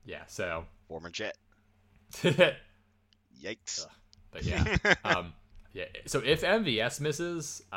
Yeah, 0.05 0.27
so 0.27 0.65
Former 0.89 1.09
Jet. 1.09 1.39
Yikes. 2.15 3.87
But 4.33 4.43
yeah, 4.43 4.77
um, 5.05 5.33
yeah. 5.73 5.85
So 6.07 6.19
if 6.19 6.43
MVS 6.43 7.01
misses, 7.01 7.63
uh, 7.73 7.77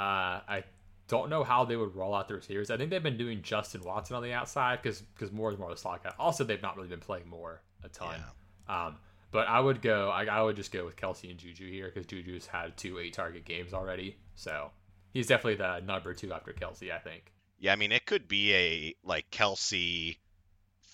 I 0.49 0.64
don't 1.08 1.30
know 1.30 1.44
how 1.44 1.64
they 1.64 1.76
would 1.76 1.95
roll 1.95 2.16
out 2.16 2.28
their 2.28 2.38
receivers. 2.38 2.72
I 2.72 2.78
think 2.78 2.90
they've 2.90 3.04
been 3.04 3.20
doing 3.20 3.44
Justin 3.44 3.84
Watson 3.84 4.16
on 4.16 4.24
the 4.24 4.34
outside 4.34 4.82
because 4.82 5.02
because 5.02 5.32
Moore 5.32 5.52
is 5.52 5.60
more 5.60 5.70
of 5.70 5.78
a 5.78 5.80
slot 5.80 6.04
guy. 6.04 6.14
Also, 6.18 6.44
they've 6.44 6.60
not 6.60 6.76
really 6.76 6.90
been 6.90 7.02
playing 7.02 7.30
Moore 7.30 7.62
a 7.84 7.90
ton. 7.90 8.20
Um, 8.68 8.95
but 9.32 9.48
I 9.48 9.60
would 9.60 9.82
go. 9.82 10.10
I, 10.10 10.26
I 10.26 10.41
would 10.41 10.56
just 10.56 10.72
go 10.72 10.86
with 10.86 10.95
Kelce 10.95 11.30
and 11.30 11.38
Juju 11.40 11.70
here 11.70 11.91
because 11.94 12.06
Juju's 12.06 12.45
had 12.45 12.78
two 12.78 12.99
eight 12.99 13.14
target 13.14 13.45
games 13.45 13.74
already. 13.74 14.18
So 14.36 14.72
he's 15.14 15.28
definitely 15.28 15.56
the 15.56 15.80
number 15.82 16.14
two 16.14 16.34
after 16.34 16.54
Kelce. 16.54 16.91
I 16.91 16.99
think. 16.99 17.32
Yeah, 17.60 17.74
I 17.74 17.76
mean 17.76 17.91
it 17.91 18.06
could 18.06 18.28
be 18.28 18.54
a 18.54 18.95
like 19.04 19.30
Kelce, 19.32 20.18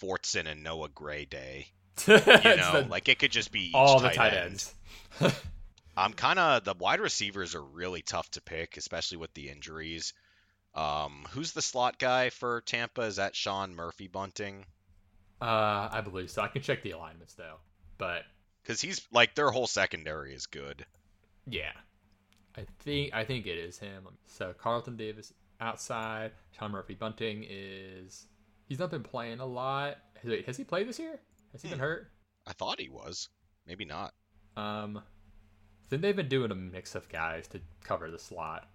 Fortson, 0.02 0.50
and 0.50 0.64
Noah 0.64 0.90
Gray 0.90 1.26
day. 1.26 1.68
You 2.08 2.18
know, 2.18 2.86
like 2.90 3.10
it 3.10 3.20
could 3.20 3.32
just 3.32 3.52
be 3.52 3.70
each 3.70 3.76
all 3.76 4.00
the 4.00 4.10
tight, 4.10 4.16
tight 4.16 4.34
end. 4.34 4.46
ends. 4.46 4.76
I'm 5.96 6.14
kind 6.14 6.40
of 6.40 6.64
the 6.64 6.74
wide 6.74 7.02
receivers 7.02 7.54
are 7.54 7.64
really 7.64 8.02
tough 8.02 8.30
to 8.32 8.42
pick, 8.42 8.78
especially 8.78 9.18
with 9.18 9.34
the 9.36 9.50
injuries. 9.50 10.14
Um, 10.74 11.26
who's 11.32 11.52
the 11.52 11.62
slot 11.62 12.00
guy 12.00 12.32
for 12.32 12.62
Tampa? 12.62 13.02
Is 13.02 13.18
that 13.18 13.36
Sean 13.36 13.76
Murphy 13.76 14.08
Bunting? 14.08 14.66
Uh, 15.40 15.90
I 15.92 16.02
believe 16.02 16.32
so. 16.32 16.42
I 16.42 16.48
can 16.48 16.64
check 16.64 16.82
the 16.82 16.92
alignments 16.92 17.36
though. 17.36 17.58
But 17.98 18.24
Because 18.62 18.82
he's 18.82 19.06
like 19.12 19.36
their 19.36 19.50
whole 19.52 19.68
secondary 19.68 20.34
is 20.34 20.46
good. 20.46 20.86
yeah, 21.48 21.72
I 22.58 22.66
think 22.80 23.14
I 23.14 23.24
think 23.26 23.46
it 23.48 23.58
is 23.58 23.78
him. 23.80 24.08
So 24.28 24.54
Carlton 24.58 24.96
Davis 24.98 25.34
outside. 25.60 26.32
Sean 26.52 26.72
Murphy 26.72 26.94
Bunting 26.96 27.46
is 27.50 28.28
he's 28.68 28.80
not 28.80 28.92
been 28.92 29.04
playing 29.04 29.40
a 29.40 29.46
lot. 29.46 29.98
Has, 30.22 30.46
has 30.46 30.58
he 30.58 30.64
played 30.64 30.88
this 30.88 31.00
year? 31.00 31.20
Has 31.52 31.62
he 31.62 31.70
been 31.70 31.78
Hmm. 31.78 31.84
hurt? 31.84 32.12
I 32.48 32.54
thought 32.54 32.80
he 32.80 32.90
was. 32.90 33.30
Maybe 33.66 33.86
not. 33.86 34.14
Um, 34.58 34.98
I 34.98 35.88
think 35.90 36.02
they've 36.02 36.16
been 36.16 36.28
doing 36.28 36.52
a 36.52 36.56
mix 36.56 36.96
of 36.96 37.08
guys 37.10 37.48
to 37.50 37.62
cover 37.84 38.12
the 38.12 38.20
slot. 38.20 38.68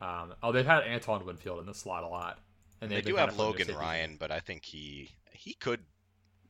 Um, 0.00 0.34
oh, 0.42 0.52
they've 0.52 0.64
had 0.66 0.84
Antoine 0.84 1.24
Winfield 1.24 1.58
in 1.60 1.66
the 1.66 1.74
slot 1.74 2.04
a 2.04 2.08
lot, 2.08 2.38
and 2.80 2.90
They 2.90 3.00
do 3.00 3.16
have 3.16 3.36
Logan 3.38 3.66
their 3.66 3.66
safeties 3.66 3.74
in. 3.74 3.80
Ryan, 3.80 4.16
but 4.18 4.30
I 4.30 4.40
think 4.40 4.64
he 4.64 5.10
he 5.32 5.54
could 5.54 5.80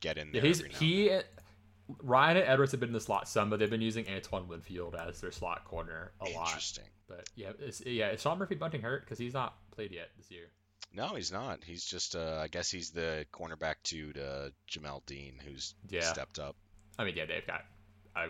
get 0.00 0.18
in 0.18 0.28
Yeah, 0.28 0.40
there. 0.40 0.48
he's 0.48 0.60
now 0.60 0.66
and 0.66 0.74
he. 0.74 1.10
Ryan 2.02 2.38
and 2.38 2.46
Edwards 2.48 2.72
have 2.72 2.80
been 2.80 2.88
in 2.88 2.94
the 2.94 3.00
slot 3.00 3.28
some, 3.28 3.48
but 3.50 3.58
they've 3.58 3.70
been 3.70 3.80
using 3.80 4.06
Antoine 4.08 4.48
Winfield 4.48 4.94
as 4.96 5.20
their 5.20 5.30
slot 5.30 5.64
corner 5.64 6.12
a 6.20 6.24
lot. 6.30 6.48
Interesting. 6.48 6.84
But 7.08 7.28
yeah, 7.36 7.50
it's, 7.60 7.80
yeah, 7.86 8.10
is 8.10 8.20
Sean 8.22 8.38
Murphy 8.38 8.56
Bunting 8.56 8.82
hurt 8.82 9.02
because 9.04 9.18
he's 9.18 9.34
not 9.34 9.54
played 9.70 9.92
yet 9.92 10.08
this 10.16 10.30
year? 10.30 10.46
No, 10.92 11.08
he's 11.14 11.30
not. 11.30 11.62
He's 11.62 11.84
just 11.84 12.16
uh, 12.16 12.40
I 12.42 12.48
guess 12.48 12.70
he's 12.70 12.90
the 12.90 13.26
cornerback 13.32 13.76
two 13.84 14.12
to 14.14 14.52
Jamel 14.70 15.04
Dean, 15.06 15.34
who's 15.46 15.74
Yeah. 15.88 16.00
stepped 16.00 16.38
up. 16.38 16.56
I 16.98 17.04
mean, 17.04 17.14
yeah, 17.16 17.26
they've 17.26 17.46
got 17.46 17.62
a 18.16 18.28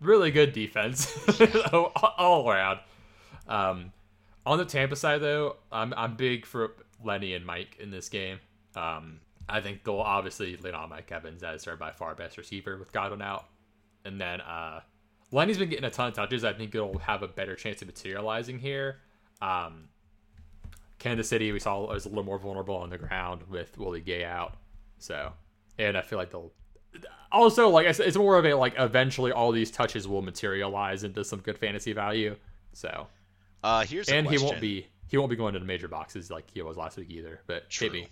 really 0.00 0.30
good 0.30 0.52
defense 0.52 1.12
all, 1.72 1.92
all 2.16 2.50
around. 2.50 2.80
Um, 3.46 3.92
on 4.46 4.58
the 4.58 4.64
Tampa 4.64 4.96
side, 4.96 5.20
though, 5.20 5.56
I'm 5.70 5.92
I'm 5.96 6.16
big 6.16 6.46
for 6.46 6.74
Lenny 7.04 7.34
and 7.34 7.44
Mike 7.46 7.76
in 7.78 7.90
this 7.90 8.08
game. 8.08 8.38
Um, 8.74 9.20
I 9.52 9.60
think 9.60 9.84
they'll 9.84 9.96
obviously 10.00 10.56
lean 10.56 10.74
on 10.74 10.88
Mike 10.88 11.12
Evans 11.12 11.42
as 11.42 11.64
their 11.64 11.76
by 11.76 11.92
far 11.92 12.14
best 12.14 12.38
receiver 12.38 12.78
with 12.78 12.92
Godwin 12.92 13.22
out, 13.22 13.46
and 14.04 14.20
then 14.20 14.40
uh, 14.40 14.80
Lenny's 15.30 15.58
been 15.58 15.68
getting 15.68 15.84
a 15.84 15.90
ton 15.90 16.08
of 16.08 16.14
touches. 16.14 16.44
I 16.44 16.52
think 16.52 16.74
it'll 16.74 16.98
have 16.98 17.22
a 17.22 17.28
better 17.28 17.54
chance 17.54 17.82
of 17.82 17.88
materializing 17.88 18.58
here. 18.58 18.96
Um, 19.40 19.88
Kansas 20.98 21.28
City, 21.28 21.52
we 21.52 21.58
saw 21.58 21.86
was 21.86 22.06
a 22.06 22.08
little 22.08 22.24
more 22.24 22.38
vulnerable 22.38 22.76
on 22.76 22.90
the 22.90 22.98
ground 22.98 23.42
with 23.50 23.76
Willie 23.76 24.00
Gay 24.00 24.24
out, 24.24 24.56
so 24.98 25.32
and 25.78 25.96
I 25.96 26.02
feel 26.02 26.18
like 26.18 26.30
they'll 26.30 26.52
also 27.30 27.68
like 27.68 27.86
I 27.86 28.04
it's 28.04 28.16
more 28.16 28.38
of 28.38 28.44
a 28.44 28.54
like 28.54 28.74
eventually 28.78 29.32
all 29.32 29.52
these 29.52 29.70
touches 29.70 30.06
will 30.06 30.22
materialize 30.22 31.04
into 31.04 31.24
some 31.24 31.40
good 31.40 31.58
fantasy 31.58 31.92
value. 31.92 32.36
So 32.72 33.08
Uh, 33.62 33.84
here's 33.84 34.08
and 34.08 34.28
he 34.28 34.38
won't 34.38 34.60
be 34.60 34.86
he 35.08 35.18
won't 35.18 35.30
be 35.30 35.36
going 35.36 35.54
to 35.54 35.58
the 35.58 35.66
major 35.66 35.88
boxes 35.88 36.30
like 36.30 36.50
he 36.50 36.62
was 36.62 36.76
last 36.76 36.96
week 36.96 37.10
either. 37.10 37.40
But 37.46 37.68
True. 37.68 37.88
maybe. 37.88 38.08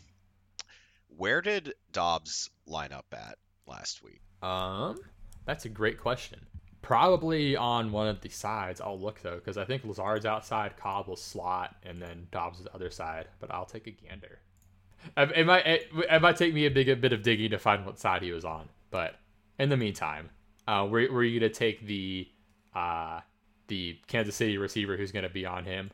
Where 1.16 1.40
did 1.40 1.74
Doubs 1.92 2.50
line 2.66 2.92
up 2.92 3.06
at 3.12 3.36
last 3.66 4.02
week? 4.02 4.20
Um, 4.42 4.98
that's 5.44 5.64
a 5.64 5.68
great 5.68 5.98
question. 5.98 6.46
Probably 6.82 7.56
on 7.56 7.92
one 7.92 8.08
of 8.08 8.20
the 8.20 8.30
sides. 8.30 8.80
I'll 8.80 8.98
look 8.98 9.20
though 9.20 9.36
because 9.36 9.58
I 9.58 9.64
think 9.64 9.84
Lazard's 9.84 10.24
outside, 10.24 10.76
Cobb 10.76 11.08
will 11.08 11.16
slot, 11.16 11.76
and 11.82 12.00
then 12.00 12.26
Doubs 12.30 12.58
is 12.58 12.64
the 12.64 12.74
other 12.74 12.90
side. 12.90 13.26
But 13.38 13.52
I'll 13.52 13.66
take 13.66 13.86
a 13.86 13.90
gander. 13.90 14.38
It 15.16 15.30
it 15.36 15.46
might 15.46 15.66
it, 15.66 15.88
it 15.92 16.22
might 16.22 16.36
take 16.36 16.54
me 16.54 16.66
a 16.66 16.70
big 16.70 16.88
a 16.88 16.96
bit 16.96 17.12
of 17.12 17.22
digging 17.22 17.50
to 17.50 17.58
find 17.58 17.84
what 17.84 17.98
side 17.98 18.22
he 18.22 18.32
was 18.32 18.44
on. 18.44 18.68
But 18.90 19.16
in 19.58 19.68
the 19.68 19.76
meantime, 19.76 20.30
uh, 20.66 20.86
were, 20.90 21.10
were 21.12 21.24
you 21.24 21.38
gonna 21.38 21.52
take 21.52 21.86
the 21.86 22.28
uh 22.74 23.20
the 23.68 23.98
Kansas 24.06 24.34
City 24.34 24.56
receiver 24.58 24.96
who's 24.96 25.12
gonna 25.12 25.28
be 25.28 25.44
on 25.46 25.64
him? 25.64 25.90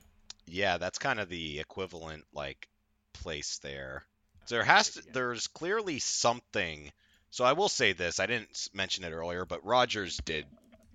Yeah, 0.47 0.78
that's 0.78 0.98
kind 0.98 1.18
of 1.18 1.28
the 1.28 1.59
equivalent 1.59 2.24
like 2.32 2.68
place 3.12 3.59
there. 3.59 4.05
There 4.48 4.64
has 4.64 4.90
to, 4.90 5.02
there's 5.12 5.47
clearly 5.48 5.98
something. 5.98 6.93
So 7.31 7.44
I 7.44 7.52
will 7.52 7.68
say 7.68 7.93
this, 7.93 8.20
I 8.20 8.27
didn't 8.27 8.68
mention 8.73 9.05
it 9.05 9.12
earlier, 9.12 9.44
but 9.44 9.64
Rodgers 9.64 10.16
did 10.18 10.47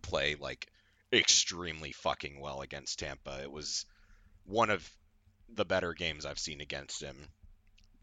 play 0.01 0.35
like 0.35 0.67
extremely 1.11 1.91
fucking 1.91 2.39
well 2.39 2.61
against 2.61 2.99
Tampa. 2.99 3.41
It 3.41 3.51
was 3.51 3.85
one 4.45 4.69
of 4.69 4.89
the 5.53 5.65
better 5.65 5.93
games 5.93 6.25
I've 6.25 6.39
seen 6.39 6.61
against 6.61 7.01
him. 7.01 7.17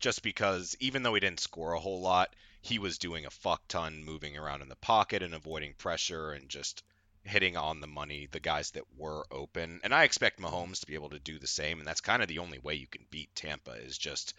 Just 0.01 0.23
because 0.23 0.77
even 0.81 1.03
though 1.03 1.15
he 1.15 1.21
didn't 1.21 1.41
score 1.41 1.73
a 1.73 1.81
whole 1.81 2.01
lot, 2.01 2.35
he 2.61 2.79
was 2.79 2.99
doing 2.99 3.27
a 3.27 3.31
fuck 3.31 3.67
ton 3.69 4.05
moving 4.05 4.37
around 4.37 4.63
in 4.63 4.69
the 4.69 4.77
pocket 4.77 5.23
and 5.23 5.35
avoiding 5.35 5.75
pressure 5.75 6.33
and 6.33 6.49
just 6.49 6.83
hitting 7.25 7.57
on 7.57 7.81
the 7.81 7.87
money 7.87 8.29
the 8.31 8.41
guys 8.41 8.71
that 8.73 8.85
were 8.97 9.27
open. 9.31 9.81
And 9.83 9.95
I 9.95 10.05
expect 10.05 10.41
Mahomes 10.41 10.81
to 10.81 10.87
be 10.87 10.95
able 10.95 11.11
to 11.11 11.19
do 11.19 11.39
the 11.39 11.47
same. 11.47 11.79
And 11.79 11.89
that's 11.89 12.01
kind 12.01 12.23
of 12.23 12.29
the 12.29 12.39
only 12.39 12.59
way 12.59 12.75
you 12.75 12.87
can 12.87 13.05
beat 13.11 13.35
Tampa 13.35 13.73
is 13.73 13.99
just 13.99 14.35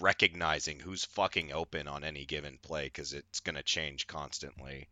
recognizing 0.00 0.78
who's 0.78 1.04
fucking 1.04 1.52
open 1.52 1.88
on 1.88 2.04
any 2.04 2.24
given 2.24 2.58
play 2.62 2.84
because 2.84 3.12
it's 3.12 3.40
going 3.40 3.56
to 3.56 3.62
change 3.62 4.06
constantly. 4.06 4.88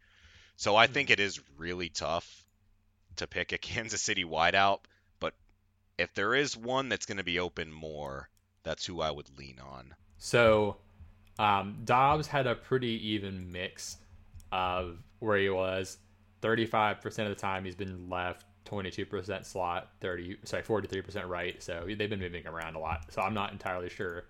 So 0.57 0.77
I 0.77 0.87
think 0.87 1.11
it 1.11 1.21
is 1.21 1.41
really 1.57 1.89
tough 1.89 2.45
to 3.17 3.27
pick 3.27 3.53
a 3.53 3.59
Kansas 3.59 4.03
City 4.03 4.25
wideout. 4.25 4.81
But 5.21 5.35
if 5.99 6.15
there 6.15 6.35
is 6.35 6.57
one 6.57 6.89
that's 6.89 7.07
going 7.07 7.19
to 7.19 7.25
be 7.25 7.39
open 7.39 7.73
more, 7.73 8.29
that's 8.63 8.87
who 8.87 9.01
I 9.01 9.11
would 9.11 9.39
lean 9.39 9.59
on. 9.65 9.95
So, 10.19 10.77
um, 11.39 11.81
Doubs 11.85 12.27
had 12.27 12.47
a 12.47 12.55
pretty 12.55 13.09
even 13.11 13.53
mix 13.53 13.99
of 14.53 14.99
where 15.19 15.39
he 15.39 15.51
was. 15.51 15.99
Thirty-five 16.41 17.01
percent 17.01 17.29
of 17.29 17.35
the 17.35 17.41
time 17.41 17.65
he's 17.65 17.75
been 17.75 18.11
left, 18.11 18.45
twenty-two 18.65 19.07
percent 19.07 19.47
slot, 19.47 19.91
thirty 20.01 20.37
sorry, 20.45 20.63
forty-three 20.63 21.03
percent 21.03 21.27
right. 21.27 21.63
So 21.63 21.85
they've 21.87 22.11
been 22.11 22.21
moving 22.21 22.47
around 22.47 22.75
a 22.75 22.79
lot. 22.79 23.13
So 23.13 23.23
I'm 23.23 23.35
not 23.35 23.53
entirely 23.53 23.89
sure. 23.89 24.25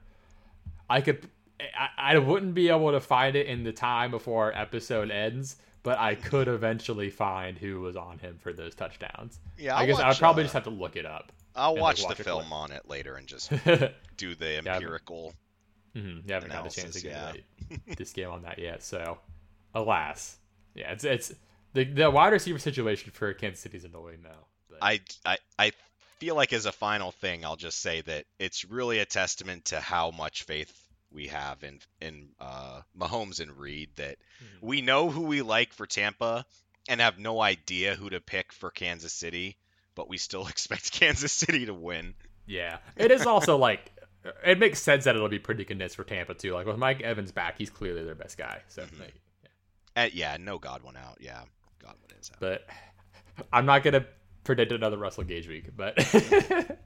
I 0.95 1.01
could, 1.01 1.29
I, 1.61 2.15
I 2.15 2.19
wouldn't 2.19 2.55
be 2.55 2.69
able 2.69 2.93
to 2.93 3.01
find 3.01 3.35
it 3.35 3.49
in 3.49 3.65
the 3.65 3.73
time 3.73 4.13
before 4.13 4.45
our 4.45 4.63
episode 4.63 5.11
ends, 5.11 5.57
but 5.83 5.99
I 5.99 6.15
could 6.15 6.47
eventually 6.47 7.11
find 7.11 7.59
who 7.59 7.81
was 7.81 7.97
on 7.97 8.19
him 8.19 8.39
for 8.41 8.53
those 8.53 8.77
touchdowns. 8.77 9.41
Yeah, 9.59 9.75
I 9.75 9.81
I'll 9.81 9.87
guess 9.89 9.99
I 9.99 10.09
would 10.09 10.19
probably 10.19 10.43
uh, 10.43 10.45
just 10.45 10.55
have 10.55 10.65
to 10.65 10.71
look 10.71 10.95
it 10.95 11.05
up. 11.05 11.33
I'll 11.57 11.73
and, 11.73 11.81
like, 11.81 11.97
watch 11.97 12.05
watch 12.05 12.17
the 12.17 12.23
film 12.23 12.43
clip. 12.43 12.53
on 12.53 12.71
it 12.71 12.89
later 12.89 13.17
and 13.17 13.27
just 13.27 13.51
mm-hmm. 13.51 13.87
do 14.17 14.37
the 14.37 14.59
empirical. 14.59 15.35
You 15.95 16.23
haven't 16.29 16.53
had 16.53 16.65
a 16.65 16.71
chance 16.71 16.95
to 16.95 17.03
get 17.03 17.41
yeah. 17.71 17.77
this 17.97 18.13
game 18.13 18.31
on 18.31 18.43
that 18.43 18.61
yet. 18.61 18.85
So, 18.85 19.19
alas, 19.75 20.37
yeah, 20.77 20.93
it's 20.93 21.03
it's 21.03 21.35
the 21.73 21.85
the 21.85 22.09
wide 22.09 22.33
receiver 22.33 22.61
situation 22.61 23.11
for 23.11 23.35
Kansas 23.35 23.61
City 23.61 23.79
is 23.79 23.85
annoying 23.85 24.21
though. 24.23 24.47
But 24.71 24.79
I, 24.81 25.01
I 25.27 25.39
I 25.59 25.73
feel 26.21 26.37
like 26.37 26.53
as 26.53 26.67
a 26.67 26.73
final 26.73 27.11
thing, 27.11 27.45
I'll 27.45 27.57
just 27.57 27.81
say 27.81 28.01
that 28.03 28.27
it's 28.39 28.65
really 28.65 29.01
a 29.01 29.05
testament 29.05 29.67
to 29.67 29.81
how 29.81 30.13
much 30.13 30.45
faith 30.45 30.84
we 31.15 31.29
have 31.29 31.63
in 31.63 31.79
in 32.01 32.29
uh, 32.41 32.81
Mahomes 32.99 33.41
and 33.41 33.57
Reid 33.59 33.91
that 33.97 34.19
Mhm. 34.43 34.59
we 34.61 34.83
know 34.83 35.09
who 35.11 35.23
we 35.23 35.41
like 35.43 35.73
for 35.73 35.87
Tampa 35.87 36.45
and 36.89 37.01
have 37.01 37.19
no 37.19 37.41
idea 37.41 37.95
who 37.95 38.11
to 38.11 38.21
pick 38.21 38.53
for 38.53 38.71
Kansas 38.71 39.13
City, 39.13 39.57
but 39.95 40.09
we 40.09 40.19
still 40.19 40.47
expect 40.49 40.93
Kansas 40.93 41.33
City 41.33 41.67
to 41.67 41.75
win. 41.75 42.15
yeah, 42.47 42.79
it 42.97 43.11
is 43.11 43.25
also 43.27 43.57
like 43.57 43.93
it 44.45 44.59
makes 44.59 44.81
sense 44.81 45.05
that 45.05 45.15
it'll 45.17 45.29
be 45.29 45.39
pretty 45.39 45.65
condensed 45.65 45.97
for 45.97 46.05
Tampa 46.05 46.35
too. 46.35 46.53
Like 46.53 46.67
with 46.67 46.79
Mike 46.79 47.01
Evans 47.03 47.31
back, 47.33 47.57
he's 47.59 47.71
clearly 47.71 48.05
their 48.05 48.15
best 48.15 48.37
guy. 48.39 48.63
So, 48.69 48.83
Mhm. 48.83 49.01
like, 49.01 49.15
yeah. 49.97 50.03
Uh, 50.05 50.09
yeah, 50.13 50.37
no 50.41 50.59
Godwin 50.59 50.97
out. 50.97 51.19
Yeah, 51.21 51.43
Godwin 51.79 52.11
is 52.21 52.31
out. 52.31 52.41
but 52.41 52.67
I'm 53.53 53.67
not 53.67 53.83
gonna 53.83 54.07
predict 54.45 54.73
another 54.73 54.97
Russell 54.99 55.25
Gage 55.25 55.49
week. 55.49 55.71
But 55.77 55.99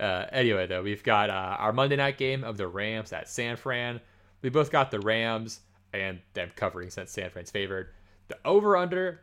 uh, 0.00 0.26
anyway, 0.32 0.66
though, 0.66 0.82
we've 0.82 1.02
got 1.02 1.30
uh, 1.30 1.56
our 1.58 1.72
Monday 1.72 1.96
night 1.96 2.18
game 2.18 2.44
of 2.44 2.56
the 2.56 2.68
Rams 2.68 3.12
at 3.12 3.28
San 3.28 3.56
Fran. 3.56 4.00
We 4.42 4.48
both 4.48 4.70
got 4.70 4.90
the 4.90 5.00
Rams 5.00 5.60
and 5.92 6.20
them 6.34 6.50
covering 6.56 6.90
since 6.90 7.10
San 7.10 7.30
Fran's 7.30 7.50
favored. 7.50 7.88
The 8.28 8.38
over 8.44 8.76
under 8.76 9.20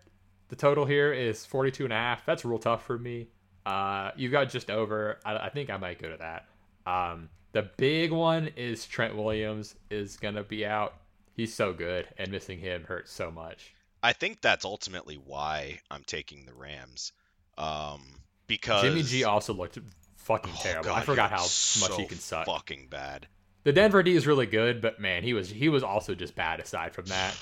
the 0.50 0.56
total 0.56 0.86
here 0.86 1.14
is 1.14 1.46
42 1.46 1.86
and 1.86 1.94
a 1.94 1.96
half. 1.96 2.26
That's 2.26 2.46
real 2.46 2.60
tough 2.60 2.86
for 2.86 2.98
me. 2.98 3.28
Uh, 3.66 4.12
you 4.16 4.30
got 4.30 4.50
just 4.50 4.70
over. 4.70 5.20
I, 5.26 5.38
I 5.38 5.50
think 5.50 5.70
I 5.70 5.78
might 5.78 6.02
go 6.02 6.10
to 6.10 6.18
that. 6.18 6.48
Um, 6.86 7.30
the 7.52 7.70
big 7.78 8.12
one 8.12 8.50
is 8.56 8.86
Trent 8.86 9.16
Williams 9.16 9.76
is 9.90 10.18
gonna 10.18 10.44
be 10.44 10.66
out. 10.66 10.96
He's 11.34 11.54
so 11.54 11.74
good, 11.74 12.08
and 12.18 12.32
missing 12.32 12.60
him 12.60 12.84
hurts 12.84 13.12
so 13.12 13.30
much. 13.30 13.74
I 14.02 14.14
think 14.14 14.42
that's 14.42 14.66
ultimately 14.66 15.16
why 15.16 15.82
I'm 15.92 16.04
taking 16.04 16.46
the 16.46 16.54
Rams. 16.54 17.12
Um, 17.58 18.02
because 18.48 18.84
Jimmy 18.84 19.04
G 19.04 19.24
also 19.24 19.54
looked 19.54 19.78
fucking 20.18 20.52
Oh, 20.56 20.60
terrible. 20.62 20.90
God, 20.90 21.00
I 21.00 21.06
forgot 21.06 21.32
how 21.32 21.42
was 21.44 21.78
much 21.82 21.98
he 21.98 22.06
can 22.06 22.20
suck. 22.20 22.46
Fucking 22.46 22.88
bad. 22.90 23.28
The 23.64 23.74
Denver 23.74 24.04
D 24.04 24.16
is 24.16 24.26
really 24.28 24.46
good, 24.46 24.82
but 24.82 25.00
man, 25.00 25.24
he 25.24 25.34
was 25.34 25.50
he 25.50 25.68
was 25.70 25.84
also 25.84 26.16
just 26.16 26.36
bad. 26.36 26.60
Aside 26.60 26.94
from 26.94 27.06
that, 27.08 27.36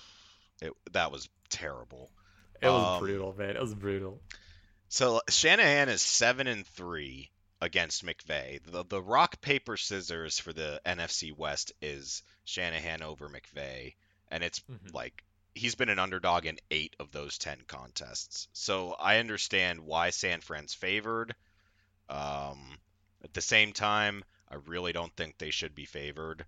It, 0.62 0.72
that 0.92 1.10
was 1.12 1.28
terrible. 1.48 2.10
it 2.60 2.68
was 2.68 2.96
Um, 2.96 3.00
brutal, 3.00 3.34
man. 3.38 3.50
It 3.56 3.60
was 3.60 3.74
brutal. 3.74 4.20
So 4.88 5.20
Shanahan 5.28 5.88
is 5.88 6.02
seven 6.02 6.46
and 6.46 6.66
three 6.66 7.30
against 7.60 8.04
McVay. 8.04 8.60
The 8.64 8.84
the 8.84 9.00
rock 9.02 9.40
paper 9.40 9.76
scissors 9.76 10.38
for 10.38 10.52
the 10.52 10.80
NFC 10.84 11.32
West 11.36 11.72
is 11.80 12.22
Shanahan 12.44 13.02
over 13.02 13.28
McVay, 13.28 13.94
and 14.30 14.42
it's 14.42 14.60
Mhm. 14.60 14.92
like 14.92 15.22
he's 15.54 15.74
been 15.74 15.88
an 15.88 15.98
underdog 15.98 16.46
in 16.46 16.58
eight 16.70 16.94
of 17.00 17.10
those 17.12 17.38
ten 17.38 17.58
contests. 17.66 18.48
So 18.52 18.94
I 18.98 19.18
understand 19.18 19.80
why 19.80 20.10
San 20.10 20.40
Fran's 20.40 20.74
favored. 20.74 21.34
Um, 22.08 22.78
at 23.22 23.34
the 23.34 23.40
same 23.40 23.72
time, 23.72 24.24
I 24.50 24.56
really 24.66 24.92
don't 24.92 25.14
think 25.16 25.38
they 25.38 25.50
should 25.50 25.74
be 25.74 25.84
favored. 25.84 26.44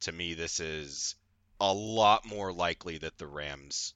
To 0.00 0.12
me, 0.12 0.34
this 0.34 0.58
is 0.60 1.14
a 1.60 1.72
lot 1.72 2.24
more 2.24 2.52
likely 2.52 2.98
that 2.98 3.18
the 3.18 3.26
Rams 3.26 3.94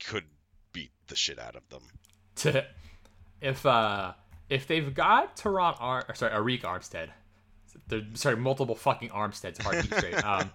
could 0.00 0.24
beat 0.72 0.90
the 1.06 1.16
shit 1.16 1.38
out 1.38 1.56
of 1.56 1.68
them. 1.68 2.62
if 3.40 3.64
uh 3.64 4.12
if 4.48 4.66
they've 4.66 4.94
got 4.94 5.36
Teron 5.36 5.76
Ar- 5.78 6.14
sorry 6.14 6.32
Arik 6.32 6.62
Armstead, 6.62 7.08
they're, 7.88 8.02
sorry 8.14 8.36
multiple 8.36 8.74
fucking 8.74 9.10
Armsteads 9.10 9.62
hard 9.62 9.76
to 9.76 9.82
keep 9.82 9.94
straight. 9.94 10.24
Um, 10.24 10.50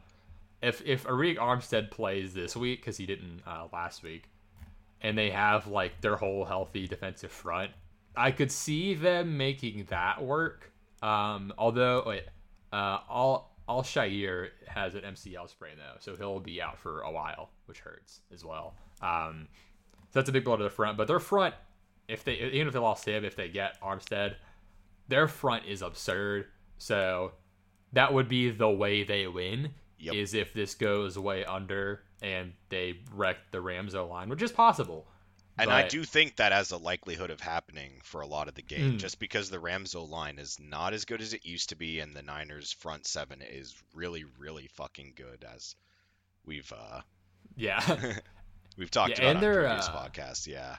if 0.64 0.82
if 0.86 1.04
Arik 1.06 1.38
Armstead 1.38 1.92
plays 1.92 2.34
this 2.34 2.56
week 2.56 2.82
because 2.82 2.98
he 2.98 3.06
didn't 3.06 3.42
uh, 3.46 3.68
last 3.72 4.02
week, 4.02 4.30
and 5.02 5.18
they 5.18 5.30
have 5.30 5.68
like 5.68 6.02
their 6.02 6.16
whole 6.16 6.46
healthy 6.46 6.88
defensive 6.88 7.32
front, 7.32 7.72
I 8.16 8.32
could 8.32 8.52
see 8.52 8.96
them 8.96 9.38
making 9.38 9.86
that 9.90 10.24
work. 10.24 10.72
Um, 11.02 11.54
although 11.58 12.04
wait, 12.08 12.24
uh, 12.72 13.00
all 13.10 13.56
Al 13.68 13.84
Shaair 13.84 14.50
has 14.68 14.96
an 14.96 15.02
MCL 15.02 15.50
sprain 15.50 15.74
though, 15.78 15.98
so 16.00 16.16
he'll 16.16 16.40
be 16.40 16.62
out 16.62 16.80
for 16.80 17.02
a 17.02 17.12
while, 17.12 17.50
which 17.66 17.80
hurts 17.80 18.22
as 18.34 18.46
well. 18.46 18.76
Um, 19.02 19.50
so 20.12 20.20
that's 20.20 20.30
a 20.30 20.32
big 20.32 20.46
blow 20.46 20.56
to 20.56 20.64
the 20.64 20.70
front. 20.70 20.98
But 20.98 21.08
their 21.08 21.20
front, 21.20 21.56
if 22.08 22.24
they 22.24 22.36
even 22.36 22.68
if 22.68 22.74
they 22.74 22.80
lost 22.80 23.06
him, 23.06 23.26
if 23.26 23.36
they 23.36 23.50
get 23.50 23.80
Armstead, 23.82 24.36
their 25.10 25.28
front 25.28 25.66
is 25.66 25.82
absurd. 25.82 26.46
So 26.78 27.34
that 27.92 28.14
would 28.14 28.30
be 28.30 28.50
the 28.50 28.70
way 28.70 29.04
they 29.04 29.28
win. 29.28 29.72
Yep. 30.04 30.16
Is 30.16 30.34
if 30.34 30.54
this 30.54 30.76
goes 30.76 31.18
way 31.18 31.46
under 31.46 32.04
and 32.22 32.54
they 32.70 33.00
wreck 33.14 33.38
the 33.52 33.62
Rams 33.62 33.96
O 33.96 34.06
line, 34.08 34.30
which 34.30 34.42
is 34.42 34.52
possible. 34.52 35.08
And 35.58 35.70
I 35.72 35.88
do 35.88 36.04
think 36.04 36.38
that 36.38 36.52
has 36.52 36.72
a 36.72 36.78
likelihood 36.78 37.30
of 37.30 37.40
happening 37.40 38.02
for 38.04 38.22
a 38.22 38.28
lot 38.28 38.48
of 38.48 38.56
the 38.56 38.64
game, 38.64 38.94
Mm. 38.94 38.98
just 38.98 39.20
because 39.20 39.50
the 39.52 39.60
Rams 39.60 39.94
O 39.94 40.04
line 40.04 40.40
is 40.40 40.60
not 40.60 40.94
as 40.94 41.06
good 41.06 41.22
as 41.22 41.34
it 41.34 41.46
used 41.46 41.70
to 41.70 41.76
be, 41.76 42.00
and 42.00 42.16
the 42.16 42.24
Niners 42.24 42.72
front 42.72 43.06
seven 43.06 43.42
is 43.44 43.76
really, 43.94 44.24
really 44.40 44.68
fucking 44.68 45.14
good, 45.16 45.46
as 45.54 45.76
we've 46.44 46.72
uh, 46.76 47.02
Yeah. 47.56 47.82
we've 48.78 48.90
talked 48.90 49.20
Yeah, 49.20 49.32
about 49.32 49.44
and 49.44 49.46
on 49.46 49.54
previous 49.54 49.88
uh, 49.90 49.92
podcasts. 50.10 50.48
Yeah, 50.48 50.78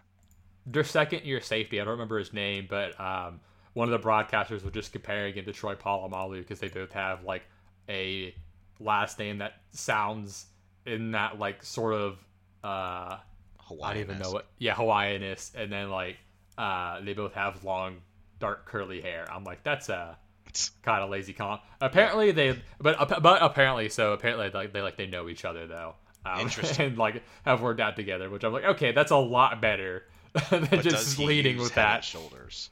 their 0.66 0.82
second 0.84 1.22
year 1.24 1.40
safety, 1.40 1.80
I 1.80 1.84
don't 1.84 1.92
remember 1.92 2.18
his 2.18 2.32
name, 2.32 2.66
but 2.68 2.98
um, 3.00 3.40
one 3.74 3.90
of 3.92 4.02
the 4.02 4.04
broadcasters 4.06 4.64
was 4.64 4.72
just 4.72 4.90
comparing 4.92 5.34
him 5.34 5.44
to 5.44 5.52
Troy 5.52 5.76
Polamalu 5.76 6.38
because 6.38 6.58
they 6.58 6.68
both 6.68 6.90
have 6.92 7.22
like 7.22 7.42
a 7.88 8.34
last 8.80 9.18
name 9.18 9.38
that 9.38 9.54
sounds 9.72 10.46
in 10.86 11.12
that 11.12 11.38
like 11.38 11.62
sort 11.62 11.94
of 11.94 12.18
uh, 12.62 13.18
Hawaiian. 13.60 13.82
I 13.90 13.94
don't 13.94 14.02
even 14.02 14.18
know 14.18 14.30
what 14.32 14.46
yeah 14.58 14.74
Hawaiianist, 14.74 15.54
and 15.54 15.72
then 15.72 15.90
like 15.90 16.16
uh, 16.58 17.00
they 17.00 17.12
both 17.12 17.34
have 17.34 17.64
long 17.64 17.96
dark 18.38 18.66
curly 18.66 19.00
hair. 19.00 19.26
I'm 19.30 19.44
like 19.44 19.62
that's 19.62 19.88
a 19.88 20.18
kind 20.82 21.02
of 21.02 21.10
lazy 21.10 21.32
comp. 21.32 21.62
Apparently 21.80 22.32
they, 22.32 22.58
but 22.80 23.22
but 23.22 23.42
apparently 23.42 23.88
so 23.88 24.12
apparently 24.12 24.50
like 24.50 24.72
they 24.72 24.82
like 24.82 24.96
they 24.96 25.06
know 25.06 25.28
each 25.28 25.44
other 25.44 25.66
though. 25.66 25.94
Um, 26.26 26.40
Interesting. 26.40 26.86
and 26.88 26.98
like 26.98 27.22
have 27.44 27.60
worked 27.60 27.80
out 27.80 27.96
together, 27.96 28.30
which 28.30 28.44
I'm 28.44 28.52
like, 28.52 28.64
okay, 28.64 28.92
that's 28.92 29.10
a 29.10 29.16
lot 29.16 29.60
better 29.60 30.04
than 30.50 30.66
But 30.70 30.82
just 30.82 31.18
leading 31.18 31.58
with 31.58 31.74
that. 31.74 32.02
shoulders? 32.04 32.70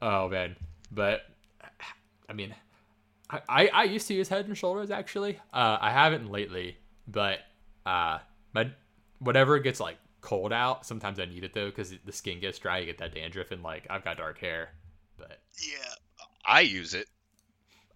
oh 0.00 0.28
man, 0.28 0.56
but 0.90 1.22
I 2.28 2.32
mean, 2.32 2.54
I, 3.48 3.68
I 3.68 3.84
used 3.84 4.08
to 4.08 4.14
use 4.14 4.28
Head 4.28 4.46
and 4.46 4.56
Shoulders 4.56 4.90
actually. 4.90 5.38
Uh, 5.52 5.78
I 5.80 5.90
haven't 5.90 6.30
lately, 6.30 6.76
but 7.08 7.38
uh, 7.86 8.18
my 8.52 8.70
whenever 9.20 9.56
it 9.56 9.62
gets 9.62 9.80
like 9.80 9.96
cold 10.20 10.52
out, 10.52 10.84
sometimes 10.86 11.18
I 11.18 11.24
need 11.24 11.44
it 11.44 11.52
though 11.54 11.66
because 11.66 11.94
the 12.04 12.12
skin 12.12 12.40
gets 12.40 12.58
dry, 12.58 12.78
you 12.78 12.86
get 12.86 12.98
that 12.98 13.14
dandruff, 13.14 13.50
and 13.50 13.62
like 13.62 13.86
I've 13.90 14.04
got 14.04 14.18
dark 14.18 14.38
hair. 14.38 14.70
But 15.18 15.38
Yeah, 15.60 15.94
I 16.46 16.60
use 16.60 16.94
it. 16.94 17.06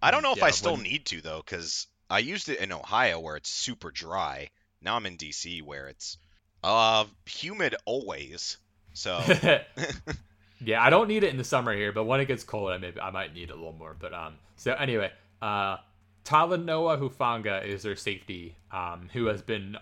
I 0.01 0.11
don't 0.11 0.23
know 0.23 0.31
if 0.31 0.37
Yeah, 0.37 0.45
I 0.45 0.51
still 0.51 0.73
when- 0.73 0.83
need 0.83 1.05
to 1.07 1.21
though, 1.21 1.41
because 1.45 1.87
I 2.09 2.19
used 2.19 2.49
it 2.49 2.59
in 2.59 2.71
Ohio 2.71 3.19
where 3.19 3.35
it's 3.35 3.49
super 3.49 3.91
dry. 3.91 4.49
Now 4.81 4.95
I'm 4.95 5.05
in 5.05 5.17
DC 5.17 5.61
where 5.61 5.87
it's 5.87 6.17
uh 6.63 7.05
humid 7.25 7.75
always. 7.85 8.57
So 8.93 9.19
yeah, 10.61 10.83
I 10.83 10.89
don't 10.89 11.07
need 11.07 11.23
it 11.23 11.29
in 11.29 11.37
the 11.37 11.43
summer 11.43 11.73
here, 11.75 11.91
but 11.91 12.05
when 12.05 12.19
it 12.19 12.25
gets 12.25 12.43
cold, 12.43 12.71
I 12.71 12.77
maybe 12.77 12.99
I 12.99 13.11
might 13.11 13.33
need 13.33 13.49
it 13.49 13.53
a 13.53 13.55
little 13.55 13.73
more. 13.73 13.95
But 13.99 14.13
um, 14.13 14.35
so 14.55 14.73
anyway, 14.73 15.11
uh, 15.41 15.77
Talanoa 16.23 16.99
Hufanga 16.99 17.65
is 17.65 17.83
their 17.83 17.95
safety, 17.95 18.57
um, 18.71 19.09
who 19.13 19.25
has 19.27 19.41
been 19.41 19.77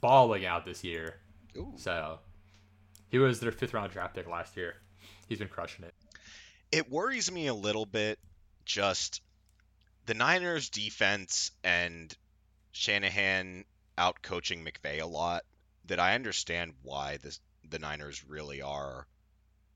balling 0.00 0.46
out 0.46 0.64
this 0.64 0.84
year. 0.84 1.16
Ooh. 1.56 1.72
So 1.76 2.18
he 3.10 3.18
was 3.18 3.40
their 3.40 3.52
fifth 3.52 3.74
round 3.74 3.92
draft 3.92 4.14
pick 4.14 4.28
last 4.28 4.56
year. 4.56 4.76
He's 5.28 5.38
been 5.38 5.48
crushing 5.48 5.84
it. 5.84 5.94
it 6.70 6.90
worries 6.90 7.30
me 7.30 7.46
a 7.48 7.54
little 7.54 7.86
bit 7.86 8.18
just 8.64 9.20
the 10.06 10.14
Niners 10.14 10.70
defense 10.70 11.50
and 11.64 12.16
Shanahan 12.72 13.64
out 13.98 14.22
coaching 14.22 14.64
McVay 14.64 15.00
a 15.02 15.06
lot 15.06 15.42
that 15.86 16.00
I 16.00 16.14
understand 16.14 16.72
why 16.82 17.18
the 17.18 17.36
the 17.68 17.78
Niners 17.78 18.24
really 18.24 18.62
are 18.62 19.06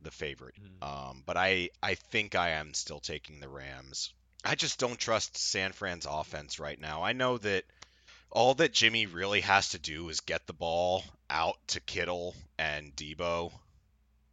the 0.03 0.11
favorite. 0.11 0.55
Mhm. 0.61 0.87
Um, 0.87 1.23
but 1.27 1.37
I 1.37 1.71
I 1.83 1.95
think 1.95 2.35
I 2.35 2.51
am 2.51 2.75
still 2.75 3.01
taking 3.01 3.41
the 3.41 3.49
Rams. 3.49 4.13
I 4.45 4.55
just 4.55 4.79
don't 4.79 4.99
trust 4.99 5.37
San 5.37 5.73
Fran's 5.73 6.07
offense 6.09 6.59
right 6.61 6.81
now. 6.81 7.03
I 7.03 7.13
know 7.13 7.39
that 7.39 7.65
all 8.31 8.55
that 8.55 8.73
Jimmy 8.73 9.07
really 9.07 9.41
has 9.41 9.71
to 9.71 9.79
do 9.79 10.09
is 10.09 10.21
get 10.21 10.47
the 10.47 10.53
ball 10.53 11.03
out 11.31 11.57
to 11.69 11.81
Kittle 11.81 12.35
and 12.59 12.95
Deebo 12.95 13.53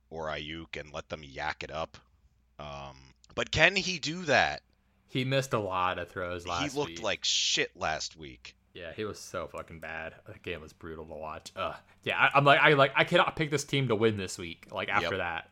or 0.09 0.27
Aiyuk 0.27 0.79
and 0.79 0.93
let 0.93 1.09
them 1.09 1.21
yak 1.23 1.63
it 1.63 1.71
up. 1.71 1.97
Um, 2.59 2.95
but 3.33 3.49
can 3.51 3.75
he 3.75 3.97
do 3.99 4.23
that? 4.25 4.61
He 5.07 5.25
missed 5.25 5.53
a 5.53 5.59
lot 5.59 5.99
of 5.99 6.09
throws 6.09 6.45
last 6.47 6.61
week. 6.63 6.71
He 6.71 6.77
looked 6.79 6.89
week. 6.91 7.03
like 7.03 7.19
shit 7.23 7.71
last 7.75 8.15
week. 8.17 8.55
yeah, 8.73 8.91
he 8.95 9.05
was 9.05 9.19
so 9.19 9.47
fucking 9.47 9.79
bad. 9.79 10.13
The 10.25 10.37
game 10.39 10.61
was 10.61 10.73
brutal 10.73 11.05
to 11.05 11.13
watch. 11.13 11.51
Ugh. 11.55 11.75
Yeah, 12.03 12.17
I, 12.19 12.31
I'm 12.37 12.43
like, 12.43 12.59
I 12.59 12.73
like, 12.73 12.93
I 12.95 13.03
cannot 13.03 13.35
pick 13.35 13.49
this 13.51 13.63
team 13.63 13.87
to 13.87 13.95
win 13.95 14.17
this 14.17 14.37
week. 14.37 14.67
Like 14.71 14.89
after 14.89 15.15
Yep. 15.15 15.17
that, 15.17 15.49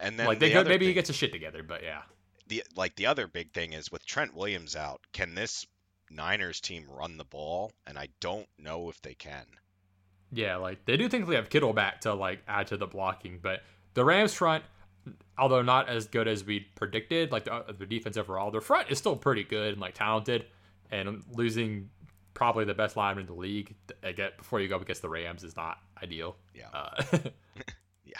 And 0.00 0.18
then 0.18 0.26
like 0.26 0.38
they 0.38 0.48
the 0.48 0.54
go, 0.54 0.60
other 0.60 0.70
maybe 0.70 0.86
he 0.86 0.92
gets 0.94 1.08
his 1.08 1.16
shit 1.16 1.32
together. 1.32 1.62
But 1.62 1.82
yeah, 1.82 2.02
the 2.48 2.64
like 2.76 2.96
the 2.96 3.06
other 3.06 3.26
big 3.26 3.52
thing 3.52 3.72
is 3.72 3.90
with 3.90 4.04
Trent 4.06 4.34
Williams 4.34 4.76
out, 4.76 5.00
can 5.12 5.34
this 5.34 5.66
Niners 6.10 6.60
team 6.60 6.86
run 6.88 7.16
the 7.16 7.24
ball? 7.24 7.72
And 7.86 7.98
I 7.98 8.08
don't 8.20 8.48
know 8.58 8.88
if 8.88 9.00
they 9.02 9.14
can. 9.14 9.44
Yeah, 10.32 10.56
like 10.56 10.84
they 10.84 10.96
do 10.96 11.08
think 11.08 11.26
they 11.26 11.36
have 11.36 11.50
Kittle 11.50 11.72
back 11.72 12.00
to 12.02 12.14
like 12.14 12.40
add 12.48 12.66
to 12.68 12.76
the 12.76 12.86
blocking, 12.86 13.38
but 13.42 13.62
the 13.94 14.04
Rams 14.04 14.34
front, 14.34 14.64
although 15.38 15.62
not 15.62 15.88
as 15.88 16.06
good 16.06 16.28
as 16.28 16.44
we 16.44 16.60
predicted, 16.60 17.32
like 17.32 17.44
the, 17.44 17.64
the 17.78 17.86
defense 17.86 18.16
overall, 18.16 18.50
their 18.50 18.60
front 18.60 18.90
is 18.90 18.98
still 18.98 19.16
pretty 19.16 19.44
good 19.44 19.72
and 19.72 19.80
like 19.80 19.94
talented. 19.94 20.46
And 20.90 21.22
losing 21.32 21.90
probably 22.32 22.64
the 22.64 22.72
best 22.72 22.96
lineman 22.96 23.22
in 23.22 23.26
the 23.26 23.38
league 23.38 23.74
again 24.02 24.30
before 24.38 24.58
you 24.60 24.68
go 24.68 24.76
up 24.76 24.82
against 24.82 25.02
the 25.02 25.08
Rams 25.08 25.44
is 25.44 25.54
not 25.54 25.78
ideal. 26.02 26.36
Yeah. 26.54 26.68
Uh, 26.72 27.04
Yeah. 28.04 28.16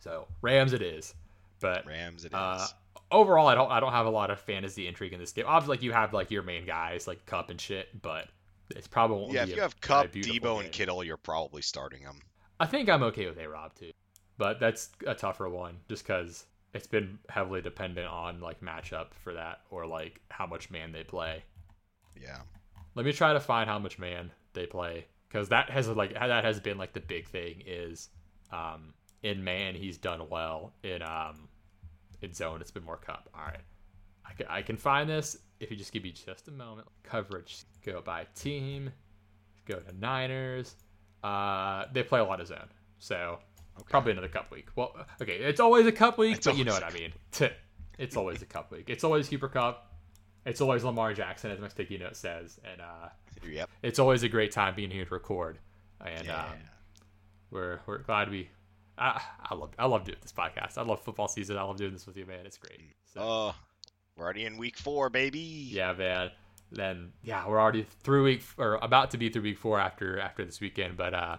So 0.00 0.28
Rams 0.42 0.72
it 0.72 0.82
is, 0.82 1.14
but 1.60 1.84
Rams 1.86 2.24
it 2.24 2.32
is. 2.32 2.74
Overall, 3.10 3.46
I 3.46 3.54
don't 3.54 3.70
I 3.70 3.80
don't 3.80 3.92
have 3.92 4.06
a 4.06 4.10
lot 4.10 4.30
of 4.30 4.40
fantasy 4.40 4.86
intrigue 4.88 5.12
in 5.12 5.20
this 5.20 5.32
game. 5.32 5.44
Obviously, 5.46 5.76
like 5.76 5.82
you 5.82 5.92
have 5.92 6.12
like 6.12 6.30
your 6.30 6.42
main 6.42 6.66
guys 6.66 7.06
like 7.06 7.24
Kupp 7.26 7.50
and 7.50 7.60
shit, 7.60 8.02
but 8.02 8.28
it's 8.70 8.88
probably 8.88 9.34
yeah, 9.34 9.44
if 9.44 9.50
a- 9.50 9.54
you 9.54 9.60
have 9.62 9.80
Kupp, 9.80 10.12
Deebo, 10.12 10.40
game. 10.42 10.58
and 10.64 10.72
Kittle, 10.72 11.04
you're 11.04 11.16
probably 11.16 11.62
starting 11.62 12.02
them. 12.02 12.18
I 12.58 12.66
think 12.66 12.88
I'm 12.88 13.02
okay 13.04 13.26
with 13.26 13.38
A 13.38 13.48
Rob 13.48 13.74
too, 13.74 13.92
but 14.38 14.58
that's 14.58 14.90
a 15.06 15.14
tougher 15.14 15.48
one 15.48 15.76
just 15.88 16.06
because 16.06 16.46
it's 16.74 16.86
been 16.86 17.18
heavily 17.28 17.62
dependent 17.62 18.08
on 18.08 18.40
like 18.40 18.60
matchup 18.60 19.14
for 19.22 19.34
that 19.34 19.60
or 19.70 19.86
like 19.86 20.20
how 20.30 20.46
much 20.46 20.70
man 20.70 20.90
they 20.92 21.04
play. 21.04 21.44
Yeah. 22.20 22.40
Let 22.94 23.06
me 23.06 23.12
try 23.12 23.34
to 23.34 23.40
find 23.40 23.68
how 23.68 23.78
much 23.78 23.98
man 23.98 24.30
they 24.54 24.66
play 24.66 25.06
because 25.28 25.50
that 25.50 25.70
has 25.70 25.86
like 25.88 26.14
that 26.14 26.44
has 26.44 26.58
been 26.60 26.78
like 26.78 26.92
the 26.92 27.00
big 27.00 27.28
thing 27.28 27.62
is 27.66 28.08
um 28.52 28.94
in 29.22 29.44
man 29.44 29.74
he's 29.74 29.98
done 29.98 30.28
well 30.30 30.72
in 30.82 31.02
um 31.02 31.48
in 32.22 32.32
zone 32.32 32.60
it's 32.60 32.70
been 32.70 32.84
more 32.84 32.96
Kupp. 32.96 33.28
All 33.34 33.44
right, 33.44 33.60
I 34.24 34.32
can 34.32 34.46
I 34.48 34.62
can 34.62 34.76
find 34.76 35.08
this 35.08 35.38
if 35.60 35.70
you 35.70 35.76
just 35.76 35.92
give 35.92 36.02
me 36.02 36.10
just 36.12 36.48
a 36.48 36.52
moment. 36.52 36.88
Coverage 37.02 37.58
go 37.84 38.00
by 38.00 38.26
team, 38.34 38.90
go 39.66 39.76
to 39.78 39.98
Niners. 39.98 40.74
Uh, 41.24 41.86
they 41.92 42.02
play 42.02 42.20
a 42.20 42.24
lot 42.24 42.40
of 42.40 42.46
zone, 42.46 42.68
so 42.98 43.38
probably 43.90 44.12
another 44.12 44.28
Kupp 44.28 44.50
week. 44.50 44.68
Well, 44.76 44.94
okay, 45.20 45.34
it's 45.36 45.60
always 45.60 45.86
a 45.86 45.92
Kupp 45.92 46.18
week, 46.18 46.36
It's 46.36 46.46
but 46.46 46.56
you 46.56 46.64
know 46.64 46.72
what 46.72 46.84
I 46.84 46.90
mean. 46.92 47.12
It's 47.98 48.14
always 48.14 48.42
a 48.42 48.44
Kupp 48.44 48.70
week. 48.70 48.90
It's 48.90 49.04
always 49.04 49.26
Cooper 49.26 49.48
Kupp. 49.48 49.90
It's 50.44 50.60
always 50.60 50.84
Lamar 50.84 51.14
Jackson, 51.14 51.50
as 51.50 51.58
my 51.58 51.68
sticky 51.68 51.96
note 51.96 52.14
says, 52.14 52.60
and 52.70 52.82
uh, 52.82 53.08
Yep. 53.50 53.70
it's 53.82 53.98
always 53.98 54.22
a 54.22 54.28
great 54.28 54.52
time 54.52 54.74
being 54.74 54.90
here 54.90 55.06
to 55.06 55.14
record. 55.14 55.58
And 56.04 56.26
Yeah. 56.26 56.44
um, 56.44 56.52
we're 57.50 57.80
we're 57.86 57.98
glad 58.02 58.30
we. 58.30 58.50
I, 58.98 59.20
I 59.50 59.54
love 59.54 59.70
I 59.78 59.86
love 59.86 60.04
doing 60.04 60.18
this 60.22 60.32
podcast. 60.32 60.78
I 60.78 60.82
love 60.82 61.00
football 61.02 61.28
season. 61.28 61.56
I 61.58 61.62
love 61.62 61.76
doing 61.76 61.92
this 61.92 62.06
with 62.06 62.16
you, 62.16 62.26
man. 62.26 62.46
It's 62.46 62.56
great. 62.58 62.80
So, 63.12 63.20
Oh, 63.20 63.54
we're 64.16 64.24
already 64.24 64.44
in 64.44 64.56
week 64.56 64.76
four, 64.78 65.10
baby. 65.10 65.38
yeah, 65.38 65.92
man. 65.92 66.30
Then 66.72 67.12
yeah, 67.22 67.46
we're 67.46 67.60
already 67.60 67.86
through 68.02 68.24
week 68.24 68.42
or 68.58 68.74
about 68.82 69.10
to 69.12 69.18
be 69.18 69.28
through 69.28 69.42
week 69.42 69.58
four 69.58 69.78
after 69.78 70.18
after 70.18 70.44
this 70.44 70.60
weekend. 70.60 70.96
But 70.96 71.14
uh, 71.14 71.36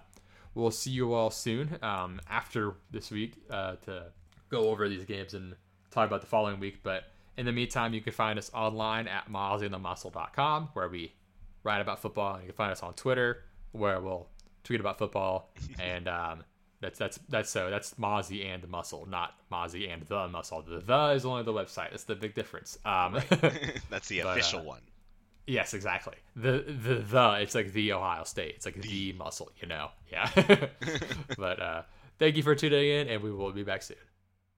we'll 0.56 0.72
see 0.72 0.92
you 0.92 1.14
all 1.14 1.30
soon 1.32 1.78
um, 1.82 2.22
after 2.30 2.76
this 2.92 3.12
week 3.12 3.34
uh, 3.50 3.76
to 3.86 4.12
go 4.50 4.70
over 4.70 4.88
these 4.88 5.04
games 5.06 5.34
and 5.34 5.56
talk 5.92 6.08
about 6.08 6.22
the 6.22 6.28
following 6.28 6.60
week. 6.60 6.80
But 6.84 7.04
in 7.38 7.46
the 7.46 7.52
meantime, 7.52 7.94
you 7.94 8.02
can 8.02 8.14
find 8.14 8.40
us 8.40 8.50
online 8.54 9.08
at 9.08 9.30
milesandthemuscle.com 9.30 10.70
where 10.74 10.88
we 10.90 11.14
write 11.64 11.82
about 11.82 12.00
football. 12.02 12.40
You 12.40 12.46
can 12.48 12.56
find 12.56 12.72
us 12.72 12.84
on 12.84 12.94
Twitter 12.94 13.44
where 13.72 14.00
we'll 14.00 14.28
tweet 14.64 14.80
about 14.80 14.98
football. 14.98 15.52
and 15.80 16.08
um, 16.08 16.44
That's 16.80 17.00
that's 17.00 17.20
that's 17.30 17.50
so 17.50 17.70
that's 17.72 17.96
Mozzie 17.96 18.46
and 18.46 18.68
muscle, 18.70 19.08
not 19.10 19.34
Mozzie 19.52 19.92
and 19.92 20.04
the 20.04 20.28
muscle. 20.28 20.62
The 20.62 20.80
the 20.80 21.08
is 21.16 21.26
only 21.26 21.44
the 21.44 21.54
website. 21.54 21.90
That's 21.92 22.04
the 22.04 22.16
big 22.16 22.36
difference. 22.36 22.78
Um, 22.86 23.14
That's 23.90 24.08
the 24.10 24.22
But, 24.22 24.38
official 24.38 24.60
uh, 24.60 24.64
one. 24.64 24.82
yes, 25.48 25.74
exactly. 25.74 26.16
The 26.36 26.64
the 26.68 26.96
the 26.96 27.32
it's 27.42 27.56
like 27.56 27.74
the 27.74 27.94
Ohio 27.94 28.24
State. 28.26 28.54
It's 28.58 28.66
like 28.66 28.80
the, 28.82 29.14
muscle. 29.14 29.52
You 29.60 29.68
know. 29.68 29.90
Yeah. 30.12 30.30
but 31.38 31.60
uh, 31.62 31.82
thank 32.20 32.38
you 32.38 32.44
for 32.44 32.54
tuning 32.54 32.90
in, 32.90 33.08
and 33.08 33.24
we 33.24 33.32
will 33.32 33.52
be 33.52 33.64
back 33.64 33.82
soon. 33.82 33.98